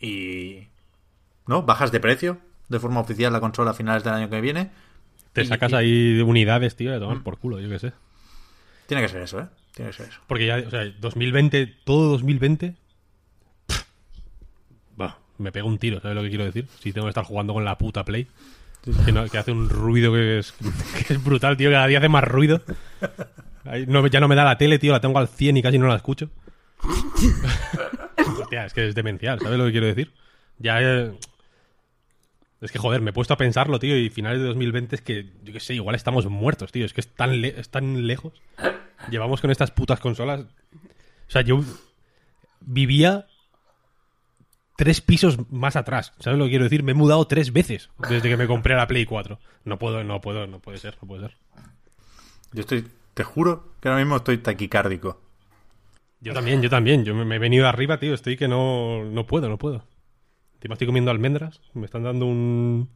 y. 0.00 0.68
¿No? 1.46 1.62
Bajas 1.62 1.90
de 1.92 2.00
precio 2.00 2.38
de 2.68 2.78
forma 2.78 3.00
oficial 3.00 3.32
la 3.32 3.40
consola 3.40 3.72
a 3.72 3.74
finales 3.74 4.04
del 4.04 4.14
año 4.14 4.30
que 4.30 4.40
viene. 4.40 4.70
Te 5.32 5.42
Y- 5.42 5.46
sacas 5.46 5.72
y- 5.72 5.74
ahí 5.74 6.20
unidades, 6.20 6.76
tío, 6.76 6.92
de 6.92 6.98
tomar 6.98 7.22
por 7.22 7.38
culo, 7.38 7.58
yo 7.60 7.68
qué 7.68 7.78
sé. 7.78 7.92
Tiene 8.86 9.02
que 9.02 9.08
ser 9.08 9.22
eso, 9.22 9.40
¿eh? 9.40 9.46
Tiene 9.74 9.90
que 9.90 9.96
ser 9.96 10.08
eso. 10.08 10.20
Porque 10.26 10.46
ya, 10.46 10.56
o 10.66 10.70
sea, 10.70 10.84
2020, 11.00 11.66
todo 11.84 12.10
2020. 12.10 12.76
Me 15.42 15.52
pego 15.52 15.68
un 15.68 15.78
tiro, 15.78 16.00
¿sabes 16.00 16.16
lo 16.16 16.22
que 16.22 16.28
quiero 16.30 16.44
decir? 16.44 16.66
Si 16.80 16.92
tengo 16.92 17.06
que 17.06 17.10
estar 17.10 17.24
jugando 17.24 17.52
con 17.52 17.64
la 17.64 17.76
puta 17.78 18.04
Play. 18.04 18.26
Que, 19.04 19.12
no- 19.12 19.28
que 19.28 19.38
hace 19.38 19.52
un 19.52 19.68
ruido 19.68 20.12
que 20.12 20.38
es, 20.38 20.52
que 21.06 21.14
es 21.14 21.22
brutal, 21.22 21.56
tío. 21.56 21.70
Cada 21.70 21.86
día 21.86 21.98
hace 21.98 22.08
más 22.08 22.24
ruido. 22.24 22.62
Ahí 23.64 23.84
no- 23.86 24.06
ya 24.08 24.18
no 24.20 24.26
me 24.28 24.34
da 24.34 24.44
la 24.44 24.58
tele, 24.58 24.78
tío. 24.78 24.92
La 24.92 25.00
tengo 25.00 25.18
al 25.18 25.28
100 25.28 25.56
y 25.58 25.62
casi 25.62 25.78
no 25.78 25.86
la 25.86 25.96
escucho. 25.96 26.30
Hostia, 28.40 28.64
es 28.66 28.72
que 28.74 28.88
es 28.88 28.94
demencial, 28.94 29.38
¿sabes 29.40 29.58
lo 29.58 29.66
que 29.66 29.72
quiero 29.72 29.86
decir? 29.86 30.12
Ya. 30.58 30.80
eh, 30.82 31.12
Es 32.60 32.70
que, 32.72 32.78
joder, 32.78 33.00
me 33.00 33.10
he 33.10 33.12
puesto 33.12 33.34
a 33.34 33.36
pensarlo, 33.36 33.78
tío, 33.78 33.96
y 33.96 34.10
finales 34.10 34.40
de 34.40 34.46
2020 34.46 34.96
es 34.96 35.02
que, 35.02 35.26
yo 35.44 35.52
qué 35.52 35.60
sé, 35.60 35.74
igual 35.74 35.94
estamos 35.96 36.26
muertos, 36.26 36.72
tío. 36.72 36.84
Es 36.84 36.92
que 36.92 37.00
es 37.00 37.08
tan, 37.08 37.40
le- 37.40 37.58
es 37.60 37.68
tan 37.70 38.06
lejos. 38.06 38.32
Llevamos 39.10 39.40
con 39.40 39.50
estas 39.50 39.70
putas 39.70 40.00
consolas. 40.00 40.40
O 40.40 41.30
sea, 41.30 41.42
yo 41.42 41.62
vivía 42.60 43.26
tres 44.76 45.00
pisos 45.00 45.50
más 45.50 45.76
atrás. 45.76 46.12
¿Sabes 46.18 46.38
lo 46.38 46.44
que 46.44 46.50
quiero 46.50 46.64
decir? 46.64 46.82
Me 46.82 46.92
he 46.92 46.94
mudado 46.94 47.26
tres 47.26 47.52
veces 47.52 47.90
desde 48.08 48.28
que 48.28 48.36
me 48.36 48.46
compré 48.46 48.74
la 48.74 48.86
Play 48.86 49.04
4. 49.04 49.38
No 49.64 49.78
puedo, 49.78 50.02
no 50.04 50.20
puedo, 50.20 50.46
no 50.46 50.60
puede 50.60 50.78
ser, 50.78 50.96
no 51.00 51.08
puede 51.08 51.28
ser. 51.28 51.36
Yo 52.52 52.60
estoy, 52.60 52.86
te 53.14 53.24
juro 53.24 53.72
que 53.80 53.88
ahora 53.88 54.00
mismo 54.00 54.16
estoy 54.16 54.38
taquicárdico. 54.38 55.20
Yo 56.20 56.32
también, 56.32 56.62
yo 56.62 56.70
también. 56.70 57.04
Yo 57.04 57.14
me, 57.14 57.24
me 57.24 57.36
he 57.36 57.38
venido 57.38 57.66
arriba, 57.66 57.98
tío. 57.98 58.14
Estoy 58.14 58.36
que 58.36 58.48
no, 58.48 59.04
no 59.04 59.26
puedo, 59.26 59.48
no 59.48 59.58
puedo. 59.58 59.84
Encima 60.54 60.74
estoy 60.74 60.86
comiendo 60.86 61.10
almendras. 61.10 61.60
Me 61.74 61.86
están 61.86 62.04
dando 62.04 62.26
un, 62.26 62.88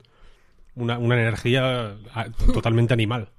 una, 0.77 0.99
una 0.99 1.21
energía 1.21 1.97
ah, 2.15 2.27
totalmente 2.53 2.95
animal. 2.95 3.31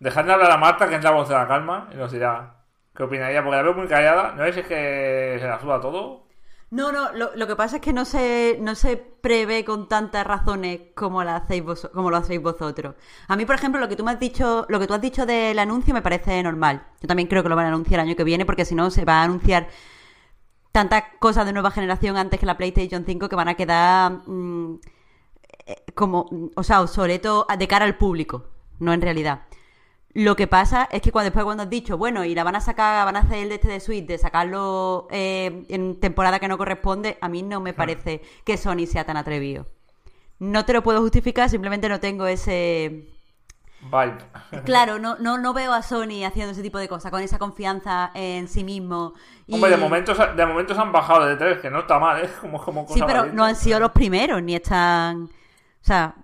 Dejadle 0.00 0.32
hablar 0.32 0.50
a 0.50 0.56
Marta, 0.56 0.88
que 0.88 0.96
es 0.96 1.04
la 1.04 1.12
voz 1.12 1.28
de 1.28 1.34
la 1.34 1.46
calma, 1.46 1.88
y 1.92 1.96
nos 1.96 2.10
dirá 2.10 2.64
qué 2.96 3.02
opinaría, 3.02 3.42
porque 3.42 3.56
la 3.56 3.62
veo 3.62 3.74
muy 3.74 3.86
callada. 3.86 4.32
¿No 4.34 4.44
es 4.44 4.56
que 4.56 5.36
se 5.38 5.46
la 5.46 5.60
suda 5.60 5.80
todo? 5.80 6.26
No, 6.70 6.92
no, 6.92 7.12
lo, 7.12 7.34
lo 7.34 7.46
que 7.48 7.56
pasa 7.56 7.76
es 7.76 7.82
que 7.82 7.92
no 7.92 8.04
se, 8.04 8.56
no 8.60 8.76
se 8.76 8.96
prevé 8.96 9.64
con 9.64 9.88
tantas 9.88 10.24
razones 10.24 10.80
como, 10.94 11.24
lo 11.24 11.30
hacéis 11.32 11.64
vosotros. 11.64 12.94
A 13.26 13.36
mí, 13.36 13.44
por 13.44 13.56
ejemplo, 13.56 13.80
lo 13.80 13.88
que 13.88 13.96
tú 13.96 14.04
me 14.04 14.12
has 14.12 14.20
dicho, 14.20 14.66
lo 14.68 14.78
que 14.78 14.86
tú 14.86 14.94
has 14.94 15.00
dicho 15.00 15.26
del 15.26 15.58
anuncio 15.58 15.92
me 15.92 16.00
parece 16.02 16.40
normal. 16.44 16.86
Yo 17.00 17.08
también 17.08 17.28
creo 17.28 17.42
que 17.42 17.48
lo 17.48 17.56
van 17.56 17.66
a 17.66 17.68
anunciar 17.70 17.98
el 18.00 18.06
año 18.06 18.16
que 18.16 18.22
viene, 18.22 18.46
porque 18.46 18.64
si 18.64 18.76
no 18.76 18.88
se 18.90 19.04
va 19.04 19.20
a 19.20 19.24
anunciar 19.24 19.68
tantas 20.70 21.04
cosas 21.18 21.44
de 21.44 21.52
nueva 21.52 21.72
generación 21.72 22.16
antes 22.16 22.38
que 22.38 22.46
la 22.46 22.56
PlayStation 22.56 23.04
5 23.04 23.28
que 23.28 23.36
van 23.36 23.48
a 23.48 23.54
quedar 23.54 24.12
mm, 24.26 24.80
eh, 25.66 25.84
como, 25.94 26.50
o 26.54 26.62
sea, 26.62 26.82
obsoleto 26.82 27.46
de 27.58 27.68
cara 27.68 27.84
al 27.84 27.96
público, 27.96 28.46
no 28.78 28.92
en 28.92 29.02
realidad. 29.02 29.42
Lo 30.12 30.34
que 30.34 30.46
pasa 30.48 30.88
es 30.90 31.02
que 31.02 31.12
cuando 31.12 31.26
después 31.26 31.44
cuando 31.44 31.62
has 31.62 31.70
dicho, 31.70 31.96
bueno, 31.96 32.24
y 32.24 32.34
la 32.34 32.42
van 32.42 32.56
a 32.56 32.60
sacar, 32.60 33.04
van 33.04 33.16
a 33.16 33.20
hacer 33.20 33.38
el 33.38 33.48
de 33.48 33.54
este 33.56 33.68
de 33.68 33.78
Switch, 33.80 34.06
de 34.06 34.18
sacarlo 34.18 35.06
eh, 35.10 35.64
en 35.68 36.00
temporada 36.00 36.40
que 36.40 36.48
no 36.48 36.58
corresponde, 36.58 37.16
a 37.20 37.28
mí 37.28 37.42
no 37.42 37.60
me 37.60 37.72
parece 37.74 38.20
que 38.44 38.56
Sony 38.56 38.86
sea 38.86 39.04
tan 39.04 39.16
atrevido. 39.16 39.66
No 40.40 40.64
te 40.64 40.72
lo 40.72 40.82
puedo 40.82 41.00
justificar, 41.00 41.48
simplemente 41.48 41.88
no 41.88 42.00
tengo 42.00 42.26
ese... 42.26 43.08
Vibe. 43.82 44.62
Claro, 44.64 44.98
no, 44.98 45.16
no, 45.18 45.38
no 45.38 45.54
veo 45.54 45.72
a 45.72 45.82
Sony 45.82 46.24
haciendo 46.26 46.52
ese 46.52 46.62
tipo 46.62 46.78
de 46.78 46.88
cosas, 46.88 47.10
con 47.10 47.22
esa 47.22 47.38
confianza 47.38 48.10
en 48.14 48.46
sí 48.48 48.62
mismo. 48.64 49.14
y- 49.46 49.54
Hombre, 49.54 49.70
de 49.70 49.76
momento, 49.78 50.14
se- 50.14 50.32
de 50.34 50.44
momento 50.44 50.74
se 50.74 50.80
han 50.80 50.92
bajado 50.92 51.24
de 51.26 51.36
tres, 51.36 51.60
que 51.60 51.70
no 51.70 51.78
está 51.80 51.98
mal, 51.98 52.22
¿eh? 52.24 52.28
Como, 52.40 52.62
como 52.62 52.86
Sí, 52.88 53.00
pero 53.06 53.26
no 53.26 53.44
han 53.44 53.54
sido 53.56 53.78
los 53.80 53.92
primeros, 53.92 54.42
ni 54.42 54.54
están... 54.56 55.24
O 55.24 55.30
sea, 55.82 56.14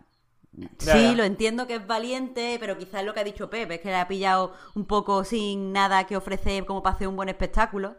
sí, 0.79 0.87
ya. 0.87 1.13
lo 1.13 1.25
entiendo 1.25 1.67
que 1.67 1.77
es 1.77 1.87
valiente, 1.87 2.57
pero 2.61 2.79
quizás 2.79 3.05
lo 3.05 3.15
que 3.15 3.21
ha 3.21 3.25
dicho 3.25 3.51
Pepe, 3.51 3.77
es 3.77 3.81
que 3.81 3.89
le 3.89 3.97
ha 3.97 4.09
pillado 4.09 4.55
un 4.75 4.85
poco 4.85 5.25
sin 5.25 5.73
nada 5.73 6.07
que 6.07 6.17
ofrecer 6.17 6.65
como 6.65 6.83
para 6.83 6.97
hacer 6.97 7.09
un 7.09 7.17
buen 7.17 7.29
espectáculo. 7.29 7.97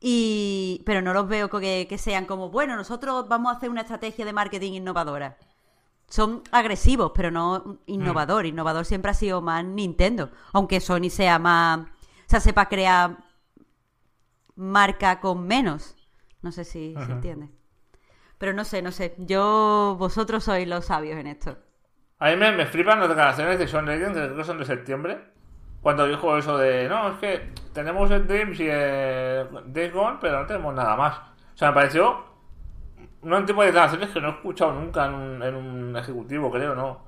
Y... 0.00 0.82
Pero 0.84 1.02
no 1.02 1.12
los 1.14 1.28
veo 1.28 1.48
que, 1.48 1.86
que 1.88 1.98
sean 1.98 2.26
como, 2.26 2.50
bueno, 2.50 2.76
nosotros 2.76 3.28
vamos 3.28 3.52
a 3.52 3.56
hacer 3.56 3.70
una 3.70 3.82
estrategia 3.82 4.24
de 4.24 4.32
marketing 4.32 4.72
innovadora. 4.72 5.38
Son 6.08 6.42
agresivos, 6.50 7.12
pero 7.14 7.30
no 7.30 7.78
innovador. 7.86 8.44
Innovador 8.46 8.84
siempre 8.84 9.10
ha 9.10 9.14
sido 9.14 9.40
más 9.40 9.64
Nintendo. 9.64 10.30
Aunque 10.52 10.80
Sony 10.80 11.08
sea 11.08 11.38
más... 11.38 11.80
O 11.80 11.84
sea, 12.26 12.40
sepa 12.40 12.68
crear 12.68 13.24
marca 14.54 15.20
con 15.20 15.46
menos. 15.46 15.96
No 16.42 16.52
sé 16.52 16.64
si 16.64 16.94
se 16.94 17.12
entiende. 17.12 17.50
Pero 18.42 18.54
no 18.54 18.64
sé, 18.64 18.82
no 18.82 18.90
sé. 18.90 19.14
Yo, 19.18 19.94
vosotros 20.00 20.42
sois 20.42 20.66
los 20.66 20.86
sabios 20.86 21.16
en 21.16 21.28
esto. 21.28 21.58
A 22.18 22.30
mí 22.30 22.34
me, 22.36 22.66
flipan 22.66 22.98
las 22.98 23.08
declaraciones 23.08 23.56
de 23.56 23.68
Sean 23.68 23.86
Layden, 23.86 24.12
que 24.14 24.18
creo 24.18 24.36
que 24.36 24.42
son 24.42 24.58
de 24.58 24.64
septiembre, 24.64 25.20
cuando 25.80 26.08
dijo 26.08 26.36
eso 26.36 26.58
de, 26.58 26.88
no, 26.88 27.10
es 27.12 27.18
que 27.18 27.52
tenemos 27.72 28.10
el 28.10 28.26
Dreams 28.26 28.58
y 28.58 28.68
el 28.68 29.46
Days 29.72 29.92
Gone, 29.92 30.18
pero 30.20 30.40
no 30.40 30.46
tenemos 30.46 30.74
nada 30.74 30.96
más. 30.96 31.18
O 31.54 31.56
sea, 31.56 31.68
me 31.68 31.74
pareció 31.74 32.24
un 33.22 33.46
tipo 33.46 33.60
de 33.60 33.68
declaraciones 33.68 34.10
que 34.10 34.20
no 34.20 34.28
he 34.28 34.32
escuchado 34.32 34.72
nunca 34.72 35.06
en 35.06 35.14
un, 35.14 35.42
en 35.44 35.54
un 35.54 35.96
ejecutivo, 35.96 36.50
creo, 36.50 36.74
¿no? 36.74 37.04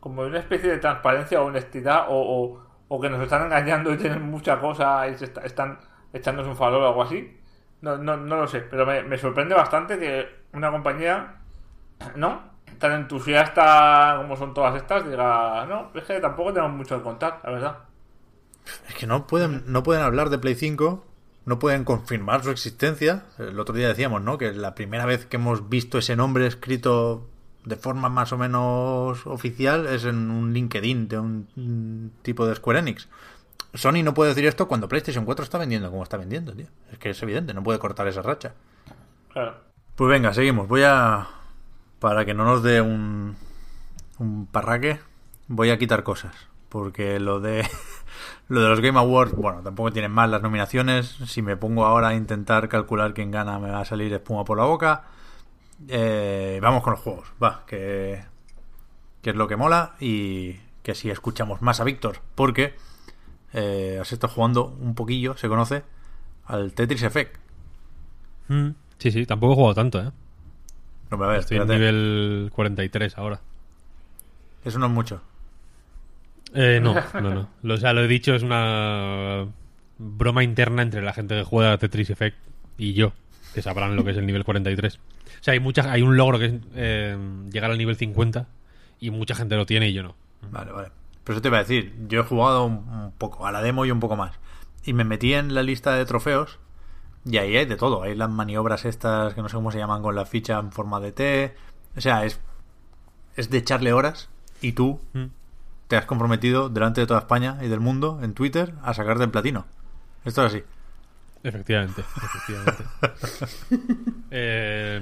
Como 0.00 0.22
una 0.22 0.38
especie 0.38 0.70
de 0.70 0.78
transparencia 0.78 1.42
o 1.42 1.46
honestidad, 1.46 2.06
o, 2.08 2.60
o, 2.88 3.00
que 3.00 3.10
nos 3.10 3.20
están 3.22 3.46
engañando 3.46 3.92
y 3.92 3.96
tienen 3.98 4.22
mucha 4.22 4.60
cosa 4.60 5.08
y 5.08 5.16
se 5.16 5.24
está- 5.26 5.42
están 5.42 5.80
echándose 6.12 6.48
un 6.50 6.56
farol 6.56 6.82
o 6.84 6.88
algo 6.88 7.02
así. 7.02 7.36
No, 7.80 7.96
no, 7.96 8.16
no 8.16 8.36
lo 8.36 8.48
sé, 8.48 8.60
pero 8.60 8.84
me, 8.84 9.02
me 9.02 9.18
sorprende 9.18 9.54
bastante 9.54 9.98
que 9.98 10.28
una 10.52 10.70
compañía 10.70 11.38
¿no? 12.16 12.42
Tan 12.78 12.92
entusiasta 12.92 14.14
como 14.18 14.36
son 14.36 14.54
todas 14.54 14.76
estas, 14.76 15.08
diga, 15.08 15.66
no, 15.66 15.90
es 15.94 16.04
que 16.04 16.20
tampoco 16.20 16.52
tenemos 16.52 16.76
mucho 16.76 16.96
que 16.96 17.02
contar, 17.02 17.40
la 17.42 17.50
verdad. 17.50 17.78
Es 18.88 18.94
que 18.94 19.06
no 19.06 19.26
pueden, 19.26 19.64
no 19.66 19.82
pueden 19.82 20.02
hablar 20.04 20.30
de 20.30 20.38
Play 20.38 20.54
5, 20.54 21.04
no 21.46 21.58
pueden 21.58 21.84
confirmar 21.84 22.44
su 22.44 22.50
existencia. 22.50 23.24
El 23.38 23.58
otro 23.58 23.74
día 23.74 23.88
decíamos, 23.88 24.22
¿no? 24.22 24.38
Que 24.38 24.52
la 24.52 24.74
primera 24.74 25.06
vez 25.06 25.26
que 25.26 25.36
hemos 25.36 25.68
visto 25.68 25.98
ese 25.98 26.14
nombre 26.14 26.46
escrito 26.46 27.26
de 27.64 27.76
forma 27.76 28.08
más 28.08 28.32
o 28.32 28.38
menos 28.38 29.26
oficial 29.26 29.86
es 29.86 30.04
en 30.04 30.30
un 30.30 30.52
LinkedIn 30.52 31.08
de 31.08 31.18
un, 31.18 31.48
un 31.56 32.12
tipo 32.22 32.46
de 32.46 32.54
Square 32.54 32.80
Enix. 32.80 33.08
Sony 33.74 34.02
no 34.02 34.14
puede 34.14 34.30
decir 34.30 34.46
esto 34.46 34.66
cuando 34.68 34.88
PlayStation 34.88 35.24
4 35.24 35.44
está 35.44 35.58
vendiendo 35.58 35.90
como 35.90 36.02
está 36.02 36.16
vendiendo, 36.16 36.52
tío. 36.52 36.66
Es 36.90 36.98
que 36.98 37.10
es 37.10 37.22
evidente, 37.22 37.54
no 37.54 37.62
puede 37.62 37.78
cortar 37.78 38.08
esa 38.08 38.22
racha. 38.22 38.54
Claro. 39.32 39.56
Pues 39.94 40.10
venga, 40.10 40.32
seguimos. 40.32 40.68
Voy 40.68 40.82
a. 40.84 41.28
Para 41.98 42.24
que 42.24 42.34
no 42.34 42.44
nos 42.44 42.62
dé 42.62 42.80
un. 42.80 43.36
Un 44.18 44.46
parraque, 44.46 45.00
voy 45.46 45.70
a 45.70 45.78
quitar 45.78 46.02
cosas. 46.02 46.34
Porque 46.68 47.18
lo 47.20 47.40
de. 47.40 47.68
Lo 48.48 48.62
de 48.62 48.68
los 48.70 48.80
Game 48.80 48.98
Awards, 48.98 49.32
bueno, 49.32 49.60
tampoco 49.60 49.92
tienen 49.92 50.10
mal 50.10 50.30
las 50.30 50.40
nominaciones. 50.40 51.18
Si 51.26 51.42
me 51.42 51.58
pongo 51.58 51.84
ahora 51.84 52.08
a 52.08 52.14
intentar 52.14 52.70
calcular 52.70 53.12
quién 53.12 53.30
gana, 53.30 53.58
me 53.58 53.70
va 53.70 53.80
a 53.80 53.84
salir 53.84 54.10
espuma 54.10 54.46
por 54.46 54.56
la 54.56 54.64
boca. 54.64 55.04
Eh, 55.86 56.58
vamos 56.62 56.82
con 56.82 56.94
los 56.94 57.00
juegos, 57.00 57.28
va, 57.42 57.64
que, 57.66 58.24
que 59.20 59.30
es 59.30 59.36
lo 59.36 59.46
que 59.46 59.56
mola 59.56 59.94
y 60.00 60.54
que 60.82 60.94
si 60.94 61.10
escuchamos 61.10 61.60
más 61.60 61.80
a 61.80 61.84
Víctor, 61.84 62.20
porque 62.34 62.74
eh, 63.52 63.98
has 64.00 64.12
estado 64.12 64.32
jugando 64.32 64.76
un 64.80 64.94
poquillo, 64.94 65.36
se 65.36 65.48
conoce, 65.48 65.82
al 66.46 66.72
Tetris 66.72 67.02
Effect. 67.02 67.36
Mm, 68.48 68.70
Sí, 68.98 69.12
sí, 69.12 69.26
tampoco 69.26 69.52
he 69.52 69.56
jugado 69.56 69.74
tanto, 69.74 70.00
¿eh? 70.00 70.10
No, 71.10 71.16
pero 71.16 71.24
a 71.24 71.28
ver, 71.28 71.40
Estoy 71.40 71.58
en 71.58 71.68
nivel 71.68 72.50
43 72.52 73.16
ahora. 73.16 73.40
Eso 74.64 74.78
no 74.78 74.86
es 74.86 74.92
mucho. 74.92 75.22
Eh, 76.52 76.80
no, 76.82 76.94
no, 77.14 77.34
no. 77.34 77.48
Lo, 77.62 77.74
o 77.74 77.76
sea, 77.76 77.92
lo 77.92 78.02
he 78.02 78.08
dicho, 78.08 78.34
es 78.34 78.42
una 78.42 79.46
broma 79.98 80.42
interna 80.42 80.82
entre 80.82 81.02
la 81.02 81.12
gente 81.12 81.36
que 81.36 81.44
juega 81.44 81.72
a 81.72 81.78
Tetris 81.78 82.10
Effect 82.10 82.36
y 82.76 82.92
yo, 82.92 83.12
que 83.54 83.62
sabrán 83.62 83.96
lo 83.96 84.04
que 84.04 84.10
es 84.10 84.16
el 84.16 84.26
nivel 84.26 84.44
43. 84.44 84.96
O 84.96 85.00
sea, 85.40 85.52
hay 85.52 85.60
muchas, 85.60 85.86
hay 85.86 86.02
un 86.02 86.16
logro 86.16 86.38
que 86.38 86.46
es 86.46 86.54
eh, 86.74 87.16
llegar 87.52 87.70
al 87.70 87.78
nivel 87.78 87.96
50 87.96 88.46
y 89.00 89.10
mucha 89.10 89.34
gente 89.36 89.54
lo 89.54 89.64
tiene 89.64 89.88
y 89.88 89.92
yo 89.92 90.02
no. 90.02 90.16
Vale, 90.50 90.72
vale. 90.72 90.88
Pero 91.28 91.36
eso 91.36 91.42
te 91.42 91.48
iba 91.48 91.58
a 91.58 91.60
decir, 91.60 91.94
yo 92.08 92.20
he 92.20 92.24
jugado 92.24 92.64
un, 92.64 93.12
poco 93.18 93.46
a 93.46 93.52
la 93.52 93.60
demo 93.60 93.84
y 93.84 93.90
un 93.90 94.00
poco 94.00 94.16
más. 94.16 94.32
Y 94.82 94.94
me 94.94 95.04
metí 95.04 95.34
en 95.34 95.52
la 95.52 95.62
lista 95.62 95.92
de 95.92 96.06
trofeos 96.06 96.58
y 97.26 97.36
ahí 97.36 97.54
hay 97.54 97.66
de 97.66 97.76
todo. 97.76 98.02
Hay 98.02 98.14
las 98.14 98.30
maniobras 98.30 98.86
estas 98.86 99.34
que 99.34 99.42
no 99.42 99.50
sé 99.50 99.56
cómo 99.56 99.70
se 99.70 99.76
llaman 99.76 100.00
con 100.00 100.14
la 100.14 100.24
ficha 100.24 100.58
en 100.58 100.72
forma 100.72 101.00
de 101.00 101.12
T. 101.12 101.54
O 101.98 102.00
sea, 102.00 102.24
es, 102.24 102.40
es 103.36 103.50
de 103.50 103.58
echarle 103.58 103.92
horas 103.92 104.30
y 104.62 104.72
tú 104.72 105.02
Mm. 105.12 105.26
te 105.88 105.96
has 105.98 106.06
comprometido 106.06 106.70
delante 106.70 107.02
de 107.02 107.06
toda 107.06 107.20
España 107.20 107.58
y 107.60 107.68
del 107.68 107.80
mundo 107.80 108.20
en 108.22 108.32
Twitter 108.32 108.72
a 108.82 108.94
sacarte 108.94 109.24
el 109.24 109.30
platino. 109.30 109.66
Esto 110.24 110.46
es 110.46 110.54
así. 110.54 110.64
Efectivamente, 111.42 112.02
efectivamente. 112.16 112.84
Eh, 114.30 115.00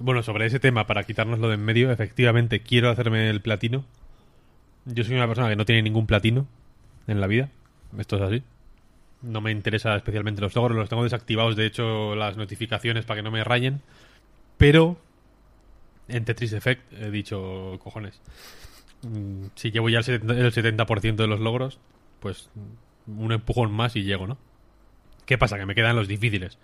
bueno, 0.00 0.22
sobre 0.22 0.44
ese 0.44 0.60
tema, 0.60 0.86
para 0.86 1.04
quitárnoslo 1.04 1.48
de 1.48 1.54
en 1.54 1.64
medio, 1.64 1.90
efectivamente 1.90 2.60
quiero 2.60 2.90
hacerme 2.90 3.30
el 3.30 3.40
platino. 3.40 3.86
Yo 4.86 5.04
soy 5.04 5.16
una 5.16 5.26
persona 5.26 5.48
que 5.48 5.56
no 5.56 5.64
tiene 5.64 5.82
ningún 5.82 6.06
platino 6.06 6.46
en 7.06 7.20
la 7.20 7.26
vida. 7.26 7.50
Esto 7.98 8.16
es 8.16 8.22
así. 8.22 8.42
No 9.22 9.40
me 9.40 9.50
interesa 9.50 9.96
especialmente 9.96 10.40
los 10.40 10.54
logros, 10.54 10.76
los 10.76 10.88
tengo 10.88 11.02
desactivados, 11.02 11.56
de 11.56 11.66
hecho, 11.66 12.14
las 12.14 12.36
notificaciones 12.36 13.04
para 13.04 13.18
que 13.18 13.22
no 13.24 13.30
me 13.30 13.42
rayen. 13.42 13.82
Pero 14.56 14.96
en 16.08 16.24
Tetris 16.24 16.52
Effect 16.52 16.92
he 16.92 17.10
dicho, 17.10 17.78
cojones, 17.82 18.20
mm, 19.02 19.46
si 19.56 19.72
llevo 19.72 19.88
ya 19.88 19.98
el 19.98 20.04
70%, 20.04 20.32
el 20.32 20.52
70% 20.52 21.16
de 21.16 21.26
los 21.26 21.40
logros, 21.40 21.80
pues 22.20 22.48
un 23.06 23.32
empujón 23.32 23.72
más 23.72 23.96
y 23.96 24.04
llego, 24.04 24.26
¿no? 24.26 24.38
¿Qué 25.24 25.38
pasa? 25.38 25.58
Que 25.58 25.66
me 25.66 25.74
quedan 25.74 25.96
los 25.96 26.06
difíciles. 26.06 26.58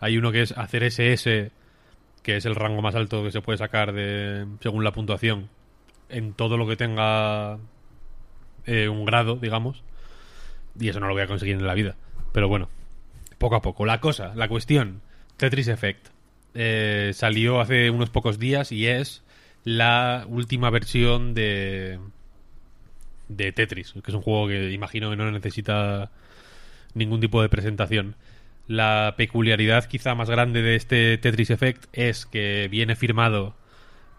Hay 0.00 0.18
uno 0.18 0.32
que 0.32 0.42
es 0.42 0.52
hacer 0.52 0.82
SS, 0.82 1.50
que 2.22 2.36
es 2.36 2.44
el 2.44 2.54
rango 2.54 2.82
más 2.82 2.94
alto 2.94 3.24
que 3.24 3.32
se 3.32 3.40
puede 3.40 3.58
sacar 3.58 3.92
de 3.92 4.46
según 4.60 4.84
la 4.84 4.92
puntuación, 4.92 5.48
en 6.12 6.34
todo 6.34 6.56
lo 6.56 6.66
que 6.68 6.76
tenga 6.76 7.58
eh, 8.66 8.88
un 8.88 9.04
grado, 9.04 9.36
digamos. 9.36 9.82
Y 10.78 10.88
eso 10.88 11.00
no 11.00 11.08
lo 11.08 11.14
voy 11.14 11.22
a 11.22 11.26
conseguir 11.26 11.56
en 11.56 11.66
la 11.66 11.74
vida. 11.74 11.96
Pero 12.32 12.48
bueno, 12.48 12.68
poco 13.38 13.56
a 13.56 13.62
poco. 13.62 13.84
La 13.86 14.00
cosa, 14.00 14.32
la 14.34 14.48
cuestión, 14.48 15.02
Tetris 15.36 15.68
Effect. 15.68 16.08
eh, 16.54 17.12
salió 17.14 17.60
hace 17.60 17.90
unos 17.90 18.10
pocos 18.10 18.38
días 18.38 18.72
y 18.72 18.86
es 18.86 19.22
la 19.64 20.26
última 20.28 20.70
versión 20.70 21.34
de 21.34 21.98
de 23.28 23.52
Tetris, 23.52 23.92
que 23.92 24.10
es 24.10 24.14
un 24.14 24.22
juego 24.22 24.48
que 24.48 24.70
imagino 24.72 25.10
que 25.10 25.16
no 25.16 25.30
necesita 25.30 26.10
ningún 26.94 27.20
tipo 27.20 27.42
de 27.42 27.48
presentación. 27.48 28.16
La 28.68 29.14
peculiaridad 29.16 29.86
quizá 29.86 30.14
más 30.14 30.30
grande 30.30 30.62
de 30.62 30.76
este 30.76 31.18
Tetris 31.18 31.50
Effect 31.50 31.86
es 31.92 32.26
que 32.26 32.68
viene 32.70 32.96
firmado 32.96 33.54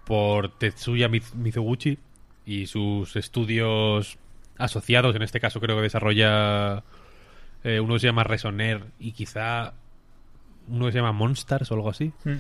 por 0.06 0.58
Tetsuya 0.58 1.10
Mizoguchi 1.10 1.98
y 2.46 2.68
sus 2.68 3.16
estudios 3.16 4.18
asociados, 4.58 5.16
en 5.16 5.22
este 5.22 5.40
caso 5.40 5.60
creo 5.60 5.78
que 5.78 5.84
desarrolla 5.84 6.84
eh, 7.64 7.80
uno 7.80 7.98
se 8.00 8.08
llama 8.08 8.24
Resoner 8.24 8.86
y 9.00 9.14
quizá 9.14 9.74
uno 10.68 10.92
se 10.92 10.98
llama 10.98 11.12
Monsters 11.12 11.72
o 11.72 11.76
algo 11.76 11.90
así. 11.90 12.12
Hmm. 12.24 12.38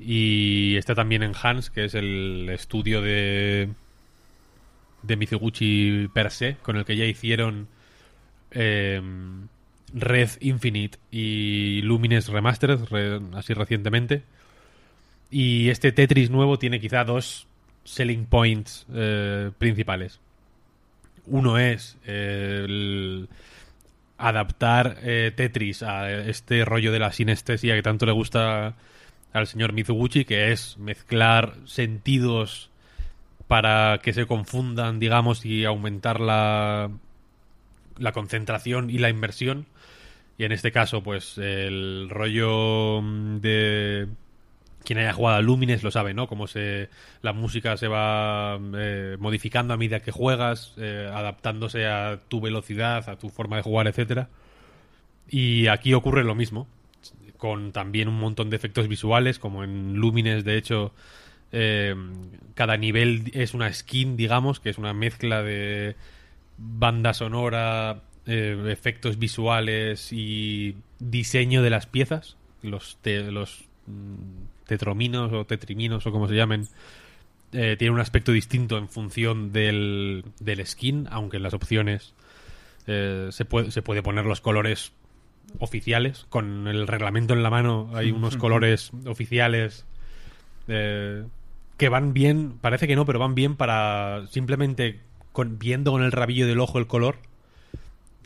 Y 0.00 0.76
está 0.76 0.94
también 0.94 1.22
en 1.22 1.32
Hans, 1.40 1.70
que 1.70 1.84
es 1.84 1.94
el 1.94 2.48
estudio 2.50 3.00
de 3.00 3.70
de 5.02 5.16
Mizuguchi 5.16 6.08
per 6.12 6.30
se, 6.30 6.56
con 6.62 6.76
el 6.76 6.84
que 6.84 6.96
ya 6.96 7.04
hicieron 7.04 7.68
eh, 8.50 9.00
Red 9.94 10.30
Infinite 10.40 10.98
y 11.10 11.82
Lumines 11.82 12.28
Remastered, 12.28 12.80
así 13.34 13.54
recientemente. 13.54 14.24
Y 15.30 15.68
este 15.70 15.92
Tetris 15.92 16.30
nuevo 16.30 16.58
tiene 16.58 16.80
quizá 16.80 17.04
dos 17.04 17.46
selling 17.84 18.26
points 18.26 18.86
eh, 18.94 19.50
principales. 19.58 20.20
Uno 21.26 21.58
es 21.58 21.98
eh, 22.06 23.26
adaptar 24.18 24.96
Tetris 25.34 25.82
a 25.82 26.10
este 26.10 26.64
rollo 26.64 26.92
de 26.92 27.00
la 27.00 27.12
sinestesia 27.12 27.74
que 27.74 27.82
tanto 27.82 28.06
le 28.06 28.12
gusta 28.12 28.76
al 29.32 29.46
señor 29.46 29.72
Mizuguchi, 29.72 30.24
que 30.24 30.52
es 30.52 30.78
mezclar 30.78 31.56
sentidos 31.64 32.70
para 33.48 34.00
que 34.02 34.12
se 34.12 34.26
confundan, 34.26 34.98
digamos, 34.98 35.44
y 35.44 35.64
aumentar 35.64 36.20
la, 36.20 36.90
la 37.98 38.12
concentración 38.12 38.90
y 38.90 38.98
la 38.98 39.10
inversión. 39.10 39.66
Y 40.38 40.44
en 40.44 40.52
este 40.52 40.72
caso, 40.72 41.02
pues 41.02 41.38
el 41.38 42.08
rollo 42.10 43.00
mm, 43.02 43.40
de 43.40 44.08
quien 44.86 45.00
haya 45.00 45.12
jugado 45.12 45.36
a 45.38 45.42
Lumines 45.42 45.82
lo 45.82 45.90
sabe, 45.90 46.14
¿no? 46.14 46.28
Cómo 46.28 46.46
se 46.46 46.88
la 47.20 47.32
música 47.32 47.76
se 47.76 47.88
va 47.88 48.58
eh, 48.76 49.16
modificando 49.18 49.74
a 49.74 49.76
medida 49.76 50.00
que 50.00 50.12
juegas, 50.12 50.74
eh, 50.78 51.10
adaptándose 51.12 51.86
a 51.86 52.20
tu 52.28 52.40
velocidad, 52.40 53.08
a 53.08 53.16
tu 53.18 53.28
forma 53.28 53.56
de 53.56 53.62
jugar, 53.62 53.88
etcétera. 53.88 54.28
Y 55.28 55.66
aquí 55.66 55.92
ocurre 55.92 56.22
lo 56.22 56.36
mismo, 56.36 56.68
con 57.36 57.72
también 57.72 58.06
un 58.08 58.18
montón 58.18 58.48
de 58.48 58.56
efectos 58.56 58.86
visuales, 58.86 59.40
como 59.40 59.64
en 59.64 59.94
Lumines, 59.96 60.44
de 60.44 60.56
hecho, 60.56 60.92
eh, 61.50 61.96
cada 62.54 62.76
nivel 62.76 63.32
es 63.34 63.54
una 63.54 63.72
skin, 63.72 64.16
digamos, 64.16 64.60
que 64.60 64.70
es 64.70 64.78
una 64.78 64.94
mezcla 64.94 65.42
de 65.42 65.96
banda 66.58 67.12
sonora, 67.12 68.02
efectos 68.24 69.18
visuales 69.18 70.12
y 70.12 70.76
diseño 71.00 71.62
de 71.62 71.70
las 71.70 71.86
piezas. 71.86 72.36
Los, 72.62 72.98
los 73.04 73.64
mm, 73.86 74.55
tetrominos 74.66 75.32
o 75.32 75.44
tetriminos 75.46 76.06
o 76.06 76.12
como 76.12 76.28
se 76.28 76.34
llamen. 76.34 76.68
Eh, 77.52 77.76
tiene 77.78 77.94
un 77.94 78.00
aspecto 78.00 78.32
distinto 78.32 78.76
en 78.76 78.88
función 78.88 79.52
del, 79.52 80.24
del 80.40 80.66
skin, 80.66 81.06
aunque 81.10 81.36
en 81.38 81.44
las 81.44 81.54
opciones 81.54 82.14
se, 82.86 83.44
puede, 83.44 83.72
se 83.72 83.82
puede 83.82 84.02
poner 84.02 84.26
los 84.26 84.40
colores 84.40 84.92
oficiales. 85.58 86.26
Con 86.28 86.68
el 86.68 86.86
reglamento 86.86 87.34
en 87.34 87.42
la 87.42 87.50
mano 87.50 87.90
hay 87.94 88.10
unos 88.10 88.36
colores 88.36 88.90
oficiales 89.06 89.86
eh, 90.68 91.24
que 91.76 91.88
van 91.88 92.12
bien, 92.12 92.58
parece 92.60 92.86
que 92.86 92.96
no, 92.96 93.04
pero 93.04 93.18
van 93.18 93.34
bien 93.34 93.56
para 93.56 94.26
simplemente 94.30 95.00
con, 95.32 95.58
viendo 95.58 95.92
con 95.92 96.02
el 96.02 96.12
rabillo 96.12 96.46
del 96.46 96.60
ojo 96.60 96.78
el 96.78 96.86
color, 96.86 97.18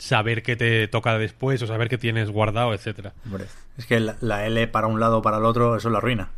saber 0.01 0.41
qué 0.41 0.55
te 0.55 0.87
toca 0.87 1.15
después 1.19 1.61
o 1.61 1.67
saber 1.67 1.87
qué 1.87 1.99
tienes 1.99 2.31
guardado, 2.31 2.73
etcétera. 2.73 3.13
es 3.77 3.85
que 3.85 3.99
la, 3.99 4.47
L 4.47 4.67
para 4.67 4.87
un 4.87 4.99
lado 4.99 5.19
o 5.19 5.21
para 5.21 5.37
el 5.37 5.45
otro, 5.45 5.75
eso 5.75 5.89
es 5.89 5.93
la 5.93 5.99
ruina. 5.99 6.29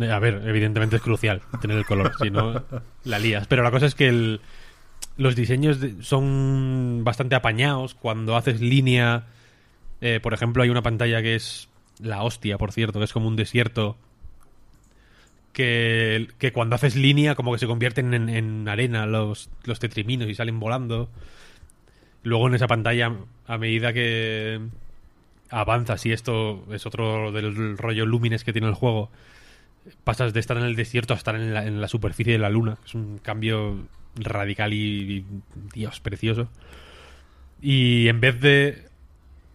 Eh, 0.00 0.10
a 0.10 0.18
ver, 0.18 0.42
evidentemente 0.44 0.96
es 0.96 1.02
crucial 1.02 1.40
tener 1.60 1.76
el 1.78 1.86
color, 1.86 2.12
si 2.20 2.30
no 2.30 2.64
la 3.04 3.18
lías. 3.20 3.46
Pero 3.46 3.62
la 3.62 3.70
cosa 3.70 3.86
es 3.86 3.94
que 3.94 4.40
los 5.18 5.36
diseños 5.36 5.78
son 6.00 7.02
bastante 7.04 7.36
apañados. 7.36 7.94
Cuando 7.94 8.36
haces 8.36 8.60
línea, 8.60 9.26
eh, 10.00 10.18
por 10.20 10.34
ejemplo, 10.34 10.64
hay 10.64 10.70
una 10.70 10.82
pantalla 10.82 11.22
que 11.22 11.36
es 11.36 11.68
la 12.00 12.24
hostia, 12.24 12.58
por 12.58 12.72
cierto, 12.72 12.98
que 12.98 13.04
es 13.04 13.12
como 13.12 13.28
un 13.28 13.36
desierto 13.36 13.96
que, 15.52 16.50
cuando 16.52 16.74
haces 16.74 16.96
línea 16.96 17.36
como 17.36 17.52
que 17.52 17.58
se 17.58 17.68
convierten 17.68 18.14
en, 18.14 18.68
arena 18.68 19.06
los, 19.06 19.48
los 19.62 19.78
tetriminos 19.78 20.28
y 20.28 20.34
salen 20.34 20.58
volando. 20.58 21.08
Luego 22.22 22.48
en 22.48 22.54
esa 22.54 22.66
pantalla, 22.66 23.12
a 23.46 23.58
medida 23.58 23.92
que 23.92 24.60
avanzas, 25.48 26.04
y 26.06 26.12
esto 26.12 26.64
es 26.70 26.86
otro 26.86 27.32
del 27.32 27.76
rollo 27.78 28.06
Lumines 28.06 28.44
que 28.44 28.52
tiene 28.52 28.68
el 28.68 28.74
juego, 28.74 29.10
pasas 30.04 30.32
de 30.32 30.40
estar 30.40 30.56
en 30.56 30.64
el 30.64 30.76
desierto 30.76 31.14
a 31.14 31.16
estar 31.16 31.34
en 31.34 31.80
la, 31.80 31.88
superficie 31.88 32.32
de 32.32 32.38
la 32.38 32.50
luna. 32.50 32.78
Es 32.84 32.94
un 32.94 33.18
cambio 33.18 33.86
radical 34.16 34.72
y, 34.72 35.24
Dios, 35.72 36.00
precioso. 36.00 36.48
Y 37.60 38.08
en 38.08 38.20
vez 38.20 38.40
de... 38.40 38.86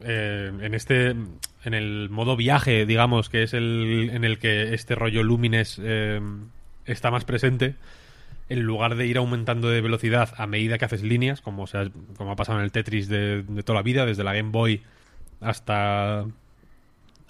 Eh, 0.01 0.51
en 0.61 0.73
este 0.73 1.15
en 1.65 1.73
el 1.73 2.09
modo 2.11 2.35
viaje, 2.35 2.85
digamos, 2.85 3.27
que 3.27 3.41
es 3.43 3.53
el 3.53 4.11
en 4.13 4.23
el 4.23 4.37
que 4.37 4.75
este 4.75 4.93
rollo 4.93 5.23
Lumines 5.23 5.81
eh, 5.83 6.21
está 6.85 7.09
más 7.09 7.25
presente, 7.25 7.75
en 8.47 8.61
lugar 8.61 8.95
de 8.95 9.07
ir 9.07 9.17
aumentando 9.17 9.69
de 9.69 9.81
velocidad 9.81 10.34
a 10.38 10.47
medida 10.47 10.77
que 10.77 10.85
haces 10.85 11.03
líneas, 11.03 11.41
como, 11.41 11.67
sea, 11.67 11.89
como 12.17 12.31
ha 12.31 12.35
pasado 12.35 12.59
en 12.59 12.65
el 12.65 12.72
Tetris 12.72 13.07
de, 13.07 13.43
toda 13.63 13.80
la 13.80 13.84
vida, 13.84 14.05
desde 14.05 14.23
la 14.23 14.34
Game 14.34 14.51
Boy 14.51 14.84
hasta 15.41 16.26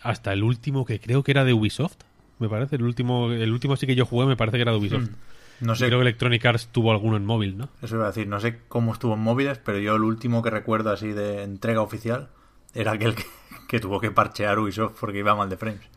hasta 0.02 0.34
el 0.34 0.44
último 0.44 0.86
que 0.86 1.00
creo 1.00 1.24
que 1.24 1.32
era 1.32 1.44
de 1.46 1.54
Ubisoft, 1.54 1.98
me 2.38 2.48
parece, 2.48 2.76
el 2.76 2.84
último 2.84 3.32
el 3.32 3.52
último 3.52 3.76
sí 3.76 3.88
que 3.88 3.96
yo 3.96 4.06
jugué 4.06 4.28
me 4.28 4.36
parece 4.36 4.58
que 4.58 4.62
era 4.62 4.72
de 4.72 4.78
Ubisoft. 4.78 5.10
Hmm. 5.10 5.16
No 5.62 5.74
sé. 5.74 5.88
Creo 5.88 6.00
que 6.00 6.04
Electronic 6.04 6.46
Arts 6.46 6.68
tuvo 6.68 6.92
alguno 6.92 7.16
en 7.16 7.26
móvil, 7.26 7.58
¿no? 7.58 7.70
Eso 7.82 7.96
iba 7.96 8.04
a 8.04 8.08
decir, 8.08 8.28
no 8.28 8.42
sé 8.42 8.60
cómo 8.68 8.92
estuvo 8.92 9.14
en 9.14 9.22
móviles, 9.22 9.58
pero 9.58 9.80
yo 9.80 9.96
el 9.96 10.04
último 10.04 10.44
que 10.44 10.50
recuerdo 10.50 10.92
así 10.92 11.08
de 11.08 11.44
entrega 11.44 11.82
oficial 11.82 12.28
era 12.74 12.92
aquel 12.92 13.16
que, 13.16 13.24
que 13.70 13.80
tuvo 13.80 14.02
que 14.02 14.12
parchear 14.12 14.60
Ubisoft 14.60 14.98
porque 15.00 15.20
iba 15.20 15.34
mal 15.34 15.50
de 15.50 15.56
frames. 15.56 15.95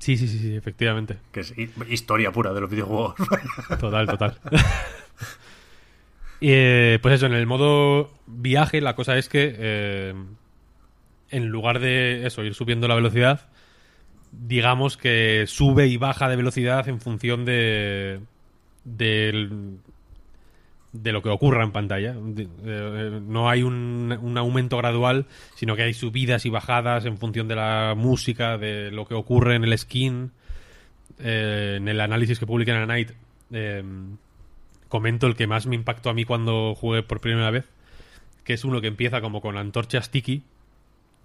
Sí, 0.00 0.16
sí, 0.16 0.26
sí, 0.28 0.38
sí, 0.38 0.56
efectivamente. 0.56 1.18
Que 1.30 1.40
es 1.40 1.54
historia 1.88 2.32
pura 2.32 2.52
de 2.54 2.60
los 2.62 2.70
videojuegos. 2.70 3.14
Total, 3.80 4.06
total. 4.06 4.38
Eh, 6.42 6.98
pues 7.02 7.16
eso, 7.16 7.26
en 7.26 7.34
el 7.34 7.46
modo 7.46 8.10
viaje 8.26 8.80
la 8.80 8.96
cosa 8.96 9.18
es 9.18 9.28
que 9.28 9.54
eh, 9.58 10.14
en 11.28 11.48
lugar 11.48 11.80
de 11.80 12.26
eso, 12.26 12.42
ir 12.42 12.54
subiendo 12.54 12.88
la 12.88 12.94
velocidad, 12.94 13.50
digamos 14.32 14.96
que 14.96 15.44
sube 15.46 15.86
y 15.88 15.98
baja 15.98 16.30
de 16.30 16.36
velocidad 16.36 16.88
en 16.88 16.98
función 16.98 17.44
de 17.44 18.20
del 18.84 19.80
de 20.92 21.12
lo 21.12 21.22
que 21.22 21.28
ocurra 21.28 21.62
en 21.64 21.72
pantalla. 21.72 22.14
Eh, 22.14 23.20
no 23.22 23.48
hay 23.48 23.62
un, 23.62 24.16
un, 24.20 24.38
aumento 24.38 24.76
gradual, 24.76 25.26
sino 25.54 25.76
que 25.76 25.82
hay 25.82 25.94
subidas 25.94 26.46
y 26.46 26.50
bajadas 26.50 27.04
en 27.04 27.16
función 27.16 27.48
de 27.48 27.56
la 27.56 27.94
música, 27.96 28.58
de 28.58 28.90
lo 28.90 29.06
que 29.06 29.14
ocurre 29.14 29.56
en 29.56 29.64
el 29.64 29.76
skin. 29.78 30.32
Eh, 31.18 31.74
en 31.76 31.88
el 31.88 32.00
análisis 32.00 32.38
que 32.38 32.46
publica 32.46 32.72
en 32.72 32.80
la 32.80 32.86
Night, 32.86 33.12
eh, 33.52 33.84
comento 34.88 35.26
el 35.26 35.36
que 35.36 35.46
más 35.46 35.66
me 35.66 35.76
impactó 35.76 36.10
a 36.10 36.14
mí 36.14 36.24
cuando 36.24 36.74
jugué 36.74 37.02
por 37.02 37.20
primera 37.20 37.50
vez, 37.50 37.66
que 38.42 38.54
es 38.54 38.64
uno 38.64 38.80
que 38.80 38.88
empieza 38.88 39.20
como 39.20 39.40
con 39.40 39.58
antorchas 39.58 40.06
sticky 40.06 40.42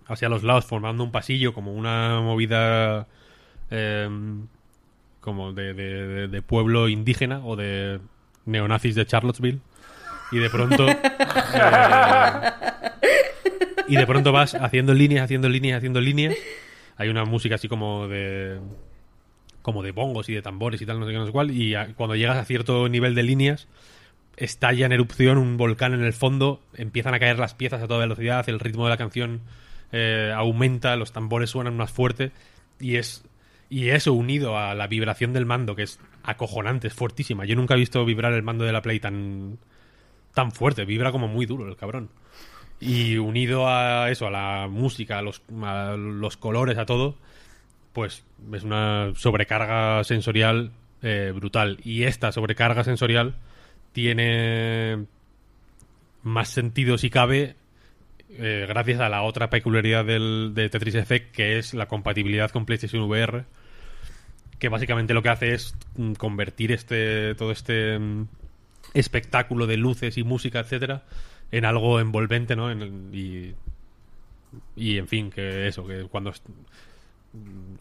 hacia 0.07 0.29
los 0.29 0.43
lados, 0.43 0.65
formando 0.65 1.03
un 1.03 1.11
pasillo, 1.11 1.53
como 1.53 1.73
una 1.73 2.19
movida 2.21 3.07
como 5.21 5.53
de 5.53 6.43
pueblo 6.45 6.87
indígena 6.87 7.43
o 7.43 7.55
de 7.55 7.99
neonazis 8.45 8.95
de 8.95 9.05
Charlottesville 9.05 9.59
y 10.31 10.39
de 10.39 10.49
pronto 10.49 10.87
eh, 10.89 10.95
y 13.87 13.95
de 13.95 14.07
pronto 14.07 14.31
vas 14.31 14.55
haciendo 14.55 14.93
líneas, 14.93 15.25
haciendo 15.25 15.49
líneas, 15.49 15.77
haciendo 15.77 16.01
líneas. 16.01 16.35
Hay 16.97 17.09
una 17.09 17.25
música 17.25 17.55
así 17.55 17.67
como 17.67 18.07
de 18.07 18.59
como 19.61 19.81
de 19.81 19.91
bongos 19.91 20.29
y 20.29 20.33
de 20.33 20.41
tambores 20.41 20.81
y 20.81 20.85
tal, 20.85 20.99
no 20.99 21.05
sé 21.07 21.11
qué, 21.11 21.17
no 21.17 21.25
sé 21.25 21.31
cuál, 21.31 21.49
y 21.49 21.73
cuando 21.95 22.15
llegas 22.15 22.37
a 22.37 22.45
cierto 22.45 22.87
nivel 22.87 23.15
de 23.15 23.23
líneas 23.23 23.67
estalla 24.37 24.85
en 24.85 24.91
erupción 24.91 25.37
un 25.37 25.57
volcán 25.57 25.93
en 25.93 26.03
el 26.03 26.13
fondo, 26.13 26.61
empiezan 26.75 27.13
a 27.13 27.19
caer 27.19 27.39
las 27.39 27.55
piezas 27.55 27.81
a 27.81 27.87
toda 27.87 28.01
velocidad, 28.01 28.47
el 28.47 28.59
ritmo 28.59 28.83
de 28.83 28.89
la 28.91 28.97
canción 28.97 29.41
eh, 29.91 30.31
aumenta, 30.35 30.95
los 30.95 31.11
tambores 31.13 31.49
suenan 31.49 31.77
más 31.77 31.91
fuerte 31.91 32.31
y 32.79 32.97
es 32.97 33.23
y 33.69 33.89
eso 33.89 34.13
unido 34.13 34.57
a 34.57 34.75
la 34.75 34.85
vibración 34.87 35.33
del 35.33 35.45
mando, 35.45 35.75
que 35.75 35.83
es 35.83 35.99
acojonante, 36.25 36.87
es 36.87 36.93
fuertísima. 36.93 37.45
Yo 37.45 37.55
nunca 37.55 37.75
he 37.75 37.77
visto 37.77 38.03
vibrar 38.05 38.33
el 38.33 38.43
mando 38.43 38.65
de 38.65 38.71
la 38.71 38.81
Play 38.81 38.99
tan, 38.99 39.57
tan 40.33 40.51
fuerte, 40.51 40.85
vibra 40.85 41.11
como 41.11 41.27
muy 41.27 41.45
duro 41.45 41.67
el 41.67 41.75
cabrón. 41.75 42.09
Y 42.79 43.17
unido 43.17 43.67
a 43.67 44.11
eso, 44.11 44.27
a 44.27 44.31
la 44.31 44.67
música, 44.69 45.19
a 45.19 45.21
los, 45.21 45.41
los 45.49 46.37
colores, 46.37 46.77
a 46.77 46.85
todo, 46.85 47.15
pues 47.93 48.25
es 48.53 48.63
una 48.63 49.13
sobrecarga 49.15 50.03
sensorial 50.03 50.71
eh, 51.01 51.31
brutal. 51.33 51.79
Y 51.83 52.03
esta 52.03 52.31
sobrecarga 52.31 52.83
sensorial 52.83 53.35
tiene 53.93 55.05
más 56.23 56.49
sentido 56.49 56.97
si 56.97 57.09
cabe 57.09 57.55
eh, 58.37 58.65
gracias 58.67 58.99
a 58.99 59.07
la 59.07 59.21
otra 59.21 59.49
peculiaridad 59.49 60.03
del, 60.03 60.51
de 60.53 60.69
Tetris 60.69 60.95
Effect 60.95 61.33
que 61.33 61.57
es 61.57 61.73
la 61.73 61.85
compatibilidad 61.85 62.49
con 62.49 62.65
PlayStation 62.65 63.03
VR 63.03 63.45
que 64.59 64.69
básicamente 64.69 65.13
lo 65.13 65.21
que 65.21 65.29
hace 65.29 65.53
es 65.53 65.75
mm, 65.97 66.13
convertir 66.13 66.71
este 66.71 67.35
todo 67.35 67.51
este 67.51 67.99
mm, 67.99 68.27
espectáculo 68.93 69.67
de 69.67 69.77
luces 69.77 70.17
y 70.17 70.23
música 70.23 70.59
etcétera 70.59 71.03
en 71.51 71.65
algo 71.65 71.99
envolvente 71.99 72.55
no 72.55 72.71
en 72.71 73.09
y, 73.13 73.53
y 74.75 74.97
en 74.97 75.07
fin 75.07 75.29
que 75.29 75.67
eso 75.67 75.85
que 75.85 76.03
cuando 76.03 76.33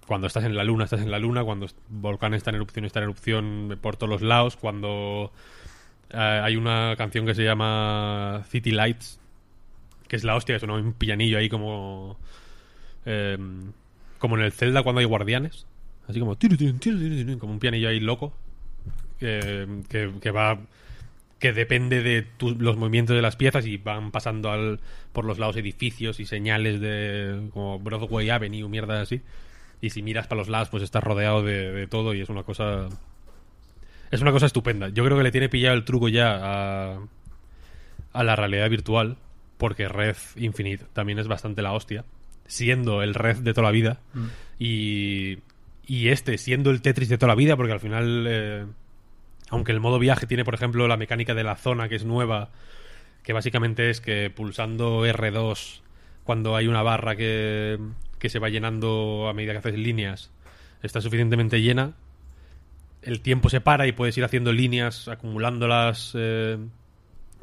cuando 0.06 0.26
estás 0.26 0.44
en 0.44 0.56
la 0.56 0.64
luna 0.64 0.84
estás 0.84 1.01
en 1.01 1.10
la 1.10 1.18
luna 1.18 1.44
cuando 1.44 1.66
volcán 1.88 2.34
está 2.34 2.51
en 2.51 2.56
erupción 2.56 2.84
está 2.84 2.98
en 2.98 3.05
erupción 3.05 3.78
por 3.80 3.96
todos 3.96 4.10
los 4.10 4.22
lados 4.22 4.56
cuando 4.56 5.32
eh, 6.10 6.16
hay 6.16 6.56
una 6.56 6.94
canción 6.96 7.24
que 7.24 7.34
se 7.34 7.44
llama 7.44 8.42
City 8.48 8.72
Lights 8.72 9.20
que 10.09 10.16
es 10.16 10.24
la 10.24 10.36
hostia, 10.36 10.56
es 10.56 10.62
un 10.62 10.92
pianillo 10.92 11.38
ahí 11.38 11.48
como. 11.48 12.16
Eh, 13.06 13.38
como 14.18 14.36
en 14.36 14.44
el 14.44 14.52
Zelda 14.52 14.82
cuando 14.82 15.01
hay 15.01 15.06
guardianes. 15.06 15.66
Así 16.09 16.20
como. 16.20 16.36
Como 16.36 17.52
un 17.52 17.59
pianillo 17.59 17.89
ahí 17.89 18.01
loco. 18.01 18.32
que, 19.18 20.31
va. 20.35 20.59
Que 21.39 21.52
depende 21.52 22.02
de 22.02 22.26
los 22.40 22.76
movimientos 22.76 23.16
de 23.16 23.22
las 23.22 23.36
piezas 23.36 23.66
y 23.66 23.76
van 23.76 24.10
pasando 24.10 24.51
al, 24.51 24.81
por 25.12 25.24
los 25.24 25.39
lados 25.39 25.56
edificios 25.56 26.20
y 26.20 26.26
señales 26.26 26.81
de. 26.81 27.48
como 27.52 27.78
Broadway 27.78 28.31
Avenue, 28.31 28.68
mierda 28.68 29.01
así. 29.01 29.20
Y 29.81 29.90
si 29.90 30.02
miras 30.02 30.26
para 30.26 30.40
los 30.40 30.48
lados, 30.48 30.68
pues 30.70 30.82
estás 30.82 31.05
rodeado 31.05 31.43
de, 31.43 31.70
de 31.72 31.86
todo 31.86 32.14
y 32.14 32.20
es 32.20 32.28
una 32.28 32.43
cosa. 32.43 32.89
Es 34.10 34.20
una 34.20 34.32
cosa 34.32 34.47
estupenda. 34.47 34.89
Yo 34.90 35.05
creo 35.05 35.16
que 35.16 35.24
le 35.24 35.32
tiene 35.32 35.48
pillado 35.48 35.74
el 35.74 35.85
truco 35.85 36.09
ya 36.09 36.39
a, 36.40 36.98
a 38.12 38.24
la 38.24 38.36
realidad 38.36 38.70
virtual 38.70 39.16
porque 39.59 39.89
Red 39.89 40.16
Infinite 40.36 40.85
también 40.93 41.18
es 41.18 41.28
bastante 41.28 41.62
la 41.62 41.72
hostia, 41.72 42.05
siendo 42.47 43.02
el 43.02 43.14
Red 43.14 43.39
de 43.39 43.55
toda 43.55 43.68
la 43.68 43.70
vida. 43.70 44.01
Mm. 44.12 44.26
Y, 44.59 45.39
y 45.86 46.09
este 46.09 46.39
siendo 46.39 46.70
el 46.70 46.82
Tetris 46.82 47.09
de 47.09 47.19
toda 47.19 47.28
la 47.28 47.35
vida, 47.35 47.56
porque 47.56 47.73
al 47.73 47.81
final, 47.81 48.27
eh, 48.28 48.66
aunque 49.51 49.73
el 49.73 49.81
modo 49.81 49.98
viaje 49.98 50.27
tiene, 50.27 50.44
por 50.44 50.55
ejemplo, 50.55 50.89
la 50.89 50.97
mecánica 50.97 51.35
de 51.35 51.44
la 51.44 51.56
zona 51.56 51.89
que 51.89 51.97
es 51.97 52.05
nueva, 52.05 52.51
que 53.23 53.32
básicamente 53.32 53.90
es 53.90 54.01
que 54.01 54.31
pulsando 54.31 55.06
R2 55.06 55.81
cuando 56.24 56.56
hay 56.56 56.66
una 56.66 56.82
barra 56.82 57.16
que, 57.16 57.78
que 58.19 58.28
se 58.28 58.39
va 58.39 58.48
llenando 58.48 59.28
a 59.28 59.35
medida 59.35 59.52
que 59.52 59.59
haces 59.59 59.78
líneas, 59.78 60.31
está 60.82 61.01
suficientemente 61.01 61.61
llena, 61.61 61.94
el 63.02 63.20
tiempo 63.20 63.51
se 63.51 63.61
para 63.61 63.86
y 63.86 63.93
puedes 63.93 64.16
ir 64.16 64.24
haciendo 64.24 64.52
líneas, 64.52 65.09
acumulándolas 65.09 66.12
eh, 66.15 66.59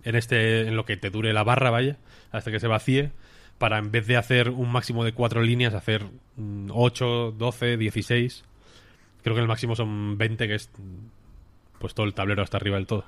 en 0.03 0.15
este 0.15 0.61
en 0.61 0.75
lo 0.75 0.85
que 0.85 0.97
te 0.97 1.11
dure 1.11 1.33
la 1.33 1.43
barra, 1.43 1.69
vaya, 1.69 1.97
hasta 2.31 2.51
que 2.51 2.59
se 2.59 2.67
vacíe, 2.67 3.11
para 3.61 3.77
en 3.77 3.91
vez 3.91 4.07
de 4.07 4.17
hacer 4.17 4.49
un 4.49 4.71
máximo 4.71 5.05
de 5.05 5.13
cuatro 5.13 5.43
líneas, 5.43 5.75
hacer 5.75 6.07
8, 6.71 7.35
12, 7.37 7.77
16. 7.77 8.43
Creo 9.21 9.35
que 9.35 9.41
el 9.41 9.47
máximo 9.47 9.75
son 9.75 10.17
20, 10.17 10.47
que 10.47 10.55
es 10.55 10.71
pues 11.77 11.93
todo 11.93 12.07
el 12.07 12.15
tablero 12.15 12.41
hasta 12.41 12.57
arriba 12.57 12.77
del 12.77 12.87
todo. 12.87 13.05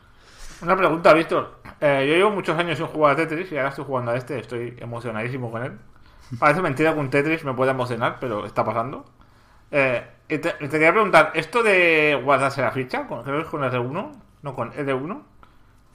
Una 0.61 0.77
pregunta, 0.77 1.11
Víctor. 1.15 1.59
Eh, 1.81 2.05
yo 2.07 2.13
llevo 2.13 2.29
muchos 2.29 2.55
años 2.55 2.77
sin 2.77 2.85
jugar 2.85 3.13
a 3.13 3.15
Tetris 3.15 3.51
y 3.51 3.57
ahora 3.57 3.69
estoy 3.69 3.83
jugando 3.85 4.11
a 4.11 4.15
este, 4.15 4.37
estoy 4.37 4.75
emocionadísimo 4.77 5.49
con 5.49 5.63
él. 5.63 5.71
Parece 6.37 6.61
mentira 6.61 6.93
que 6.93 6.99
un 6.99 7.09
Tetris 7.09 7.43
me 7.43 7.55
pueda 7.55 7.71
emocionar, 7.71 8.17
pero 8.19 8.45
está 8.45 8.63
pasando. 8.63 9.05
Eh, 9.71 10.05
te, 10.27 10.39
quería 10.69 10.91
preguntar, 10.91 11.31
¿esto 11.33 11.63
de 11.63 12.21
guardarse 12.23 12.61
la 12.61 12.69
ficha? 12.69 13.07
Creo 13.07 13.23
que 13.23 13.41
es 13.41 13.47
con 13.47 13.63
R1, 13.63 14.11
no 14.43 14.55
con 14.55 14.71
E1. 14.73 15.23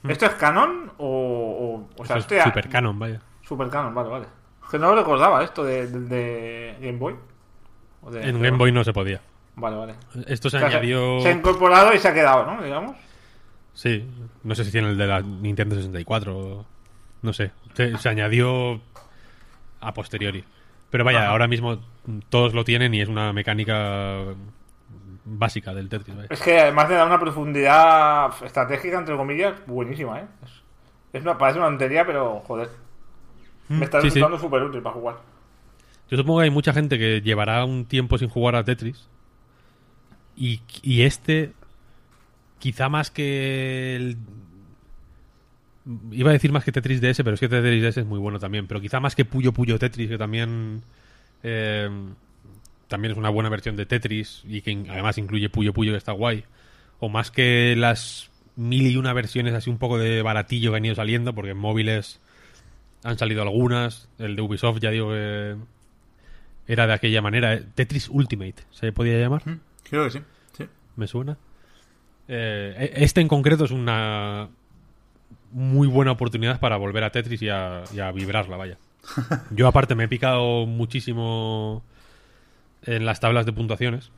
Mm. 0.01 0.09
¿Esto 0.09 0.25
es 0.25 0.33
canon 0.33 0.91
o, 0.97 1.87
o, 1.97 2.05
sea, 2.05 2.17
es 2.17 2.25
super 2.25 2.67
canon, 2.67 2.99
vaya? 2.99 3.21
Super 3.41 3.69
canon, 3.69 3.95
vale, 3.95 4.09
vale. 4.09 4.38
Que 4.69 4.79
no 4.79 4.95
recordaba 4.95 5.43
esto 5.43 5.63
de, 5.63 6.75
Game 6.79 6.97
Boy. 6.97 7.15
en 8.13 8.41
Game 8.41 8.57
Boy 8.57 8.71
no 8.71 8.83
se 8.83 8.93
podía. 8.93 9.21
Vale, 9.55 9.75
vale. 9.75 9.95
Esto 10.27 10.49
se 10.49 10.57
añadió. 10.57 11.19
Se 11.21 11.29
ha 11.29 11.31
incorporado 11.31 11.93
y 11.93 11.99
se 11.99 12.07
ha 12.07 12.13
quedado, 12.13 12.45
¿no? 12.45 12.61
Digamos. 12.63 12.95
Sí, 13.73 14.05
no 14.43 14.55
sé 14.55 14.65
si 14.65 14.71
tiene 14.71 14.89
el 14.89 14.97
de 14.97 15.07
la 15.07 15.21
Nintendo 15.21 15.75
64. 15.75 16.65
No 17.21 17.33
sé. 17.33 17.51
Se, 17.73 18.09
añadió 18.09 18.79
a 19.81 19.93
posteriori. 19.93 20.43
Pero 20.89 21.03
vaya, 21.03 21.29
ahora 21.29 21.47
mismo 21.47 21.79
todos 22.29 22.53
lo 22.53 22.63
tienen 22.63 22.93
y 22.93 23.01
es 23.01 23.09
una 23.09 23.31
mecánica 23.33 24.23
básica 25.25 25.73
del 25.73 25.89
Tetris. 25.89 26.15
Es 26.29 26.41
que 26.41 26.59
además 26.59 26.89
le 26.89 26.95
da 26.95 27.05
una 27.05 27.19
profundidad 27.19 28.31
estratégica, 28.43 28.97
entre 28.97 29.15
comillas, 29.15 29.53
buenísima, 29.67 30.19
¿eh? 30.19 30.27
Es, 31.13 31.21
una, 31.21 31.37
parece 31.37 31.59
una 31.59 31.67
tontería, 31.67 32.05
pero 32.05 32.41
joder. 32.47 32.69
Me 33.69 33.77
mm, 33.77 33.83
está 33.83 33.99
resultando 34.01 34.39
súper 34.39 34.63
útil 34.63 34.81
para 34.81 34.95
jugar. 34.95 35.17
Yo 36.09 36.17
supongo 36.17 36.39
que 36.39 36.45
hay 36.45 36.49
mucha 36.49 36.73
gente 36.73 36.97
que 36.97 37.21
llevará 37.21 37.63
un 37.65 37.85
tiempo 37.85 38.17
sin 38.17 38.29
jugar 38.29 38.55
a 38.55 38.63
Tetris. 38.63 39.07
Y, 40.35 40.61
y 40.81 41.03
este, 41.03 41.53
quizá 42.57 42.89
más 42.89 43.11
que 43.11 43.95
el. 43.95 44.17
Iba 46.11 46.31
a 46.31 46.33
decir 46.33 46.51
más 46.51 46.63
que 46.63 46.71
Tetris 46.71 47.01
DS, 47.01 47.17
pero 47.17 47.33
es 47.33 47.39
que 47.39 47.47
Tetris 47.47 47.83
DS 47.83 47.97
es 47.97 48.05
muy 48.05 48.19
bueno 48.19 48.39
también. 48.39 48.67
Pero 48.67 48.81
quizá 48.81 48.99
más 48.99 49.15
que 49.15 49.25
Puyo 49.25 49.53
Puyo 49.53 49.77
Tetris, 49.77 50.09
que 50.09 50.17
también. 50.17 50.81
Eh, 51.43 51.89
también 52.87 53.11
es 53.11 53.17
una 53.17 53.29
buena 53.29 53.49
versión 53.49 53.75
de 53.75 53.85
Tetris 53.85 54.43
y 54.45 54.61
que 54.61 54.85
además 54.89 55.17
incluye 55.19 55.47
Puyo 55.49 55.73
Puyo 55.73 55.91
que 55.91 55.97
está 55.97 56.11
guay. 56.11 56.43
O 56.99 57.07
más 57.07 57.31
que 57.31 57.75
las 57.77 58.29
mil 58.55 58.87
y 58.87 58.97
una 58.97 59.13
versiones 59.13 59.53
así 59.53 59.69
un 59.69 59.77
poco 59.77 59.97
de 59.97 60.21
baratillo 60.21 60.71
que 60.71 60.77
han 60.77 60.85
ido 60.85 60.95
saliendo, 60.95 61.33
porque 61.33 61.51
en 61.51 61.57
móviles 61.57 62.19
han 63.03 63.17
salido 63.17 63.41
algunas. 63.41 64.09
El 64.17 64.35
de 64.35 64.41
Ubisoft 64.41 64.79
ya 64.79 64.91
digo 64.91 65.09
que 65.09 65.55
era 66.67 66.87
de 66.87 66.93
aquella 66.93 67.21
manera. 67.21 67.59
Tetris 67.75 68.09
Ultimate, 68.09 68.63
¿se 68.71 68.91
podía 68.91 69.19
llamar? 69.19 69.47
Mm, 69.47 69.59
creo 69.83 70.05
que 70.05 70.11
sí. 70.11 70.19
sí. 70.57 70.65
¿Me 70.95 71.07
suena? 71.07 71.37
Eh, 72.27 72.93
e, 72.95 73.03
este 73.03 73.21
en 73.21 73.27
concreto 73.27 73.65
es 73.65 73.71
una 73.71 74.49
muy 75.51 75.87
buena 75.87 76.11
oportunidad 76.11 76.59
para 76.59 76.77
volver 76.77 77.03
a 77.03 77.11
Tetris 77.11 77.41
y 77.41 77.49
a, 77.49 77.83
y 77.93 77.99
a 77.99 78.11
vibrarla, 78.11 78.57
vaya. 78.57 78.77
Yo 79.51 79.67
aparte 79.67 79.95
me 79.95 80.05
he 80.05 80.07
picado 80.07 80.65
muchísimo 80.65 81.83
en 82.83 83.05
las 83.05 83.19
tablas 83.19 83.45
de 83.45 83.53
puntuaciones. 83.53 84.11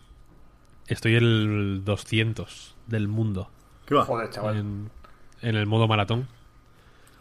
Estoy 0.88 1.16
el 1.16 1.84
200 1.86 2.76
del 2.88 3.08
mundo. 3.08 3.50
¿Qué 3.86 3.96
va? 3.96 4.06
Joder, 4.06 4.30
chaval. 4.30 4.58
En, 4.58 5.56
el 5.56 5.66
modo 5.66 5.88
maratón. 5.88 6.28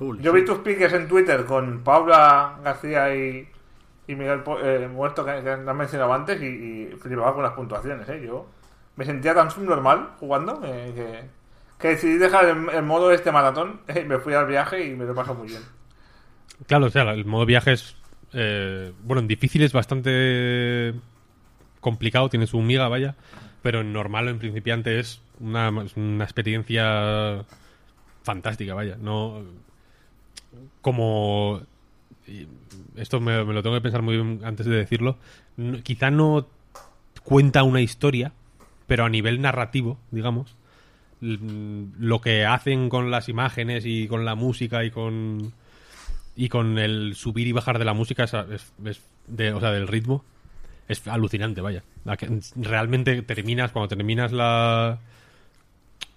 Yo 0.00 0.32
vi 0.32 0.44
tus 0.46 0.58
piques 0.58 0.92
en 0.94 1.08
Twitter 1.08 1.44
con 1.44 1.82
Paula 1.84 2.58
García 2.64 3.14
y, 3.14 3.46
y 4.06 4.14
Miguel 4.14 4.42
eh, 4.62 4.88
Muerto 4.90 5.24
que, 5.26 5.42
que, 5.42 5.50
han 5.50 5.76
mencionado 5.76 6.14
antes 6.14 6.40
y, 6.40 6.46
y, 6.46 6.96
flipaba 6.98 7.34
con 7.34 7.42
las 7.42 7.52
puntuaciones. 7.52 8.08
¿eh? 8.08 8.22
Yo 8.24 8.46
me 8.96 9.04
sentía 9.04 9.34
tan 9.34 9.50
subnormal 9.50 10.12
jugando 10.18 10.58
que, 10.62 11.28
que, 11.78 11.88
decidí 11.88 12.16
dejar 12.16 12.46
el, 12.46 12.82
modo 12.82 13.12
este 13.12 13.30
maratón 13.30 13.82
y 13.94 14.06
me 14.06 14.18
fui 14.18 14.32
al 14.32 14.46
viaje 14.46 14.86
y 14.86 14.94
me 14.94 15.04
lo 15.04 15.14
paso 15.14 15.34
muy 15.34 15.48
bien. 15.48 15.62
Claro, 16.66 16.86
o 16.86 16.90
sea, 16.90 17.02
el 17.12 17.26
modo 17.26 17.44
viaje 17.44 17.72
es. 17.72 17.96
Eh, 18.32 18.92
bueno, 19.02 19.20
en 19.20 19.28
difícil 19.28 19.62
es 19.62 19.72
bastante 19.72 20.94
complicado, 21.80 22.30
tiene 22.30 22.46
su 22.46 22.60
miga, 22.60 22.88
vaya, 22.88 23.16
pero 23.60 23.80
en 23.80 23.92
normal 23.92 24.28
o 24.28 24.30
en 24.30 24.38
principiante 24.38 24.98
es 24.98 25.20
una, 25.40 25.68
una 25.68 26.24
experiencia 26.24 27.44
fantástica, 28.22 28.72
vaya. 28.72 28.96
No. 28.98 29.42
Como. 30.80 31.62
Esto 32.96 33.20
me, 33.20 33.44
lo 33.44 33.62
tengo 33.62 33.76
que 33.76 33.80
pensar 33.80 34.02
muy 34.02 34.16
bien 34.16 34.40
antes 34.44 34.66
de 34.66 34.76
decirlo. 34.76 35.18
quizá 35.82 36.10
no 36.10 36.46
cuenta 37.24 37.62
una 37.62 37.80
historia, 37.80 38.32
pero 38.86 39.04
a 39.04 39.08
nivel 39.08 39.40
narrativo, 39.40 39.98
digamos, 40.10 40.56
lo 41.20 42.20
que 42.20 42.46
hacen 42.46 42.88
con 42.88 43.10
las 43.10 43.28
imágenes 43.28 43.84
y 43.86 44.08
con 44.08 44.24
la 44.24 44.34
música 44.34 44.84
y 44.84 44.90
con 44.90 45.52
y 46.36 46.48
con 46.48 46.78
el 46.78 47.14
subir 47.16 47.46
y 47.46 47.52
bajar 47.52 47.78
de 47.78 47.84
la 47.84 47.92
música 47.92 48.24
es, 48.24 48.34
es 48.84 49.02
de, 49.26 49.52
o 49.52 49.60
sea, 49.60 49.72
del 49.72 49.88
ritmo 49.88 50.24
es 50.90 51.06
alucinante, 51.06 51.60
vaya. 51.60 51.84
Realmente 52.56 53.22
terminas, 53.22 53.70
cuando 53.70 53.88
terminas 53.88 54.32
la 54.32 54.98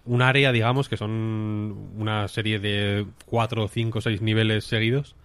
un 0.06 0.22
área, 0.22 0.52
digamos, 0.52 0.90
que 0.90 0.98
son 0.98 1.92
una 1.98 2.28
serie 2.28 2.60
de 2.60 3.06
cuatro, 3.26 3.68
cinco, 3.68 4.02
seis 4.02 4.22
niveles 4.22 4.66
seguidos, 4.66 5.16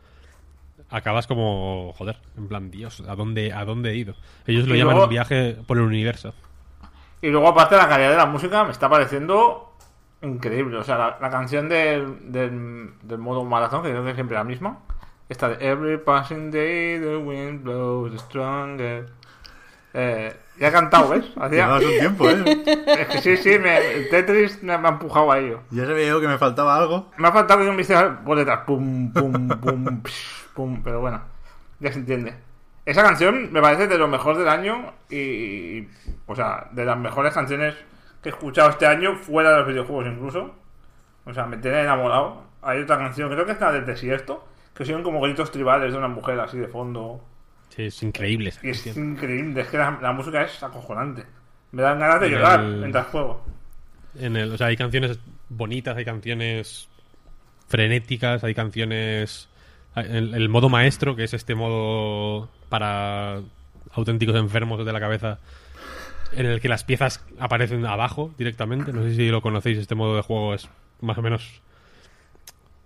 acabas 0.91 1.27
como, 1.27 1.93
joder, 1.97 2.19
en 2.37 2.49
plan, 2.49 2.71
Dios, 2.71 3.03
¿a 3.09 3.15
dónde, 3.17 3.53
a 3.53 3.65
dónde 3.65 3.91
he 3.91 3.97
ido? 3.97 4.15
Ellos 4.47 4.67
lo 4.67 4.75
llaman 4.75 4.99
un 4.99 5.09
viaje 5.09 5.57
por 5.67 5.79
el 5.79 5.85
universo. 5.85 6.35
Y 7.21 7.29
luego, 7.29 7.49
aparte, 7.49 7.77
la 7.77 7.89
calidad 7.89 8.11
de 8.11 8.17
la 8.17 8.27
música 8.27 8.65
me 8.65 8.71
está 8.71 8.89
pareciendo 8.89 9.73
increíble. 10.23 10.77
O 10.79 10.85
sea, 10.85 11.19
la, 11.21 11.31
canción 11.31 11.69
del, 11.69 12.33
del, 12.33 13.19
modo 13.19 13.45
maratón, 13.45 13.83
que 13.83 13.91
creo 13.91 14.05
que 14.05 14.11
es 14.11 14.17
siempre 14.17 14.37
la 14.37 14.45
misma, 14.45 14.79
esta 15.29 15.49
de 15.49 15.69
Every 15.69 15.99
passing 15.99 16.51
day 16.51 16.99
the 17.01 17.17
wind 17.17 17.63
blows 17.63 18.19
stronger. 18.21 19.07
Eh, 19.95 20.37
ya 20.59 20.69
he 20.69 20.73
cantado, 20.73 21.09
¿ves? 21.11 21.25
Hacía... 21.37 21.73
Un 21.73 21.81
tiempo, 21.81 22.29
¿eh? 22.29 22.63
Es 22.99 23.09
que 23.09 23.23
sí, 23.23 23.37
sí, 23.37 23.59
me, 23.59 23.79
el 23.79 24.09
Tetris 24.09 24.63
me, 24.63 24.77
me 24.77 24.89
ha 24.89 24.91
empujado 24.93 25.31
a 25.33 25.39
ello. 25.39 25.61
Ya 25.71 25.87
sabía 25.87 26.09
yo 26.09 26.21
que 26.21 26.29
me 26.29 26.39
faltaba 26.39 26.77
algo. 26.77 27.11
Me 27.17 27.29
ha 27.29 27.33
faltado 27.33 27.65
que 27.65 27.73
me 27.73 27.83
hiciera 27.83 28.25
por 28.25 28.37
detrás. 28.37 28.61
Pum, 28.67 29.13
pum, 29.13 29.49
pum, 29.49 30.03
psh, 30.05 30.47
pum. 30.55 30.83
Pero 30.83 31.01
bueno, 31.01 31.23
ya 31.81 31.93
se 31.93 32.01
entiende. 32.01 32.35
Esa 32.85 33.03
canción 33.03 33.53
me 33.53 33.61
parece 33.61 33.87
de 33.87 33.99
lo 33.99 34.09
mejor 34.09 34.39
del 34.39 34.49
año 34.49 34.95
y, 35.11 35.87
o 36.27 36.35
sea, 36.35 36.69
de 36.73 36.85
las 36.87 36.97
mejores 36.97 37.35
canciones 37.35 37.75
que 38.23 38.31
he 38.31 38.33
escuchado 38.33 38.71
este 38.71 38.87
año, 38.87 39.17
fuera 39.17 39.51
de 39.51 39.59
los 39.59 39.69
videojuegos 39.69 40.07
incluso. 40.07 40.55
O 41.27 41.35
sea, 41.35 41.47
me 41.47 41.59
tiene 41.59 41.83
enamorado. 41.83 42.45
Hay 42.63 42.81
otra 42.81 42.97
canción, 42.99 43.31
creo 43.31 43.45
que 43.45 43.53
es 43.53 43.61
la 43.61 43.73
del 43.73 43.85
desierto, 43.85 44.45
que 44.75 44.85
son 44.85 45.03
como 45.03 45.21
gritos 45.21 45.51
tribales 45.51 45.93
de 45.93 45.99
una 45.99 46.09
mujer 46.09 46.41
así 46.41 46.59
de 46.59 46.69
fondo. 46.69 47.23
Es 47.79 48.03
increíble 48.03 48.51
esa 48.51 48.61
es 48.63 48.83
canción. 48.83 49.13
increíble, 49.13 49.61
es 49.63 49.69
que 49.69 49.79
la, 49.79 49.99
la 50.03 50.13
música 50.13 50.43
es 50.43 50.63
acojonante. 50.63 51.25
Me 51.73 51.81
dan 51.83 51.99
ganas 51.99 52.21
de 52.21 52.29
llorar 52.29 52.61
El- 52.61 52.77
mientras 52.81 53.07
juego. 53.07 53.43
En 54.19 54.37
el, 54.37 54.53
o 54.53 54.59
sea, 54.59 54.67
hay 54.67 54.77
canciones 54.77 55.19
bonitas, 55.49 55.97
hay 55.97 56.05
canciones 56.05 56.89
frenéticas, 57.69 58.45
hay 58.45 58.55
canciones... 58.55 59.49
El, 59.97 60.35
el 60.35 60.49
modo 60.49 60.69
maestro, 60.69 61.17
que 61.17 61.25
es 61.25 61.35
este 61.35 61.55
modo 61.57 62.49
para 62.69 63.41
auténticos 63.93 64.37
enfermos 64.37 64.85
de 64.85 64.93
la 64.93 65.01
cabeza, 65.01 65.39
en 66.33 66.47
el 66.47 66.61
que 66.61 66.69
las 66.69 66.85
piezas 66.85 67.25
aparecen 67.41 67.85
abajo 67.87 68.33
directamente. 68.39 68.93
No 68.93 69.03
sé 69.03 69.15
si 69.17 69.29
lo 69.29 69.41
conocéis, 69.43 69.79
este 69.79 69.95
modo 69.97 70.15
de 70.17 70.23
juego 70.23 70.55
es 70.55 70.69
más 71.01 71.19
o 71.19 71.23
menos 71.23 71.63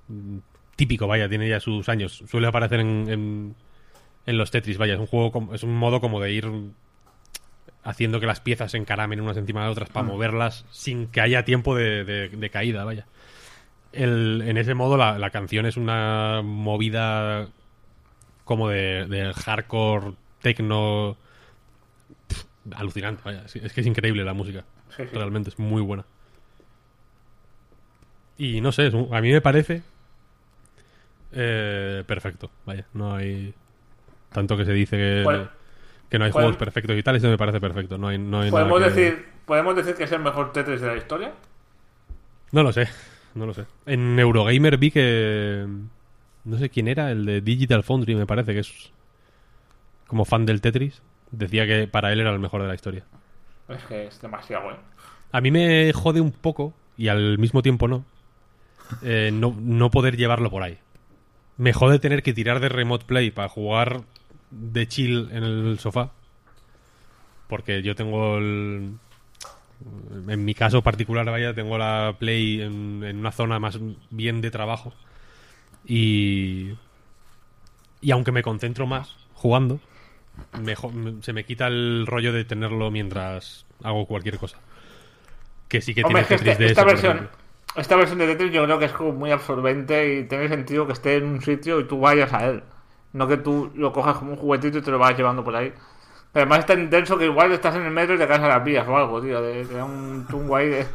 mm, 0.08 0.38
típico, 0.76 1.06
vaya, 1.06 1.28
tiene 1.28 1.48
ya 1.48 1.60
sus 1.60 1.88
años. 1.88 2.22
Suele 2.30 2.46
aparecer 2.46 2.80
en, 2.80 3.06
en, 3.08 3.54
en 4.26 4.38
los 4.38 4.50
Tetris, 4.50 4.78
vaya, 4.78 4.94
es 4.94 5.00
un 5.00 5.06
juego, 5.06 5.32
como- 5.32 5.54
es 5.54 5.62
un 5.62 5.74
modo 5.74 6.00
como 6.00 6.20
de 6.20 6.32
ir 6.32 6.48
haciendo 7.84 8.20
que 8.20 8.26
las 8.26 8.40
piezas 8.40 8.70
se 8.70 8.78
encaramen 8.78 9.20
unas 9.20 9.36
encima 9.36 9.64
de 9.64 9.70
otras 9.70 9.88
para 9.90 10.06
moverlas 10.06 10.64
sin 10.70 11.08
que 11.08 11.20
haya 11.20 11.44
tiempo 11.44 11.74
de, 11.74 12.04
de- 12.04 12.28
de 12.28 12.50
caída, 12.50 12.84
vaya. 12.84 13.06
El- 13.92 14.42
en 14.46 14.56
ese 14.56 14.74
modo 14.74 14.96
la, 14.96 15.18
la 15.18 15.30
canción 15.30 15.66
es 15.66 15.76
una 15.76 16.40
movida 16.42 17.48
como 18.44 18.68
de, 18.68 19.06
de 19.06 19.32
hardcore, 19.34 20.14
techno... 20.40 21.16
alucinante, 22.74 23.22
vaya. 23.24 23.42
Es, 23.46 23.56
es 23.56 23.72
que 23.72 23.80
es 23.80 23.86
increíble 23.86 24.24
la 24.24 24.32
música. 24.34 24.64
Sí, 24.96 25.02
sí. 25.04 25.16
Realmente 25.16 25.50
es 25.50 25.58
muy 25.58 25.82
buena. 25.82 26.04
Y 28.38 28.60
no 28.60 28.72
sé, 28.72 28.88
un- 28.88 29.12
a 29.14 29.20
mí 29.20 29.30
me 29.32 29.40
parece 29.40 29.82
eh, 31.32 32.04
perfecto, 32.06 32.50
vaya. 32.66 32.86
No 32.94 33.14
hay 33.14 33.54
tanto 34.32 34.56
que 34.56 34.64
se 34.64 34.72
dice 34.72 34.96
que, 34.96 35.20
Pues- 35.24 35.48
que 36.08 36.18
no 36.18 36.24
hay 36.24 36.30
pues- 36.32 36.42
juegos 36.42 36.56
perfectos 36.56 36.96
y 36.96 37.02
tal, 37.02 37.16
eso 37.16 37.28
me 37.28 37.38
parece 37.38 37.60
perfecto. 37.60 37.98
No 37.98 38.08
hay, 38.08 38.18
no 38.18 38.40
hay 38.40 38.50
¿Podemos 38.50 38.80
nada 38.80 38.92
que- 38.92 39.00
decir, 39.00 39.26
¿Podemos 39.46 39.74
decir 39.74 39.94
que 39.96 40.04
es 40.04 40.12
el 40.12 40.20
mejor 40.20 40.52
Tetris 40.52 40.80
de 40.80 40.86
la 40.86 40.96
historia? 40.96 41.32
No 42.52 42.62
lo 42.62 42.72
sé, 42.72 42.88
no 43.34 43.44
lo 43.46 43.52
sé. 43.54 43.64
En 43.86 44.18
Eurogamer 44.18 44.76
vi 44.78 44.90
que... 44.90 45.66
No 46.44 46.58
sé 46.58 46.70
quién 46.70 46.88
era, 46.88 47.10
el 47.10 47.24
de 47.24 47.40
Digital 47.40 47.82
Foundry, 47.82 48.14
me 48.14 48.26
parece, 48.26 48.52
que 48.52 48.60
es 48.60 48.90
como 50.06 50.24
fan 50.24 50.44
del 50.46 50.60
Tetris. 50.60 51.02
Decía 51.30 51.66
que 51.66 51.86
para 51.88 52.12
él 52.12 52.20
era 52.20 52.30
el 52.32 52.38
mejor 52.38 52.62
de 52.62 52.68
la 52.68 52.74
historia. 52.74 53.04
Es 53.68 53.82
que 53.84 54.06
es 54.06 54.20
demasiado, 54.20 54.70
¿eh? 54.72 54.76
A 55.32 55.40
mí 55.40 55.50
me 55.50 55.92
jode 55.92 56.20
un 56.20 56.30
poco, 56.32 56.74
y 56.96 57.08
al 57.08 57.38
mismo 57.38 57.62
tiempo 57.62 57.88
no, 57.88 58.04
eh, 59.02 59.30
no, 59.32 59.56
no 59.58 59.90
poder 59.90 60.16
llevarlo 60.16 60.50
por 60.50 60.62
ahí. 60.62 60.78
Me 61.56 61.72
jode 61.72 61.98
tener 61.98 62.22
que 62.22 62.32
tirar 62.34 62.60
de 62.60 62.68
Remote 62.68 63.06
Play 63.06 63.30
para 63.30 63.48
jugar 63.48 64.02
de 64.52 64.86
chill 64.86 65.28
en 65.32 65.42
el 65.42 65.78
sofá. 65.78 66.12
Porque 67.48 67.82
yo 67.82 67.94
tengo 67.94 68.38
el... 68.38 68.92
En 70.28 70.44
mi 70.44 70.54
caso 70.54 70.82
particular, 70.82 71.26
vaya, 71.26 71.54
tengo 71.54 71.76
la 71.76 72.14
Play 72.18 72.60
en, 72.62 73.02
en 73.02 73.18
una 73.18 73.32
zona 73.32 73.58
más 73.58 73.78
bien 74.10 74.40
de 74.40 74.50
trabajo. 74.50 74.92
Y... 75.84 76.74
Y 78.00 78.10
aunque 78.10 78.32
me 78.32 78.42
concentro 78.42 78.86
más 78.86 79.16
jugando, 79.34 79.80
me 80.60 80.74
se 81.22 81.32
me 81.32 81.44
quita 81.44 81.66
el 81.68 82.06
rollo 82.06 82.32
de 82.32 82.44
tenerlo 82.44 82.90
mientras 82.90 83.64
hago 83.82 84.06
cualquier 84.06 84.38
cosa. 84.38 84.58
Que 85.68 85.80
sí 85.80 85.94
que 85.94 86.02
Hombre, 86.04 86.24
tiene 86.24 86.38
Tetris 86.42 86.52
este- 86.52 86.64
DS, 86.64 86.70
esta, 86.70 86.84
versión, 86.84 87.30
esta 87.76 87.96
versión 87.96 88.18
de 88.18 88.26
Tetris 88.26 88.52
yo 88.52 88.64
creo 88.64 88.78
que 88.78 88.86
es 88.86 88.92
como 88.92 89.12
muy 89.12 89.30
absorbente 89.30 90.18
y 90.18 90.24
tiene 90.24 90.48
sentido 90.48 90.86
que 90.86 90.92
esté 90.94 91.16
en 91.16 91.24
un 91.24 91.40
sitio 91.42 91.80
y 91.80 91.84
tú 91.84 92.00
vayas 92.00 92.32
a 92.32 92.48
él. 92.48 92.62
No 93.12 93.26
que 93.28 93.36
tú 93.36 93.70
lo 93.74 93.92
cojas 93.92 94.16
como 94.16 94.32
un 94.32 94.36
juguetito 94.38 94.78
y 94.78 94.82
te 94.82 94.90
lo 94.90 94.98
vas 94.98 95.16
llevando 95.16 95.44
por 95.44 95.54
ahí. 95.54 95.72
Pero 96.32 96.44
además 96.44 96.60
es 96.60 96.66
tan 96.66 96.80
intenso 96.80 97.18
que 97.18 97.26
igual 97.26 97.52
estás 97.52 97.74
en 97.76 97.82
el 97.82 97.90
metro 97.90 98.14
y 98.14 98.18
te 98.18 98.26
caes 98.26 98.40
a 98.40 98.48
las 98.48 98.64
vías 98.64 98.86
o 98.88 98.96
algo, 98.96 99.20
tío. 99.20 99.40
de- 99.42 99.64
Te 99.66 99.74
da 99.74 99.84
un 99.84 100.26
tungo 100.30 100.56
ahí 100.56 100.68
de, 100.68 100.86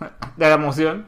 de 0.36 0.48
la 0.48 0.54
emoción. 0.54 1.06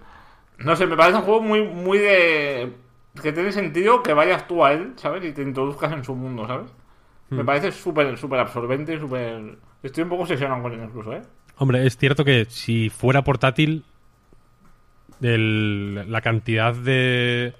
No 0.58 0.76
sé, 0.76 0.86
me 0.86 0.96
parece 0.96 1.18
un 1.18 1.24
juego 1.24 1.40
muy, 1.40 1.62
muy 1.66 1.98
de... 1.98 2.74
Que 3.22 3.32
tiene 3.32 3.50
sentido 3.52 4.02
que 4.02 4.12
vayas 4.12 4.46
tú 4.46 4.64
a 4.64 4.72
él, 4.72 4.92
¿sabes? 4.96 5.24
Y 5.24 5.32
te 5.32 5.42
introduzcas 5.42 5.92
en 5.92 6.04
su 6.04 6.14
mundo, 6.14 6.46
¿sabes? 6.46 6.70
Hmm. 7.30 7.36
Me 7.36 7.44
parece 7.44 7.72
súper, 7.72 8.16
súper 8.18 8.40
absorbente 8.40 8.94
y 8.94 8.98
súper... 9.00 9.56
Estoy 9.82 10.02
un 10.04 10.10
poco 10.10 10.22
obsesionado 10.22 10.62
con 10.62 10.72
él 10.74 10.80
incluso, 10.84 11.12
¿eh? 11.14 11.22
Hombre, 11.56 11.86
es 11.86 11.96
cierto 11.96 12.24
que 12.24 12.44
si 12.48 12.90
fuera 12.90 13.22
portátil, 13.24 13.84
el- 15.22 16.10
la 16.10 16.20
cantidad 16.20 16.74
de, 16.74 17.54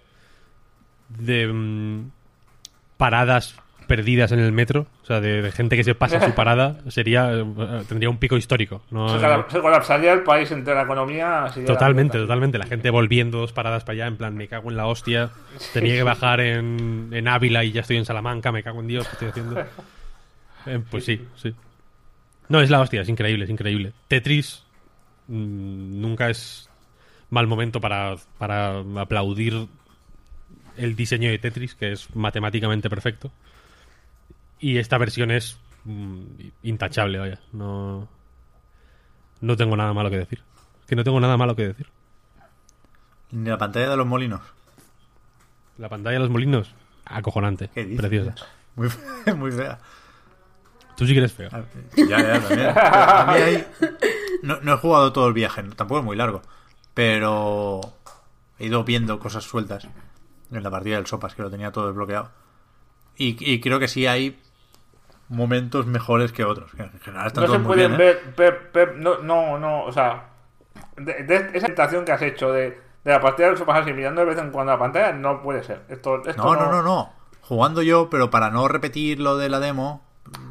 de 1.08 1.46
mm, 1.52 2.10
paradas 2.98 3.56
perdidas 3.86 4.32
en 4.32 4.38
el 4.40 4.52
metro, 4.52 4.86
o 5.02 5.06
sea, 5.06 5.18
de, 5.22 5.40
de 5.40 5.50
gente 5.50 5.74
que 5.74 5.82
se 5.82 5.94
pasa 5.94 6.20
su 6.22 6.32
parada, 6.34 6.76
sería 6.88 7.32
eh, 7.32 7.44
tendría 7.88 8.10
un 8.10 8.18
pico 8.18 8.36
histórico. 8.36 8.82
¿no? 8.90 9.08
Se, 9.08 9.24
colap- 9.24 9.48
se 9.48 9.60
colapsaría 9.60 10.12
el 10.12 10.22
país 10.24 10.50
entre 10.50 10.74
la 10.74 10.82
economía. 10.82 11.46
la 11.56 11.64
Totalmente, 11.64 12.18
mierda. 12.18 12.26
totalmente. 12.26 12.58
La 12.58 12.66
gente 12.66 12.90
volviendo 12.90 13.38
dos 13.38 13.54
paradas 13.54 13.84
para 13.84 13.94
allá, 13.94 14.06
en 14.08 14.18
plan, 14.18 14.36
me 14.36 14.46
cago 14.46 14.70
en 14.70 14.76
la 14.76 14.86
hostia. 14.86 15.30
Tenía 15.72 15.94
que 15.94 16.02
bajar 16.02 16.40
en, 16.40 17.08
en 17.12 17.28
Ávila 17.28 17.64
y 17.64 17.72
ya 17.72 17.80
estoy 17.80 17.96
en 17.96 18.04
Salamanca, 18.04 18.52
me 18.52 18.62
cago 18.62 18.80
en 18.80 18.88
Dios, 18.88 19.06
¿qué 19.08 19.12
estoy 19.12 19.28
haciendo? 19.28 19.64
Eh, 20.66 20.80
pues 20.90 21.04
sí, 21.06 21.24
sí. 21.36 21.54
No, 22.50 22.60
es 22.60 22.68
la 22.68 22.80
hostia, 22.80 23.00
es 23.00 23.08
increíble, 23.08 23.44
es 23.44 23.50
increíble. 23.50 23.92
Tetris 24.08 24.64
mm, 25.28 26.00
nunca 26.00 26.28
es 26.28 26.68
mal 27.30 27.46
momento 27.46 27.80
para, 27.80 28.16
para 28.36 28.80
aplaudir 28.98 29.66
el 30.78 30.96
diseño 30.96 31.30
de 31.30 31.38
Tetris, 31.38 31.74
que 31.74 31.92
es 31.92 32.14
matemáticamente 32.14 32.88
perfecto. 32.88 33.30
Y 34.60 34.78
esta 34.78 34.98
versión 34.98 35.30
es 35.30 35.58
mm, 35.84 36.20
intachable, 36.62 37.18
vaya. 37.18 37.38
No, 37.52 38.08
no 39.40 39.56
tengo 39.56 39.76
nada 39.76 39.92
malo 39.92 40.10
que 40.10 40.18
decir. 40.18 40.42
Que 40.86 40.96
no 40.96 41.04
tengo 41.04 41.20
nada 41.20 41.36
malo 41.36 41.54
que 41.54 41.68
decir. 41.68 41.86
Ni 43.30 43.48
la 43.50 43.58
pantalla 43.58 43.90
de 43.90 43.96
los 43.96 44.06
molinos. 44.06 44.40
La 45.76 45.88
pantalla 45.88 46.14
de 46.14 46.20
los 46.20 46.30
molinos, 46.30 46.74
acojonante, 47.04 47.68
¿Qué 47.74 47.84
dices? 47.84 48.00
preciosa. 48.00 48.34
Muy 48.74 48.88
fea. 48.88 49.34
Muy 49.36 49.52
fea. 49.52 49.78
Tú 50.96 51.06
sí 51.06 51.12
que 51.12 51.18
eres 51.20 51.32
feo. 51.32 51.48
Ah, 51.52 51.62
Ya, 51.96 52.18
ya, 52.20 52.40
también. 52.40 52.72
A 52.76 53.24
mí 53.32 53.42
ahí- 53.42 53.66
No, 54.42 54.60
no 54.62 54.74
he 54.74 54.76
jugado 54.78 55.12
todo 55.12 55.28
el 55.28 55.34
viaje, 55.34 55.62
tampoco 55.76 56.00
es 56.00 56.04
muy 56.04 56.16
largo. 56.16 56.42
Pero 56.94 57.80
he 58.58 58.66
ido 58.66 58.82
viendo 58.82 59.20
cosas 59.20 59.44
sueltas 59.44 59.86
en 60.50 60.62
la 60.62 60.70
partida 60.70 60.96
del 60.96 61.06
Sopas, 61.06 61.34
que 61.34 61.42
lo 61.42 61.50
tenía 61.50 61.72
todo 61.72 61.86
desbloqueado. 61.88 62.30
Y, 63.16 63.36
y 63.40 63.60
creo 63.60 63.78
que 63.78 63.88
sí 63.88 64.06
hay 64.06 64.38
momentos 65.28 65.86
mejores 65.86 66.32
que 66.32 66.44
otros. 66.44 66.70
que 66.72 66.82
en 66.82 67.00
general 67.00 67.26
están 67.26 67.44
No 67.44 67.48
se 67.50 67.54
todos 67.56 67.66
pueden 67.66 67.96
bien, 67.96 68.00
¿eh? 68.00 68.04
ver, 68.04 68.34
Pep, 68.34 68.72
Pep, 68.72 68.96
no, 68.96 69.18
no, 69.18 69.58
no, 69.58 69.84
o 69.84 69.92
sea, 69.92 70.28
de, 70.96 71.24
de 71.24 71.36
esa 71.54 71.66
invitación 71.66 72.04
que 72.04 72.12
has 72.12 72.22
hecho 72.22 72.52
de, 72.52 72.80
de 73.04 73.12
la 73.12 73.20
partida 73.20 73.48
del 73.48 73.56
sofá 73.58 73.78
así 73.78 73.92
mirando 73.92 74.20
de 74.22 74.28
vez 74.28 74.38
en 74.38 74.50
cuando 74.50 74.72
la 74.72 74.78
pantalla, 74.78 75.12
no 75.12 75.42
puede 75.42 75.62
ser. 75.64 75.82
Esto, 75.88 76.22
esto 76.26 76.42
No, 76.42 76.54
no, 76.54 76.70
no, 76.70 76.82
no. 76.82 77.12
Jugando 77.42 77.82
yo, 77.82 78.08
pero 78.10 78.30
para 78.30 78.50
no 78.50 78.68
repetir 78.68 79.20
lo 79.20 79.36
de 79.36 79.48
la 79.48 79.58
demo, 79.60 80.02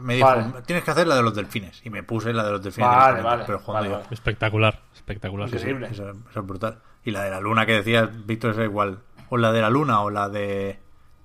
me 0.01 0.15
dijo, 0.15 0.27
Vale. 0.27 0.45
tienes 0.65 0.83
que 0.83 0.91
hacer 0.91 1.07
la 1.07 1.15
de 1.15 1.21
los 1.23 1.35
delfines. 1.35 1.81
Y 1.85 1.89
me 1.91 2.01
puse 2.03 2.33
la 2.33 2.43
de 2.43 2.51
los 2.51 2.61
delfines 2.63 2.89
Vale, 2.89 3.21
vale, 3.21 3.43
pero 3.45 3.59
jugando 3.59 3.89
vale, 3.89 3.89
yo. 3.89 4.03
vale. 4.03 4.13
Espectacular, 4.15 4.79
espectacular. 4.95 5.47
sí, 5.49 5.57
sí. 5.59 5.69
Increíble. 5.69 5.89
Eso, 5.91 6.09
eso 6.09 6.39
es 6.39 6.45
brutal. 6.47 6.79
Y 7.03 7.11
la 7.11 7.21
de 7.23 7.29
la 7.29 7.39
luna 7.39 7.65
que 7.65 7.73
decías, 7.73 8.09
Víctor, 8.25 8.51
es 8.51 8.57
igual. 8.65 8.99
O 9.29 9.37
la 9.37 9.51
de 9.51 9.61
la 9.61 9.69
luna 9.69 10.01
o 10.01 10.09
la 10.09 10.29
de 10.29 10.79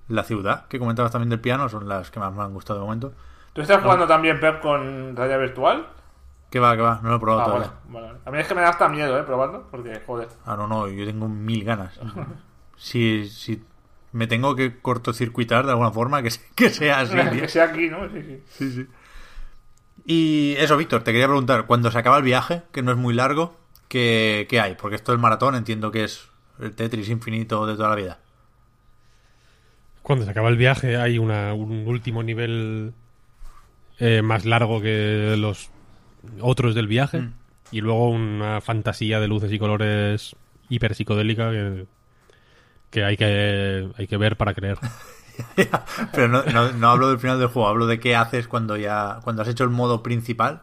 la 0.09 0.23
ciudad, 0.23 0.67
que 0.67 0.79
comentabas 0.79 1.11
también 1.11 1.29
del 1.29 1.39
piano, 1.39 1.69
son 1.69 1.87
las 1.87 2.11
que 2.11 2.19
más 2.19 2.33
me 2.33 2.43
han 2.43 2.53
gustado 2.53 2.79
de 2.79 2.85
momento. 2.85 3.13
¿Tú 3.53 3.61
estás 3.61 3.81
jugando 3.81 4.07
también, 4.07 4.39
Pep, 4.39 4.61
con 4.61 5.15
realidad 5.15 5.39
virtual? 5.39 5.87
Que 6.49 6.59
va, 6.59 6.75
que 6.75 6.81
va, 6.81 6.99
no 7.01 7.09
lo 7.09 7.15
he 7.15 7.19
probado 7.19 7.41
Ah, 7.41 7.45
todavía. 7.45 7.71
bueno, 7.85 8.07
bueno. 8.07 8.19
A 8.25 8.31
mí 8.31 8.37
es 8.39 8.47
que 8.47 8.53
me 8.55 8.61
da 8.61 8.69
hasta 8.69 8.87
miedo, 8.89 9.17
¿eh? 9.17 9.23
Probarlo, 9.23 9.67
porque, 9.71 10.01
joder. 10.05 10.27
Ah, 10.45 10.55
no, 10.55 10.67
no, 10.67 10.87
yo 10.87 11.05
tengo 11.05 11.27
mil 11.27 11.63
ganas. 11.63 11.99
Si, 12.75 13.29
si 13.29 13.63
me 14.11 14.27
tengo 14.27 14.55
que 14.55 14.79
cortocircuitar 14.81 15.63
de 15.65 15.71
alguna 15.71 15.91
forma, 15.91 16.21
que, 16.21 16.29
que 16.55 16.69
sea 16.69 17.01
así. 17.01 17.15
que 17.39 17.47
sea 17.47 17.65
aquí, 17.65 17.87
¿no? 17.89 18.09
Sí, 18.09 18.21
sí. 18.21 18.43
Sí, 18.49 18.71
sí. 18.71 18.87
Y 20.05 20.55
eso, 20.57 20.75
Víctor, 20.75 21.03
te 21.03 21.11
quería 21.11 21.27
preguntar, 21.27 21.65
cuando 21.65 21.89
se 21.91 21.97
acaba 21.97 22.17
el 22.17 22.23
viaje, 22.23 22.63
que 22.71 22.81
no 22.81 22.91
es 22.91 22.97
muy 22.97 23.13
largo, 23.13 23.55
¿qué, 23.87 24.47
qué 24.49 24.59
hay? 24.59 24.75
Porque 24.75 24.95
esto 24.97 25.11
del 25.13 25.21
maratón 25.21 25.55
entiendo 25.55 25.91
que 25.91 26.03
es 26.03 26.27
el 26.63 26.73
Tetris 26.75 27.09
infinito 27.09 27.65
de 27.65 27.75
toda 27.75 27.89
la 27.89 27.95
vida. 27.95 28.19
Cuando 30.01 30.25
se 30.25 30.31
acaba 30.31 30.49
el 30.49 30.57
viaje 30.57 30.97
hay 30.97 31.17
una- 31.17 31.53
un 31.53 31.87
último 31.87 32.23
nivel 32.23 32.93
eh, 33.99 34.21
más 34.21 34.43
largo 34.45 34.81
que 34.81 35.35
los 35.37 35.69
otros 36.41 36.75
del 36.75 36.87
viaje. 36.87 37.19
Mm. 37.21 37.33
Y 37.71 37.81
luego 37.81 38.09
una 38.09 38.59
fantasía 38.61 39.19
de 39.19 39.27
luces 39.27 39.51
y 39.51 39.59
colores 39.59 40.35
hiper 40.69 40.93
psicodélica 40.95 41.51
que, 41.51 41.85
que 42.89 43.03
hay 43.03 43.17
que 43.17 43.89
hay 43.97 44.07
que 44.07 44.17
ver 44.17 44.35
para 44.35 44.53
creer. 44.53 44.77
Pero 46.11 46.27
no, 46.27 46.43
no, 46.43 46.71
no 46.73 46.89
hablo 46.89 47.09
del 47.09 47.17
final 47.19 47.39
del 47.39 47.47
juego, 47.47 47.67
hablo 47.67 47.87
de 47.87 47.99
qué 47.99 48.15
haces 48.15 48.47
cuando 48.47 48.77
ya 48.77 49.19
cuando 49.23 49.41
has 49.41 49.47
hecho 49.47 49.63
el 49.63 49.69
modo 49.71 50.03
principal. 50.03 50.61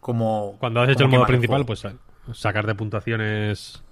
Como 0.00 0.56
Cuando 0.58 0.80
has 0.80 0.88
hecho 0.90 1.04
el 1.04 1.10
modo 1.10 1.26
principal, 1.26 1.64
juego. 1.64 1.66
pues 1.66 1.80
sa- 1.80 1.94
sacar 2.34 2.66
de 2.66 2.74
puntuaciones. 2.74 3.82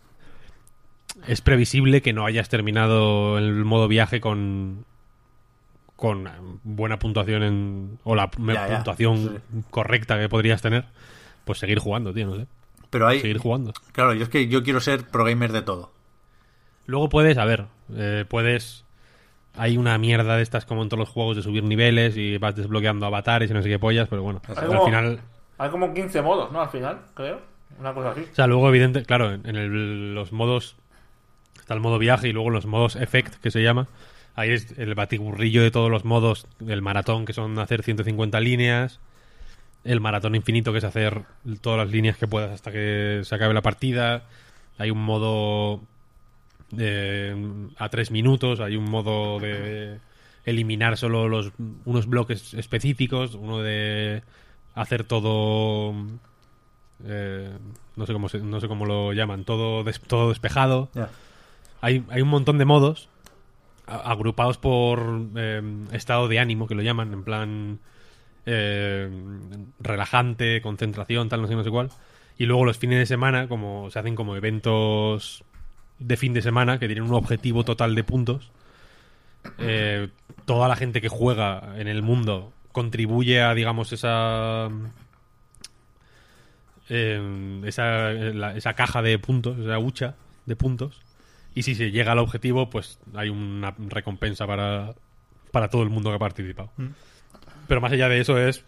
Es 1.26 1.40
previsible 1.40 2.00
que 2.02 2.12
no 2.12 2.24
hayas 2.26 2.48
terminado 2.48 3.38
el 3.38 3.64
modo 3.64 3.88
viaje 3.88 4.20
con. 4.20 4.84
con 5.96 6.28
buena 6.64 6.98
puntuación 6.98 7.42
en. 7.42 7.98
o 8.04 8.14
la 8.14 8.30
ya, 8.36 8.66
puntuación 8.76 9.42
correcta 9.70 10.18
que 10.18 10.28
podrías 10.28 10.62
tener. 10.62 10.84
Pues 11.44 11.58
seguir 11.58 11.78
jugando, 11.78 12.12
tío, 12.12 12.26
no 12.26 12.36
sé. 12.36 12.46
Pero 12.90 13.06
hay, 13.08 13.20
Seguir 13.20 13.38
jugando. 13.38 13.72
claro, 13.92 14.14
yo 14.14 14.22
es 14.22 14.28
que 14.28 14.48
yo 14.48 14.62
quiero 14.62 14.80
ser 14.80 15.06
pro 15.08 15.24
gamer 15.24 15.52
de 15.52 15.62
todo. 15.62 15.90
Luego 16.86 17.08
puedes, 17.08 17.36
a 17.38 17.44
ver, 17.44 17.66
eh, 17.94 18.24
puedes. 18.28 18.84
Hay 19.56 19.76
una 19.76 19.98
mierda 19.98 20.36
de 20.36 20.42
estas 20.42 20.64
como 20.64 20.82
en 20.82 20.88
todos 20.88 21.00
los 21.00 21.08
juegos 21.08 21.36
de 21.36 21.42
subir 21.42 21.64
niveles 21.64 22.16
y 22.16 22.38
vas 22.38 22.54
desbloqueando 22.54 23.04
avatares 23.06 23.50
y 23.50 23.54
no 23.54 23.60
sé 23.62 23.68
qué 23.68 23.78
pollas, 23.78 24.08
pero 24.08 24.22
bueno, 24.22 24.40
Hay 24.48 24.56
al 24.56 24.66
como- 24.66 24.84
final. 24.86 25.20
Hay 25.58 25.70
como 25.70 25.92
15 25.92 26.22
modos, 26.22 26.52
¿no? 26.52 26.60
Al 26.60 26.68
final, 26.68 27.00
creo. 27.14 27.40
Una 27.80 27.92
cosa 27.92 28.10
así. 28.12 28.20
O 28.30 28.34
sea, 28.34 28.46
luego, 28.46 28.68
evidente, 28.68 29.02
claro, 29.04 29.32
en, 29.32 29.44
en 29.46 29.56
el- 29.56 30.14
los 30.14 30.32
modos. 30.32 30.76
Está 31.68 31.74
el 31.74 31.80
modo 31.82 31.98
viaje 31.98 32.28
y 32.28 32.32
luego 32.32 32.48
los 32.48 32.64
modos 32.64 32.96
effect, 32.96 33.34
que 33.42 33.50
se 33.50 33.62
llama. 33.62 33.88
Ahí 34.34 34.52
es 34.52 34.78
el 34.78 34.94
batiburrillo 34.94 35.62
de 35.62 35.70
todos 35.70 35.90
los 35.90 36.02
modos. 36.06 36.46
El 36.66 36.80
maratón, 36.80 37.26
que 37.26 37.34
son 37.34 37.58
hacer 37.58 37.82
150 37.82 38.40
líneas. 38.40 39.00
El 39.84 40.00
maratón 40.00 40.34
infinito, 40.34 40.72
que 40.72 40.78
es 40.78 40.84
hacer 40.84 41.24
todas 41.60 41.78
las 41.78 41.90
líneas 41.90 42.16
que 42.16 42.26
puedas 42.26 42.50
hasta 42.52 42.72
que 42.72 43.20
se 43.22 43.34
acabe 43.34 43.52
la 43.52 43.60
partida. 43.60 44.22
Hay 44.78 44.90
un 44.90 45.02
modo 45.04 45.82
eh, 46.78 47.36
a 47.76 47.90
tres 47.90 48.10
minutos. 48.10 48.60
Hay 48.60 48.74
un 48.76 48.88
modo 48.90 49.38
de 49.38 49.98
eliminar 50.46 50.96
solo 50.96 51.28
los 51.28 51.52
unos 51.84 52.06
bloques 52.06 52.54
específicos. 52.54 53.34
Uno 53.34 53.58
de 53.58 54.22
hacer 54.74 55.04
todo 55.04 55.92
eh, 57.04 57.50
no 57.96 58.06
sé 58.06 58.12
cómo 58.14 58.30
se- 58.30 58.38
no 58.40 58.58
sé 58.58 58.68
cómo 58.68 58.86
lo 58.86 59.12
llaman 59.12 59.44
todo 59.44 59.84
des- 59.84 60.00
todo 60.00 60.30
despejado. 60.30 60.88
Hay, 61.80 62.04
hay 62.08 62.22
un 62.22 62.28
montón 62.28 62.58
de 62.58 62.64
modos 62.64 63.08
agrupados 63.86 64.58
por 64.58 65.28
eh, 65.36 65.62
estado 65.92 66.28
de 66.28 66.38
ánimo 66.38 66.66
que 66.66 66.74
lo 66.74 66.82
llaman 66.82 67.12
en 67.12 67.24
plan 67.24 67.78
eh, 68.44 69.08
relajante 69.80 70.60
concentración 70.60 71.28
tal 71.28 71.40
no 71.40 71.48
sé 71.48 71.54
no 71.54 71.64
sé 71.64 71.70
cuál 71.70 71.90
y 72.36 72.44
luego 72.44 72.64
los 72.64 72.78
fines 72.78 72.98
de 72.98 73.06
semana 73.06 73.48
como 73.48 73.90
se 73.90 73.98
hacen 73.98 74.14
como 74.14 74.36
eventos 74.36 75.42
de 75.98 76.16
fin 76.16 76.34
de 76.34 76.42
semana 76.42 76.78
que 76.78 76.86
tienen 76.86 77.04
un 77.04 77.14
objetivo 77.14 77.64
total 77.64 77.94
de 77.94 78.04
puntos 78.04 78.50
eh, 79.58 80.08
toda 80.44 80.68
la 80.68 80.76
gente 80.76 81.00
que 81.00 81.08
juega 81.08 81.74
en 81.78 81.88
el 81.88 82.02
mundo 82.02 82.52
contribuye 82.72 83.40
a 83.40 83.54
digamos 83.54 83.92
esa 83.92 84.68
eh, 86.88 87.60
esa, 87.64 88.12
esa 88.52 88.74
caja 88.74 89.02
de 89.02 89.18
puntos, 89.18 89.58
esa 89.58 89.78
hucha 89.78 90.14
de 90.46 90.56
puntos. 90.56 91.00
Y 91.58 91.62
si 91.64 91.74
se 91.74 91.90
llega 91.90 92.12
al 92.12 92.18
objetivo, 92.20 92.70
pues 92.70 93.00
hay 93.14 93.30
una 93.30 93.74
recompensa 93.78 94.46
para, 94.46 94.94
para 95.50 95.68
todo 95.68 95.82
el 95.82 95.90
mundo 95.90 96.10
que 96.10 96.16
ha 96.16 96.20
participado. 96.20 96.70
Mm. 96.76 96.86
Pero 97.66 97.80
más 97.80 97.90
allá 97.92 98.08
de 98.08 98.20
eso 98.20 98.38
es 98.38 98.64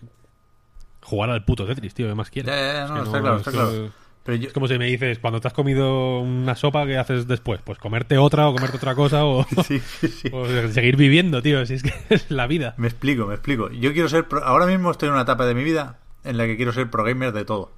jugar 1.02 1.30
al 1.30 1.44
puto 1.44 1.66
Tetris, 1.66 1.94
tío, 1.94 2.08
¿qué 2.08 2.14
más 2.16 2.30
quieres? 2.30 2.50
Ya, 2.52 2.56
ya, 2.60 2.72
ya, 2.72 2.84
Es 2.84 2.90
no, 2.90 2.94
que 2.96 3.02
está 3.04 3.20
claro, 3.20 3.36
es 3.36 3.40
está 3.46 3.50
que- 3.52 3.56
claro. 3.58 3.90
Pero 4.22 4.36
yo, 4.36 4.48
Es 4.48 4.52
como 4.52 4.68
si 4.68 4.76
me 4.78 4.84
dices, 4.86 5.18
cuando 5.18 5.40
te 5.40 5.48
has 5.48 5.54
comido 5.54 6.18
una 6.20 6.54
sopa, 6.54 6.84
¿qué 6.86 6.98
haces 6.98 7.26
después? 7.26 7.60
Pues 7.64 7.78
comerte 7.78 8.18
otra 8.18 8.48
o 8.48 8.52
comerte 8.54 8.76
otra 8.76 8.94
cosa 8.94 9.24
o, 9.24 9.44
sí, 9.66 9.78
sí, 9.78 10.08
sí. 10.08 10.28
o 10.32 10.46
seguir 10.72 10.96
viviendo, 10.96 11.40
tío, 11.42 11.64
si 11.66 11.74
es 11.74 11.82
que 11.84 11.92
es 12.14 12.30
la 12.30 12.46
vida. 12.46 12.74
Me 12.76 12.88
explico, 12.88 13.26
me 13.26 13.34
explico. 13.34 13.70
Yo 13.70 13.92
quiero 13.94 14.08
ser. 14.08 14.28
pro- 14.28 14.44
Ahora 14.44 14.66
mismo 14.66 14.90
estoy 14.90 15.06
en 15.08 15.12
una 15.14 15.22
etapa 15.22 15.46
de 15.46 15.54
mi 15.54 15.62
vida 15.64 15.98
en 16.24 16.36
la 16.36 16.46
que 16.46 16.56
quiero 16.56 16.72
ser 16.72 16.90
pro 16.90 17.02
gamer 17.04 17.32
de 17.32 17.44
todo. 17.46 17.70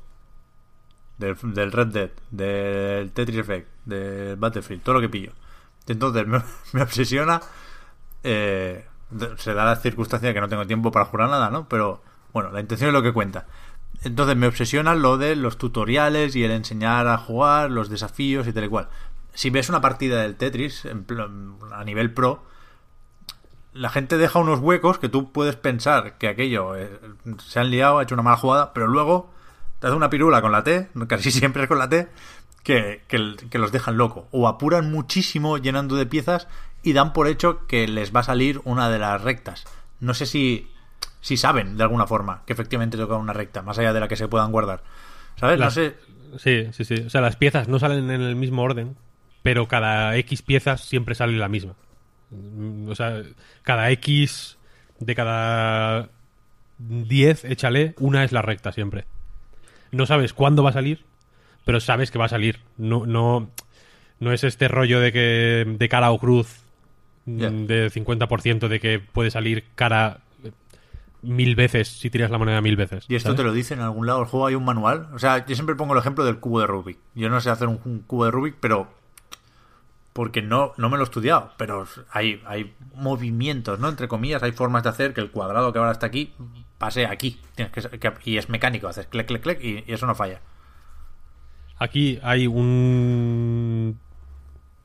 Del, 1.23 1.37
del 1.55 1.73
Red 1.73 1.87
Dead, 1.89 2.11
del 2.31 3.13
Tetris 3.13 3.39
Effect, 3.39 3.69
del 3.85 4.37
Battlefield, 4.37 4.83
todo 4.83 4.97
lo 4.97 5.01
que 5.01 5.09
pillo. 5.09 5.33
Entonces 5.87 6.27
me, 6.73 6.83
obsesiona. 6.83 7.41
eh, 8.25 8.85
de- 9.11 9.37
se 9.39 9.55
da 9.55 9.65
la 9.65 9.77
circunstancia 9.77 10.33
que 10.35 10.41
no 10.41 10.49
tengo 10.49 10.67
tiempo 10.67 10.91
para 10.91 11.05
jugar 11.07 11.29
nada, 11.29 11.51
¿no? 11.51 11.69
Pero 11.69 12.03
bueno, 12.33 12.51
la 12.51 12.61
intención 12.61 12.89
es 12.89 12.95
lo 12.95 13.03
que 13.03 13.13
cuenta. 13.13 13.47
Entonces 14.05 14.37
me 14.37 14.47
obsesiona 14.47 14.95
lo 14.95 15.19
de 15.19 15.37
los 15.37 15.59
tutoriales 15.59 16.35
y 16.35 16.45
el 16.45 16.51
enseñar 16.51 17.07
a 17.07 17.19
jugar, 17.19 17.71
los 17.71 17.89
desafíos 17.89 18.47
y 18.49 18.53
tal 18.53 18.65
y 18.65 18.69
cual. 18.69 18.89
Si 19.35 19.51
ves 19.51 19.69
una 19.69 19.81
partida 19.81 20.23
del 20.23 20.37
Tetris 20.37 20.85
en 20.87 21.07
a 21.73 21.85
nivel 21.85 22.13
pro, 22.13 22.43
la 23.75 23.89
gente 23.91 24.19
deja 24.19 24.39
unos 24.39 24.61
huecos 24.61 24.99
que 24.99 25.09
tú 25.09 25.33
puedes 25.33 25.57
pensar 25.57 26.19
que 26.19 26.29
aquello 26.29 26.77
eh, 26.77 26.91
se 27.39 27.61
han 27.61 27.71
liado, 27.71 27.99
ha 27.99 28.03
hecho 28.03 28.15
una 28.15 28.23
mala 28.23 28.37
jugada, 28.37 28.73
pero 28.75 28.87
luego 28.87 29.31
te 29.83 29.89
hace 29.89 29.97
una 29.97 30.09
pirula 30.09 30.41
con 30.41 30.53
la 30.53 30.63
T, 30.65 30.89
casi 31.09 31.31
siempre 31.33 31.65
es 31.65 31.69
con 31.69 31.79
la 31.79 31.89
T, 31.89 32.07
que, 32.63 33.03
que, 33.09 33.35
que 33.51 33.59
los 33.59 33.73
dejan 33.73 33.97
loco. 33.99 34.29
O 34.31 34.47
apuran 34.47 34.91
muchísimo 34.93 35.59
llenando 35.59 35.97
de 35.97 36.07
piezas 36.07 36.47
y 36.85 36.93
dan 36.93 37.13
por 37.13 37.27
hecho 37.27 37.67
que 37.67 37.89
les 37.89 38.15
va 38.15 38.21
a 38.21 38.25
salir 38.25 38.61
una 38.65 38.89
de 38.89 39.01
las 39.01 39.21
rectas. 39.21 39.65
No 39.99 40.15
sé 40.15 40.27
si, 40.27 40.71
si 41.21 41.37
saben 41.37 41.77
de 41.77 41.83
alguna 41.83 42.07
forma 42.07 42.43
que 42.47 42.53
efectivamente 42.53 42.97
toca 42.97 43.17
una 43.17 43.33
recta, 43.33 43.63
más 43.63 43.77
allá 43.79 43.93
de 43.93 43.99
la 43.99 44.07
que 44.07 44.15
se 44.17 44.29
puedan 44.29 44.53
guardar. 44.53 44.85
¿Sabes? 45.37 45.59
Las- 45.59 45.77
No 45.77 45.83
sé. 45.83 45.97
Sí, 46.39 46.69
sí, 46.73 46.85
sí. 46.85 47.03
O 47.07 47.11
sea, 47.11 47.21
las 47.21 47.35
piezas 47.37 47.67
no 47.69 47.79
salen 47.81 48.09
en 48.11 48.23
el 48.23 48.37
mismo 48.37 48.63
orden, 48.63 48.97
pero 49.43 49.67
cada 49.67 50.17
X 50.17 50.43
piezas 50.43 50.81
siempre 50.83 51.15
sale 51.17 51.37
la 51.37 51.49
misma. 51.49 51.75
Mm, 52.31 52.89
O 52.89 52.95
sea, 52.95 53.21
cada 53.63 53.91
X 53.91 54.57
de 55.01 55.15
cada 55.17 56.09
10, 56.79 57.45
échale, 57.45 57.95
una 57.99 58.25
es 58.25 58.31
la 58.33 58.43
recta 58.43 58.71
siempre. 58.73 59.05
No 59.93 60.07
sabes 60.07 60.33
cuándo 60.33 60.63
va 60.63 60.71
a 60.71 60.75
salir, 60.75 61.05
pero 61.65 61.79
sabes 61.81 62.11
que 62.11 62.19
va 62.19 62.25
a 62.25 62.29
salir. 62.29 62.59
No, 62.77 63.07
no, 63.07 63.49
no 64.21 64.33
es 64.33 64.43
este 64.45 64.67
rollo 64.69 64.99
de 65.01 65.13
que 65.13 65.65
de 65.79 65.89
cara 65.89 66.11
o 66.11 66.19
cruz 66.19 66.61
mm, 67.27 67.39
Ya. 67.39 67.51
de 67.51 67.91
50% 67.91 68.69
de 68.69 68.81
que 68.81 68.99
puede 68.99 69.31
salir 69.31 69.65
cara 69.75 70.19
eh, 70.45 70.51
mil 71.23 71.55
veces 71.55 71.89
si 71.89 72.11
tiras 72.11 72.31
la 72.31 72.39
moneda 72.39 72.61
mil 72.61 72.77
veces. 72.77 73.05
¿Y 73.09 73.15
esto 73.17 73.29
¿sabes? 73.29 73.37
te 73.37 73.45
lo 73.45 73.53
dicen 73.53 73.79
en 73.79 73.85
algún 73.85 74.07
lado? 74.07 74.21
¿El 74.21 74.27
juego 74.27 74.47
hay 74.47 74.55
un 74.55 74.65
manual? 74.65 75.09
O 75.15 75.19
sea, 75.19 75.45
yo 75.47 75.55
siempre 75.55 75.77
pongo 75.77 75.93
el 75.93 76.01
ejemplo 76.01 76.25
del 76.25 76.39
cubo 76.41 76.61
de 76.61 76.67
Rubik. 76.67 76.99
Yo 77.15 77.29
no 77.29 77.41
sé 77.41 77.51
hacer 77.51 77.69
un, 77.69 77.81
un 77.85 78.01
cubo 78.01 78.25
de 78.25 78.31
Rubik, 78.31 78.57
pero... 78.61 78.89
Porque 80.15 80.43
no, 80.43 80.73
no 80.77 80.91
me 80.91 80.99
lo 80.99 81.05
he 81.05 81.05
estudiado, 81.05 81.53
pero 81.57 81.87
hay, 82.11 82.43
hay 82.45 82.75
movimientos, 82.95 83.79
¿no? 83.79 83.89
Entre 83.89 84.09
comillas, 84.09 84.43
hay 84.43 84.53
formas 84.53 84.83
de 84.83 84.91
hacer 84.91 85.15
que 85.15 85.23
el 85.23 85.31
cuadrado 85.31 85.73
que 85.73 85.79
ahora 85.79 85.93
está 85.93 86.05
aquí 86.05 86.35
pase 86.83 87.07
aquí. 87.07 87.39
Tienes 87.55 87.73
que, 87.73 87.99
que- 87.99 88.13
y 88.25 88.37
es 88.39 88.49
mecánico, 88.49 88.89
haces 88.89 89.07
clic, 89.07 89.27
clic, 89.27 89.41
clic 89.43 89.59
y, 89.63 89.85
y 89.87 89.93
eso 89.95 90.05
no 90.07 90.15
falla. 90.17 90.41
Aquí 91.79 92.19
hay 92.23 92.47
un 92.49 93.99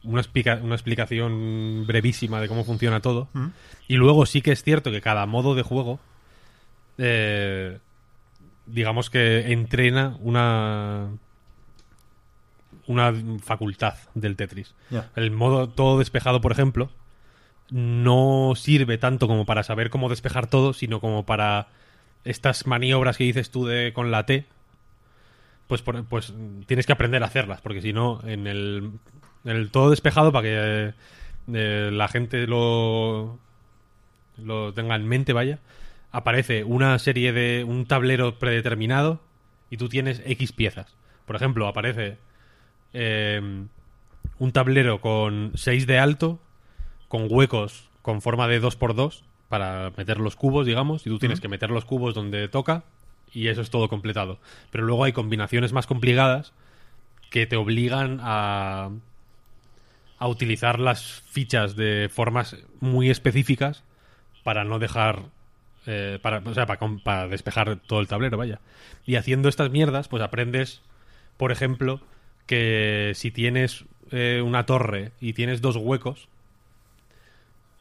una, 0.04 0.22
explica- 0.22 0.60
una 0.64 0.76
explicación 0.76 1.86
brevísima 1.88 2.40
de 2.40 2.48
cómo 2.48 2.64
funciona 2.64 3.00
todo. 3.02 3.28
Y 3.88 3.96
luego 3.96 4.26
sí 4.28 4.42
que 4.44 4.52
es 4.52 4.64
cierto 4.64 4.92
que 4.92 5.02
cada 5.02 5.26
modo 5.26 5.56
de 5.56 5.64
juego, 5.64 6.00
eh, 7.00 7.80
digamos 8.68 9.10
que 9.10 9.52
entrena 9.52 10.16
una 10.22 11.08
una 12.86 13.14
facultad 13.44 13.96
del 14.14 14.36
Tetris. 14.38 14.74
El 15.16 15.32
modo 15.32 15.68
todo 15.68 16.00
despejado, 16.00 16.40
por 16.42 16.52
ejemplo, 16.54 16.90
no 17.70 18.54
sirve 18.56 18.98
tanto 18.98 19.28
como 19.28 19.46
para 19.46 19.64
saber 19.64 19.90
cómo 19.90 20.08
despejar 20.10 20.48
todo, 20.48 20.72
sino 20.74 21.02
como 21.02 21.26
para 21.26 21.68
estas 22.24 22.68
maniobras 22.68 23.18
que 23.18 23.24
dices 23.24 23.52
tú 23.52 23.66
de 23.66 23.94
con 23.94 24.12
la 24.12 24.26
T, 24.26 24.46
pues, 25.68 25.82
pues 25.82 26.34
tienes 26.66 26.86
que 26.86 26.94
aprender 26.94 27.24
a 27.24 27.28
hacerlas, 27.28 27.62
porque 27.62 27.82
si 27.82 27.94
no, 27.94 28.22
en 28.26 28.48
el, 28.48 28.92
todo 29.72 29.90
despejado, 29.90 30.32
para 30.32 30.44
que 30.44 30.94
eh, 31.54 31.90
la 31.92 32.08
gente 32.08 32.48
lo, 32.48 33.38
lo 34.38 34.74
tenga 34.74 34.96
en 34.96 35.08
mente, 35.08 35.34
vaya, 35.34 35.60
aparece 36.12 36.64
una 36.64 36.98
serie 37.00 37.34
de 37.34 37.64
un 37.64 37.86
tablero 37.86 38.40
predeterminado 38.40 39.22
y 39.70 39.78
tú 39.78 39.90
tienes 39.90 40.22
X 40.26 40.54
piezas. 40.54 40.96
Por 41.26 41.36
ejemplo, 41.36 41.68
aparece 41.68 42.18
eh, 42.94 43.42
un 44.40 44.52
tablero 44.52 45.02
con 45.02 45.52
6 45.56 45.88
de 45.88 46.00
alto, 46.00 46.40
con 47.08 47.28
huecos 47.30 47.90
con 48.02 48.22
forma 48.22 48.48
de 48.48 48.62
2x2 48.62 49.24
para 49.50 49.92
meter 49.96 50.20
los 50.20 50.36
cubos, 50.36 50.66
digamos, 50.66 51.06
y 51.06 51.10
tú 51.10 51.20
tienes 51.20 51.40
que 51.40 51.48
meter 51.48 51.70
los 51.70 51.86
cubos 51.86 52.14
donde 52.14 52.48
toca 52.48 52.84
y 53.34 53.48
eso 53.48 53.62
es 53.62 53.70
todo 53.70 53.90
completado. 53.90 54.40
Pero 54.72 54.86
luego 54.86 55.04
hay 55.04 55.14
combinaciones 55.14 55.74
más 55.74 55.88
complicadas 55.88 56.54
que 57.30 57.46
te 57.46 57.56
obligan 57.56 58.20
a, 58.22 58.90
a 60.18 60.28
utilizar 60.28 60.80
las 60.80 61.04
fichas 61.04 61.76
de 61.76 62.10
formas 62.12 62.58
muy 62.80 63.10
específicas 63.10 63.84
para 64.44 64.64
no 64.64 64.80
dejar 64.80 65.24
eh, 65.90 66.20
para, 66.22 66.40
o 66.40 66.54
sea, 66.54 66.66
para, 66.66 67.28
despejar 67.30 67.78
todo 67.78 68.02
el 68.02 68.10
tablero, 68.10 68.38
vaya. 68.38 68.60
Y 69.06 69.16
haciendo 69.16 69.48
estas 69.48 69.72
mierdas, 69.72 70.10
pues 70.10 70.22
aprendes, 70.22 70.82
por 71.38 71.54
ejemplo, 71.54 72.02
que 72.46 73.14
si 73.16 73.32
tienes 73.32 73.86
eh, 74.12 74.42
una 74.44 74.66
torre 74.66 75.14
y 75.22 75.32
tienes 75.32 75.62
dos 75.62 75.78
huecos, 75.78 76.28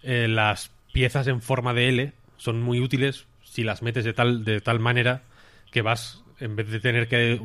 eh, 0.05 0.29
las 0.29 0.71
piezas 0.97 1.27
en 1.27 1.43
forma 1.43 1.75
de 1.75 1.89
L 1.91 2.13
son 2.39 2.63
muy 2.63 2.81
útiles 2.81 3.27
si 3.45 3.63
las 3.65 3.83
metes 3.83 4.03
de 4.05 4.15
tal, 4.15 4.45
de 4.47 4.63
tal 4.63 4.81
manera 4.81 5.23
que 5.71 5.83
vas, 5.83 6.23
en 6.41 6.57
vez 6.57 6.71
de 6.71 6.81
tener 6.81 7.07
que, 7.07 7.39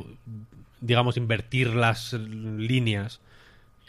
digamos, 0.80 1.18
invertir 1.18 1.68
las 1.76 2.14
líneas 2.14 3.20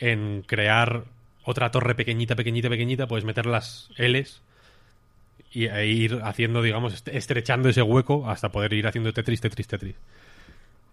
en 0.00 0.42
crear 0.42 1.04
otra 1.44 1.70
torre 1.70 1.94
pequeñita, 1.94 2.34
pequeñita, 2.34 2.68
pequeñita, 2.68 3.06
puedes 3.06 3.24
meter 3.24 3.46
las 3.46 3.88
Ls 3.98 4.42
y 5.52 5.66
e 5.66 5.86
ir 5.86 6.20
haciendo, 6.24 6.60
digamos, 6.60 6.92
est- 6.94 7.08
estrechando 7.08 7.68
ese 7.68 7.82
hueco 7.82 8.28
hasta 8.28 8.50
poder 8.50 8.72
ir 8.72 8.88
haciendo 8.88 9.12
Tetris, 9.12 9.40
Tetris, 9.40 9.68
Tetris. 9.68 9.94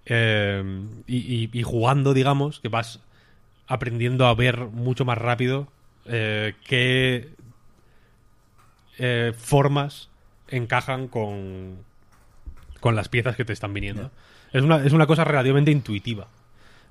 Eh, 0.06 0.64
y, 1.08 1.18
y- 1.18 1.50
y 1.54 1.64
jugando, 1.64 2.14
digamos, 2.14 2.60
que 2.60 2.68
vas 2.70 3.00
aprendiendo 3.68 4.28
a 4.28 4.36
ver 4.36 4.60
mucho 4.60 5.06
más 5.06 5.18
rápido 5.18 5.68
eh, 6.06 6.54
qué 6.68 7.30
eh, 9.00 9.34
formas 9.36 10.10
encajan 10.50 11.08
con, 11.08 11.78
con 12.80 12.96
las 12.96 13.10
piezas 13.10 13.36
que 13.36 13.46
te 13.46 13.54
están 13.54 13.74
viniendo. 13.74 14.12
Es, 14.52 14.64
una, 14.64 14.84
es 14.86 14.94
una 14.94 15.08
cosa 15.08 15.24
relativamente 15.24 15.72
intuitiva. 15.72 16.28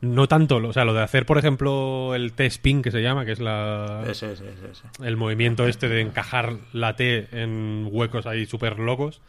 No 0.00 0.28
tanto, 0.28 0.56
o 0.56 0.72
sea, 0.72 0.84
lo 0.84 0.94
de 0.94 1.02
hacer, 1.02 1.26
por 1.26 1.38
ejemplo, 1.38 2.14
el 2.14 2.32
T-spin 2.32 2.82
que 2.82 2.92
se 2.92 3.02
llama, 3.02 3.24
que 3.24 3.32
es 3.32 3.40
la, 3.40 4.04
Ese, 4.06 4.32
ese, 4.32 4.48
ese, 4.52 4.70
ese. 4.70 4.84
el 5.02 5.16
movimiento 5.16 5.66
este 5.66 5.88
de 5.88 6.00
encajar 6.00 6.56
la 6.72 6.94
T 6.94 7.28
en 7.32 7.88
huecos 7.90 8.26
ahí 8.26 8.46
súper 8.46 8.78
locos, 8.78 9.20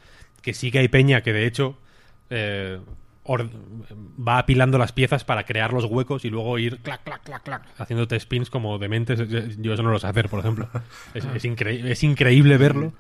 que 0.44 0.54
sí 0.54 0.70
que 0.70 0.80
hay 0.80 0.88
peña 0.88 1.22
que 1.22 1.34
de 1.34 1.48
hecho 1.48 1.76
eh, 2.30 2.80
va 3.38 4.40
apilando 4.40 4.78
las 4.78 4.92
piezas 4.92 5.24
para 5.24 5.44
crear 5.46 5.72
los 5.74 5.86
huecos 5.86 6.26
y 6.26 6.30
luego 6.30 6.58
ir 6.58 6.78
clac, 6.80 7.04
clac, 7.04 7.24
clac, 7.24 7.44
clac, 7.44 7.64
haciendo 7.78 8.08
spins 8.20 8.50
como 8.50 8.78
dementes. 8.80 9.20
Yo 9.58 9.74
eso 9.74 9.84
no 9.84 9.92
lo 9.92 10.00
sé 10.00 10.08
hacer, 10.08 10.30
por 10.30 10.40
ejemplo. 10.40 10.68
Es, 11.14 11.26
es, 11.36 11.46
incre- 11.46 11.84
es 11.86 12.04
increíble 12.04 12.58
verlo, 12.58 12.94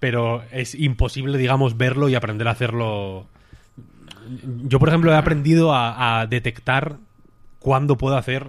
pero 0.00 0.42
es 0.50 0.74
imposible, 0.74 1.38
digamos, 1.38 1.76
verlo 1.76 2.08
y 2.08 2.14
aprender 2.14 2.48
a 2.48 2.52
hacerlo. 2.52 3.26
Yo, 4.64 4.78
por 4.78 4.88
ejemplo, 4.88 5.12
he 5.12 5.16
aprendido 5.16 5.74
a, 5.74 6.20
a 6.20 6.26
detectar 6.26 6.96
cuándo 7.58 7.96
puedo 7.96 8.16
hacer 8.16 8.48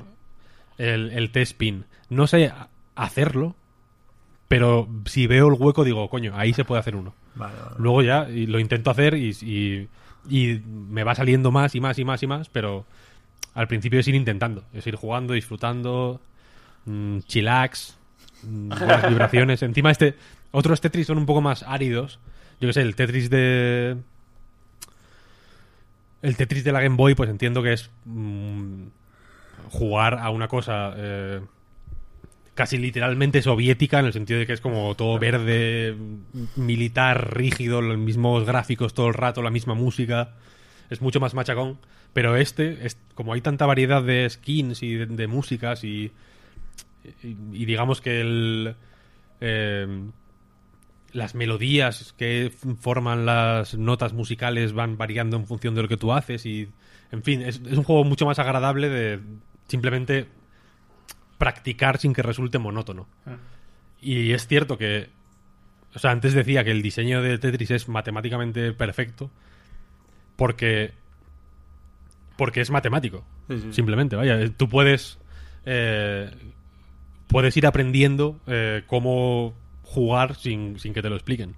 el, 0.78 1.12
el 1.12 1.32
T-spin. 1.32 1.86
No 2.10 2.28
sé 2.28 2.52
hacerlo, 2.96 3.56
pero 4.48 4.88
si 5.06 5.28
veo 5.28 5.48
el 5.48 5.56
hueco 5.60 5.84
digo, 5.84 6.10
coño, 6.10 6.34
ahí 6.36 6.54
se 6.54 6.64
puede 6.66 6.80
hacer 6.80 6.96
uno. 6.96 7.14
Vale, 7.36 7.56
vale. 7.62 7.76
Luego 7.80 8.02
ya 8.02 8.30
y 8.30 8.46
lo 8.46 8.60
intento 8.60 8.90
hacer 8.92 9.16
y, 9.16 9.32
y- 9.42 9.88
y 10.30 10.62
me 10.66 11.04
va 11.04 11.16
saliendo 11.16 11.52
más 11.52 11.76
y 11.76 11.82
más 11.82 12.00
y 12.00 12.06
más 12.06 12.24
y 12.24 12.28
más, 12.28 12.50
pero 12.50 12.86
al 13.54 13.68
principio 13.68 14.00
es 14.00 14.08
ir 14.08 14.16
intentando, 14.16 14.64
es 14.74 14.86
ir 14.86 14.96
jugando, 14.96 15.34
disfrutando, 15.34 16.20
mm, 16.86 17.20
chillax, 17.20 17.98
mm, 18.44 18.70
buenas 18.70 19.10
vibraciones. 19.10 19.64
Encima 19.64 19.92
este, 19.92 20.16
otros 20.52 20.82
Tetris 20.82 21.08
son 21.08 21.18
un 21.18 21.26
poco 21.26 21.42
más 21.42 21.64
áridos. 21.64 22.20
Yo 22.60 22.68
qué 22.70 22.74
sé, 22.74 22.82
el 22.82 22.96
Tetris 22.96 23.30
de... 23.30 23.98
El 26.22 26.38
Tetris 26.38 26.64
de 26.64 26.72
la 26.72 26.82
Game 26.82 26.96
Boy, 26.96 27.14
pues 27.14 27.30
entiendo 27.30 27.62
que 27.62 27.74
es 27.74 27.90
mm, 28.06 28.86
jugar 29.70 30.16
a 30.20 30.30
una 30.30 30.48
cosa 30.48 30.94
eh, 30.98 31.42
casi 32.56 32.80
literalmente 32.80 33.44
soviética, 33.44 34.00
en 34.00 34.08
el 34.08 34.14
sentido 34.14 34.40
de 34.40 34.48
que 34.48 34.54
es 34.54 34.62
como 34.62 34.96
todo 34.96 35.20
verde, 35.20 35.96
militar, 36.56 37.38
rígido, 37.38 37.82
los 37.82 37.98
mismos 37.98 38.46
gráficos 38.46 38.96
todo 38.96 39.08
el 39.10 39.14
rato, 39.14 39.44
la 39.44 39.52
misma 39.52 39.76
música. 39.76 40.34
Es 40.90 41.02
mucho 41.02 41.20
más 41.20 41.36
machacón. 41.36 41.78
Pero 42.14 42.36
este, 42.36 42.88
es, 42.88 42.98
como 43.14 43.34
hay 43.34 43.42
tanta 43.42 43.68
variedad 43.68 44.02
de 44.02 44.28
skins 44.28 44.82
y 44.82 44.96
de, 44.96 45.06
de 45.06 45.28
músicas 45.28 45.84
y, 45.84 46.12
y, 47.22 47.38
y 47.54 47.66
digamos 47.66 48.02
que 48.02 48.22
el... 48.22 48.76
eh, 49.42 49.88
las 51.12 51.34
melodías 51.34 52.14
que 52.18 52.52
forman 52.82 53.26
las 53.26 53.78
notas 53.78 54.12
musicales 54.12 54.74
van 54.74 54.98
variando 54.98 55.38
en 55.38 55.48
función 55.48 55.74
de 55.74 55.82
lo 55.82 55.88
que 55.88 55.96
tú 55.96 56.12
haces 56.12 56.46
y 56.46 56.68
en 57.10 57.24
fin 57.24 57.42
es, 57.42 57.62
es 57.66 57.78
un 57.78 57.86
juego 57.86 58.04
mucho 58.04 58.26
más 58.26 58.38
agradable 58.38 58.90
de 58.90 59.22
simplemente 59.66 60.28
practicar 61.46 62.00
sin 62.00 62.12
que 62.14 62.24
resulte 62.24 62.58
monótono 62.58 63.06
y 64.02 64.32
es 64.32 64.48
cierto 64.48 64.78
que 64.80 65.10
o 65.94 66.00
sea 66.00 66.10
antes 66.10 66.34
decía 66.34 66.64
que 66.64 66.72
el 66.72 66.82
diseño 66.82 67.22
de 67.22 67.38
Tetris 67.38 67.70
es 67.70 67.88
matemáticamente 67.88 68.74
perfecto 68.74 69.30
porque 70.38 70.92
porque 72.36 72.62
es 72.62 72.72
matemático 72.72 73.24
Sí, 73.48 73.60
sí. 73.62 73.74
simplemente 73.74 74.16
vaya 74.16 74.40
eh, 74.42 74.50
tú 74.50 74.68
puedes 74.68 75.20
eh, 75.68 76.32
puedes 77.28 77.56
ir 77.58 77.68
aprendiendo 77.68 78.40
eh, 78.48 78.82
cómo 78.88 79.54
jugar 79.84 80.36
sin, 80.36 80.80
sin 80.80 80.94
que 80.96 81.04
te 81.04 81.10
lo 81.10 81.16
expliquen 81.16 81.54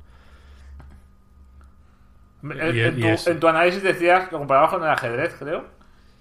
En, 2.43 2.75
Y- 2.75 2.79
en 2.81 2.97
y 2.97 3.01
tu, 3.01 3.07
es- 3.07 3.27
en 3.27 3.39
tu 3.39 3.47
análisis 3.47 3.81
decías, 3.83 4.29
lo 4.33 4.39
comparabas 4.39 4.69
con 4.71 4.83
el 4.83 4.89
ajedrez, 4.89 5.33
creo. 5.39 5.65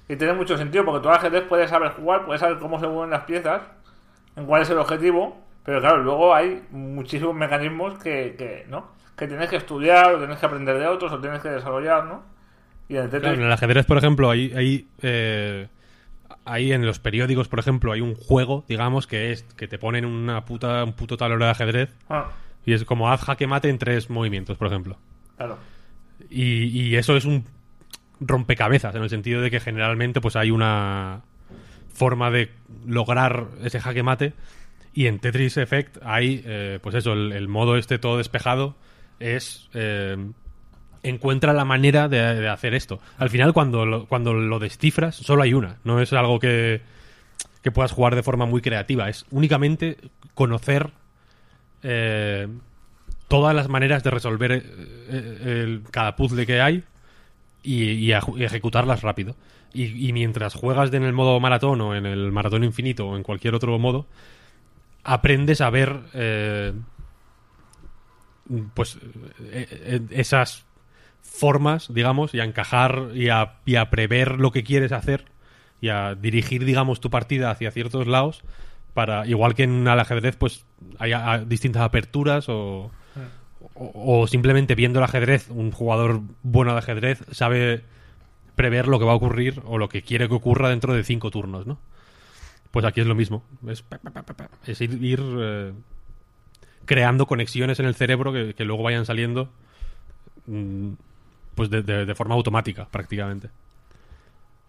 Y 0.09 0.16
tiene 0.16 0.35
mucho 0.35 0.57
sentido, 0.57 0.85
porque 0.85 1.03
tú 1.03 1.09
al 1.09 1.16
ajedrez 1.16 1.43
puedes 1.49 1.69
saber 1.70 1.91
jugar, 1.93 2.24
puedes 2.24 2.41
saber 2.41 2.59
cómo 2.59 2.78
se 2.78 2.87
mueven 2.87 3.11
las 3.11 3.24
piezas, 3.24 3.62
en 4.37 4.47
cuál 4.47 4.62
es 4.62 4.70
el 4.70 4.78
objetivo, 4.78 5.37
pero 5.65 5.81
claro, 5.81 5.99
luego 6.03 6.35
hay 6.35 6.62
muchísimos 6.70 7.35
mecanismos 7.35 7.99
que, 7.99 8.35
que, 8.39 8.66
¿no? 8.69 8.87
que 9.16 9.27
tienes 9.27 9.49
que 9.49 9.57
estudiar, 9.57 10.15
o 10.15 10.19
tienes 10.19 10.39
que 10.39 10.47
aprender 10.47 10.78
de 10.78 10.87
otros, 10.87 11.11
o 11.12 11.19
tienes 11.20 11.41
que 11.41 11.49
desarrollar, 11.49 12.05
¿no? 12.05 12.23
Y 12.89 12.97
en 12.97 13.05
el 13.05 13.11
Tetris- 13.11 13.20
Claro, 13.20 13.35
en 13.37 13.43
el 13.43 13.53
ajedrez, 13.53 13.87
por 13.87 13.97
ejemplo, 13.99 14.31
hay, 14.31 14.53
hay, 14.55 14.89
eh, 15.03 15.66
hay 16.45 16.70
en 16.73 16.87
los 16.87 17.01
periódicos, 17.01 17.49
por 17.49 17.59
ejemplo, 17.59 17.91
hay 17.93 18.01
un 18.03 18.15
juego, 18.15 18.65
digamos, 18.69 19.07
que 19.09 19.33
es 19.33 19.43
que 19.57 19.66
te 19.66 19.78
ponen 19.78 20.05
una 20.05 20.45
puta, 20.45 20.85
un 20.85 20.93
puto 20.93 21.16
tablero 21.16 21.45
de 21.45 21.51
ajedrez 21.51 21.95
Ah, 22.09 22.28
y 22.65 22.74
es 22.74 22.85
como 22.85 23.11
haz 23.11 23.23
jaque 23.23 23.47
mate 23.49 23.70
en 23.70 23.78
tres 23.78 24.09
movimientos, 24.11 24.57
por 24.59 24.69
ejemplo. 24.69 24.97
claro. 25.37 25.57
Y, 26.31 26.66
y 26.66 26.97
eso 26.97 27.16
es 27.16 27.24
un 27.24 27.45
rompecabezas, 28.20 28.94
en 28.94 29.02
el 29.02 29.10
sentido 29.10 29.40
de 29.43 29.51
que 29.51 29.60
generalmente 29.60 30.20
pues 30.20 30.36
hay 30.36 30.51
una 30.51 31.22
forma 31.93 32.30
de 32.30 32.51
lograr 32.86 33.47
ese 33.62 33.80
jaque 33.80 34.02
mate. 34.02 34.32
Y 34.94 35.06
en 35.06 35.18
Tetris 35.18 35.56
Effect 35.59 35.98
hay, 36.02 36.43
eh, 36.47 36.78
pues 36.82 36.94
eso, 36.94 37.12
el, 37.12 37.32
el 37.32 37.48
modo 37.48 37.76
este 37.76 37.98
todo 37.98 38.16
despejado 38.18 38.76
es... 39.20 39.68
eh, 39.74 40.16
encuentra 41.02 41.52
la 41.52 41.64
manera 41.64 42.09
de, 42.09 42.48
hacer 42.48 42.74
esto. 42.74 42.98
Al 43.18 43.30
final, 43.30 43.52
cuando 43.52 43.86
lo, 43.86 44.06
cuando 44.06 44.34
lo 44.34 44.59
descifras, 44.59 45.14
solo 45.14 45.43
hay 45.43 45.55
una. 45.55 45.76
No 45.84 46.01
es 46.01 46.12
algo 46.12 46.40
que, 46.40 46.80
que 47.62 47.70
puedas 47.70 47.93
jugar 47.93 48.16
de 48.16 48.24
forma 48.24 48.44
muy 48.44 48.60
creativa. 48.60 49.09
Es 49.09 49.24
únicamente 49.30 49.98
conocer 50.34 50.90
eh, 51.84 52.48
todas 53.28 53.55
las 53.55 53.68
maneras 53.68 54.02
de 54.02 54.10
resolver 54.10 54.51
eh, 54.52 55.38
el- 55.44 55.82
cada 55.93 56.16
puzzle 56.16 56.44
que 56.44 56.60
hay 56.60 56.82
y, 57.66 58.12
a- 58.12 58.22
ejecutarlas 58.38 59.02
rápido. 59.02 59.36
Y, 59.72 60.12
mientras 60.14 60.55
juegas 60.55 60.93
en 60.94 61.02
el 61.02 61.12
modo 61.12 61.38
maratón 61.38 61.80
o 61.82 61.94
en 61.94 62.06
el 62.06 62.32
maratón 62.32 62.64
infinito 62.64 63.09
o 63.09 63.16
en 63.16 63.22
cualquier 63.22 63.55
otro 63.55 63.78
modo, 63.78 64.06
aprendes 65.05 65.60
a 65.60 65.68
ver 65.68 66.01
eh, 66.14 66.72
pues 68.72 68.98
eh, 69.40 69.66
eh, 69.70 70.01
esas 70.10 70.64
formas, 71.20 71.93
digamos, 71.93 72.32
y 72.34 72.40
a 72.40 72.44
encajar 72.44 73.10
y 73.14 73.28
a, 73.28 73.90
prever 73.90 74.38
lo 74.38 74.51
que 74.51 74.64
quieres 74.64 74.93
hacer 74.93 75.26
y 75.80 75.90
a 75.90 76.14
dirigir, 76.14 76.64
digamos, 76.64 77.01
tu 77.01 77.10
partida 77.10 77.51
hacia 77.51 77.70
ciertos 77.70 78.06
lados 78.06 78.43
para, 78.94 79.26
igual 79.26 79.55
que 79.55 79.64
en 79.64 79.86
el 79.86 80.01
ajedrez, 80.01 80.36
pues 80.36 80.64
hay 80.98 81.12
distintas 81.47 81.82
aperturas 81.82 82.48
o, 82.48 82.90
o, 83.78 84.27
simplemente 84.27 84.74
viendo 84.74 84.98
el 84.98 85.05
ajedrez, 85.05 85.51
un 85.51 85.70
jugador 85.70 86.20
bueno 86.43 86.73
de 86.73 86.78
ajedrez 86.78 87.24
sabe 87.31 87.82
prever 88.55 88.89
lo 88.89 88.98
que 88.98 89.05
va 89.05 89.12
a 89.12 89.16
ocurrir 89.16 89.61
o 89.66 89.78
lo 89.78 89.89
que 89.89 90.03
quiere 90.03 90.28
que 90.28 90.35
ocurra 90.35 90.70
dentro 90.70 90.94
de 90.94 91.05
cinco 91.05 91.31
turnos, 91.31 91.66
¿no? 91.66 91.78
Pues 92.70 92.85
aquí 92.85 93.01
es 93.01 93.07
lo 93.07 93.15
mismo. 93.15 93.43
Es. 93.66 93.85
Es 94.66 94.81
ir, 94.81 95.20
eh, 95.23 95.73
creando 96.85 97.27
conexiones 97.27 97.78
en 97.81 97.86
el 97.86 97.94
cerebro 97.94 98.32
que, 98.32 98.65
luego 98.65 98.82
vayan 98.82 99.05
saliendo 99.07 99.51
mm, 100.47 100.90
pues 101.55 101.70
de, 101.70 101.82
de- 101.82 102.15
forma 102.15 102.35
automática 102.35 102.86
prácticamente. 102.90 103.48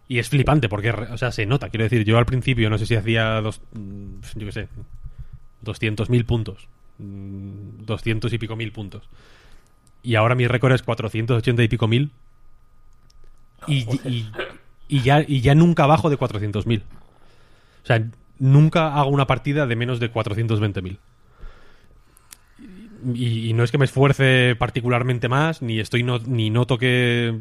Y 0.10 0.20
es 0.20 0.30
flipante 0.30 0.70
porque, 0.70 0.92
o 0.92 1.18
sea, 1.18 1.32
se 1.32 1.46
nota. 1.46 1.70
Quiero 1.70 1.84
decir, 1.84 2.06
yo 2.06 2.18
al 2.18 2.26
principio 2.26 2.70
no 2.70 2.78
sé 2.78 2.86
si 2.86 2.96
hacía 2.96 3.42
dos, 3.42 3.62
mm, 3.74 4.20
yo 4.36 4.46
qué 4.46 4.52
sé, 4.52 4.68
200.000 5.66 6.26
puntos. 6.26 6.68
Mm, 7.00 7.86
200 7.86 8.32
y 8.34 8.38
pico 8.38 8.56
mil 8.56 8.72
puntos. 8.72 9.04
Y 10.04 10.16
ahora 10.16 10.36
mi 10.36 10.48
récord 10.48 10.74
es 10.74 10.84
480 10.84 11.64
y 11.64 11.68
pico 11.68 11.88
mil. 11.88 12.12
Y, 13.68 13.80
y- 14.08 14.30
y 14.88 15.02
ya, 15.02 15.22
y 15.28 15.42
ya 15.42 15.54
nunca 15.56 15.86
bajo 15.86 16.10
de 16.10 16.18
400.000. 16.18 16.82
O 17.84 17.86
sea, 17.86 18.08
nunca 18.40 18.96
hago 18.96 19.10
una 19.10 19.28
partida 19.28 19.66
de 19.66 19.76
menos 19.76 20.00
de 20.00 20.12
420.000. 20.12 20.98
y, 23.14 23.50
y 23.50 23.54
no 23.54 23.64
es 23.64 23.72
que 23.72 23.78
me 23.78 23.86
esfuerce 23.86 24.56
particularmente 24.58 25.28
más, 25.30 25.62
ni 25.62 25.80
estoy 25.80 26.04
no, 26.04 26.20
ni 26.20 26.50
noto 26.50 26.78
que. 26.78 27.40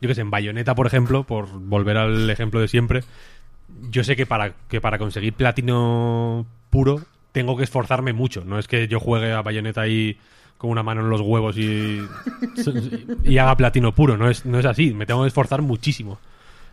Yo 0.00 0.08
que 0.08 0.14
sé, 0.14 0.20
en 0.22 0.30
Bayonetta, 0.30 0.74
por 0.74 0.86
ejemplo, 0.86 1.24
por 1.24 1.48
volver 1.48 1.96
al 1.96 2.28
ejemplo 2.30 2.60
de 2.60 2.68
siempre, 2.68 3.00
yo 3.90 4.02
sé 4.04 4.16
que 4.16 4.26
para, 4.26 4.54
que 4.68 4.80
para 4.80 4.98
conseguir 4.98 5.34
platino 5.34 6.46
puro 6.70 7.00
tengo 7.34 7.56
que 7.56 7.64
esforzarme 7.64 8.12
mucho. 8.12 8.44
No 8.46 8.58
es 8.58 8.68
que 8.68 8.86
yo 8.88 9.00
juegue 9.00 9.32
a 9.32 9.42
Bayonetta 9.42 9.80
ahí 9.82 10.16
con 10.56 10.70
una 10.70 10.82
mano 10.84 11.00
en 11.02 11.10
los 11.10 11.20
huevos 11.20 11.58
y, 11.58 12.00
y 13.24 13.38
haga 13.38 13.56
platino 13.56 13.92
puro. 13.92 14.16
No 14.16 14.30
es, 14.30 14.46
no 14.46 14.58
es 14.58 14.64
así. 14.64 14.94
Me 14.94 15.04
tengo 15.04 15.22
que 15.22 15.28
esforzar 15.28 15.60
muchísimo. 15.60 16.18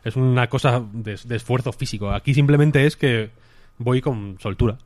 Es 0.03 0.15
una 0.15 0.47
cosa 0.47 0.83
de, 0.93 1.19
de 1.25 1.35
esfuerzo 1.35 1.71
físico. 1.73 2.11
Aquí 2.11 2.33
simplemente 2.35 2.85
es 2.85 2.95
que 2.95 3.31
voy 3.79 4.01
con 4.01 4.37
soltura. 4.39 4.77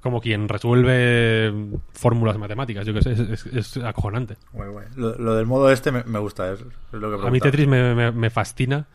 Como 0.00 0.20
quien 0.20 0.48
resuelve 0.48 1.52
fórmulas 1.92 2.38
matemáticas. 2.38 2.86
Yo 2.86 2.94
que 2.94 3.02
sé, 3.02 3.12
es, 3.12 3.20
es- 3.20 3.46
es 3.46 3.76
acojonante. 3.78 4.36
Lo, 4.96 5.14
lo 5.18 5.34
del 5.34 5.44
modo 5.46 5.70
este 5.70 5.92
me, 5.92 6.02
me 6.04 6.18
gusta, 6.18 6.52
es, 6.52 6.60
lo 6.92 7.18
que 7.20 7.26
A 7.26 7.30
mí. 7.30 7.38
Tetris 7.40 7.66
me, 7.68 7.94
me- 7.94 8.12
me 8.12 8.30
fascina. 8.30 8.86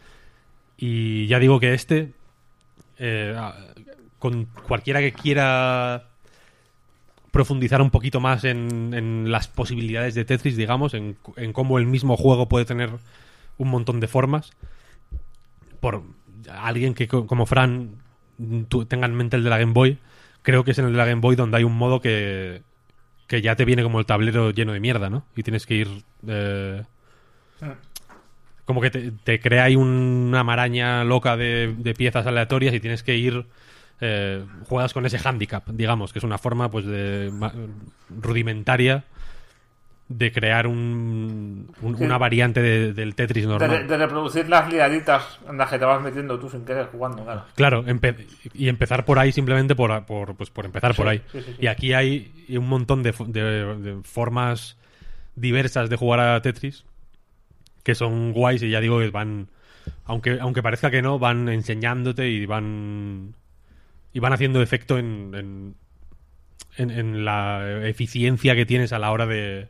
Y 0.78 1.28
ya 1.28 1.38
digo 1.40 1.60
que 1.60 1.74
este, 1.76 2.14
eh, 2.98 3.36
con 4.22 4.46
cualquiera 4.68 5.02
que 5.02 5.12
quiera 5.12 6.04
profundizar 7.32 7.82
un 7.82 7.90
poquito 7.90 8.20
más 8.20 8.44
en, 8.44 8.94
en 8.94 9.32
las 9.32 9.48
posibilidades 9.48 10.16
de 10.16 10.24
Tetris, 10.26 10.56
digamos, 10.56 10.94
en, 10.94 11.18
en 11.38 11.52
cómo 11.54 11.78
el 11.80 11.88
mismo 11.88 12.16
juego 12.16 12.48
puede 12.48 12.66
tener 12.66 12.92
un 13.58 13.68
montón 13.70 14.00
de 14.00 14.08
formas, 14.08 14.52
por 15.80 16.04
alguien 16.50 16.94
que 16.94 17.08
co- 17.08 17.26
como 17.28 17.46
Fran 17.46 17.96
tenga 18.88 19.08
en 19.08 19.16
mente 19.16 19.38
el 19.38 19.44
de 19.44 19.50
la 19.50 19.58
Game 19.58 19.74
Boy, 19.74 19.98
creo 20.42 20.64
que 20.64 20.72
es 20.72 20.78
en 20.80 20.86
el 20.86 20.92
de 20.92 20.98
la 20.98 21.06
Game 21.06 21.22
Boy 21.22 21.36
donde 21.36 21.58
hay 21.58 21.64
un 21.64 21.76
modo 21.78 22.02
que, 22.02 22.62
que 23.28 23.42
ya 23.42 23.56
te 23.56 23.66
viene 23.66 23.84
como 23.84 24.00
el 24.00 24.06
tablero 24.06 24.52
lleno 24.52 24.74
de 24.74 24.80
mierda, 24.80 25.10
¿no? 25.10 25.26
Y 25.36 25.44
tienes 25.44 25.66
que 25.66 25.76
ir... 25.76 26.04
eh, 26.28 26.84
como 28.66 28.82
que 28.82 28.90
te, 28.90 29.12
te 29.12 29.40
crea 29.40 29.66
ahí 29.66 29.76
una 29.76 30.44
maraña 30.44 31.04
loca 31.04 31.36
de, 31.38 31.76
de 31.78 31.94
piezas 31.94 32.26
aleatorias 32.26 32.74
y 32.74 32.80
tienes 32.80 33.04
que 33.04 33.16
ir 33.18 33.46
eh, 34.02 34.44
juegas 34.68 34.94
con 34.94 35.06
ese 35.06 35.20
handicap 35.24 35.68
digamos 35.70 36.12
que 36.12 36.20
es 36.20 36.26
una 36.26 36.38
forma 36.40 36.70
pues 36.72 36.86
de 36.86 37.32
rudimentaria 38.10 39.04
de 40.10 40.32
crear 40.34 40.68
un, 40.68 41.72
un- 41.82 41.98
Sí. 41.98 42.04
una 42.04 42.18
variante 42.18 42.62
de- 42.62 42.92
del 42.94 43.16
Tetris 43.16 43.46
normal 43.48 43.88
de 43.88 43.98
reproducir 43.98 44.50
las 44.50 44.70
liaditas 44.70 45.40
en 45.50 45.58
las 45.58 45.70
que 45.70 45.80
te 45.80 45.86
vas 45.86 46.02
metiendo 46.02 46.38
tú 46.38 46.50
sin 46.50 46.66
querer 46.66 46.88
jugando, 46.88 47.24
claro. 47.24 47.46
Claro, 47.56 47.86
empe- 47.86 48.26
y 48.54 48.68
empezar 48.68 49.06
por 49.06 49.20
ahí 49.20 49.32
simplemente 49.32 49.74
por, 49.74 50.06
por, 50.06 50.36
pues, 50.36 50.50
por 50.50 50.66
empezar 50.66 50.94
por 50.96 51.08
ahí. 51.08 51.22
sí. 51.32 51.40
Y 51.60 51.68
aquí 51.68 51.94
hay 51.94 52.30
un 52.50 52.68
montón 52.68 53.04
de- 53.04 53.12
de 53.14 54.02
formas 54.04 54.78
diversas 55.36 55.90
de 55.90 55.96
jugar 55.96 56.20
a 56.20 56.42
Tetris 56.42 56.84
que 57.84 57.96
son 57.96 58.34
guays 58.34 58.62
y 58.64 58.70
ya 58.70 58.82
digo 58.82 59.00
que 59.00 59.10
van, 59.12 59.48
aunque, 60.04 60.40
aunque 60.42 60.62
parezca 60.62 60.92
que 60.92 61.02
no, 61.02 61.20
van 61.20 61.48
enseñándote 61.48 62.28
y 62.30 62.46
van 62.46 63.34
y 64.14 64.20
van 64.20 64.34
haciendo 64.34 64.62
efecto 64.62 64.98
en, 64.98 65.32
en, 65.36 65.76
en- 66.78 66.92
en 66.92 67.26
la 67.26 67.88
eficiencia 67.88 68.56
que 68.56 68.66
tienes 68.66 68.94
a 68.94 69.00
la 69.00 69.12
hora 69.12 69.26
de, 69.26 69.70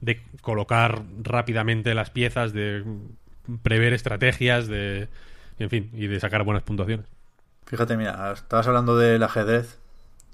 de 0.00 0.22
colocar 0.40 1.02
rápidamente 1.22 1.94
las 1.94 2.10
piezas, 2.10 2.52
de 2.52 2.84
prever 3.62 3.92
estrategias, 3.92 4.66
de 4.68 5.08
en 5.58 5.70
fin, 5.70 5.90
y 5.92 6.06
de 6.08 6.18
sacar 6.20 6.42
buenas 6.44 6.62
puntuaciones. 6.64 7.06
Fíjate, 7.66 7.96
mira, 7.96 8.32
estabas 8.32 8.66
hablando 8.66 8.96
del 8.96 9.22
ajedrez 9.22 9.78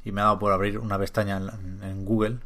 y 0.05 0.13
me 0.13 0.21
ha 0.21 0.25
dado 0.25 0.39
por 0.39 0.53
abrir 0.53 0.79
una 0.79 0.99
pestaña 0.99 1.37
en, 1.37 1.83
en 1.83 2.05
Google 2.05 2.39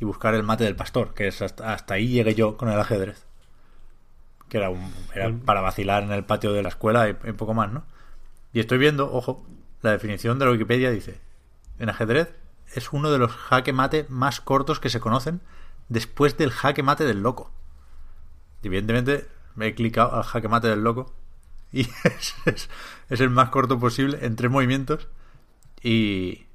y 0.00 0.04
buscar 0.04 0.34
el 0.34 0.42
mate 0.42 0.64
del 0.64 0.76
pastor, 0.76 1.14
que 1.14 1.28
es 1.28 1.42
hasta, 1.42 1.72
hasta 1.72 1.94
ahí 1.94 2.08
llegué 2.08 2.34
yo 2.34 2.56
con 2.56 2.68
el 2.68 2.78
ajedrez. 2.80 3.26
Que 4.48 4.58
era, 4.58 4.70
un, 4.70 4.92
era 5.14 5.30
para 5.44 5.60
vacilar 5.60 6.02
en 6.02 6.12
el 6.12 6.24
patio 6.24 6.52
de 6.52 6.62
la 6.62 6.68
escuela 6.68 7.08
y, 7.08 7.12
y 7.12 7.32
poco 7.32 7.54
más, 7.54 7.72
¿no? 7.72 7.84
Y 8.52 8.60
estoy 8.60 8.78
viendo, 8.78 9.12
ojo, 9.12 9.46
la 9.82 9.90
definición 9.90 10.38
de 10.38 10.46
la 10.46 10.52
Wikipedia 10.52 10.90
dice, 10.90 11.20
en 11.78 11.88
ajedrez 11.88 12.34
es 12.74 12.92
uno 12.92 13.10
de 13.10 13.18
los 13.18 13.32
jaque 13.32 13.72
mate 13.72 14.06
más 14.08 14.40
cortos 14.40 14.80
que 14.80 14.88
se 14.90 15.00
conocen 15.00 15.40
después 15.88 16.36
del 16.38 16.50
jaque 16.50 16.82
mate 16.82 17.04
del 17.04 17.22
loco. 17.22 17.50
Evidentemente 18.62 19.26
me 19.54 19.66
he 19.68 19.74
clicado 19.74 20.14
al 20.14 20.22
jaque 20.22 20.48
mate 20.48 20.68
del 20.68 20.82
loco 20.84 21.12
y 21.72 21.80
es, 22.04 22.34
es- 22.46 22.70
es 23.08 23.20
el 23.20 23.30
más 23.30 23.50
corto 23.50 23.78
posible 23.78 24.18
en 24.22 24.36
tres 24.36 24.50
movimientos 24.50 25.08
y, 25.82 26.46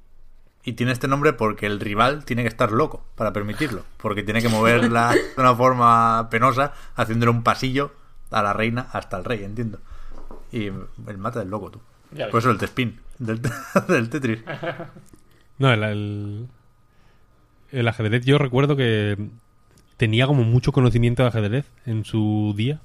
y 0.64 0.72
tiene 0.72 0.92
este 0.92 1.06
nombre 1.08 1.32
porque 1.34 1.66
el 1.66 1.78
rival 1.80 2.24
tiene 2.24 2.42
que 2.42 2.48
estar 2.48 2.72
loco 2.72 3.04
para 3.14 3.32
permitirlo, 3.32 3.84
porque 3.98 4.22
tiene 4.22 4.40
que 4.42 4.48
moverla 4.48 5.10
de 5.12 5.20
una 5.36 5.54
forma 5.54 6.28
penosa 6.30 6.72
haciéndole 6.96 7.30
un 7.30 7.42
pasillo 7.44 7.92
a 8.30 8.42
la 8.42 8.52
reina 8.52 8.88
hasta 8.92 9.18
el 9.18 9.24
rey, 9.24 9.44
entiendo. 9.44 9.78
Y 10.50 10.66
el 10.66 11.18
mate 11.18 11.38
del 11.40 11.48
loco, 11.50 11.70
tú. 11.70 11.80
Por 12.30 12.38
eso 12.40 12.50
el 12.50 12.58
T-Spin 12.58 12.98
del, 13.18 13.40
del 13.88 14.08
Tetris. 14.10 14.40
No, 15.58 15.72
el, 15.72 15.82
el, 15.82 16.46
el 17.72 17.88
ajedrez 17.88 18.24
yo 18.24 18.38
recuerdo 18.38 18.76
que 18.76 19.16
tenía 19.96 20.26
como 20.26 20.44
mucho 20.44 20.72
conocimiento 20.72 21.22
de 21.22 21.28
ajedrez 21.28 21.66
en 21.86 22.04
su 22.04 22.54
día 22.56 22.80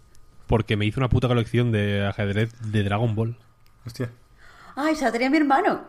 porque 0.47 0.75
me 0.75 0.85
hizo 0.85 0.99
una 0.99 1.09
puta 1.09 1.27
colección 1.27 1.71
de 1.71 2.05
ajedrez 2.05 2.51
de 2.71 2.83
Dragon 2.83 3.15
Ball. 3.15 3.37
Hostia. 3.85 4.09
Ay, 4.75 4.93
esa 4.93 5.05
la 5.05 5.11
tenía 5.11 5.29
mi 5.29 5.37
hermano. 5.37 5.83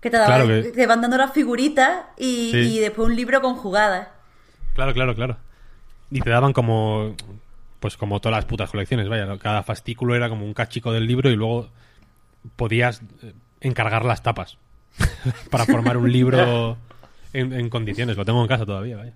Que 0.00 0.10
te, 0.10 0.16
daba- 0.16 0.26
Claro 0.36 0.46
que- 0.46 0.70
te 0.70 0.86
van 0.86 1.00
dando 1.00 1.16
las 1.16 1.32
figuritas 1.32 2.04
y, 2.16 2.50
Sí. 2.52 2.56
y 2.58 2.78
después 2.80 3.08
un 3.08 3.16
libro 3.16 3.40
con 3.40 3.54
jugadas. 3.56 4.08
Claro, 4.74 4.94
claro, 4.94 5.14
claro. 5.14 5.36
Y 6.10 6.20
te 6.20 6.30
daban 6.30 6.52
como 6.52 7.14
pues 7.80 7.96
como 7.96 8.18
todas 8.20 8.36
las 8.38 8.44
putas 8.46 8.70
colecciones, 8.70 9.08
vaya, 9.08 9.38
cada 9.38 9.62
fascículo 9.62 10.16
era 10.16 10.28
como 10.28 10.44
un 10.44 10.52
cachico 10.54 10.92
del 10.92 11.06
libro 11.06 11.30
y 11.30 11.36
luego 11.36 11.68
podías 12.56 13.02
eh, 13.22 13.34
encargar 13.60 14.04
las 14.04 14.22
tapas 14.22 14.58
para 15.50 15.64
formar 15.66 15.96
un 15.96 16.10
libro 16.12 16.76
en, 17.32 17.52
en 17.52 17.68
condiciones. 17.70 18.16
Lo 18.16 18.24
tengo 18.24 18.40
en 18.42 18.48
casa 18.48 18.66
todavía, 18.66 18.96
vaya. 18.96 19.12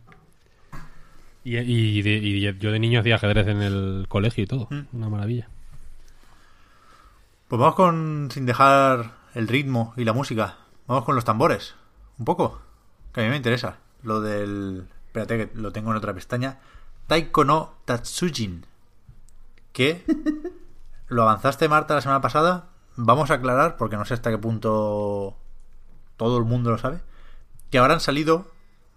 Y, 1.45 1.57
y 1.59 2.03
de- 2.03 2.19
y 2.19 2.41
yo 2.59 2.71
de 2.71 2.79
niño 2.79 3.01
hacía 3.01 3.17
ajedrez 3.17 3.49
en 3.49 3.63
el 3.63 4.07
colegio 4.09 4.45
y 4.45 4.47
todo. 4.47 4.69
Una 4.93 5.09
maravilla. 5.09 5.49
Pues 7.49 7.59
vamos 7.61 7.75
con, 7.75 8.29
sin 8.33 8.47
dejar 8.47 9.13
el 9.35 9.49
ritmo 9.49 9.93
y 9.97 10.05
la 10.05 10.13
música, 10.13 10.57
vamos 10.87 11.05
con 11.05 11.15
los 11.15 11.25
tambores. 11.25 11.75
Un 12.19 12.25
poco, 12.25 12.61
que 13.13 13.21
a 13.21 13.25
mí 13.25 13.31
me 13.31 13.37
interesa. 13.37 13.79
Lo 14.03 14.21
del... 14.21 14.87
Espérate 15.07 15.37
que 15.51 15.59
lo 15.59 15.73
tengo 15.73 15.91
en 15.91 15.97
otra 15.97 16.15
pestaña. 16.15 16.59
Taiko 17.07 17.45
no 17.45 17.75
Tatsujin. 17.85 18.65
Que 19.73 20.05
lo 21.09 21.23
avanzaste, 21.23 21.69
Marta, 21.69 21.95
la 21.95 22.01
semana 22.01 22.21
pasada. 22.21 22.69
Vamos 23.05 23.31
a 23.31 23.35
aclarar, 23.35 23.77
porque 23.77 23.97
no 23.97 24.05
sé 24.05 24.15
hasta 24.15 24.31
qué 24.31 24.39
punto 24.39 25.37
todo 26.17 26.39
el 26.39 26.45
mundo 26.45 26.71
lo 26.71 26.79
sabe, 26.79 27.01
que 27.71 27.79
ahora 27.79 27.95
han 27.95 28.01
salido 28.01 28.47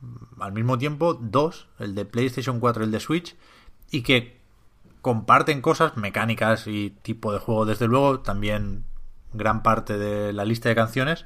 mm, 0.02 0.42
al 0.42 0.54
mismo 0.54 0.78
tiempo 0.78 1.16
dos, 1.16 1.68
el 1.80 1.96
de 1.96 2.06
PlayStation 2.06 2.60
4 2.60 2.84
y 2.84 2.86
el 2.86 2.92
de 2.92 3.00
Switch, 3.00 3.36
y 3.90 4.04
que 4.04 4.40
comparten 5.02 5.62
cosas 5.62 5.98
mecánicas 5.98 6.68
y 6.68 6.92
tipo 7.02 7.34
de 7.34 7.40
juego, 7.40 7.66
desde 7.66 7.88
luego, 7.88 8.20
también 8.20 8.86
gran 9.34 9.64
parte 9.64 9.98
de 9.98 10.34
la 10.34 10.46
lista 10.46 10.70
de 10.70 10.76
canciones, 10.76 11.26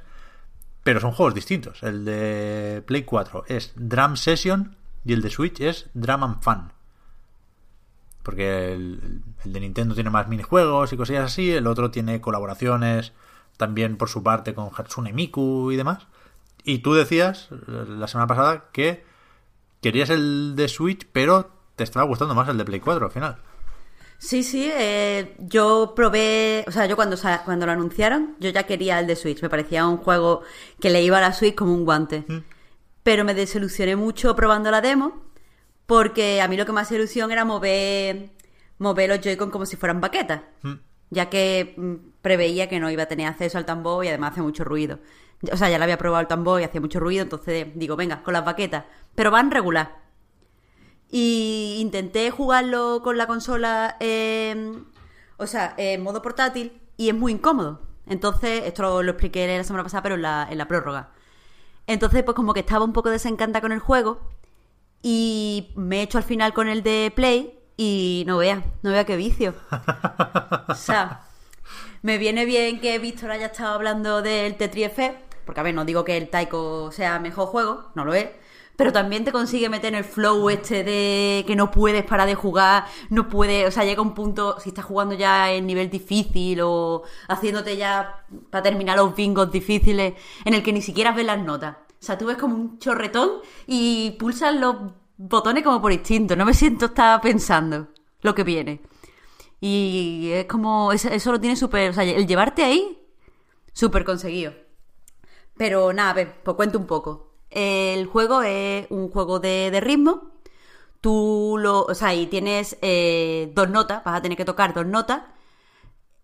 pero 0.82 1.00
son 1.00 1.12
juegos 1.12 1.34
distintos. 1.34 1.82
El 1.82 2.06
de 2.06 2.82
Play 2.86 3.02
4 3.02 3.44
es 3.46 3.72
Drum 3.76 4.16
Session 4.16 4.74
y 5.04 5.12
el 5.12 5.20
de 5.20 5.28
Switch 5.28 5.60
es 5.60 5.90
Drum 5.92 6.24
and 6.24 6.42
Fun. 6.42 6.72
Porque 8.30 8.72
el, 8.72 9.22
el 9.44 9.52
de 9.52 9.58
Nintendo 9.58 9.96
tiene 9.96 10.08
más 10.08 10.28
minijuegos 10.28 10.92
y 10.92 10.96
cosillas 10.96 11.24
así, 11.24 11.50
el 11.50 11.66
otro 11.66 11.90
tiene 11.90 12.20
colaboraciones 12.20 13.12
también 13.56 13.96
por 13.96 14.08
su 14.08 14.22
parte 14.22 14.54
con 14.54 14.70
Hatsune 14.72 15.12
Miku 15.12 15.72
y 15.72 15.76
demás. 15.76 16.06
Y 16.62 16.78
tú 16.78 16.94
decías 16.94 17.48
eh, 17.50 17.56
la 17.88 18.06
semana 18.06 18.28
pasada 18.28 18.66
que 18.70 19.02
querías 19.82 20.10
el 20.10 20.54
de 20.54 20.68
Switch, 20.68 21.08
pero 21.10 21.50
te 21.74 21.82
estaba 21.82 22.06
gustando 22.06 22.36
más 22.36 22.48
el 22.48 22.56
de 22.56 22.64
Play 22.64 22.78
4 22.78 23.06
al 23.06 23.10
final. 23.10 23.36
Sí, 24.18 24.44
sí, 24.44 24.70
eh, 24.72 25.34
yo 25.40 25.94
probé, 25.96 26.64
o 26.68 26.70
sea, 26.70 26.86
yo 26.86 26.94
cuando, 26.94 27.16
cuando 27.44 27.66
lo 27.66 27.72
anunciaron, 27.72 28.36
yo 28.38 28.50
ya 28.50 28.62
quería 28.62 29.00
el 29.00 29.08
de 29.08 29.16
Switch, 29.16 29.42
me 29.42 29.50
parecía 29.50 29.88
un 29.88 29.96
juego 29.96 30.42
que 30.78 30.90
le 30.90 31.02
iba 31.02 31.18
a 31.18 31.20
la 31.20 31.32
Switch 31.32 31.56
como 31.56 31.74
un 31.74 31.84
guante. 31.84 32.24
Pero 33.02 33.24
me 33.24 33.34
desilusioné 33.34 33.96
mucho 33.96 34.36
probando 34.36 34.70
la 34.70 34.80
demo, 34.80 35.20
porque 35.90 36.40
a 36.40 36.46
mí 36.46 36.56
lo 36.56 36.64
que 36.64 36.70
me 36.70 36.82
hacía 36.82 36.98
ilusión 36.98 37.32
era 37.32 37.44
mover, 37.44 38.30
mover 38.78 39.08
los 39.08 39.20
Joy-Con 39.22 39.50
como 39.50 39.66
si 39.66 39.74
fueran 39.74 40.00
baquetas, 40.00 40.42
ya 41.10 41.28
que 41.28 41.74
mm, 41.76 41.94
preveía 42.22 42.68
que 42.68 42.78
no 42.78 42.92
iba 42.92 43.02
a 43.02 43.06
tener 43.06 43.26
acceso 43.26 43.58
al 43.58 43.66
tambor 43.66 44.04
y 44.04 44.08
además 44.08 44.30
hace 44.30 44.40
mucho 44.40 44.62
ruido. 44.62 45.00
O 45.50 45.56
sea, 45.56 45.68
ya 45.68 45.78
lo 45.78 45.82
había 45.82 45.98
probado 45.98 46.20
el 46.20 46.28
tambor 46.28 46.60
y 46.60 46.64
hacía 46.64 46.80
mucho 46.80 47.00
ruido, 47.00 47.24
entonces 47.24 47.66
digo, 47.74 47.96
venga, 47.96 48.22
con 48.22 48.34
las 48.34 48.44
baquetas, 48.44 48.84
pero 49.16 49.32
van 49.32 49.50
regular. 49.50 49.98
Y 51.10 51.78
intenté 51.80 52.30
jugarlo 52.30 53.00
con 53.02 53.18
la 53.18 53.26
consola, 53.26 53.96
eh, 53.98 54.72
o 55.38 55.48
sea, 55.48 55.74
en 55.76 56.04
modo 56.04 56.22
portátil, 56.22 56.80
y 56.98 57.08
es 57.08 57.16
muy 57.16 57.32
incómodo. 57.32 57.80
Entonces, 58.06 58.62
esto 58.64 58.82
lo, 58.82 59.02
lo 59.02 59.10
expliqué 59.10 59.44
la 59.58 59.64
semana 59.64 59.82
pasada, 59.82 60.04
pero 60.04 60.14
en 60.14 60.22
la, 60.22 60.46
en 60.48 60.56
la 60.56 60.68
prórroga. 60.68 61.10
Entonces, 61.88 62.22
pues 62.22 62.36
como 62.36 62.54
que 62.54 62.60
estaba 62.60 62.84
un 62.84 62.92
poco 62.92 63.10
desencantada 63.10 63.60
con 63.60 63.72
el 63.72 63.80
juego, 63.80 64.20
Y 65.02 65.72
me 65.76 66.00
he 66.00 66.02
hecho 66.02 66.18
al 66.18 66.24
final 66.24 66.52
con 66.52 66.68
el 66.68 66.82
de 66.82 67.12
Play 67.14 67.58
y 67.76 68.24
no 68.26 68.36
vea, 68.38 68.62
no 68.82 68.90
vea 68.90 69.06
qué 69.06 69.16
vicio. 69.16 69.54
o 70.68 70.74
sea, 70.74 71.22
me 72.02 72.18
viene 72.18 72.44
bien 72.44 72.80
que 72.80 72.98
Víctor 72.98 73.30
haya 73.30 73.46
estado 73.46 73.74
hablando 73.74 74.20
del 74.20 74.56
Tetris 74.56 74.86
Effect, 74.86 75.34
porque 75.46 75.60
a 75.60 75.62
ver, 75.62 75.74
no 75.74 75.84
digo 75.84 76.04
que 76.04 76.16
el 76.16 76.28
Taiko 76.28 76.92
sea 76.92 77.18
mejor 77.18 77.48
juego, 77.48 77.90
no 77.94 78.04
lo 78.04 78.12
es, 78.12 78.28
pero 78.80 78.92
también 78.92 79.24
te 79.24 79.32
consigue 79.32 79.68
meter 79.68 79.92
en 79.92 79.98
el 79.98 80.04
flow 80.04 80.48
este 80.48 80.84
de 80.84 81.44
que 81.46 81.54
no 81.54 81.70
puedes 81.70 82.02
parar 82.02 82.26
de 82.26 82.34
jugar, 82.34 82.84
no 83.10 83.28
puedes, 83.28 83.68
o 83.68 83.70
sea, 83.70 83.84
llega 83.84 84.00
un 84.00 84.14
punto, 84.14 84.58
si 84.58 84.70
estás 84.70 84.86
jugando 84.86 85.14
ya 85.14 85.52
en 85.52 85.66
nivel 85.66 85.90
difícil 85.90 86.60
o 86.62 87.02
haciéndote 87.28 87.76
ya 87.76 88.24
para 88.50 88.62
terminar 88.62 88.96
los 88.96 89.14
bingos 89.14 89.52
difíciles, 89.52 90.14
en 90.44 90.54
el 90.54 90.62
que 90.62 90.72
ni 90.72 90.82
siquiera 90.82 91.12
ves 91.12 91.26
las 91.26 91.38
notas. 91.38 91.76
O 92.00 92.04
sea, 92.04 92.16
tú 92.16 92.26
ves 92.26 92.38
como 92.38 92.54
un 92.54 92.78
chorretón 92.78 93.40
y 93.66 94.12
pulsas 94.12 94.54
los 94.54 94.76
botones 95.16 95.62
como 95.62 95.82
por 95.82 95.92
instinto, 95.92 96.34
no 96.34 96.46
me 96.46 96.54
siento 96.54 96.86
estar 96.86 97.20
pensando 97.20 97.88
lo 98.22 98.34
que 98.34 98.44
viene. 98.44 98.80
Y 99.60 100.30
es 100.32 100.46
como, 100.46 100.92
eso, 100.92 101.32
lo 101.32 101.40
tiene 101.40 101.56
súper, 101.56 101.90
o 101.90 101.92
sea, 101.92 102.04
el 102.04 102.26
llevarte 102.26 102.64
ahí, 102.64 102.98
súper 103.74 104.04
conseguido. 104.04 104.54
Pero 105.56 105.92
nada, 105.92 106.10
a 106.10 106.14
ver, 106.14 106.42
pues 106.42 106.56
cuento 106.56 106.78
un 106.78 106.86
poco. 106.86 107.34
El 107.50 108.06
juego 108.06 108.42
es 108.42 108.86
un 108.90 109.10
juego 109.10 109.40
de, 109.40 109.78
ritmo. 109.82 110.30
Tú 111.00 111.56
lo. 111.58 111.82
O 111.84 111.94
sea, 111.94 112.14
y 112.14 112.26
tienes 112.26 112.78
eh, 112.82 113.52
dos 113.54 113.68
notas, 113.70 114.04
vas 114.04 114.16
a 114.16 114.22
tener 114.22 114.38
que 114.38 114.44
tocar 114.44 114.74
dos 114.74 114.86
notas, 114.86 115.22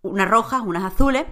unas 0.01 0.27
rojas, 0.29 0.61
unas 0.65 0.83
azules. 0.83 1.25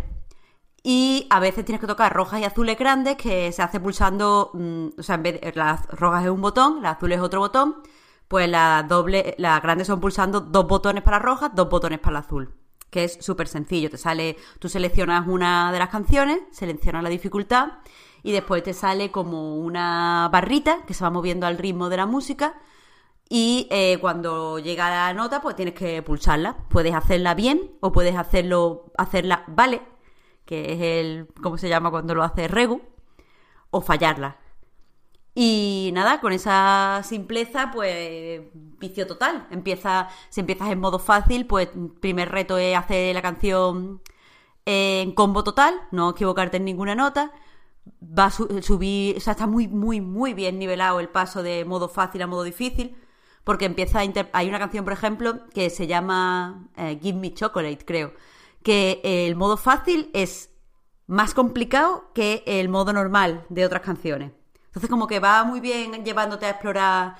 Y 0.87 1.25
a 1.31 1.39
veces 1.39 1.65
tienes 1.65 1.81
que 1.81 1.87
tocar 1.87 2.13
rojas 2.13 2.39
y 2.39 2.43
azules 2.43 2.77
grandes 2.77 3.15
que 3.17 3.51
se 3.51 3.63
hace 3.63 3.79
pulsando. 3.79 4.51
Mm, 4.53 4.89
o 4.99 5.01
sea, 5.01 5.15
en 5.15 5.23
vez 5.23 5.41
de 5.41 5.51
las 5.55 5.87
rojas 5.87 6.23
es 6.23 6.29
un 6.29 6.41
botón, 6.41 6.83
las 6.83 6.97
azules 6.97 7.17
es 7.17 7.23
otro 7.23 7.39
botón. 7.39 7.77
Pues 8.27 8.47
las 8.47 8.87
doble, 8.87 9.33
las 9.39 9.63
grandes 9.63 9.87
son 9.87 9.99
pulsando 9.99 10.41
dos 10.41 10.67
botones 10.67 11.01
para 11.01 11.17
rojas, 11.17 11.49
dos 11.55 11.69
botones 11.69 11.97
para 11.97 12.19
azul. 12.19 12.53
Que 12.91 13.05
es 13.05 13.17
súper 13.19 13.47
sencillo. 13.47 13.89
Te 13.89 13.97
sale. 13.97 14.37
Tú 14.59 14.69
seleccionas 14.69 15.27
una 15.27 15.71
de 15.71 15.79
las 15.79 15.89
canciones, 15.89 16.41
seleccionas 16.51 17.01
la 17.01 17.09
dificultad 17.09 17.79
y 18.21 18.31
después 18.31 18.61
te 18.61 18.73
sale 18.73 19.09
como 19.09 19.55
una 19.57 20.29
barrita 20.31 20.85
que 20.85 20.93
se 20.93 21.03
va 21.03 21.09
moviendo 21.09 21.47
al 21.47 21.57
ritmo 21.57 21.89
de 21.89 21.97
la 21.97 22.05
música 22.05 22.61
y 23.27 23.67
eh, 23.71 23.97
cuando 23.99 24.59
llega 24.59 24.89
la 24.91 25.13
nota 25.13 25.41
pues 25.41 25.55
tienes 25.55 25.73
que 25.73 26.03
pulsarla. 26.03 26.57
Puedes 26.69 26.93
hacerla 26.93 27.33
bien 27.33 27.71
o 27.81 27.91
puedes 27.91 28.15
hacerlo 28.15 28.91
hacerla 28.97 29.45
vale, 29.47 29.81
que 30.45 30.73
es 30.73 30.81
el 30.81 31.27
cómo 31.41 31.57
se 31.57 31.69
llama 31.69 31.91
cuando 31.91 32.15
lo 32.15 32.23
hace 32.23 32.47
regu 32.47 32.81
o 33.71 33.81
fallarla. 33.81 34.37
Y 35.33 35.91
nada, 35.93 36.21
con 36.21 36.31
esa 36.31 37.01
simpleza, 37.03 37.71
pues 37.73 38.41
vicio 38.53 39.05
total. 39.07 39.47
Empieza, 39.51 40.07
si 40.29 40.39
empiezas 40.41 40.69
en 40.69 40.79
modo 40.79 40.99
fácil, 40.99 41.45
pues 41.45 41.69
primer 41.99 42.31
reto 42.31 42.57
es 42.57 42.77
hacer 42.77 43.13
la 43.13 43.21
canción 43.21 44.01
en 44.65 45.11
combo 45.13 45.43
total, 45.43 45.75
no 45.91 46.11
equivocarte 46.11 46.57
en 46.57 46.65
ninguna 46.65 46.95
nota 46.95 47.33
va 48.01 48.25
a 48.25 48.31
subir, 48.31 49.17
o 49.17 49.19
sea, 49.19 49.31
está 49.31 49.47
muy, 49.47 49.67
muy, 49.67 50.01
muy 50.01 50.33
bien 50.33 50.59
nivelado 50.59 50.99
el 50.99 51.09
paso 51.09 51.43
de 51.43 51.65
modo 51.65 51.89
fácil 51.89 52.21
a 52.21 52.27
modo 52.27 52.43
difícil, 52.43 52.95
porque 53.43 53.65
empieza 53.65 53.99
a 53.99 54.03
hay 54.33 54.49
una 54.49 54.59
canción, 54.59 54.83
por 54.85 54.93
ejemplo, 54.93 55.47
que 55.53 55.69
se 55.69 55.87
llama 55.87 56.67
eh, 56.77 56.99
Give 57.01 57.19
Me 57.19 57.33
Chocolate, 57.33 57.85
creo, 57.85 58.13
que 58.65 58.99
el 59.03 59.35
modo 59.35 59.57
fácil 59.57 60.09
es 60.15 60.49
más 61.05 61.35
complicado 61.35 62.11
que 62.15 62.43
el 62.47 62.67
modo 62.67 62.93
normal 62.93 63.45
de 63.49 63.63
otras 63.63 63.83
canciones. 63.83 64.31
Entonces 64.65 64.89
como 64.89 65.05
que 65.05 65.19
va 65.19 65.43
muy 65.43 65.59
bien 65.59 66.03
llevándote 66.03 66.47
a 66.47 66.49
explorar 66.49 67.15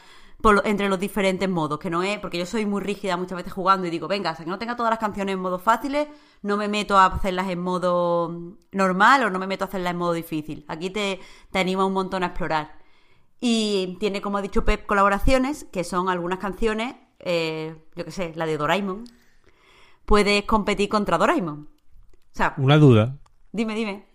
entre 0.64 0.90
los 0.90 1.00
diferentes 1.00 1.48
modos, 1.48 1.78
que 1.78 1.92
no 1.92 2.02
es, 2.02 2.18
porque 2.20 2.40
yo 2.40 2.48
soy 2.48 2.66
muy 2.66 2.82
rígida 2.82 3.16
muchas 3.16 3.38
veces 3.38 3.54
jugando 3.54 3.86
y 3.86 3.92
digo, 3.92 4.08
venga, 4.08 4.32
hasta 4.32 4.44
que 4.44 4.50
no 4.50 4.58
tenga 4.58 4.76
todas 4.76 4.90
las 4.90 4.98
canciones 4.98 5.34
en 5.34 5.40
modo 5.40 5.60
fáciles, 5.60 6.08
no 6.42 6.58
me 6.58 6.68
meto 6.68 6.98
a 6.98 7.06
hacerlas 7.06 7.48
en 7.50 7.62
modo 7.62 8.58
normal 8.72 9.24
o 9.24 9.30
no 9.30 9.38
me 9.38 9.46
meto 9.46 9.66
a 9.66 9.68
hacerlas 9.68 9.92
en 9.92 9.98
modo 9.98 10.14
difícil. 10.14 10.66
Aquí 10.68 10.90
te, 10.90 11.20
te 11.52 11.60
anima 11.60 11.86
un 11.86 11.94
montón 11.94 12.24
a 12.24 12.28
explorar. 12.28 12.80
Y 13.40 13.98
tiene, 14.00 14.20
como 14.20 14.40
ha 14.40 14.42
dicho 14.42 14.66
Pep, 14.66 14.88
colaboraciones, 14.88 15.66
que 15.66 15.84
son 15.84 16.10
algunas 16.10 16.40
canciones, 16.40 16.96
eh, 17.20 17.76
yo 17.96 18.04
qué 18.04 18.12
sé, 18.12 18.34
la 18.36 18.48
de 18.48 18.58
Doraemon. 18.58 19.06
Puedes 20.06 20.44
competir 20.44 20.90
contra 20.90 21.18
Doraemon. 21.18 21.68
O 21.69 22.38
sea, 22.38 22.53
Una 22.57 22.77
duda. 22.77 23.18
Dime, 23.52 23.76
dime. 23.76 24.06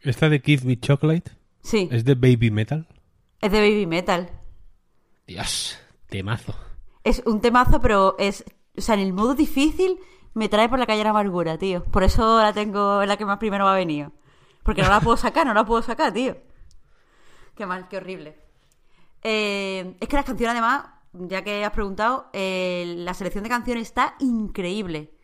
¿Esta 0.00 0.28
de 0.28 0.40
Give 0.40 0.64
Me 0.64 0.78
Chocolate? 0.78 1.32
Sí. 1.60 1.88
¿Es 1.90 2.04
de 2.04 2.14
Baby 2.14 2.50
Metal? 2.50 2.86
Es 3.40 3.50
de 3.52 3.60
Baby 3.60 3.86
Metal. 3.86 4.30
Dios, 5.26 5.78
temazo. 6.08 6.54
Es 7.04 7.22
un 7.26 7.40
temazo, 7.40 7.80
pero 7.80 8.16
es. 8.18 8.44
O 8.76 8.80
sea, 8.80 8.94
en 8.94 9.00
el 9.00 9.12
modo 9.12 9.34
difícil 9.34 9.98
me 10.34 10.48
trae 10.48 10.68
por 10.68 10.78
la 10.78 10.86
calle 10.86 11.02
la 11.04 11.10
amargura, 11.10 11.58
tío. 11.58 11.84
Por 11.84 12.02
eso 12.04 12.40
la 12.40 12.52
tengo 12.52 13.02
en 13.02 13.08
la 13.08 13.16
que 13.16 13.24
más 13.24 13.38
primero 13.38 13.64
me 13.64 13.70
ha 13.70 13.74
venido. 13.74 14.12
Porque 14.62 14.82
no 14.82 14.88
la 14.88 15.00
puedo 15.00 15.16
sacar, 15.16 15.46
no 15.46 15.54
la 15.54 15.64
puedo 15.64 15.82
sacar, 15.82 16.12
tío. 16.12 16.36
Qué 17.54 17.66
mal, 17.66 17.88
qué 17.88 17.96
horrible. 17.96 18.36
Eh, 19.22 19.96
es 20.00 20.08
que 20.08 20.16
las 20.16 20.24
canciones, 20.24 20.52
además, 20.52 20.86
ya 21.12 21.42
que 21.42 21.64
has 21.64 21.72
preguntado, 21.72 22.28
eh, 22.32 22.94
la 22.98 23.14
selección 23.14 23.44
de 23.44 23.50
canciones 23.50 23.88
está 23.88 24.14
increíble. 24.20 25.15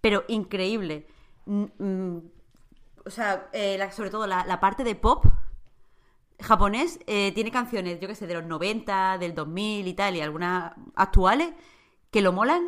Pero 0.00 0.24
increíble. 0.28 1.06
Mm, 1.46 1.64
mm, 1.78 2.22
o 3.06 3.10
sea, 3.10 3.48
eh, 3.52 3.78
sobre 3.92 4.10
todo 4.10 4.26
la 4.26 4.60
parte 4.60 4.84
de 4.84 4.94
pop 4.94 5.24
japonés 6.40 7.00
eh, 7.06 7.32
tiene 7.32 7.50
canciones, 7.50 8.00
yo 8.00 8.08
que 8.08 8.14
sé, 8.14 8.26
de 8.26 8.34
los 8.34 8.44
90, 8.44 9.18
del 9.18 9.34
2000 9.34 9.86
y 9.86 9.94
tal, 9.94 10.16
y 10.16 10.20
algunas 10.20 10.72
actuales, 10.94 11.52
que 12.10 12.22
lo 12.22 12.32
molan 12.32 12.64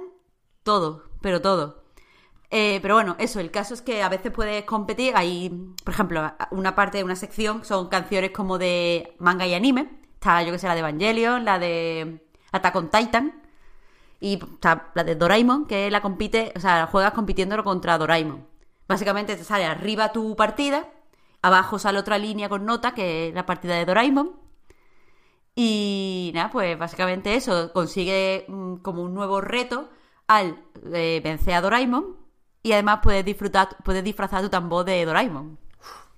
todo, 0.63 1.05
pero 1.23 1.41
todo. 1.41 1.85
Eh, 2.51 2.81
pero 2.83 2.95
bueno, 2.95 3.17
eso, 3.19 3.39
el 3.41 3.51
caso 3.53 3.75
es 3.75 3.83
que 3.83 4.03
a 4.03 4.09
veces 4.09 4.33
puedes 4.33 4.65
competir. 4.65 5.17
Hay, 5.17 5.51
por 5.85 5.95
ejemplo, 5.95 6.33
una 6.51 6.75
parte 6.75 6.99
de 6.99 7.05
una 7.05 7.17
sección 7.17 7.65
son 7.65 7.89
canciones 7.89 8.33
como 8.33 8.59
de 8.59 9.15
manga 9.19 9.47
y 9.47 9.55
anime. 9.55 9.89
Está, 10.15 10.43
yo 10.43 10.53
que 10.53 10.59
sé, 10.59 10.67
la 10.67 10.75
de 10.75 10.81
Evangelion, 10.81 11.45
la 11.45 11.59
de 11.59 12.27
Attack 12.53 12.77
on 12.77 12.91
Titan. 12.91 13.40
Y 14.21 14.39
la 14.95 15.05
de 15.05 15.17
Doraemon, 15.17 15.67
que 15.67 15.91
la 15.91 16.03
compite, 16.03 16.53
o 16.55 16.61
sea, 16.61 16.87
juegas 16.87 17.13
compitiéndolo 17.13 17.65
contra 17.65 17.99
Doraemon. 17.99 18.47
Básicamente 18.87 19.37
te 19.37 19.45
sale 19.45 19.65
arriba 19.65 20.13
tu 20.13 20.37
partida 20.37 20.87
Abajo 21.43 21.79
sale 21.79 21.99
otra 21.99 22.19
línea 22.19 22.49
con 22.49 22.67
nota, 22.67 22.93
que 22.93 23.29
es 23.29 23.35
la 23.35 23.47
partida 23.47 23.75
de 23.75 23.87
Doraemon. 23.87 24.33
Y 25.55 26.33
nada, 26.35 26.51
pues 26.51 26.79
básicamente 26.79 27.35
eso, 27.35 27.73
consigue 27.73 28.45
mm, 28.49 28.77
como 28.77 29.03
un 29.03 29.15
nuevo 29.15 29.41
reto 29.41 29.89
al 30.27 30.63
eh, 30.93 31.21
vencer 31.25 31.55
a 31.55 31.61
Doraemon 31.61 32.17
y 32.63 32.73
además 32.73 33.01
puedes 33.03 33.25
disfrutar, 33.25 33.69
puedes 33.85 34.05
disfrazar 34.05 34.43
tu 34.43 34.49
tambor 34.49 34.85
de 34.85 35.05
Doraemon, 35.05 35.59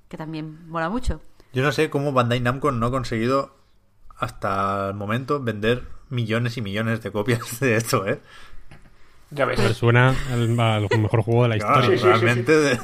que 0.08 0.16
también 0.16 0.68
mola 0.68 0.90
mucho. 0.90 1.20
Yo 1.52 1.62
no 1.62 1.72
sé 1.72 1.88
cómo 1.88 2.12
Bandai 2.12 2.40
Namco 2.40 2.72
no 2.72 2.86
ha 2.86 2.90
conseguido 2.90 3.56
hasta 4.16 4.88
el 4.88 4.94
momento 4.94 5.40
vender 5.40 5.88
millones 6.12 6.56
y 6.56 6.62
millones 6.62 7.02
de 7.02 7.10
copias 7.10 7.58
de 7.60 7.76
esto, 7.76 8.06
¿eh? 8.06 8.20
Ya 9.30 9.46
ves. 9.46 9.60
suena 9.76 10.14
al, 10.30 10.48
mejor 10.48 11.22
juego 11.22 11.44
de 11.44 11.48
la 11.48 11.56
historia. 11.56 11.98
realmente 12.02 12.52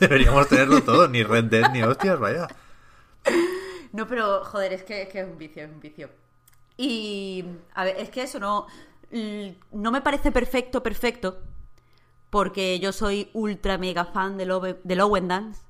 deberíamos 0.00 0.48
tenerlo 0.48 0.82
todo, 0.82 1.06
ni 1.08 1.22
Red 1.22 1.44
Dead 1.44 1.70
ni 1.72 1.82
hostias, 1.82 2.18
vaya. 2.18 2.48
No, 3.92 4.08
pero 4.08 4.44
joder, 4.44 4.72
es 4.72 4.82
que, 4.82 5.02
es 5.02 5.14
un 5.24 5.38
vicio, 5.38 5.62
es 5.62 5.70
un 5.70 5.80
vicio. 5.80 6.10
Y 6.76 7.44
a 7.74 7.84
ver, 7.84 7.96
es 7.98 8.10
que 8.10 8.22
eso 8.22 8.40
no 8.40 8.66
no 9.70 9.92
me 9.92 10.00
parece 10.00 10.32
perfecto, 10.32 10.82
perfecto, 10.82 11.38
porque 12.30 12.80
yo 12.80 12.92
soy 12.92 13.30
ultra 13.32 13.78
mega 13.78 14.04
fan 14.04 14.36
de, 14.36 14.46
Lowen 14.46 15.28
Dance. 15.28 15.60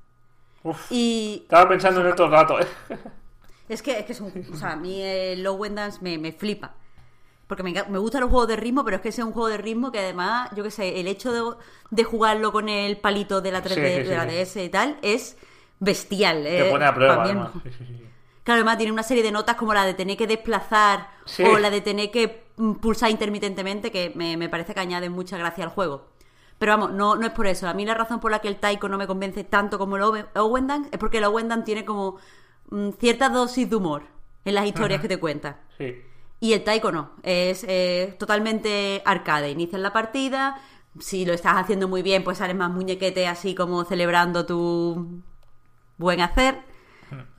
y 0.89 1.41
estaba 1.43 1.69
pensando 1.69 2.01
en 2.01 2.07
estos 2.07 2.31
datos, 2.31 2.65
¿eh? 2.65 2.97
Es 3.69 3.81
que, 3.81 3.99
es 3.99 4.05
que 4.05 4.13
es 4.13 4.21
un, 4.21 4.31
o 4.51 4.55
sea, 4.55 4.71
a 4.71 4.75
mí 4.75 5.01
el 5.01 5.43
Lowen 5.43 5.75
Dance 5.75 5.99
me, 6.01 6.17
me 6.17 6.31
flipa. 6.31 6.73
Porque 7.47 7.61
me, 7.61 7.73
me 7.89 7.99
gustan 7.99 8.21
los 8.21 8.29
juegos 8.29 8.47
de 8.47 8.55
ritmo, 8.55 8.83
pero 8.83 8.97
es 8.97 9.01
que 9.01 9.09
ese 9.09 9.21
es 9.21 9.27
un 9.27 9.33
juego 9.33 9.49
de 9.49 9.57
ritmo 9.57 9.91
que 9.91 9.99
además, 9.99 10.49
yo 10.55 10.63
qué 10.63 10.71
sé, 10.71 10.99
el 10.99 11.07
hecho 11.07 11.57
de, 11.91 12.03
jugarlo 12.03 12.51
con 12.51 12.69
el 12.69 12.97
palito 12.97 13.41
de 13.41 13.51
la 13.51 13.63
3D, 13.63 14.03
de 14.03 14.15
la 14.15 14.25
DS 14.25 14.55
y 14.57 14.69
tal, 14.69 14.97
es 15.01 15.37
bestial. 15.79 16.43
Te 16.43 16.67
eh, 16.67 16.71
pone 16.71 16.85
a 16.85 16.93
prueba. 16.93 17.51
Claro, 18.45 18.59
además 18.59 18.77
tiene 18.77 18.91
una 18.91 19.03
serie 19.03 19.23
de 19.23 19.31
notas 19.31 19.55
como 19.55 19.73
la 19.73 19.85
de 19.85 19.95
tener 19.95 20.17
que 20.17 20.27
desplazar 20.27 21.09
o 21.51 21.57
la 21.57 21.71
de 21.71 21.81
tener 21.81 22.11
que 22.11 22.45
pulsar 22.79 23.09
intermitentemente 23.09 23.91
que 23.91 24.11
me, 24.15 24.49
parece 24.49 24.75
que 24.75 24.79
añaden 24.79 25.11
mucha 25.11 25.35
gracia 25.37 25.63
al 25.63 25.71
juego. 25.71 26.05
Pero 26.59 26.73
vamos, 26.73 26.93
no, 26.93 27.15
no 27.15 27.25
es 27.25 27.33
por 27.33 27.47
eso. 27.47 27.67
A 27.67 27.73
mí 27.73 27.85
la 27.85 27.95
razón 27.95 28.19
por 28.19 28.29
la 28.29 28.39
que 28.39 28.47
el 28.47 28.57
Taiko 28.57 28.87
no 28.87 28.99
me 28.99 29.07
convence 29.07 29.43
tanto 29.43 29.79
como 29.79 29.97
el 29.97 30.03
Owen 30.03 30.87
es 30.91 30.97
porque 30.99 31.17
el 31.17 31.23
Owen 31.23 31.63
tiene 31.63 31.85
como 31.85 32.17
mm, 32.69 32.91
cierta 32.99 33.29
dosis 33.29 33.67
de 33.67 33.75
humor 33.75 34.03
en 34.45 34.53
las 34.53 34.67
historias 34.67 35.01
que 35.01 35.07
te 35.07 35.17
cuenta. 35.17 35.59
Sí. 35.77 35.95
Y 36.39 36.53
el 36.53 36.63
taiko 36.63 36.91
no, 36.91 37.11
es 37.23 37.65
totalmente 38.17 39.01
arcade. 39.05 39.49
Inicias 39.51 39.81
la 39.81 39.93
partida, 39.93 40.61
si 40.99 41.25
lo 41.25 41.33
estás 41.33 41.55
haciendo 41.57 41.87
muy 41.87 42.01
bien, 42.01 42.23
pues 42.23 42.37
sales 42.37 42.55
más 42.55 42.71
muñequete 42.71 43.27
así 43.27 43.55
como 43.55 43.83
celebrando 43.85 44.45
tu 44.45 45.21
buen 45.97 46.21
hacer. 46.21 46.59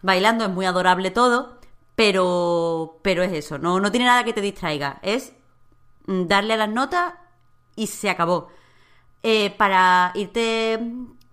Bailando 0.03 0.45
es 0.45 0.51
muy 0.51 0.67
adorable 0.67 1.11
todo, 1.11 1.59
Pero, 1.95 2.99
pero 3.03 3.23
es 3.23 3.33
eso, 3.33 3.59
no, 3.59 3.81
no 3.81 3.91
tiene 3.91 4.07
nada 4.07 4.25
que 4.25 4.33
te 4.35 4.41
distraiga. 4.43 4.99
Es 5.03 5.33
darle 6.07 6.55
a 6.55 6.57
las 6.59 6.69
notas 6.69 7.15
y 7.75 7.87
se 7.87 8.11
acabó. 8.11 8.49
Eh, 9.23 9.51
para 9.57 10.13
irte, 10.15 10.79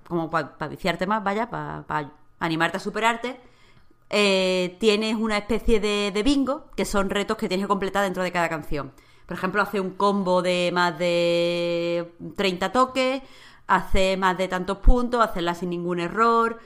como 0.07 0.30
para 0.30 0.68
viciarte 0.69 1.06
más, 1.06 1.23
vaya, 1.23 1.49
para 1.49 2.11
animarte 2.40 2.77
a 2.77 2.80
superarte, 2.80 3.40
eh, 4.15 4.77
tienes 4.80 5.15
una 5.15 5.38
especie 5.40 5.80
de, 5.80 6.11
de 6.14 6.22
bingo, 6.22 6.65
que 6.76 6.85
son 6.85 7.10
retos 7.10 7.35
que 7.35 7.48
tienes 7.48 7.64
que 7.65 7.68
completar 7.68 8.03
dentro 8.03 8.22
de 8.22 8.31
cada 8.31 8.48
canción. 8.48 8.94
Por 9.26 9.35
ejemplo, 9.35 9.60
hace 9.60 9.80
un 9.80 9.90
combo 9.90 10.44
de 10.44 10.69
más 10.72 10.99
de 10.99 12.14
30 12.35 12.72
toques, 12.72 13.23
hace 13.65 14.15
más 14.15 14.38
de 14.38 14.48
tantos 14.48 14.77
puntos, 14.77 15.19
hacerla 15.19 15.56
sin 15.56 15.72
ningún 15.72 15.99
error, 15.99 16.60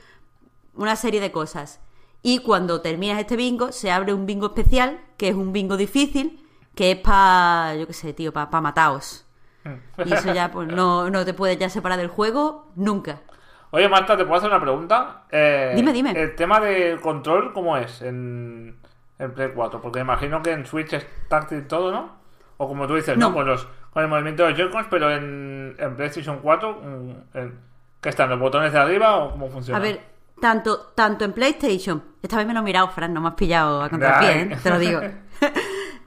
una 0.74 0.94
serie 0.94 1.22
de 1.22 1.32
cosas. 1.32 1.80
Y 2.22 2.40
cuando 2.40 2.82
terminas 2.82 3.18
este 3.18 3.36
bingo, 3.36 3.72
se 3.72 3.90
abre 3.90 4.12
un 4.12 4.26
bingo 4.26 4.48
especial, 4.48 5.00
que 5.16 5.28
es 5.28 5.34
un 5.34 5.54
bingo 5.54 5.78
difícil, 5.78 6.46
que 6.74 6.90
es 6.90 6.98
para, 6.98 7.76
yo 7.76 7.86
qué 7.86 7.94
sé, 7.94 8.12
tío, 8.12 8.30
para 8.30 8.50
pa 8.50 8.60
mataos. 8.60 9.24
Y 10.04 10.12
eso 10.12 10.34
ya, 10.34 10.50
pues 10.50 10.68
no, 10.68 11.08
no 11.08 11.24
te 11.24 11.32
puedes 11.32 11.58
ya 11.58 11.70
separar 11.70 11.98
del 11.98 12.08
juego 12.08 12.66
nunca. 12.76 13.22
Oye, 13.70 13.88
Marta, 13.88 14.16
¿te 14.16 14.24
puedo 14.24 14.36
hacer 14.38 14.50
una 14.50 14.60
pregunta? 14.60 15.24
Eh, 15.30 15.72
Dime, 15.76 15.92
dime. 15.92 16.12
El 16.12 16.34
tema 16.34 16.58
de 16.60 16.98
control, 17.02 17.52
¿cómo 17.52 17.76
es 17.76 18.00
en, 18.02 18.76
en 19.18 19.32
Play 19.32 19.50
4? 19.54 19.80
Porque 19.82 20.00
imagino 20.00 20.42
que 20.42 20.52
en 20.52 20.64
Switch 20.66 20.92
es 20.94 21.06
táctil 21.28 21.66
todo, 21.66 21.92
¿no? 21.92 22.16
O 22.56 22.66
como 22.66 22.86
tú 22.86 22.94
dices, 22.96 23.16
¿no? 23.18 23.28
No. 23.28 23.34
Con, 23.34 23.46
los, 23.46 23.66
con 23.92 24.02
el 24.02 24.08
movimiento 24.08 24.44
de 24.44 24.50
los 24.50 24.58
Joy-Cons, 24.58 24.86
pero 24.90 25.10
en, 25.10 25.76
en 25.78 25.96
PlayStation 25.96 26.38
4, 26.42 26.72
mm, 26.82 27.36
en- 27.38 27.58
¿qué 28.00 28.08
están? 28.08 28.30
¿Los 28.30 28.38
botones 28.40 28.72
de 28.72 28.78
arriba 28.78 29.16
o 29.16 29.32
cómo 29.32 29.48
funciona? 29.50 29.78
A 29.78 29.82
ver, 29.82 30.00
tanto, 30.40 30.92
tanto 30.94 31.24
en 31.26 31.32
PlayStation, 31.34 32.02
esta 32.22 32.36
vez 32.38 32.46
me 32.46 32.54
lo 32.54 32.60
he 32.60 32.62
mirado, 32.62 32.88
Fran, 32.88 33.12
no 33.12 33.20
me 33.20 33.28
has 33.28 33.34
pillado 33.34 33.82
a 33.82 33.90
contrapié. 33.90 34.40
¿eh? 34.42 34.56
te 34.62 34.70
lo 34.70 34.78
digo. 34.78 35.00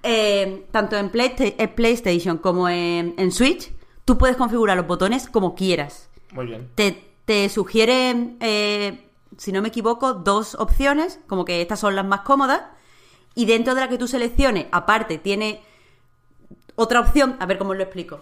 Eh, 0.04 0.66
tanto 0.72 0.98
en, 0.98 1.12
Playsta- 1.12 1.54
en 1.60 1.70
PlayStation 1.76 2.40
como 2.40 2.68
en, 2.68 3.14
en 3.20 3.32
Switch, 3.32 3.72
tú 4.04 4.18
puedes 4.18 4.36
configurar 4.36 4.76
los 4.76 4.88
botones 4.88 5.30
como 5.30 5.54
quieras. 5.54 6.10
Muy 6.32 6.48
bien. 6.48 6.70
Te, 6.74 7.11
te 7.26 7.48
sugieren, 7.50 8.38
eh, 8.40 9.08
si 9.38 9.52
no 9.52 9.62
me 9.62 9.70
equivoco, 9.70 10.14
dos 10.14 10.56
opciones, 10.56 11.20
como 11.28 11.46
que 11.46 11.62
estas 11.62 11.80
son 11.80 11.96
las 11.96 12.06
más 12.06 12.22
cómodas, 12.22 12.62
y 13.36 13.46
dentro 13.46 13.76
de 13.76 13.82
la 13.82 13.88
que 13.90 13.98
tú 13.98 14.08
selecciones, 14.08 14.68
aparte, 14.72 15.18
tiene 15.18 15.62
otra 16.76 17.00
opción, 17.00 17.38
a 17.40 17.46
ver 17.46 17.58
cómo 17.58 17.72
os 17.72 17.78
lo 17.78 17.84
explico. 17.84 18.22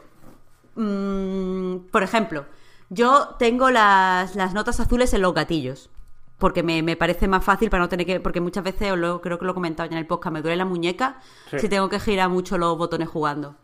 Mm, 0.75 1.87
por 1.91 2.03
ejemplo, 2.03 2.45
yo 2.89 3.35
tengo 3.39 3.69
las, 3.71 4.35
las 4.35 4.53
notas 4.53 4.79
azules 4.79 5.13
en 5.13 5.21
los 5.21 5.33
gatillos. 5.33 5.89
Porque 6.37 6.63
me, 6.63 6.81
me 6.83 6.95
parece 6.95 7.27
más 7.27 7.43
fácil 7.43 7.69
para 7.69 7.83
no 7.83 7.89
tener 7.89 8.05
que. 8.05 8.21
Porque 8.21 8.39
muchas 8.39 8.63
veces, 8.63 8.93
os 8.93 8.97
lo, 8.97 9.19
creo 9.19 9.37
que 9.37 9.43
lo 9.43 9.51
he 9.51 9.53
comentado 9.53 9.89
ya 9.89 9.95
en 9.95 9.99
el 9.99 10.07
podcast, 10.07 10.31
me 10.33 10.41
duele 10.41 10.55
la 10.55 10.63
muñeca 10.63 11.19
Sí. 11.51 11.59
si 11.59 11.67
tengo 11.67 11.89
que 11.89 11.99
girar 11.99 12.29
mucho 12.29 12.57
los 12.57 12.77
botones 12.77 13.09
jugando. 13.09 13.55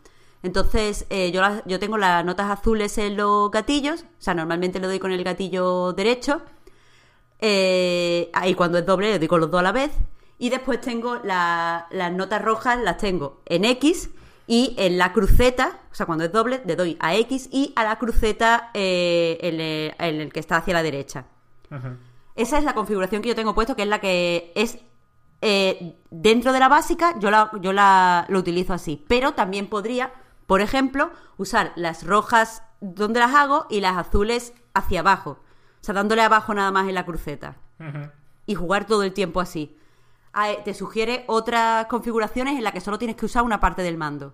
Entonces, 0.45 1.05
eh, 1.09 1.31
yo, 1.31 1.41
las- 1.41 1.63
yo 1.65 1.79
tengo 1.79 1.97
las 1.97 2.23
notas 2.23 2.49
azules 2.51 2.97
en 2.99 3.17
los 3.17 3.49
gatillos. 3.51 4.01
O 4.03 4.21
sea, 4.21 4.33
normalmente 4.35 4.79
le 4.79 4.87
doy 4.87 4.99
con 4.99 5.11
el 5.11 5.23
gatillo 5.23 5.91
derecho. 5.93 6.41
Eh, 7.39 8.29
ahí 8.33 8.53
cuando 8.55 8.77
es 8.77 8.85
doble 8.85 9.09
le 9.11 9.19
doy 9.19 9.27
con 9.27 9.39
los 9.41 9.51
dos 9.51 9.59
a 9.59 9.63
la 9.63 9.71
vez. 9.71 9.91
Y 10.37 10.49
después 10.49 10.81
tengo 10.81 11.15
la- 11.23 11.87
las 11.91 12.11
notas 12.11 12.41
rojas, 12.43 12.79
las 12.79 12.97
tengo 12.97 13.41
en 13.45 13.65
X 13.65 14.09
y 14.47 14.75
en 14.77 14.97
la 14.97 15.13
cruceta, 15.13 15.79
o 15.91 15.95
sea, 15.95 16.05
cuando 16.05 16.25
es 16.25 16.31
doble, 16.31 16.61
le 16.65 16.75
doy 16.75 16.97
a 16.99 17.15
X 17.15 17.49
y 17.51 17.73
a 17.75 17.83
la 17.83 17.97
cruceta 17.97 18.69
eh, 18.73 19.37
en, 19.41 19.59
el, 19.59 19.95
en 19.97 20.21
el 20.21 20.31
que 20.33 20.39
está 20.39 20.57
hacia 20.57 20.73
la 20.73 20.83
derecha. 20.83 21.25
Esa 22.35 22.57
es 22.57 22.63
la 22.65 22.73
configuración 22.75 23.21
que 23.21 23.29
yo 23.29 23.35
tengo 23.35 23.55
puesto, 23.55 23.75
que 23.75 23.83
es 23.83 23.87
la 23.87 23.99
que 23.99 24.51
es 24.55 24.77
eh, 25.41 25.95
dentro 26.11 26.51
de 26.53 26.59
la 26.59 26.67
básica, 26.69 27.15
yo 27.19 27.31
la, 27.31 27.49
yo 27.61 27.71
la 27.73 28.25
lo 28.29 28.39
utilizo 28.39 28.73
así. 28.73 29.03
Pero 29.07 29.33
también 29.33 29.67
podría, 29.67 30.11
por 30.47 30.61
ejemplo, 30.61 31.11
usar 31.37 31.71
las 31.75 32.05
rojas 32.05 32.63
donde 32.81 33.19
las 33.19 33.33
hago 33.33 33.65
y 33.69 33.81
las 33.81 33.97
azules 33.97 34.53
hacia 34.73 34.99
abajo. 35.01 35.39
O 35.81 35.83
sea, 35.85 35.93
dándole 35.95 36.21
abajo 36.23 36.53
nada 36.53 36.71
más 36.71 36.87
en 36.87 36.95
la 36.95 37.05
cruceta. 37.05 37.55
Y 38.45 38.55
jugar 38.55 38.85
todo 38.85 39.03
el 39.03 39.13
tiempo 39.13 39.41
así. 39.41 39.77
Ah, 40.33 40.51
eh, 40.51 40.59
Te 40.63 40.73
sugiere 40.73 41.23
otras 41.27 41.85
configuraciones 41.87 42.57
en 42.57 42.63
las 42.63 42.73
que 42.73 42.81
solo 42.81 42.97
tienes 42.99 43.15
que 43.15 43.25
usar 43.25 43.43
una 43.43 43.59
parte 43.59 43.81
del 43.81 43.97
mando. 43.97 44.33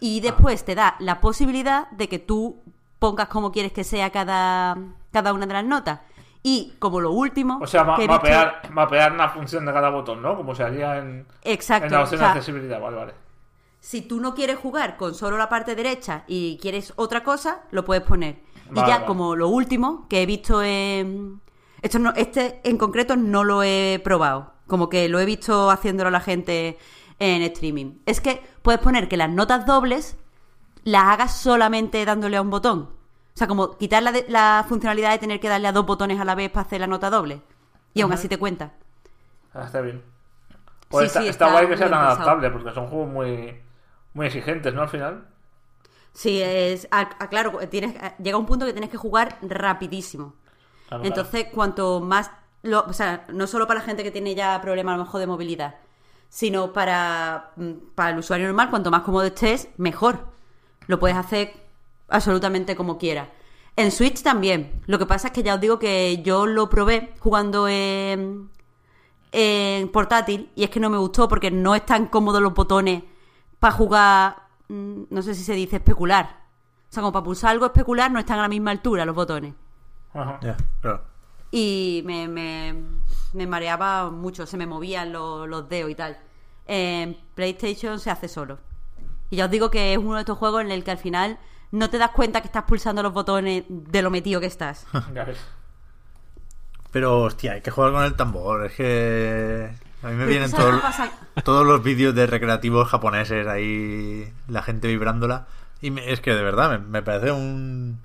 Y 0.00 0.20
después 0.20 0.64
te 0.64 0.74
da 0.74 0.96
la 0.98 1.20
posibilidad 1.20 1.88
de 1.90 2.08
que 2.08 2.18
tú 2.18 2.62
pongas 2.98 3.28
como 3.28 3.52
quieres 3.52 3.72
que 3.72 3.84
sea 3.84 4.10
cada, 4.10 4.76
cada 5.12 5.32
una 5.32 5.46
de 5.46 5.52
las 5.54 5.64
notas. 5.64 6.00
Y 6.42 6.74
como 6.80 7.00
lo 7.00 7.12
último. 7.12 7.58
O 7.62 7.66
sea, 7.68 7.84
ma- 7.84 7.96
mapear, 7.96 8.62
mapear 8.72 9.12
una 9.12 9.28
función 9.28 9.64
de 9.64 9.72
cada 9.72 9.90
botón, 9.90 10.20
¿no? 10.22 10.36
Como 10.36 10.54
se 10.56 10.64
haría 10.64 10.98
en, 10.98 11.24
Exacto. 11.42 11.86
en 11.86 11.92
la 11.92 12.00
o 12.00 12.02
opción 12.02 12.18
sea, 12.18 12.28
de 12.32 12.38
accesibilidad. 12.38 12.80
Vale, 12.80 12.96
vale. 12.96 13.14
Si 13.84 14.00
tú 14.00 14.20
no 14.20 14.32
quieres 14.36 14.58
jugar 14.58 14.96
con 14.96 15.12
solo 15.16 15.36
la 15.36 15.48
parte 15.48 15.74
derecha 15.74 16.22
y 16.28 16.56
quieres 16.62 16.92
otra 16.94 17.24
cosa, 17.24 17.62
lo 17.72 17.84
puedes 17.84 18.04
poner. 18.04 18.36
y 18.70 18.76
ya 18.76 18.82
vale. 18.86 19.04
como 19.06 19.34
lo 19.34 19.48
último 19.48 20.06
que 20.08 20.22
he 20.22 20.26
visto 20.26 20.62
en... 20.62 21.40
Esto 21.82 21.98
no, 21.98 22.12
este 22.14 22.60
en 22.62 22.78
concreto 22.78 23.16
no 23.16 23.42
lo 23.42 23.64
he 23.64 24.00
probado. 24.04 24.52
Como 24.68 24.88
que 24.88 25.08
lo 25.08 25.18
he 25.18 25.24
visto 25.24 25.68
haciéndolo 25.68 26.10
la 26.10 26.20
gente 26.20 26.78
en 27.18 27.42
streaming. 27.42 27.98
Es 28.06 28.20
que 28.20 28.40
puedes 28.62 28.80
poner 28.80 29.08
que 29.08 29.16
las 29.16 29.28
notas 29.30 29.66
dobles 29.66 30.16
las 30.84 31.02
hagas 31.06 31.36
solamente 31.36 32.04
dándole 32.04 32.36
a 32.36 32.42
un 32.42 32.50
botón. 32.50 32.82
O 33.34 33.36
sea, 33.36 33.48
como 33.48 33.76
quitar 33.78 34.04
la, 34.04 34.12
de- 34.12 34.26
la 34.28 34.64
funcionalidad 34.68 35.10
de 35.10 35.18
tener 35.18 35.40
que 35.40 35.48
darle 35.48 35.66
a 35.66 35.72
dos 35.72 35.86
botones 35.86 36.20
a 36.20 36.24
la 36.24 36.36
vez 36.36 36.50
para 36.52 36.66
hacer 36.66 36.80
la 36.80 36.86
nota 36.86 37.10
doble. 37.10 37.42
Y 37.94 38.00
aún 38.02 38.12
así 38.12 38.28
te 38.28 38.38
cuenta. 38.38 38.74
Ah, 39.52 39.64
está 39.66 39.80
bien. 39.80 40.02
Pues 40.88 41.04
Sí, 41.04 41.06
está, 41.08 41.20
sí, 41.22 41.28
está 41.28 41.46
está 41.46 41.52
guay 41.52 41.68
que 41.68 41.76
sea 41.76 41.90
tan 41.90 41.98
adaptable, 42.00 42.50
porque 42.50 42.70
son 42.72 42.86
juegos 42.86 43.08
muy, 43.08 43.60
muy 44.14 44.26
exigentes, 44.26 44.74
¿no? 44.74 44.82
Al 44.82 44.88
final. 44.88 45.28
Sí, 46.12 46.40
es. 46.42 46.88
ah, 46.90 47.08
ah, 47.18 47.28
claro, 47.28 47.58
tienes, 47.70 47.94
ah, 48.00 48.14
llega 48.22 48.36
un 48.36 48.46
punto 48.46 48.66
que 48.66 48.72
tienes 48.72 48.90
que 48.90 48.96
jugar 48.98 49.38
rapidísimo. 49.42 50.34
Claro, 50.88 51.04
Entonces, 51.04 51.46
cuanto 51.52 52.00
más. 52.00 52.30
lo- 52.62 52.84
o 52.86 52.92
sea, 52.92 53.24
no 53.32 53.46
solo 53.46 53.66
para 53.66 53.80
la 53.80 53.86
gente 53.86 54.02
que 54.04 54.10
tiene 54.10 54.34
ya 54.34 54.60
problemas 54.60 54.94
a 54.94 54.98
lo 54.98 55.04
mejor 55.04 55.20
de 55.20 55.26
movilidad, 55.26 55.76
sino 56.28 56.72
para, 56.72 57.52
mm, 57.56 57.72
para 57.94 58.10
el 58.10 58.18
usuario 58.18 58.46
normal, 58.46 58.70
cuanto 58.70 58.90
más 58.90 59.02
cómodo 59.02 59.24
estés, 59.26 59.68
mejor. 59.78 60.26
Lo 60.86 60.98
puedes 60.98 61.16
hacer 61.16 61.54
absolutamente 62.08 62.76
como 62.76 62.98
quieras. 62.98 63.28
En 63.76 63.90
Switch 63.90 64.22
también. 64.22 64.82
Lo 64.86 64.98
que 64.98 65.06
pasa 65.06 65.28
es 65.28 65.32
que 65.32 65.42
ya 65.42 65.54
os 65.54 65.60
digo 65.60 65.78
que 65.78 66.22
yo 66.22 66.46
lo 66.46 66.68
probé 66.68 67.14
jugando 67.20 67.68
en, 67.68 68.50
en 69.32 69.88
portátil 69.90 70.50
y 70.54 70.64
es 70.64 70.70
que 70.70 70.80
no 70.80 70.90
me 70.90 70.98
gustó 70.98 71.28
porque 71.28 71.50
no 71.50 71.74
están 71.74 72.06
cómodos 72.06 72.42
los 72.42 72.54
botones 72.54 73.02
para 73.62 73.74
jugar, 73.74 74.36
mm, 74.66 75.02
no 75.08 75.22
sé 75.22 75.36
si 75.36 75.44
se 75.44 75.52
dice 75.52 75.76
especular. 75.76 76.40
O 76.90 76.92
sea, 76.92 77.00
como 77.00 77.12
para 77.12 77.22
pulsar 77.22 77.52
algo 77.52 77.66
especular 77.66 78.10
no 78.10 78.18
están 78.18 78.40
a 78.40 78.42
la 78.42 78.48
misma 78.48 78.72
altura 78.72 79.04
los 79.04 79.14
botones. 79.14 79.54
Ajá. 80.12 80.40
Ya, 80.42 80.56
claro. 80.80 81.04
Y 81.52 82.02
me, 82.04 82.26
me, 82.26 82.74
me 83.32 83.46
mareaba 83.46 84.10
mucho, 84.10 84.46
se 84.46 84.56
me 84.56 84.66
movían 84.66 85.12
los, 85.12 85.48
los 85.48 85.68
dedos 85.68 85.92
y 85.92 85.94
tal. 85.94 86.18
En 86.66 87.16
PlayStation 87.36 88.00
se 88.00 88.10
hace 88.10 88.26
solo. 88.26 88.58
Y 89.30 89.36
ya 89.36 89.44
os 89.44 89.50
digo 89.52 89.70
que 89.70 89.92
es 89.92 89.98
uno 89.98 90.14
de 90.14 90.22
estos 90.22 90.38
juegos 90.38 90.62
en 90.62 90.72
el 90.72 90.82
que 90.82 90.90
al 90.90 90.98
final 90.98 91.38
no 91.70 91.88
te 91.88 91.98
das 91.98 92.10
cuenta 92.10 92.40
que 92.40 92.48
estás 92.48 92.64
pulsando 92.64 93.04
los 93.04 93.12
botones 93.12 93.62
de 93.68 94.02
lo 94.02 94.10
metido 94.10 94.40
que 94.40 94.46
estás. 94.46 94.88
Ya 95.14 95.22
ves. 95.22 95.38
Pero, 96.90 97.22
hostia, 97.22 97.52
hay 97.52 97.60
que 97.60 97.70
jugar 97.70 97.92
con 97.92 98.02
el 98.02 98.16
tambor. 98.16 98.66
Es 98.66 98.74
que. 98.74 99.70
A 100.02 100.08
mí 100.08 100.14
me 100.16 100.26
vienen 100.26 100.48
¿Sabes 100.48 100.82
todos, 101.44 101.66
los 101.66 101.82
vídeos 101.82 102.14
de 102.14 102.26
recreativos 102.26 102.88
japoneses 102.88 103.46
ahí, 103.46 104.32
la 104.48 104.62
gente 104.62 104.88
vibrándola. 104.88 105.46
Y 105.80 105.90
me- 105.90 106.12
es 106.12 106.20
que 106.20 106.34
de 106.34 106.42
verdad 106.42 106.70
me, 106.70 106.78
me 106.78 107.02
parece 107.02 107.30
un. 107.32 108.00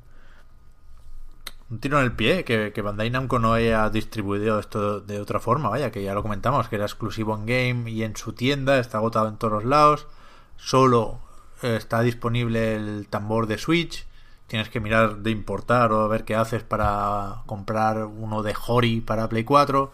Un 1.69 1.79
tiro 1.79 1.97
en 1.99 2.05
el 2.05 2.13
pie 2.13 2.45
que, 2.45 2.71
que 2.73 2.81
Bandai 2.81 3.09
Namco 3.09 3.39
no 3.39 3.51
haya 3.53 3.89
distribuido 3.89 4.57
esto 4.57 5.01
de 5.01 5.19
otra 5.19 5.39
forma, 5.41 5.67
vaya, 5.67 5.91
que 5.91 6.01
ya 6.01 6.13
lo 6.13 6.21
comentamos, 6.23 6.69
que 6.69 6.77
era 6.77 6.85
exclusivo 6.85 7.35
en 7.35 7.45
game 7.45 7.91
y 7.91 8.03
en 8.03 8.15
su 8.15 8.31
tienda, 8.31 8.79
está 8.79 8.99
agotado 8.99 9.27
en 9.27 9.35
todos 9.35 9.51
los 9.55 9.65
lados, 9.65 10.07
solo 10.55 11.19
eh, 11.63 11.75
está 11.75 11.99
disponible 12.03 12.75
el 12.75 13.07
tambor 13.09 13.47
de 13.47 13.57
Switch, 13.57 14.05
tienes 14.47 14.69
que 14.69 14.79
mirar 14.79 15.17
de 15.17 15.31
importar 15.31 15.91
o 15.91 16.07
ver 16.07 16.23
qué 16.23 16.35
haces 16.37 16.63
para 16.63 17.41
comprar 17.47 18.05
uno 18.05 18.43
de 18.43 18.55
Hori 18.65 19.01
para 19.01 19.27
Play 19.27 19.43
4. 19.43 19.91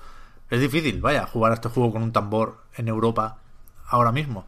Es 0.53 0.61
difícil, 0.61 1.01
vaya, 1.01 1.25
jugar 1.25 1.51
a 1.51 1.55
este 1.55 1.69
juego 1.69 1.91
con 1.93 2.03
un 2.03 2.11
tambor 2.11 2.57
en 2.75 2.88
Europa 2.88 3.38
ahora 3.88 4.11
mismo. 4.11 4.45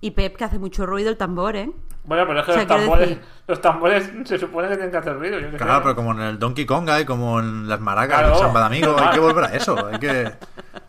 Y 0.00 0.12
Pep 0.12 0.36
que 0.36 0.44
hace 0.44 0.58
mucho 0.58 0.86
ruido 0.86 1.10
el 1.10 1.16
tambor, 1.16 1.54
¿eh? 1.54 1.70
Bueno, 2.04 2.24
pero 2.26 2.40
es 2.40 2.46
que 2.46 2.50
O 2.50 2.54
sea, 2.54 2.62
los, 2.64 2.68
tambores, 2.68 3.08
decir- 3.10 3.22
los 3.46 3.60
tambores 3.60 4.10
se 4.24 4.38
supone 4.38 4.68
que 4.68 4.74
tienen 4.74 4.90
que 4.90 4.96
hacer 4.96 5.16
ruido. 5.16 5.38
Yo 5.38 5.46
qué 5.50 5.58
sé. 5.58 5.64
Claro, 5.64 5.82
pero 5.82 5.94
como 5.94 6.12
en 6.12 6.20
el 6.20 6.38
Donkey 6.38 6.66
Konga 6.66 7.00
y 7.00 7.04
como 7.04 7.38
en 7.38 7.68
las 7.68 7.78
maracas 7.80 8.18
Claro. 8.18 8.34
del 8.34 8.38
Samba 8.38 8.60
de 8.60 8.66
Amigo, 8.66 8.96
hay 8.98 9.10
que 9.10 9.20
volver 9.20 9.44
a 9.44 9.54
eso. 9.54 9.86
Hay 9.86 9.98
que... 10.00 10.32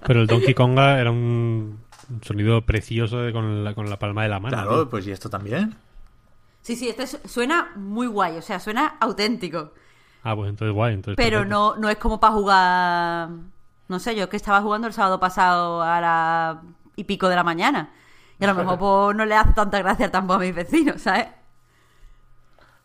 Pero 0.08 0.22
el 0.22 0.28
Donkey 0.28 0.54
Konga 0.56 1.00
era 1.00 1.12
un, 1.12 1.80
sonido 2.24 2.62
precioso 2.66 3.20
de- 3.20 3.32
con, 3.34 3.64
la, 3.64 3.76
con 3.76 3.88
la 3.90 4.00
palma 4.00 4.24
de 4.24 4.30
la 4.30 4.40
mano. 4.40 4.56
Claro, 4.58 4.90
pues 4.90 5.06
y 5.06 5.12
esto 5.12 5.30
también. 5.30 5.76
Sí, 6.62 6.76
sí, 6.76 6.88
este 6.90 7.06
su- 7.06 7.20
suena 7.28 7.72
muy 7.76 8.08
guay, 8.08 8.38
o 8.38 8.42
sea, 8.42 8.60
suena 8.60 8.96
auténtico. 9.00 9.74
Ah, 10.24 10.34
pues 10.36 10.50
entonces 10.50 10.74
guay. 10.74 10.94
Entonces 10.96 11.18
Pero 11.24 11.40
perfecto. 11.42 11.56
no, 11.56 11.76
no 11.76 11.90
es 11.90 11.98
como 11.98 12.20
para 12.20 12.34
jugar 12.34 13.30
No 13.88 14.00
sé, 14.00 14.16
yo 14.16 14.24
es 14.24 14.30
que 14.30 14.38
estaba 14.38 14.62
jugando 14.62 14.88
el 14.88 14.94
sábado 14.94 15.20
pasado 15.20 15.82
a 15.82 16.00
la 16.02 16.62
y 16.96 17.04
pico 17.06 17.28
de 17.30 17.36
la 17.36 17.44
mañana. 17.44 17.92
Y 18.40 18.44
a 18.46 18.48
lo 18.48 18.56
mejor 18.56 18.78
pues, 18.80 19.16
no 19.18 19.26
le 19.26 19.36
hace 19.36 19.54
tanta 19.54 19.80
gracia 19.80 20.12
tampoco 20.12 20.36
a 20.36 20.40
mis 20.40 20.56
vecinos, 20.56 21.02
¿sabes? 21.02 21.28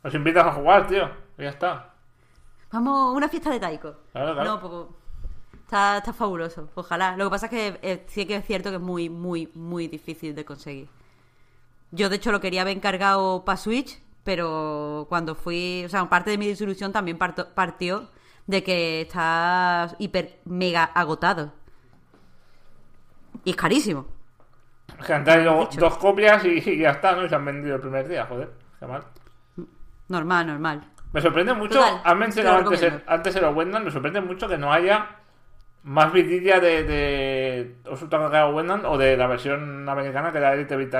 Nos 0.02 0.14
invitas 0.14 0.46
a 0.46 0.52
jugar, 0.52 0.86
tío. 0.86 1.10
Y 1.38 1.42
ya 1.42 1.50
está. 1.50 1.94
Vamos, 2.72 3.16
una 3.16 3.28
fiesta 3.28 3.50
de 3.50 3.60
taiko. 3.60 3.94
Claro, 4.12 4.34
claro. 4.34 4.50
No, 4.50 4.60
pues, 4.60 5.60
está, 5.64 5.98
está 5.98 6.12
fabuloso. 6.12 6.68
Ojalá. 6.74 7.16
Lo 7.16 7.24
que 7.24 7.30
pasa 7.30 7.46
es 7.46 7.50
que 7.50 7.78
eh, 7.82 8.04
sí 8.08 8.26
que 8.26 8.36
es 8.36 8.44
cierto 8.44 8.70
que 8.70 8.76
es 8.76 8.82
muy, 8.82 9.08
muy, 9.08 9.50
muy 9.54 9.88
difícil 9.88 10.34
de 10.34 10.44
conseguir. 10.44 10.88
Yo, 11.90 12.08
de 12.08 12.16
hecho, 12.16 12.32
lo 12.32 12.40
quería 12.40 12.62
haber 12.62 12.76
encargado 12.76 13.44
para 13.44 13.56
Switch, 13.56 14.00
pero 14.24 15.06
cuando 15.08 15.34
fui. 15.34 15.82
O 15.86 15.88
sea, 15.88 16.08
parte 16.08 16.30
de 16.30 16.38
mi 16.38 16.46
disolución 16.46 16.92
también 16.92 17.18
parto- 17.18 17.48
partió 17.54 18.08
de 18.48 18.64
que 18.64 19.02
está 19.02 19.94
hiper 19.98 20.40
mega 20.46 20.82
agotado. 20.84 21.52
Y 23.44 23.50
es 23.50 23.56
carísimo. 23.56 24.06
Es 24.98 25.06
que 25.06 25.12
han 25.12 25.22
traído 25.22 25.60
Dicho. 25.60 25.80
dos 25.80 25.98
copias 25.98 26.44
y, 26.44 26.58
y 26.70 26.78
ya 26.78 26.92
está, 26.92 27.12
¿no? 27.12 27.24
Y 27.24 27.28
se 27.28 27.34
han 27.34 27.44
vendido 27.44 27.76
el 27.76 27.80
primer 27.82 28.08
día, 28.08 28.24
joder. 28.24 28.50
Qué 28.80 28.86
mal. 28.86 29.02
Normal, 30.08 30.46
normal. 30.46 30.82
Me 31.12 31.20
sorprende 31.20 31.52
mucho, 31.52 31.78
Total, 31.78 32.00
has 32.02 32.16
mencionado 32.16 32.58
antes, 32.58 32.82
el, 32.82 33.02
antes 33.06 33.36
el 33.36 33.44
Wendland, 33.44 33.84
me 33.84 33.90
sorprende 33.90 34.20
mucho 34.22 34.48
que 34.48 34.58
no 34.58 34.72
haya 34.72 35.16
más 35.82 36.12
vidilla 36.12 36.58
de, 36.58 36.84
de 36.84 37.76
Osuta 37.84 38.18
o 38.48 38.98
de 38.98 39.16
la 39.16 39.26
versión 39.26 39.88
americana 39.88 40.32
que 40.32 40.38
era 40.38 40.54
Elite 40.54 40.76
Beat 40.76 40.94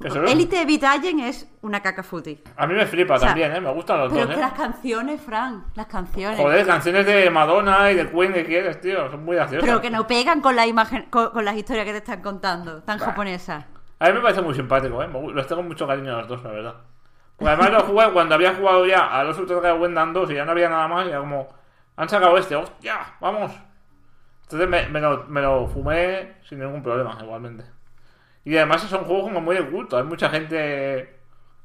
Que 0.00 0.10
solo- 0.10 0.28
Elite 0.28 0.64
Beat 0.66 0.82
Agent 0.84 1.20
es 1.20 1.48
una 1.62 1.80
caca 1.80 2.02
footy. 2.02 2.42
A 2.56 2.66
mí 2.66 2.74
me 2.74 2.84
flipa 2.84 3.14
O 3.14 3.18
sea, 3.18 3.28
también, 3.28 3.54
¿eh? 3.54 3.60
Me 3.60 3.70
gustan 3.72 3.98
los 4.00 4.12
Pero 4.12 4.26
dos, 4.26 4.34
que 4.34 4.40
¿eh? 4.40 4.42
las 4.42 4.52
canciones, 4.52 5.20
Fran, 5.20 5.64
las 5.74 5.86
canciones. 5.86 6.38
Joder, 6.40 6.66
canciones 6.66 7.06
de 7.06 7.30
Madonna 7.30 7.90
y 7.92 7.94
de 7.94 8.10
Queen 8.10 8.32
que 8.32 8.44
quieres, 8.44 8.80
tío. 8.80 9.10
Son 9.10 9.24
muy 9.24 9.36
graciosas. 9.36 9.64
Pero 9.66 9.80
que 9.80 9.90
no 9.90 10.06
pegan 10.06 10.40
con 10.40 10.56
la 10.56 10.66
imagen, 10.66 11.06
con, 11.10 11.30
con 11.30 11.44
las 11.44 11.56
historias 11.56 11.86
que 11.86 11.92
te 11.92 11.98
están 11.98 12.20
contando, 12.22 12.82
tan 12.82 12.98
Bah. 12.98 13.06
japonesas. 13.06 13.64
A 14.00 14.06
mí 14.08 14.12
me 14.14 14.20
parece 14.20 14.42
muy 14.42 14.54
simpático, 14.54 15.02
¿eh? 15.02 15.08
Los 15.32 15.46
tengo 15.46 15.62
mucho 15.62 15.86
cariño 15.86 16.12
a 16.14 16.18
los 16.18 16.28
dos, 16.28 16.42
la 16.42 16.50
verdad. 16.50 16.74
Porque 17.36 17.52
además 17.52 17.70
lo 17.72 17.80
jugué 17.84 18.10
cuando 18.12 18.34
había 18.34 18.54
jugado 18.54 18.84
ya 18.86 19.06
a 19.06 19.24
los 19.24 19.38
Ultra 19.38 19.56
Dragon 19.60 19.80
Wendland 19.80 20.12
2 20.14 20.30
y 20.30 20.34
ya 20.34 20.44
no 20.44 20.50
había 20.52 20.68
nada 20.68 20.86
más. 20.88 21.06
Y 21.06 21.10
era 21.10 21.20
como, 21.20 21.48
han 21.96 22.08
sacado 22.08 22.36
este, 22.36 22.56
¡hostia! 22.56 22.98
¡Vamos! 23.20 23.52
Entonces 24.42 24.68
me, 24.68 24.88
me 24.88 25.00
lo, 25.00 25.24
me 25.28 25.40
lo 25.40 25.66
fumé 25.68 26.34
sin 26.48 26.58
ningún 26.58 26.82
problema, 26.82 27.16
igualmente. 27.22 27.64
Y 28.44 28.56
además 28.56 28.82
son 28.82 29.04
juegos 29.04 29.24
como 29.24 29.40
muy 29.40 29.56
de 29.56 29.68
culto. 29.70 29.96
Hay 29.96 30.04
mucha 30.04 30.28
gente 30.30 31.18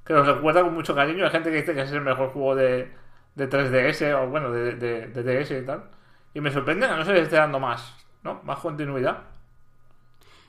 que 0.05 0.13
los 0.13 0.27
recuerda 0.27 0.63
con 0.63 0.73
mucho 0.73 0.95
cariño. 0.95 1.25
Hay 1.25 1.31
gente 1.31 1.51
que 1.51 1.57
dice 1.57 1.73
que 1.75 1.81
es 1.81 1.91
el 1.91 2.01
mejor 2.01 2.29
juego 2.31 2.55
de, 2.55 2.91
de 3.35 3.49
3DS 3.49 4.13
o 4.13 4.27
bueno, 4.29 4.51
de, 4.51 4.75
de, 4.75 5.07
de 5.07 5.23
DS 5.23 5.51
y 5.51 5.65
tal. 5.65 5.83
Y 6.33 6.41
me 6.41 6.51
sorprende 6.51 6.87
que 6.87 6.95
no 6.95 7.05
se 7.05 7.13
les 7.13 7.23
esté 7.23 7.35
dando 7.37 7.59
más, 7.59 7.95
¿no? 8.23 8.41
Más 8.43 8.59
continuidad. 8.59 9.23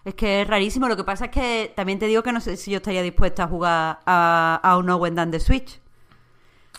Es 0.04 0.14
que 0.14 0.42
es 0.42 0.48
rarísimo. 0.48 0.88
Lo 0.88 0.96
que 0.96 1.04
pasa 1.04 1.26
es 1.26 1.30
que 1.30 1.72
también 1.76 1.98
te 1.98 2.06
digo 2.06 2.22
que 2.22 2.32
no 2.32 2.40
sé 2.40 2.56
si 2.56 2.70
yo 2.70 2.78
estaría 2.78 3.02
dispuesta 3.02 3.44
a 3.44 3.48
jugar 3.48 4.00
a, 4.06 4.60
a 4.62 4.76
un 4.78 4.86
No 4.86 4.96
Wendan 4.96 5.30
de 5.30 5.40
Switch. 5.40 5.80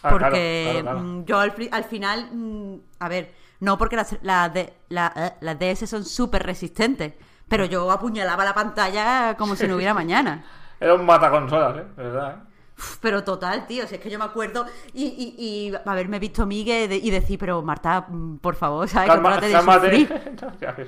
Ah, 0.04 0.16
Porque 0.16 0.18
claro, 0.18 0.52
claro, 0.62 0.82
claro. 0.82 1.12
mm, 1.12 1.26
yo 1.26 1.40
al, 1.40 1.54
al 1.72 1.84
final, 1.86 2.30
mm, 2.34 2.76
a 3.00 3.10
ver, 3.10 3.34
no 3.60 3.78
porque 3.78 3.96
las, 3.96 4.18
las, 4.24 4.56
eh, 4.56 5.34
las 5.42 5.60
DS 5.60 5.88
son 5.90 6.06
súper 6.06 6.44
resistentes, 6.44 7.14
pero 7.52 7.66
yo 7.66 7.92
apuñalaba 7.92 8.44
la 8.46 8.54
pantalla 8.56 9.36
como 9.38 9.56
si 9.56 9.68
no 9.68 9.76
hubiera 9.76 9.94
mañana. 9.94 10.44
Era 10.80 10.96
un 10.96 11.06
mataconsolas, 11.06 11.78
¿eh? 11.78 11.86
De 11.98 12.04
verdad, 12.04 12.32
¿eh? 12.38 12.48
Pero 13.00 13.24
total, 13.24 13.68
tío, 13.68 13.86
si 13.86 13.96
es 13.96 14.02
que 14.02 14.10
yo 14.10 14.18
me 14.18 14.26
acuerdo 14.26 14.66
y, 14.94 15.04
y, 15.06 15.36
y 15.70 15.74
haberme 15.86 16.18
visto 16.18 16.48
Migue 16.48 16.88
de- 16.88 16.96
y 16.98 17.12
decir, 17.12 17.38
pero 17.38 17.62
Marta, 17.62 18.06
mm, 18.10 18.38
por 18.38 18.56
favor, 18.56 18.88
¿sabes? 18.90 19.08
Calma- 19.12 19.38
de 19.40 19.52
sufrir. 19.62 20.36
No, 20.42 20.52
ya 20.60 20.72
ves. 20.72 20.88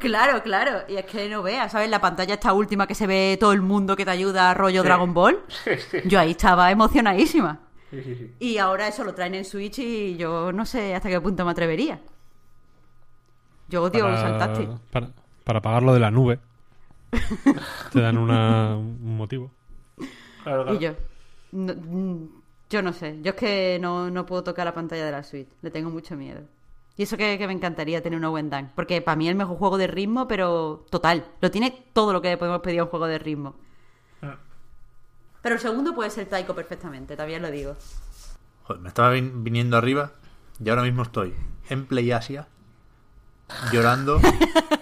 Claro, 0.00 0.42
claro. 0.42 0.80
Y 0.88 0.96
es 0.96 1.04
que 1.04 1.28
no 1.28 1.42
veas, 1.42 1.70
¿sabes? 1.72 1.88
La 1.90 2.00
pantalla 2.00 2.34
esta 2.34 2.52
última 2.52 2.86
que 2.88 2.94
se 2.96 3.06
ve 3.06 3.36
todo 3.38 3.52
el 3.52 3.60
mundo 3.62 3.94
que 3.94 4.04
te 4.04 4.10
ayuda, 4.10 4.54
rollo 4.54 4.80
Sí. 4.82 4.86
Dragon 4.88 5.12
Ball. 5.14 5.44
Sí, 5.64 5.70
sí. 5.90 5.98
Yo 6.06 6.18
ahí 6.18 6.32
estaba 6.32 6.70
emocionadísima. 6.72 7.60
Sí, 7.90 8.02
sí, 8.02 8.14
sí. 8.16 8.34
Y 8.40 8.58
ahora 8.58 8.88
eso 8.88 9.04
lo 9.04 9.14
traen 9.14 9.34
en 9.36 9.44
Switch 9.44 9.78
y 9.78 10.16
yo 10.16 10.50
no 10.52 10.64
sé 10.66 10.94
hasta 10.96 11.08
qué 11.08 11.20
punto 11.20 11.44
me 11.44 11.52
atrevería. 11.52 12.00
Yo 13.68 13.82
odio 13.84 14.04
para, 14.90 15.06
para 15.48 15.62
pagarlo 15.62 15.94
de 15.94 16.00
la 16.00 16.10
nube. 16.10 16.40
Te 17.90 18.02
dan 18.02 18.18
una- 18.18 18.76
un 18.76 19.16
motivo. 19.16 19.50
Claro, 20.44 20.64
claro. 20.64 20.74
Y 20.74 20.78
yo. 20.78 20.92
no- 21.52 21.72
mm, 21.74 22.28
yo 22.68 22.82
no 22.82 22.92
sé. 22.92 23.18
Yo 23.22 23.30
es 23.30 23.36
que 23.36 23.78
no, 23.80 24.10
no 24.10 24.26
puedo 24.26 24.44
tocar 24.44 24.66
la 24.66 24.74
pantalla 24.74 25.06
de 25.06 25.12
la 25.12 25.22
Switch. 25.22 25.48
Le 25.62 25.70
tengo 25.70 25.88
mucho 25.88 26.16
miedo. 26.16 26.42
Y 26.98 27.04
eso 27.04 27.16
que, 27.16 27.38
que 27.38 27.46
me 27.46 27.54
encantaría 27.54 28.02
tener 28.02 28.18
una 28.18 28.28
Wendan. 28.30 28.72
Porque 28.74 29.00
para 29.00 29.16
mí 29.16 29.26
es 29.26 29.30
el 29.30 29.38
mejor 29.38 29.56
juego 29.56 29.78
de 29.78 29.86
ritmo, 29.86 30.28
pero 30.28 30.84
total. 30.90 31.24
Lo 31.40 31.50
tiene 31.50 31.70
todo 31.94 32.12
lo 32.12 32.20
que 32.20 32.36
podemos 32.36 32.60
pedir 32.60 32.80
a 32.80 32.84
un 32.84 32.90
juego 32.90 33.06
de 33.06 33.18
ritmo. 33.18 33.54
Ah. 34.20 34.36
Pero 35.40 35.54
el 35.54 35.60
segundo 35.62 35.94
puede 35.94 36.10
ser 36.10 36.26
Taiko 36.26 36.54
perfectamente, 36.54 37.16
también 37.16 37.40
lo 37.40 37.50
digo. 37.50 37.74
Joder, 38.64 38.82
me 38.82 38.88
estaba 38.88 39.14
vin- 39.14 39.42
viniendo 39.42 39.78
arriba 39.78 40.12
y 40.62 40.68
ahora 40.68 40.82
mismo 40.82 41.04
estoy 41.04 41.32
en 41.70 41.86
Play 41.86 42.12
Asia 42.12 42.48
llorando 43.72 44.20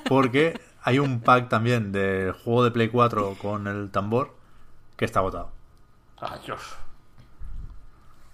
porque 0.08 0.60
hay 0.82 0.98
un 0.98 1.20
pack 1.20 1.48
también 1.48 1.92
del 1.92 2.32
juego 2.32 2.64
de 2.64 2.70
Play 2.70 2.88
4 2.88 3.36
con 3.40 3.66
el 3.66 3.90
tambor 3.90 4.34
que 4.96 5.04
está 5.04 5.20
agotado. 5.20 5.50
Ay, 6.18 6.40
Dios. 6.44 6.60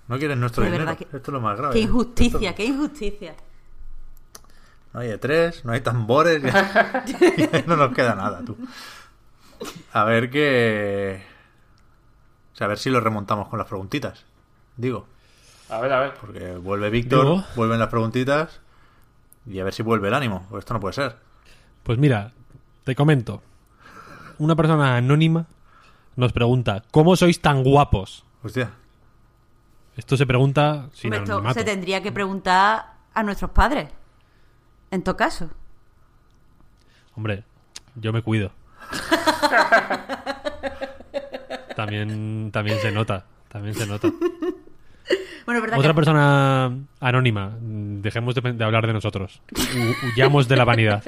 No 0.08 0.18
quieres 0.18 0.36
nuestro 0.36 0.64
De 0.64 0.70
dinero. 0.70 0.96
que- 0.96 1.04
Esto 1.04 1.16
es 1.18 1.28
lo 1.28 1.40
más 1.40 1.56
grave. 1.56 1.74
Qué 1.74 1.80
injusticia, 1.80 2.50
Esto- 2.50 2.56
qué 2.56 2.64
injusticia. 2.66 3.34
No 4.92 5.00
hay 5.00 5.08
E3, 5.10 5.64
no 5.64 5.72
hay 5.72 5.80
tambores. 5.80 6.42
ya- 6.42 7.04
no 7.66 7.76
nos 7.76 7.94
queda 7.94 8.14
nada, 8.14 8.42
tú. 8.44 8.56
A 9.92 10.04
ver 10.04 10.30
qué. 10.30 11.24
O 12.52 12.56
sea, 12.56 12.66
a 12.66 12.68
ver 12.68 12.78
si 12.78 12.90
lo 12.90 13.00
remontamos 13.00 13.48
con 13.48 13.58
las 13.58 13.68
preguntitas. 13.68 14.24
Digo, 14.76 15.06
A 15.70 15.80
ver, 15.80 15.92
a 15.92 16.00
ver. 16.00 16.14
porque 16.20 16.56
vuelve 16.56 16.90
Víctor, 16.90 17.44
vuelven 17.56 17.78
las 17.78 17.88
preguntitas 17.88 18.60
y 19.46 19.58
a 19.58 19.64
ver 19.64 19.74
si 19.74 19.82
vuelve 19.82 20.08
el 20.08 20.14
ánimo. 20.14 20.46
Porque 20.48 20.60
esto 20.60 20.74
no 20.74 20.80
puede 20.80 20.94
ser. 20.94 21.16
Pues 21.82 21.98
mira, 21.98 22.32
te 22.84 22.94
comento. 22.94 23.42
Una 24.38 24.56
persona 24.56 24.96
anónima 24.96 25.46
nos 26.16 26.32
pregunta, 26.32 26.82
¿cómo 26.90 27.16
sois 27.16 27.40
tan 27.40 27.62
guapos? 27.62 28.24
Hostia. 28.42 28.70
Esto 29.96 30.16
se 30.16 30.26
pregunta 30.26 30.88
sin 30.92 31.08
Hombre, 31.08 31.18
esto 31.24 31.32
anonimato. 31.32 31.58
se 31.58 31.64
tendría 31.64 32.02
que 32.02 32.12
preguntar 32.12 32.94
a 33.12 33.22
nuestros 33.22 33.50
padres. 33.50 33.90
En 34.90 35.02
todo 35.02 35.16
caso. 35.16 35.50
Hombre, 37.14 37.44
yo 37.94 38.12
me 38.12 38.22
cuido. 38.22 38.52
también, 41.76 42.50
también 42.52 42.78
se 42.80 42.90
nota. 42.90 43.26
También 43.48 43.74
se 43.74 43.86
nota. 43.86 44.08
Bueno, 45.44 45.58
es 45.58 45.62
verdad 45.62 45.78
Otra 45.78 45.90
que 45.90 45.94
persona 45.96 46.72
anónima. 47.00 47.56
Dejemos 47.60 48.34
de, 48.34 48.52
de 48.52 48.64
hablar 48.64 48.86
de 48.86 48.92
nosotros. 48.92 49.42
Hu- 49.52 49.94
Huyamos 50.12 50.48
de 50.48 50.56
la 50.56 50.64
vanidad. 50.64 51.02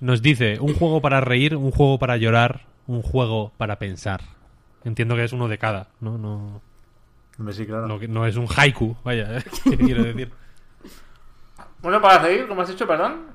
Nos 0.00 0.22
dice, 0.22 0.58
un 0.60 0.74
juego 0.74 1.00
para 1.00 1.20
reír, 1.20 1.56
un 1.56 1.70
juego 1.70 1.98
para 1.98 2.16
llorar, 2.16 2.62
un 2.86 3.02
juego 3.02 3.52
para 3.56 3.78
pensar. 3.78 4.20
Entiendo 4.84 5.14
que 5.16 5.24
es 5.24 5.32
uno 5.32 5.48
de 5.48 5.58
cada, 5.58 5.88
¿no? 6.00 6.18
No, 6.18 6.60
Hombre, 7.38 7.54
sí, 7.54 7.64
claro. 7.66 7.86
no, 7.88 7.98
no 8.08 8.26
es 8.26 8.36
un 8.36 8.46
haiku, 8.54 8.96
vaya, 9.02 9.42
¿qué 9.64 9.76
quiero 9.76 10.04
decir? 10.04 10.30
Bueno, 11.80 12.00
para 12.00 12.22
seguir, 12.22 12.46
como 12.46 12.62
has 12.62 12.68
dicho, 12.68 12.86
perdón. 12.86 13.26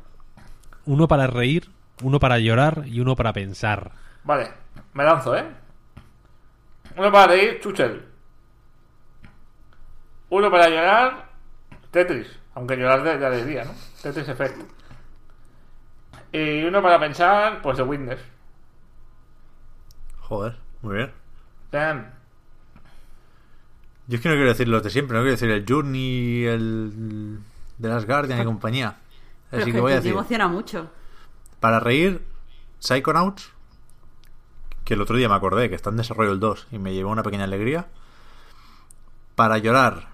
Uno 0.85 1.07
para 1.07 1.27
reír, 1.27 1.69
uno 2.03 2.19
para 2.19 2.39
llorar 2.39 2.84
y 2.85 2.99
uno 2.99 3.15
para 3.15 3.34
pensar. 3.34 3.91
Vale, 4.23 4.51
me 4.93 5.03
lanzo, 5.03 5.35
¿eh? 5.35 5.43
Uno 6.97 7.11
para 7.11 7.27
reír, 7.34 7.59
Chuchel. 7.61 8.03
Uno 10.30 10.51
para 10.51 10.69
llorar, 10.69 11.30
Tetris. 11.91 12.27
Aunque 12.56 12.76
llorar 12.76 13.03
de, 13.03 13.18
de 13.18 13.26
alegría, 13.26 13.65
¿no? 13.65 13.72
Tetris 14.01 14.27
Effect. 14.27 14.57
Y 16.31 16.64
uno 16.64 16.81
para 16.81 16.99
pensar, 16.99 17.61
pues 17.61 17.77
The 17.77 17.84
Witness. 17.84 18.19
Joder, 20.22 20.57
muy 20.81 20.95
bien. 20.97 21.11
Damn. 21.72 22.06
Yo 24.07 24.15
es 24.18 24.22
que 24.22 24.30
no 24.30 24.35
quiero 24.35 24.49
decir 24.49 24.68
los 24.68 24.84
de 24.84 24.89
siempre, 24.89 25.15
no 25.15 25.22
quiero 25.22 25.31
decir 25.31 25.49
el 25.51 25.65
Journey, 25.68 26.45
el 26.45 27.39
de 27.77 27.89
las 27.89 28.06
Guardian 28.06 28.41
y 28.41 28.45
compañía. 28.45 28.95
pero 29.49 29.61
Así 29.61 29.69
es 29.69 29.76
que 29.76 29.81
voy 29.81 29.91
a 29.93 29.95
decir, 29.95 30.11
emociona 30.11 30.47
mucho. 30.47 30.89
para 31.60 31.80
reír, 31.80 32.23
Psychonauts, 32.80 33.51
que 34.84 34.95
el 34.95 35.01
otro 35.01 35.15
día 35.15 35.30
me 35.30 35.35
acordé 35.35 35.69
que 35.69 35.76
está 35.76 35.89
en 35.91 35.97
desarrollo 35.97 36.31
el 36.31 36.39
2 36.39 36.68
y 36.72 36.80
me 36.80 36.93
llevó 36.93 37.11
una 37.11 37.23
pequeña 37.23 37.43
alegría. 37.43 37.88
Para 39.35 39.57
llorar, 39.60 40.07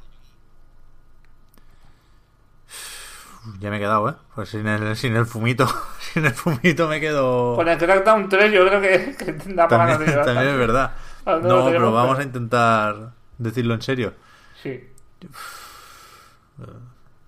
ya 3.60 3.70
me 3.70 3.78
he 3.78 3.80
quedado, 3.80 4.10
¿eh? 4.10 4.14
Pues 4.34 4.50
sin 4.50 4.68
el, 4.68 4.96
sin 4.96 5.16
el 5.16 5.26
fumito, 5.26 5.68
sin 6.00 6.26
el 6.26 6.34
fumito 6.34 6.88
me 6.88 7.00
quedo... 7.00 7.56
Con 7.56 7.68
el 7.68 7.78
Crackdown 7.78 8.30
3 8.30 8.52
yo 8.52 8.68
creo 8.68 8.82
que, 8.82 9.16
que 9.16 9.34
da 9.54 9.68
para 9.68 9.86
ganas 9.86 10.00
de 10.00 10.24
También, 10.24 10.50
es 10.50 10.58
verdad. 10.58 10.92
Ah, 11.26 11.40
no, 11.42 11.66
pero 11.66 11.92
vamos 11.92 12.20
a 12.20 12.24
intentar 12.24 13.12
decirlo 13.38 13.74
en 13.74 13.82
serio. 13.82 14.14
Sí. 14.62 14.90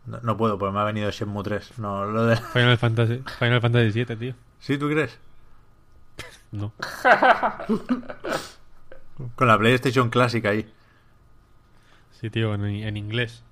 No, 0.06 0.20
no 0.22 0.38
puedo, 0.38 0.58
porque 0.58 0.74
me 0.74 0.80
ha 0.80 0.86
venido 0.86 1.12
Shenmue 1.12 1.44
3. 1.44 1.80
No, 1.80 2.06
lo 2.06 2.26
de... 2.26 2.38
Final 2.38 2.78
Fantasy, 2.78 3.24
Final 3.40 3.62
Fantasy 3.62 3.92
7, 3.92 4.16
tío. 4.16 4.36
¿Sí, 4.60 4.78
tú 4.78 4.88
crees? 4.88 5.20
No. 6.52 6.72
Con 9.36 9.48
la 9.48 9.58
PlayStation 9.58 10.10
Classic 10.10 10.46
ahí. 10.46 10.72
Sí, 12.12 12.30
tío, 12.30 12.54
en, 12.54 12.64
en 12.64 12.98
inglés. 12.98 13.44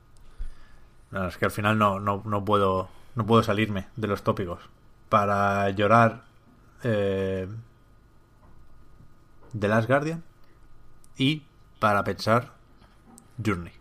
No, 1.16 1.28
es 1.28 1.38
que 1.38 1.46
al 1.46 1.52
final 1.52 1.78
no, 1.78 2.00
no, 2.02 2.22
no 2.26 2.44
puedo 2.44 2.90
no 3.16 3.26
puedo 3.26 3.42
salirme 3.42 3.88
de 3.96 4.08
los 4.08 4.22
tópicos. 4.22 4.60
Para 5.08 5.70
llorar 5.70 6.26
eh, 6.84 7.48
The 9.58 9.68
Last 9.70 9.88
Guardian 9.88 10.24
y 11.18 11.44
para 11.80 12.04
pensar 12.04 12.52
Journey. 13.44 13.72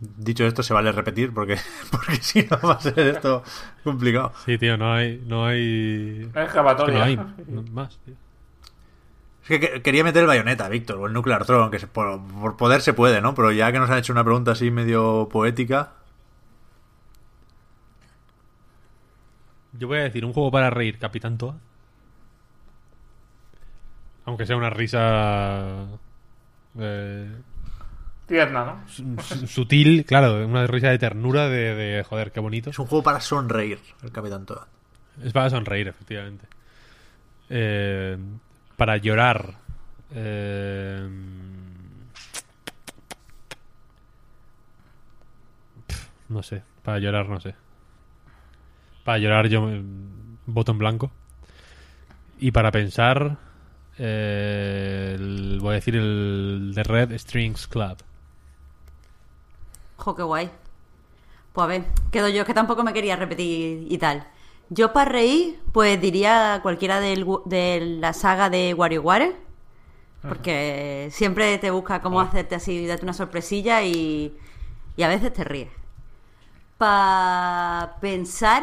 Dicho 0.00 0.44
esto, 0.46 0.62
se 0.62 0.72
vale 0.72 0.90
repetir 0.90 1.32
porque, 1.34 1.58
porque 1.90 2.16
si 2.16 2.42
no 2.50 2.58
va 2.66 2.72
a 2.72 2.80
ser 2.80 2.98
esto 2.98 3.44
complicado. 3.84 4.32
Sí, 4.46 4.56
tío, 4.56 4.78
no 4.78 4.94
hay. 4.94 5.22
No 5.26 5.44
hay. 5.44 6.30
Es 6.34 6.46
es 6.46 6.52
que 6.52 6.92
no 6.92 7.02
hay 7.02 7.16
más, 7.72 7.98
tío. 7.98 8.14
Es 9.42 9.48
que 9.48 9.60
que- 9.60 9.82
quería 9.82 10.04
meter 10.04 10.22
el 10.22 10.28
bayoneta, 10.28 10.68
Víctor, 10.68 10.98
o 10.98 11.06
el 11.06 11.12
Nuclear 11.12 11.44
Throne, 11.44 11.76
que 11.76 11.84
por, 11.86 12.20
por 12.40 12.56
poder 12.56 12.80
se 12.80 12.92
puede, 12.94 13.20
¿no? 13.20 13.34
Pero 13.34 13.50
ya 13.52 13.72
que 13.72 13.78
nos 13.78 13.90
han 13.90 13.98
hecho 13.98 14.12
una 14.12 14.24
pregunta 14.24 14.52
así 14.52 14.70
medio 14.70 15.28
poética, 15.30 15.92
Yo 19.78 19.88
voy 19.88 19.98
a 19.98 20.02
decir 20.02 20.24
un 20.24 20.32
juego 20.34 20.50
para 20.50 20.68
reír, 20.70 20.98
Capitán 20.98 21.38
Toad. 21.38 21.54
Aunque 24.26 24.46
sea 24.46 24.56
una 24.56 24.70
risa. 24.70 25.86
eh, 26.78 27.30
Tierna, 28.26 28.64
¿no? 28.64 28.88
su- 28.88 29.46
sutil, 29.46 30.04
claro, 30.04 30.46
una 30.46 30.66
risa 30.66 30.88
de 30.90 30.98
ternura 30.98 31.48
de, 31.48 31.74
de, 31.74 32.04
joder, 32.04 32.32
qué 32.32 32.40
bonito. 32.40 32.70
es 32.70 32.78
un 32.78 32.86
juego 32.86 33.02
para 33.02 33.20
sonreír, 33.20 33.80
el 34.02 34.12
Capitán 34.12 34.46
Toad. 34.46 34.66
Es 35.24 35.32
para 35.32 35.50
sonreír, 35.50 35.88
efectivamente. 35.88 36.46
Eh, 37.50 38.16
para 38.82 38.96
llorar. 38.96 39.54
pf, 45.86 46.08
no 46.30 46.42
sé. 46.42 46.64
Para 46.82 46.98
llorar, 46.98 47.28
no 47.28 47.38
sé. 47.38 47.54
Para 49.04 49.18
llorar 49.18 49.46
yo 49.46 49.70
eh, 49.70 49.80
voto 50.46 50.72
en 50.72 50.78
blanco. 50.78 51.12
Y 52.40 52.50
para 52.50 52.72
pensar... 52.72 53.38
eh, 53.98 55.16
voy 55.60 55.70
a 55.70 55.74
decir 55.74 55.94
el 55.94 56.72
The 56.74 56.82
Red 56.82 57.16
Strings 57.18 57.68
Club. 57.68 57.98
Jo, 59.96 60.16
qué 60.16 60.24
guay. 60.24 60.50
Pues 61.52 61.64
a 61.64 61.68
ver, 61.68 61.84
quedo 62.10 62.28
yo, 62.28 62.44
que 62.44 62.52
tampoco 62.52 62.82
me 62.82 62.92
quería 62.92 63.14
repetir 63.14 63.86
y 63.88 63.98
tal. 63.98 64.26
Yo 64.74 64.94
para 64.94 65.10
reír, 65.10 65.60
pues 65.72 66.00
diría 66.00 66.60
cualquiera 66.62 66.98
del 66.98 67.26
de 67.44 67.98
la 68.00 68.14
saga 68.14 68.48
de 68.48 68.72
WarioWare. 68.72 69.36
Porque 70.22 71.08
siempre 71.12 71.58
te 71.58 71.70
busca 71.70 72.00
cómo 72.00 72.20
hacerte 72.20 72.54
así, 72.54 72.86
darte 72.86 73.04
una 73.04 73.12
sorpresilla 73.12 73.82
y, 73.82 74.38
y 74.96 75.02
a 75.02 75.08
veces 75.08 75.32
te 75.32 75.44
ríes. 75.44 75.68
Para 76.78 77.96
pensar, 78.00 78.62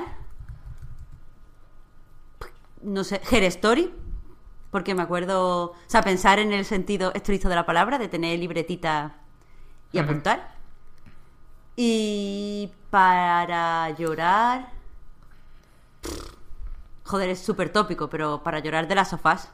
no 2.81 3.03
sé, 3.03 3.21
Her 3.29 3.43
Story. 3.43 3.93
Porque 4.71 4.95
me 4.95 5.03
acuerdo, 5.03 5.71
o 5.71 5.75
sea, 5.85 6.01
pensar 6.01 6.39
en 6.39 6.53
el 6.53 6.65
sentido 6.65 7.11
estricto 7.13 7.49
de 7.49 7.55
la 7.55 7.65
palabra, 7.67 7.99
de 7.99 8.07
tener 8.07 8.39
libretita 8.39 9.17
y 9.91 9.99
apuntar. 9.99 10.55
Y 11.75 12.71
para 12.89 13.91
llorar. 13.91 14.78
Joder, 17.05 17.29
es 17.29 17.39
súper 17.39 17.71
tópico, 17.71 18.09
pero 18.09 18.43
para 18.43 18.59
llorar 18.59 18.87
de 18.87 18.95
las 18.95 19.09
sofás. 19.09 19.51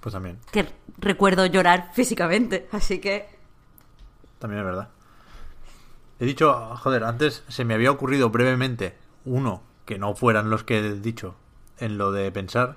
Pues 0.00 0.12
también, 0.12 0.38
Que 0.52 0.68
recuerdo 0.98 1.44
llorar 1.46 1.90
físicamente, 1.92 2.68
así 2.72 3.00
que. 3.00 3.28
también 4.38 4.60
es 4.60 4.66
verdad. 4.66 4.88
He 6.20 6.24
dicho, 6.26 6.52
joder, 6.76 7.04
antes 7.04 7.44
se 7.48 7.64
me 7.64 7.74
había 7.74 7.90
ocurrido 7.90 8.30
brevemente 8.30 8.96
uno 9.24 9.62
que 9.86 9.98
no 9.98 10.14
fueran 10.14 10.50
los 10.50 10.62
que 10.64 10.78
he 10.78 10.94
dicho 11.00 11.34
en 11.78 11.98
lo 11.98 12.12
de 12.12 12.30
pensar 12.32 12.76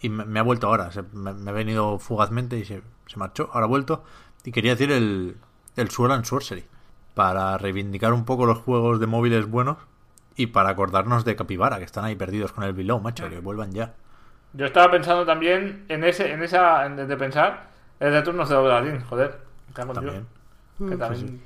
y 0.00 0.08
me, 0.08 0.24
me 0.24 0.40
ha 0.40 0.42
vuelto 0.42 0.66
ahora. 0.68 0.90
Se- 0.90 1.02
me, 1.12 1.32
me 1.34 1.50
ha 1.50 1.54
venido 1.54 1.98
fugazmente 1.98 2.58
y 2.58 2.64
se, 2.64 2.82
se 3.06 3.16
marchó. 3.18 3.50
Ahora 3.52 3.66
ha 3.66 3.68
vuelto. 3.68 4.02
Y 4.44 4.52
quería 4.52 4.72
decir 4.72 4.90
el, 4.92 5.36
el 5.76 5.90
Sword 5.90 6.12
and 6.12 6.24
Sorcery 6.24 6.64
para 7.14 7.56
reivindicar 7.58 8.12
un 8.12 8.24
poco 8.24 8.44
los 8.46 8.58
juegos 8.58 9.00
de 9.00 9.06
móviles 9.06 9.48
buenos 9.50 9.78
y 10.36 10.46
para 10.48 10.70
acordarnos 10.70 11.24
de 11.24 11.36
Capybara, 11.36 11.78
que 11.78 11.84
están 11.84 12.04
ahí 12.04 12.16
perdidos 12.16 12.52
con 12.52 12.64
el 12.64 12.72
Below, 12.72 13.00
macho, 13.00 13.28
que 13.28 13.38
vuelvan 13.40 13.72
ya. 13.72 13.94
Yo 14.52 14.66
estaba 14.66 14.90
pensando 14.90 15.24
también 15.26 15.84
en 15.88 16.04
ese, 16.04 16.32
en 16.32 16.42
esa, 16.42 16.86
en- 16.86 16.96
de 16.96 17.16
pensar, 17.16 17.68
el 18.00 18.12
de 18.12 18.22
turnos 18.22 18.48
de 18.48 18.54
Obradín, 18.56 19.00
joder. 19.00 19.40
También. 19.74 20.26
Que 20.78 20.96
también- 20.96 21.40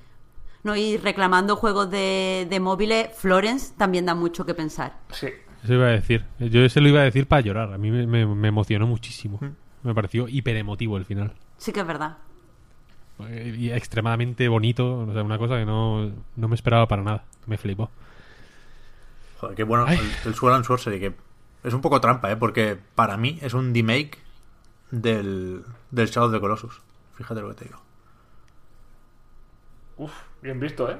No, 0.62 0.76
y 0.76 0.96
reclamando 0.98 1.56
juegos 1.56 1.90
de, 1.90 2.46
de 2.50 2.60
móviles, 2.60 3.08
Florence 3.16 3.72
también 3.78 4.04
da 4.06 4.14
mucho 4.14 4.44
que 4.44 4.54
pensar. 4.54 4.94
Sí. 5.10 5.28
Eso 5.64 5.74
iba 5.74 5.86
a 5.86 5.90
decir. 5.90 6.24
Yo 6.38 6.60
ese 6.64 6.80
lo 6.80 6.88
iba 6.88 7.00
a 7.00 7.04
decir 7.04 7.26
para 7.26 7.40
llorar. 7.40 7.72
A 7.72 7.78
mí 7.78 7.90
me, 7.90 8.06
me- 8.06 8.26
me 8.26 8.48
emocionó 8.48 8.86
muchísimo. 8.86 9.40
Me 9.82 9.94
pareció 9.94 10.28
hiper 10.28 10.56
emotivo 10.56 10.96
el 10.98 11.04
final. 11.04 11.32
Sí 11.56 11.72
que 11.72 11.80
es 11.80 11.86
verdad. 11.86 12.18
Eh, 13.28 13.54
Y 13.58 13.70
extremadamente 13.70 14.46
bonito. 14.48 14.98
O 15.00 15.12
sea, 15.12 15.22
una 15.22 15.38
cosa 15.38 15.56
que 15.56 15.64
no, 15.64 16.10
no 16.36 16.48
me 16.48 16.54
esperaba 16.54 16.86
para 16.86 17.02
nada. 17.02 17.24
Me 17.46 17.56
flipó. 17.58 17.90
Joder, 19.40 19.56
qué 19.56 19.64
bueno 19.64 19.84
Ay. 19.86 19.98
el, 19.98 20.28
el 20.28 20.34
Sword 20.34 20.54
and 20.54 20.64
Sorcery, 20.64 21.00
que 21.00 21.14
es 21.64 21.74
un 21.74 21.80
poco 21.80 22.00
trampa, 22.00 22.30
¿eh? 22.30 22.36
Porque 22.36 22.78
para 22.94 23.16
mí 23.16 23.38
es 23.42 23.54
un 23.54 23.74
remake 23.74 24.18
del, 24.90 25.64
del 25.90 26.08
Shadow 26.08 26.28
of 26.28 26.34
the 26.34 26.40
Colossus. 26.40 26.80
Fíjate 27.14 27.40
lo 27.40 27.48
que 27.48 27.54
te 27.54 27.64
digo. 27.66 27.80
Uf, 29.96 30.12
bien 30.42 30.60
visto, 30.60 30.90
¿eh? 30.90 30.98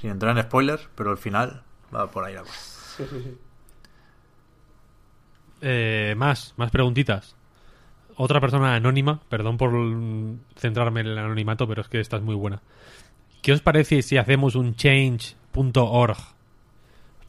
Sin 0.00 0.10
entrar 0.10 0.36
en 0.36 0.42
spoilers, 0.42 0.88
pero 0.94 1.10
al 1.10 1.18
final 1.18 1.62
va 1.94 2.10
por 2.10 2.24
ahí 2.24 2.34
la 2.34 2.42
cosa. 2.42 2.52
Sí, 2.54 3.04
sí, 3.08 3.22
sí. 3.22 3.38
Eh, 5.62 6.14
más, 6.16 6.54
más 6.56 6.70
preguntitas. 6.70 7.36
Otra 8.16 8.40
persona 8.40 8.74
anónima, 8.74 9.20
perdón 9.28 9.56
por 9.56 9.70
centrarme 10.56 11.00
en 11.00 11.06
el 11.06 11.18
anonimato, 11.18 11.66
pero 11.68 11.82
es 11.82 11.88
que 11.88 12.00
esta 12.00 12.16
es 12.16 12.22
muy 12.22 12.34
buena. 12.34 12.62
¿Qué 13.42 13.52
os 13.52 13.60
parece 13.60 14.02
si 14.02 14.16
hacemos 14.16 14.54
un 14.56 14.74
change.org 14.74 16.18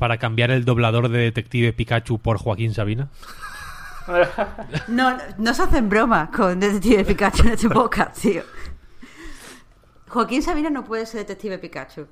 para 0.01 0.17
cambiar 0.17 0.49
el 0.49 0.65
doblador 0.65 1.09
de 1.09 1.19
Detective 1.19 1.73
Pikachu 1.73 2.17
por 2.17 2.39
Joaquín 2.39 2.73
Sabina? 2.73 3.09
No, 4.87 5.15
no 5.37 5.53
se 5.53 5.61
hacen 5.61 5.87
bromas 5.87 6.29
con 6.31 6.59
Detective 6.59 7.05
Pikachu 7.05 7.43
en 7.43 7.49
este 7.53 7.69
podcast, 7.69 8.19
tío. 8.19 8.41
Joaquín 10.09 10.41
Sabina 10.41 10.71
no 10.71 10.83
puede 10.83 11.05
ser 11.05 11.19
Detective 11.19 11.59
Pikachu. 11.59 12.07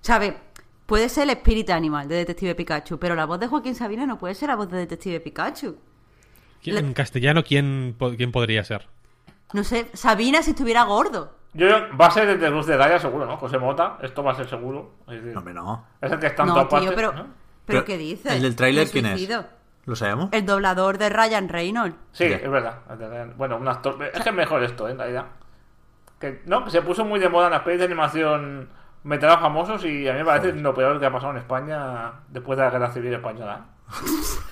¿Sabe? 0.00 0.36
Puede 0.84 1.08
ser 1.08 1.22
el 1.24 1.30
espíritu 1.30 1.72
animal 1.72 2.08
de 2.08 2.16
Detective 2.16 2.56
Pikachu, 2.56 2.98
pero 2.98 3.14
la 3.14 3.24
voz 3.24 3.38
de 3.38 3.46
Joaquín 3.46 3.76
Sabina 3.76 4.04
no 4.04 4.18
puede 4.18 4.34
ser 4.34 4.48
la 4.48 4.56
voz 4.56 4.68
de 4.68 4.78
Detective 4.78 5.20
Pikachu. 5.20 5.76
¿Quién- 6.60 6.74
Le- 6.74 6.80
En 6.80 6.92
castellano, 6.92 7.44
¿quién, 7.44 7.94
quién 8.16 8.32
podría 8.32 8.64
ser? 8.64 8.88
No 9.52 9.62
sé, 9.62 9.86
Sabina 9.94 10.42
si 10.42 10.50
estuviera 10.50 10.82
gordo. 10.82 11.37
Yo 11.54 11.66
va 11.98 12.06
a 12.06 12.10
ser 12.10 12.28
el 12.28 12.38
de 12.40 12.50
Luz 12.50 12.66
de 12.66 12.76
Gaia 12.76 12.98
seguro, 12.98 13.26
¿no? 13.26 13.36
José 13.36 13.58
Mota, 13.58 13.98
esto 14.02 14.22
va 14.22 14.32
a 14.32 14.34
ser 14.34 14.48
seguro. 14.48 14.92
Es, 15.06 15.14
decir, 15.14 15.32
No, 15.32 15.38
hombre, 15.38 15.54
no. 15.54 15.84
es 16.00 16.12
el 16.12 16.18
que 16.18 16.26
está 16.26 16.42
en 16.42 16.48
No, 16.48 16.54
todas 16.54 16.68
tío, 16.68 16.78
partes, 16.90 16.94
pero, 16.94 17.12
¿no? 17.12 17.26
pero 17.64 17.84
¿qué 17.84 17.96
dices? 17.96 18.32
¿El 18.34 18.42
del 18.42 18.54
tráiler 18.56 18.88
quién 18.90 19.06
es? 19.06 19.28
¿Lo 19.86 19.96
sabemos? 19.96 20.28
El 20.32 20.44
doblador 20.44 20.98
de 20.98 21.08
Ryan 21.08 21.48
Reynolds. 21.48 21.96
Sí, 22.12 22.28
Ya. 22.28 22.36
es 22.36 22.50
verdad. 22.50 22.80
Bueno, 23.38 23.56
un 23.56 23.66
actor. 23.66 23.96
Es 24.12 24.20
que 24.22 24.28
es 24.28 24.34
mejor 24.34 24.62
esto, 24.62 24.86
¿eh? 24.86 24.92
En 24.92 24.98
realidad. 24.98 25.24
Que, 26.20 26.42
no, 26.44 26.64
que 26.64 26.70
se 26.70 26.82
puso 26.82 27.04
muy 27.06 27.18
de 27.20 27.28
moda 27.30 27.46
en 27.46 27.52
las 27.52 27.62
pelis 27.62 27.78
de 27.78 27.86
animación 27.86 28.68
metaleros 29.04 29.40
famosos 29.40 29.84
y 29.86 30.06
a 30.08 30.12
mí 30.12 30.18
me 30.18 30.24
parece 30.26 30.52
lo 30.52 30.74
peor 30.74 31.00
que 31.00 31.06
ha 31.06 31.12
pasado 31.12 31.30
en 31.32 31.38
España 31.38 32.12
después 32.28 32.58
de 32.58 32.64
la 32.64 32.70
guerra 32.70 32.90
civil 32.92 33.14
española. 33.14 33.64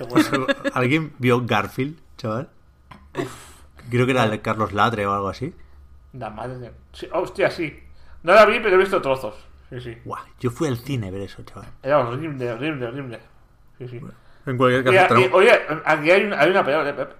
Bueno. 0.09 0.47
¿Alguien 0.73 1.13
vio 1.19 1.45
Garfield, 1.45 1.99
chaval? 2.17 2.49
Creo 3.91 4.07
que 4.07 4.13
era 4.13 4.25
el 4.25 4.31
de 4.31 4.41
Carlos 4.41 4.73
Ladre 4.73 5.07
o 5.07 5.13
algo 5.13 5.29
así. 5.29 5.55
La 6.19 6.31
madre 6.31 6.59
de... 6.59 6.73
Sí, 6.93 7.09
hostia, 7.13 7.51
sí. 7.51 7.83
No 8.23 8.35
la 8.35 8.45
vi, 8.47 8.59
pero 8.61 8.77
he 8.77 8.79
visto 8.79 9.01
trozos. 9.03 9.35
Sí, 9.71 9.81
sí. 9.81 9.99
Guau, 10.05 10.23
yo 10.41 10.51
fui 10.51 10.69
al 10.69 10.77
cine 10.79 11.09
a 11.09 11.11
ver 11.11 11.23
eso, 11.23 11.43
chaval. 11.43 11.67
Era 11.83 11.99
horrible, 12.01 12.51
horrible, 12.53 12.87
horrible. 12.87 13.21
Sí, 13.79 13.89
sí. 13.89 14.01
En 14.47 14.57
cualquier 14.57 14.85
caso, 14.85 15.15
tenemos- 15.15 15.37
oye, 15.39 15.53
aquí 15.85 16.11
hay, 16.11 16.25
un- 16.25 16.33
hay 16.35 16.51
una 16.51 16.65
peor, 16.65 16.87
¿eh, 16.87 16.95
Pep? 16.95 17.11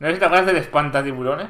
¿No 0.00 0.08
te 0.08 0.24
acuerdas 0.24 0.46
del 0.46 0.56
espantatiburones? 0.56 1.48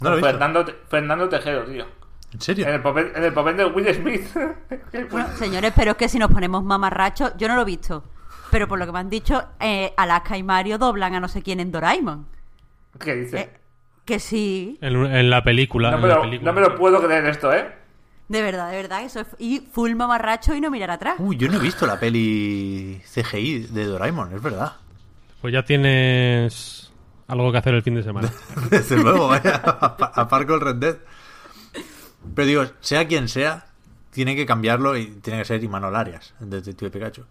no 0.00 0.08
lo 0.10 0.14
he 0.14 0.18
visto. 0.18 0.30
Fernando, 0.30 0.64
Te- 0.64 0.72
Fernando 0.88 1.28
Tejero, 1.28 1.64
tío. 1.64 1.86
¿En 2.32 2.40
serio? 2.40 2.66
En 2.66 2.74
el 2.74 2.82
papel, 2.82 3.12
en 3.14 3.22
el 3.24 3.32
papel 3.32 3.56
de 3.58 3.64
Will 3.66 3.94
Smith. 3.94 4.26
Bueno, 5.10 5.28
señores, 5.36 5.72
pero 5.76 5.92
es 5.92 5.96
que 5.96 6.08
si 6.08 6.18
nos 6.18 6.30
ponemos 6.32 6.64
mamarrachos, 6.64 7.36
yo 7.36 7.46
no 7.48 7.54
lo 7.54 7.62
he 7.62 7.66
visto. 7.66 8.02
Pero 8.50 8.66
por 8.68 8.78
lo 8.78 8.86
que 8.86 8.92
me 8.92 8.98
han 8.98 9.08
dicho, 9.10 9.42
eh, 9.60 9.92
Alaska 9.96 10.36
y 10.36 10.42
Mario 10.42 10.76
doblan 10.78 11.14
a 11.14 11.20
no 11.20 11.28
sé 11.28 11.42
quién 11.42 11.60
en 11.60 11.70
Doraemon. 11.70 12.26
¿Qué 12.98 13.14
dices? 13.14 13.40
Eh, 13.42 13.52
Que 14.04 14.18
sí. 14.18 14.78
En, 14.80 14.96
en 15.06 15.30
la 15.30 15.42
película. 15.44 15.90
No 15.90 15.96
en 15.96 16.02
me, 16.02 16.08
la 16.08 16.14
lo, 16.16 16.22
película. 16.22 16.52
no 16.52 16.60
me 16.60 16.66
lo 16.66 16.74
puedo 16.76 17.00
creer 17.02 17.24
esto, 17.26 17.52
¿eh? 17.52 17.72
De 18.28 18.42
verdad, 18.42 18.70
de 18.70 18.76
verdad. 18.76 19.04
Eso 19.04 19.20
es... 19.20 19.26
Y 19.38 19.60
full 19.60 19.94
mamarracho 19.94 20.54
y 20.54 20.60
no 20.60 20.70
mirar 20.70 20.90
atrás. 20.90 21.16
Uy, 21.18 21.36
yo 21.36 21.48
no 21.48 21.58
he 21.58 21.60
visto 21.60 21.86
la 21.86 22.00
peli 22.00 23.00
CGI 23.04 23.58
de 23.68 23.84
Doraemon, 23.84 24.34
es 24.34 24.42
verdad. 24.42 24.72
Pues 25.40 25.52
ya 25.52 25.64
tienes 25.64 26.90
algo 27.28 27.52
que 27.52 27.58
hacer 27.58 27.74
el 27.74 27.82
fin 27.82 27.94
de 27.94 28.02
semana. 28.02 28.30
Desde 28.70 28.96
luego, 28.96 29.28
vaya. 29.28 29.56
Aparco 29.56 30.54
el 30.54 30.60
Red 30.60 30.76
Dead. 30.76 30.96
Pero 32.34 32.46
digo, 32.46 32.64
sea 32.80 33.06
quien 33.06 33.28
sea, 33.28 33.66
tiene 34.10 34.34
que 34.36 34.46
cambiarlo 34.46 34.96
y 34.96 35.06
tiene 35.20 35.40
que 35.40 35.44
ser 35.44 35.62
Imanol 35.62 35.94
Arias, 35.96 36.34
el 36.40 36.50
Detective 36.50 36.90
Pikachu. 36.90 37.24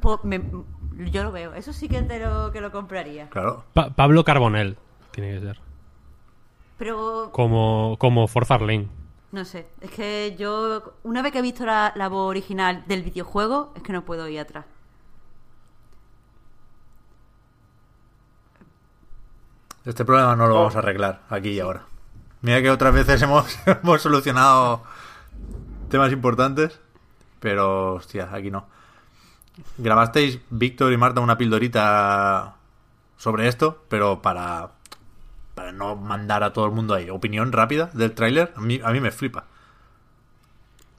Po- 0.00 0.20
me- 0.24 0.40
Yo 1.10 1.22
lo 1.24 1.32
veo. 1.32 1.54
Eso 1.54 1.72
sí 1.72 1.88
que 1.88 2.02
te 2.02 2.18
lo, 2.18 2.52
que 2.52 2.60
lo 2.60 2.70
compraría. 2.70 3.28
Claro. 3.30 3.64
Pa- 3.74 3.90
Pablo 3.90 4.24
Carbonell 4.24 4.76
tiene 5.10 5.34
que 5.34 5.40
ser. 5.40 5.60
Pero 6.78 7.30
Como, 7.32 7.96
como 7.98 8.26
Forza 8.28 8.58
Lane. 8.58 8.88
no 9.30 9.44
sé. 9.44 9.66
Es 9.80 9.90
que 9.90 10.34
yo, 10.38 10.94
una 11.04 11.22
vez 11.22 11.32
que 11.32 11.38
he 11.38 11.42
visto 11.42 11.64
la, 11.64 11.92
la 11.96 12.08
voz 12.08 12.28
original 12.30 12.84
del 12.86 13.02
videojuego, 13.02 13.72
es 13.76 13.82
que 13.82 13.92
no 13.92 14.04
puedo 14.04 14.28
ir 14.28 14.40
atrás. 14.40 14.64
Este 19.84 20.04
problema 20.04 20.36
no 20.36 20.46
lo 20.46 20.54
vamos 20.54 20.76
a 20.76 20.78
arreglar 20.78 21.22
aquí 21.28 21.50
y 21.50 21.60
ahora. 21.60 21.82
Mira 22.40 22.62
que 22.62 22.70
otras 22.70 22.94
veces 22.94 23.20
hemos, 23.22 23.58
hemos 23.66 24.00
solucionado 24.02 24.82
temas 25.88 26.12
importantes, 26.12 26.80
pero 27.40 27.94
hostia, 27.94 28.28
aquí 28.32 28.50
no. 28.50 28.66
Grabasteis, 29.78 30.40
Víctor 30.50 30.92
y 30.92 30.96
Marta, 30.96 31.20
una 31.20 31.38
pildorita 31.38 32.56
sobre 33.16 33.48
esto, 33.48 33.84
pero 33.88 34.22
para, 34.22 34.70
para 35.54 35.72
no 35.72 35.96
mandar 35.96 36.42
a 36.42 36.52
todo 36.52 36.66
el 36.66 36.72
mundo 36.72 36.94
ahí. 36.94 37.10
Opinión 37.10 37.52
rápida 37.52 37.90
del 37.92 38.12
tráiler, 38.14 38.52
a 38.56 38.60
mí, 38.60 38.80
a 38.82 38.90
mí 38.90 39.00
me 39.00 39.10
flipa. 39.10 39.44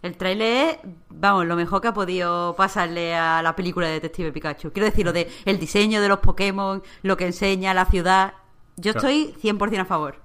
El 0.02 0.18
trailer 0.18 0.68
es, 0.68 0.78
vamos, 1.10 1.46
lo 1.46 1.56
mejor 1.56 1.82
que 1.82 1.88
ha 1.88 1.94
podido 1.94 2.56
pasarle 2.58 3.16
a 3.16 3.42
la 3.42 3.56
película 3.56 3.88
de 3.88 3.94
Detective 3.94 4.34
Pikachu. 4.34 4.72
Quiero 4.74 4.86
decir, 4.86 5.06
lo 5.06 5.14
de 5.14 5.32
el 5.46 5.60
diseño 5.60 6.02
de 6.02 6.10
los 6.10 6.20
Pokémon, 6.20 6.84
lo 7.04 7.16
que 7.16 7.26
enseña 7.26 7.74
la 7.74 7.86
ciudad. 7.86 8.34
Yo 8.76 8.92
Claro. 8.92 9.08
estoy 9.08 9.34
100% 9.42 9.80
a 9.82 9.86
favor. 9.86 10.18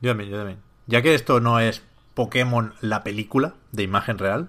Yo 0.00 0.10
también, 0.10 0.30
yo 0.30 0.38
también. 0.38 0.60
Ya 0.86 1.02
que 1.02 1.14
esto 1.14 1.40
no 1.40 1.60
es 1.60 1.82
Pokémon 2.14 2.72
la 2.80 3.04
película 3.04 3.54
de 3.72 3.82
imagen 3.82 4.16
real, 4.18 4.48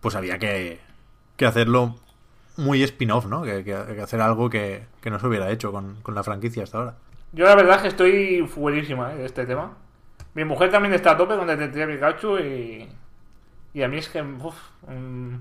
pues 0.00 0.14
había 0.16 0.38
que, 0.38 0.80
que 1.36 1.46
hacerlo 1.46 1.96
muy 2.56 2.82
spin-off, 2.82 3.26
¿no? 3.26 3.42
Que, 3.42 3.64
que- 3.64 3.94
que 3.94 4.00
hacer 4.02 4.20
algo 4.20 4.50
que, 4.50 4.86
que 5.00 5.10
no 5.10 5.18
se 5.18 5.26
hubiera 5.26 5.50
hecho 5.50 5.72
con, 5.72 5.96
con 6.02 6.14
la 6.14 6.22
franquicia 6.22 6.62
hasta 6.64 6.78
ahora. 6.78 6.94
Yo 7.32 7.44
la 7.46 7.54
verdad 7.56 7.76
es 7.76 7.82
que 7.82 7.88
estoy 7.88 8.46
fuerísima 8.46 9.12
¿eh? 9.12 9.16
de 9.18 9.24
este 9.26 9.46
tema. 9.46 9.72
Mi 10.34 10.44
mujer 10.44 10.70
también 10.70 10.94
está 10.94 11.12
a 11.12 11.16
tope 11.16 11.36
con 11.36 11.46
Detective 11.46 11.94
Pikachu 11.94 12.38
y... 12.38 12.88
Y 13.74 13.82
a 13.82 13.88
mí 13.88 13.96
es 13.98 14.08
que... 14.08 14.20
uf, 14.22 14.54
mm, 14.86 15.34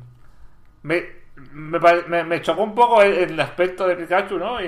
me, 0.83 1.05
me, 1.53 1.79
me- 2.07 2.23
me 2.23 2.41
chocó 2.41 2.63
un 2.63 2.75
poco 2.75 3.01
el, 3.01 3.13
el 3.13 3.39
aspecto 3.39 3.87
de 3.87 3.95
Pikachu, 3.97 4.37
¿no? 4.37 4.61
Y, 4.61 4.65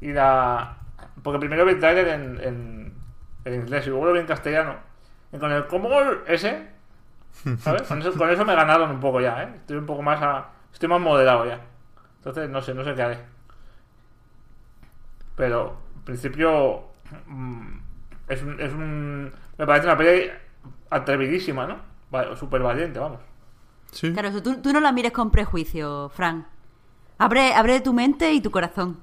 y, 0.00 0.08
y 0.08 0.12
la... 0.12 0.76
Porque 1.22 1.38
primero 1.38 1.64
vi 1.64 1.72
el 1.72 1.80
trailer 1.80 2.08
en, 2.08 2.40
en, 2.42 2.94
en 3.44 3.54
inglés 3.54 3.86
y 3.86 3.90
luego 3.90 4.06
lo 4.06 4.12
vi 4.12 4.20
en 4.20 4.26
castellano. 4.26 4.76
Y 5.32 5.38
con 5.38 5.50
el 5.52 5.66
Comor 5.66 6.24
ese... 6.26 6.68
¿Sabes? 7.60 7.82
Con 7.82 8.00
eso, 8.00 8.12
con 8.14 8.28
eso 8.30 8.44
me 8.44 8.54
ganaron 8.54 8.90
un 8.90 9.00
poco 9.00 9.20
ya, 9.20 9.42
¿eh? 9.44 9.48
Estoy 9.56 9.78
un 9.78 9.86
poco 9.86 10.02
más 10.02 10.20
a... 10.22 10.48
Estoy 10.72 10.88
más 10.88 11.00
moderado 11.00 11.46
ya. 11.46 11.60
Entonces, 12.18 12.48
no 12.48 12.60
sé, 12.60 12.74
no 12.74 12.84
sé 12.84 12.94
qué 12.94 13.02
haré. 13.02 13.18
Pero, 15.36 15.76
en 15.96 16.02
principio, 16.02 16.84
mm, 17.26 17.78
es 18.28 18.42
un, 18.42 18.60
es 18.60 18.72
un. 18.72 19.32
Me 19.56 19.66
parece 19.66 19.86
una 19.86 19.96
peli 19.96 20.30
atrevidísima, 20.90 21.66
¿no? 21.66 22.36
Súper 22.36 22.62
valiente, 22.62 22.98
vamos. 22.98 23.20
Sí. 23.92 24.12
Claro, 24.12 24.28
eso, 24.28 24.42
tú, 24.42 24.60
tú 24.60 24.72
no 24.72 24.80
la 24.80 24.92
mires 24.92 25.12
con 25.12 25.30
prejuicio, 25.30 26.10
Fran. 26.10 26.46
Abre, 27.18 27.54
abre 27.54 27.80
tu 27.80 27.92
mente 27.92 28.32
y 28.32 28.40
tu 28.40 28.50
corazón. 28.50 28.98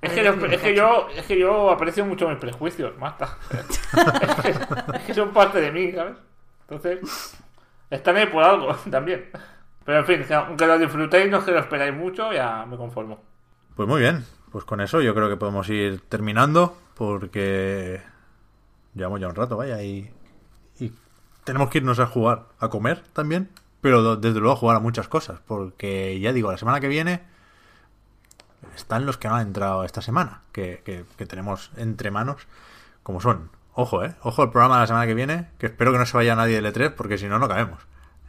Es 0.00 0.12
que, 0.12 0.24
yo, 0.24 0.32
es, 0.32 0.60
que 0.60 0.74
yo, 0.74 1.08
es 1.14 1.24
que 1.26 1.38
yo 1.38 1.70
aprecio 1.70 2.04
mucho 2.04 2.28
mis 2.28 2.38
prejuicios, 2.38 2.98
Marta. 2.98 3.38
es, 3.52 4.40
que, 4.42 4.96
es 4.96 5.02
que 5.06 5.14
son 5.14 5.32
parte 5.32 5.60
de 5.60 5.70
mí, 5.70 5.92
¿sabes? 5.92 6.16
Entonces, 6.62 7.38
están 7.88 8.16
ahí 8.16 8.26
por 8.26 8.42
algo 8.42 8.74
también. 8.90 9.30
Pero 9.84 9.98
en 10.00 10.04
fin, 10.06 10.24
que 10.56 10.66
lo 10.66 10.78
disfrutéis, 10.78 11.30
no 11.30 11.44
que 11.44 11.50
lo 11.52 11.58
esperáis 11.58 11.94
mucho, 11.94 12.32
ya 12.32 12.64
me 12.66 12.76
conformo. 12.76 13.20
Pues 13.76 13.88
muy 13.88 14.00
bien. 14.00 14.24
Pues 14.50 14.64
con 14.64 14.80
eso 14.80 15.00
yo 15.00 15.14
creo 15.14 15.28
que 15.28 15.36
podemos 15.36 15.68
ir 15.70 16.00
terminando 16.08 16.76
porque 16.94 18.02
llevamos 18.94 19.20
ya 19.20 19.28
un 19.28 19.34
rato, 19.34 19.56
vaya, 19.56 19.82
y, 19.82 20.12
y 20.78 20.92
tenemos 21.44 21.70
que 21.70 21.78
irnos 21.78 21.98
a 21.98 22.06
jugar, 22.06 22.44
a 22.60 22.68
comer 22.68 23.02
también, 23.14 23.48
pero 23.80 24.16
desde 24.16 24.38
luego 24.40 24.52
a 24.54 24.58
jugar 24.58 24.76
a 24.76 24.80
muchas 24.80 25.08
cosas, 25.08 25.40
porque 25.46 26.20
ya 26.20 26.32
digo, 26.34 26.52
la 26.52 26.58
semana 26.58 26.80
que 26.80 26.88
viene 26.88 27.22
están 28.76 29.06
los 29.06 29.16
que 29.18 29.28
no 29.28 29.36
han 29.36 29.46
entrado 29.48 29.84
esta 29.84 30.02
semana, 30.02 30.42
que, 30.52 30.82
que- 30.84 31.04
que 31.16 31.26
tenemos 31.26 31.70
entre 31.76 32.10
manos, 32.10 32.46
como 33.02 33.20
son. 33.20 33.50
Ojo, 33.74 34.04
eh, 34.04 34.14
ojo 34.22 34.42
al 34.42 34.50
programa 34.50 34.76
de 34.76 34.80
la 34.82 34.86
semana 34.86 35.06
que 35.06 35.14
viene, 35.14 35.48
que 35.58 35.66
espero 35.66 35.92
que 35.92 35.98
no 35.98 36.04
se 36.06 36.16
vaya 36.16 36.36
nadie 36.36 36.60
del 36.60 36.66
E3, 36.72 36.94
porque 36.94 37.16
si 37.18 37.26
no, 37.26 37.38
no 37.38 37.48
cabemos. 37.48 37.80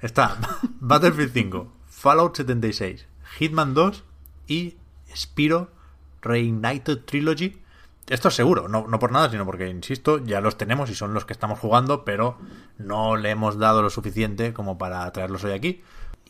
Está 0.04 0.38
Battlefield 0.82 1.32
5, 1.32 1.74
Fallout 1.88 2.36
76, 2.36 3.08
Hitman 3.40 3.74
2 3.74 4.04
y 4.48 4.76
Spiro 5.16 5.72
Reignited 6.22 7.06
Trilogy. 7.06 7.62
Esto 8.10 8.28
es 8.28 8.34
seguro, 8.34 8.68
no, 8.68 8.86
no 8.86 9.00
por 9.00 9.14
nada, 9.14 9.32
sino 9.32 9.46
porque, 9.46 9.70
insisto, 9.70 10.22
ya 10.22 10.42
los 10.42 10.58
tenemos 10.58 10.90
y 10.90 10.96
son 10.96 11.14
los 11.14 11.24
que 11.24 11.32
estamos 11.32 11.58
jugando, 11.58 12.04
pero 12.04 12.38
no 12.78 13.16
le 13.16 13.30
hemos 13.30 13.58
dado 13.58 13.82
lo 13.82 13.90
suficiente 13.90 14.52
como 14.52 14.78
para 14.78 15.10
traerlos 15.14 15.46
hoy 15.46 15.54
aquí. 15.54 15.82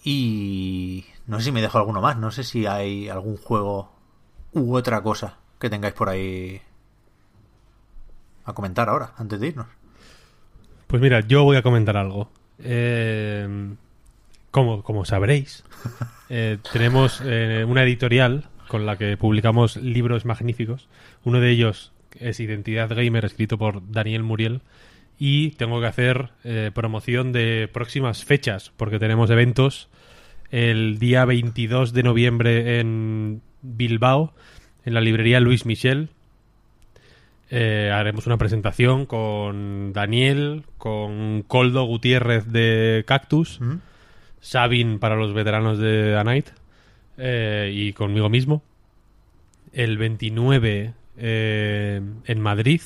Y 0.03 1.05
no 1.25 1.39
sé 1.39 1.45
si 1.45 1.51
me 1.51 1.63
dejo 1.63 1.79
alguno 1.79 1.99
más, 1.99 2.15
no 2.15 2.29
sé 2.29 2.43
si 2.43 2.67
hay 2.67 3.09
algún 3.09 3.37
juego 3.37 3.91
u 4.51 4.75
otra 4.75 5.01
cosa 5.01 5.39
que 5.57 5.71
tengáis 5.71 5.95
por 5.95 6.09
ahí 6.09 6.61
a 8.45 8.53
comentar 8.53 8.87
ahora, 8.87 9.15
antes 9.17 9.39
de 9.39 9.47
irnos. 9.47 9.67
Pues 10.85 11.01
mira, 11.01 11.21
yo 11.21 11.43
voy 11.43 11.57
a 11.57 11.63
comentar 11.63 11.97
algo. 11.97 12.29
Eh, 12.59 13.75
como, 14.53 14.83
como 14.83 15.03
sabréis, 15.03 15.63
eh, 16.29 16.59
tenemos 16.71 17.21
eh, 17.25 17.65
una 17.67 17.83
editorial 17.83 18.45
con 18.67 18.85
la 18.85 18.97
que 18.97 19.17
publicamos 19.17 19.77
libros 19.77 20.25
magníficos. 20.25 20.87
Uno 21.23 21.39
de 21.39 21.49
ellos 21.49 21.91
es 22.19 22.39
Identidad 22.39 22.95
Gamer, 22.95 23.25
escrito 23.25 23.57
por 23.57 23.91
Daniel 23.91 24.21
Muriel. 24.21 24.61
Y 25.17 25.51
tengo 25.51 25.79
que 25.81 25.87
hacer 25.87 26.29
eh, 26.43 26.69
promoción 26.71 27.31
de 27.31 27.67
próximas 27.71 28.25
fechas, 28.25 28.71
porque 28.77 28.99
tenemos 28.99 29.31
eventos 29.31 29.89
el 30.51 30.99
día 30.99 31.25
22 31.25 31.91
de 31.91 32.03
noviembre 32.03 32.79
en 32.79 33.41
Bilbao, 33.63 34.35
en 34.85 34.93
la 34.93 35.01
librería 35.01 35.39
Luis 35.39 35.65
Michel, 35.65 36.09
eh, 37.55 37.91
haremos 37.93 38.25
una 38.25 38.39
presentación 38.39 39.05
con 39.05 39.93
Daniel, 39.93 40.63
con 40.79 41.43
Coldo 41.43 41.83
Gutiérrez 41.85 42.47
de 42.47 43.03
Cactus, 43.05 43.59
Sabin 44.39 44.97
para 44.97 45.15
los 45.15 45.35
veteranos 45.35 45.77
de 45.77 46.17
A 46.17 46.23
Night 46.23 46.47
eh, 47.19 47.71
y 47.71 47.93
conmigo 47.93 48.27
mismo. 48.27 48.63
El 49.71 49.99
29 49.99 50.95
eh, 51.17 52.01
en 52.25 52.41
Madrid 52.41 52.81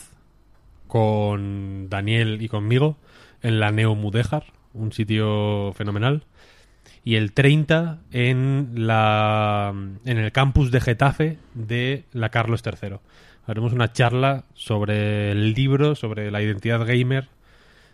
con 0.90 1.88
Daniel 1.88 2.42
y 2.42 2.50
conmigo 2.50 2.98
en 3.44 3.62
la 3.62 3.72
Neo 3.72 3.96
Mudéjar, 3.96 4.48
un 4.74 4.92
sitio 4.92 5.72
fenomenal. 5.78 6.26
Y 7.06 7.16
el 7.16 7.32
30 7.32 8.00
en 8.12 8.72
la 8.76 9.74
en 10.04 10.18
el 10.18 10.34
campus 10.34 10.72
de 10.72 10.82
Getafe 10.82 11.38
de 11.54 12.04
la 12.12 12.28
Carlos 12.32 12.62
III. 12.66 12.98
Haremos 13.48 13.72
una 13.72 13.94
charla 13.94 14.44
sobre 14.54 15.32
el 15.32 15.54
libro, 15.54 15.96
sobre 15.96 16.30
la 16.32 16.42
identidad 16.42 16.86
gamer 16.86 17.30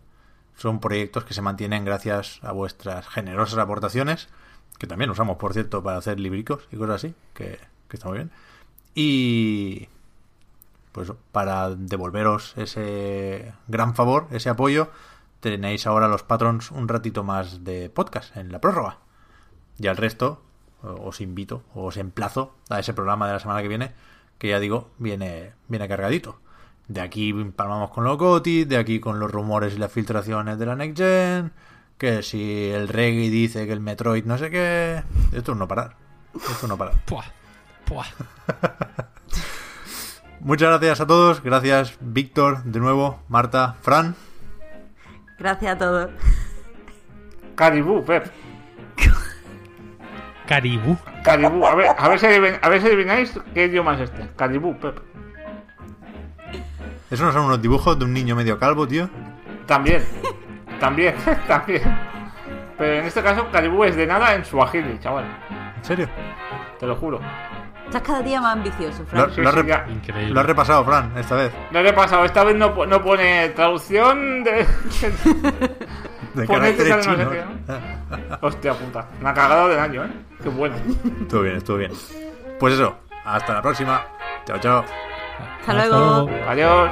son 0.56 0.80
proyectos 0.80 1.24
que 1.24 1.34
se 1.34 1.42
mantienen 1.42 1.86
gracias 1.86 2.40
a 2.44 2.52
vuestras 2.52 3.08
generosas 3.08 3.58
aportaciones, 3.58 4.30
que 4.78 4.88
también 4.88 5.10
usamos, 5.10 5.38
por 5.38 5.54
cierto, 5.54 5.82
para 5.82 5.98
hacer 5.98 6.20
libricos 6.20 6.68
y 6.72 6.78
cosas 6.78 6.96
así, 6.96 7.16
que, 7.34 7.60
que 7.88 7.98
está 7.98 8.10
muy 8.10 8.20
bien. 8.20 8.32
Y 8.94 9.88
pues 10.92 11.12
para 11.32 11.70
devolveros 11.76 12.54
ese 12.58 13.54
gran 13.68 13.96
favor, 13.96 14.28
ese 14.32 14.50
apoyo, 14.50 14.90
tenéis 15.40 15.88
ahora 15.88 16.08
los 16.08 16.24
patrons 16.24 16.72
un 16.72 16.88
ratito 16.88 17.24
más 17.24 17.64
de 17.64 17.90
podcast 17.90 18.36
en 18.38 18.52
la 18.52 18.60
prórroga. 18.60 18.98
Y 19.78 19.88
al 19.88 19.98
resto 19.98 20.42
os 20.84 21.22
invito, 21.22 21.64
os 21.76 21.98
emplazo 21.98 22.56
a 22.70 22.80
ese 22.80 22.94
programa 22.94 23.28
de 23.28 23.34
la 23.34 23.40
semana 23.40 23.62
que 23.62 23.68
viene, 23.68 23.92
que 24.38 24.50
ya 24.50 24.60
digo, 24.60 24.90
viene, 24.98 25.54
viene 25.68 25.88
cargadito. 25.88 26.40
De 26.88 27.02
aquí 27.02 27.34
palmamos 27.56 27.92
con 27.92 28.04
los 28.04 28.18
GOTI, 28.18 28.66
de 28.66 28.78
aquí 28.78 29.00
con 29.00 29.20
los 29.20 29.32
rumores 29.32 29.76
y 29.76 29.78
las 29.78 29.92
filtraciones 29.92 30.58
de 30.58 30.66
la 30.66 30.76
Next 30.76 30.98
Gen, 30.98 31.54
que 31.98 32.24
si 32.24 32.70
el 32.70 32.88
Reggae 32.88 33.30
dice 33.30 33.66
que 33.68 33.74
el 33.74 33.80
Metroid 33.80 34.26
no 34.26 34.38
sé 34.38 34.50
qué... 34.50 35.04
Esto 35.32 35.52
es 35.52 35.58
no 35.58 35.68
parar. 35.68 35.96
Esto 36.36 36.52
es 36.52 36.68
no 36.68 36.78
parar. 36.78 36.96
Puah, 37.06 37.26
puah. 37.86 38.08
Muchas 40.44 40.70
gracias 40.70 41.02
a 41.02 41.08
todos. 41.08 41.42
Gracias, 41.44 41.98
Víctor, 42.00 42.64
de 42.64 42.80
nuevo, 42.80 43.20
Marta, 43.30 43.76
Fran. 43.82 44.16
Gracias 45.38 45.76
a 45.76 45.78
todos. 45.78 46.10
Caribú, 47.56 48.04
Pep. 48.04 48.26
Caribú. 50.48 50.98
Caribú. 51.24 51.66
A 51.66 51.76
ver, 51.76 51.88
a 51.98 52.10
ver, 52.10 52.20
si, 52.20 52.26
adivin- 52.26 52.60
a 52.62 52.70
ver 52.70 52.82
si 52.82 52.88
adivináis 52.88 53.40
qué 53.54 53.66
idioma 53.66 53.94
es 53.96 54.02
este. 54.02 54.28
Caribú, 54.36 54.78
Pep. 54.80 55.00
¿Eso 57.10 57.26
no 57.26 57.32
son 57.32 57.46
unos 57.46 57.62
dibujos 57.62 57.98
de 58.00 58.06
un 58.06 58.14
niño 58.14 58.36
medio 58.36 58.58
calvo, 58.58 58.88
tío? 58.88 59.10
También. 59.68 60.04
También, 60.80 61.16
también. 61.48 61.82
Pero 62.78 62.94
en 63.00 63.06
este 63.06 63.22
caso, 63.22 63.48
Caribú 63.52 63.84
es 63.84 63.96
de 63.96 64.08
nada 64.08 64.34
en 64.36 64.44
Swahili, 64.44 65.00
chaval. 65.00 65.26
¿En 65.78 65.84
serio? 65.86 66.10
Te 66.80 66.88
lo 66.88 66.96
juro. 66.96 67.20
Estás 67.92 68.04
cada 68.08 68.22
día 68.22 68.40
más 68.40 68.54
ambicioso, 68.54 69.00
Lo, 69.00 69.06
Fran. 69.06 69.32
Sí, 69.36 69.42
lo 69.42 69.50
has 69.50 69.56
sí, 69.56 69.62
rep- 69.62 69.68
ya. 69.68 69.86
Increíble. 69.90 70.34
lo 70.34 70.40
has 70.40 70.46
repasado, 70.46 70.86
Fran, 70.86 71.12
esta 71.18 71.36
vez. 71.36 71.52
Le 71.72 71.90
he 71.90 71.94
pasado, 71.94 72.24
esta 72.24 72.44
vez 72.46 72.56
no, 72.56 72.86
no 72.86 73.02
pone 73.04 73.50
traducción 73.50 74.44
de. 74.46 74.66
De 76.34 76.48
caracteres 76.48 77.06
chinos. 77.06 77.28
qué, 77.30 77.44
Hostia 78.40 78.74
puta. 78.74 79.06
La 79.22 79.34
cagada 79.34 79.68
del 79.68 79.80
año, 79.80 80.06
eh. 80.06 80.10
Qué 80.42 80.48
bueno. 80.48 80.76
Estuvo 81.20 81.42
bien, 81.42 81.58
estuvo 81.58 81.76
bien. 81.76 81.92
Pues 82.58 82.76
eso, 82.76 82.96
hasta 83.26 83.56
la 83.56 83.62
próxima. 83.62 84.02
Chao, 84.46 84.58
chao. 84.60 84.86
Hasta 85.60 85.74
luego. 85.74 86.30
Adiós. 86.48 86.92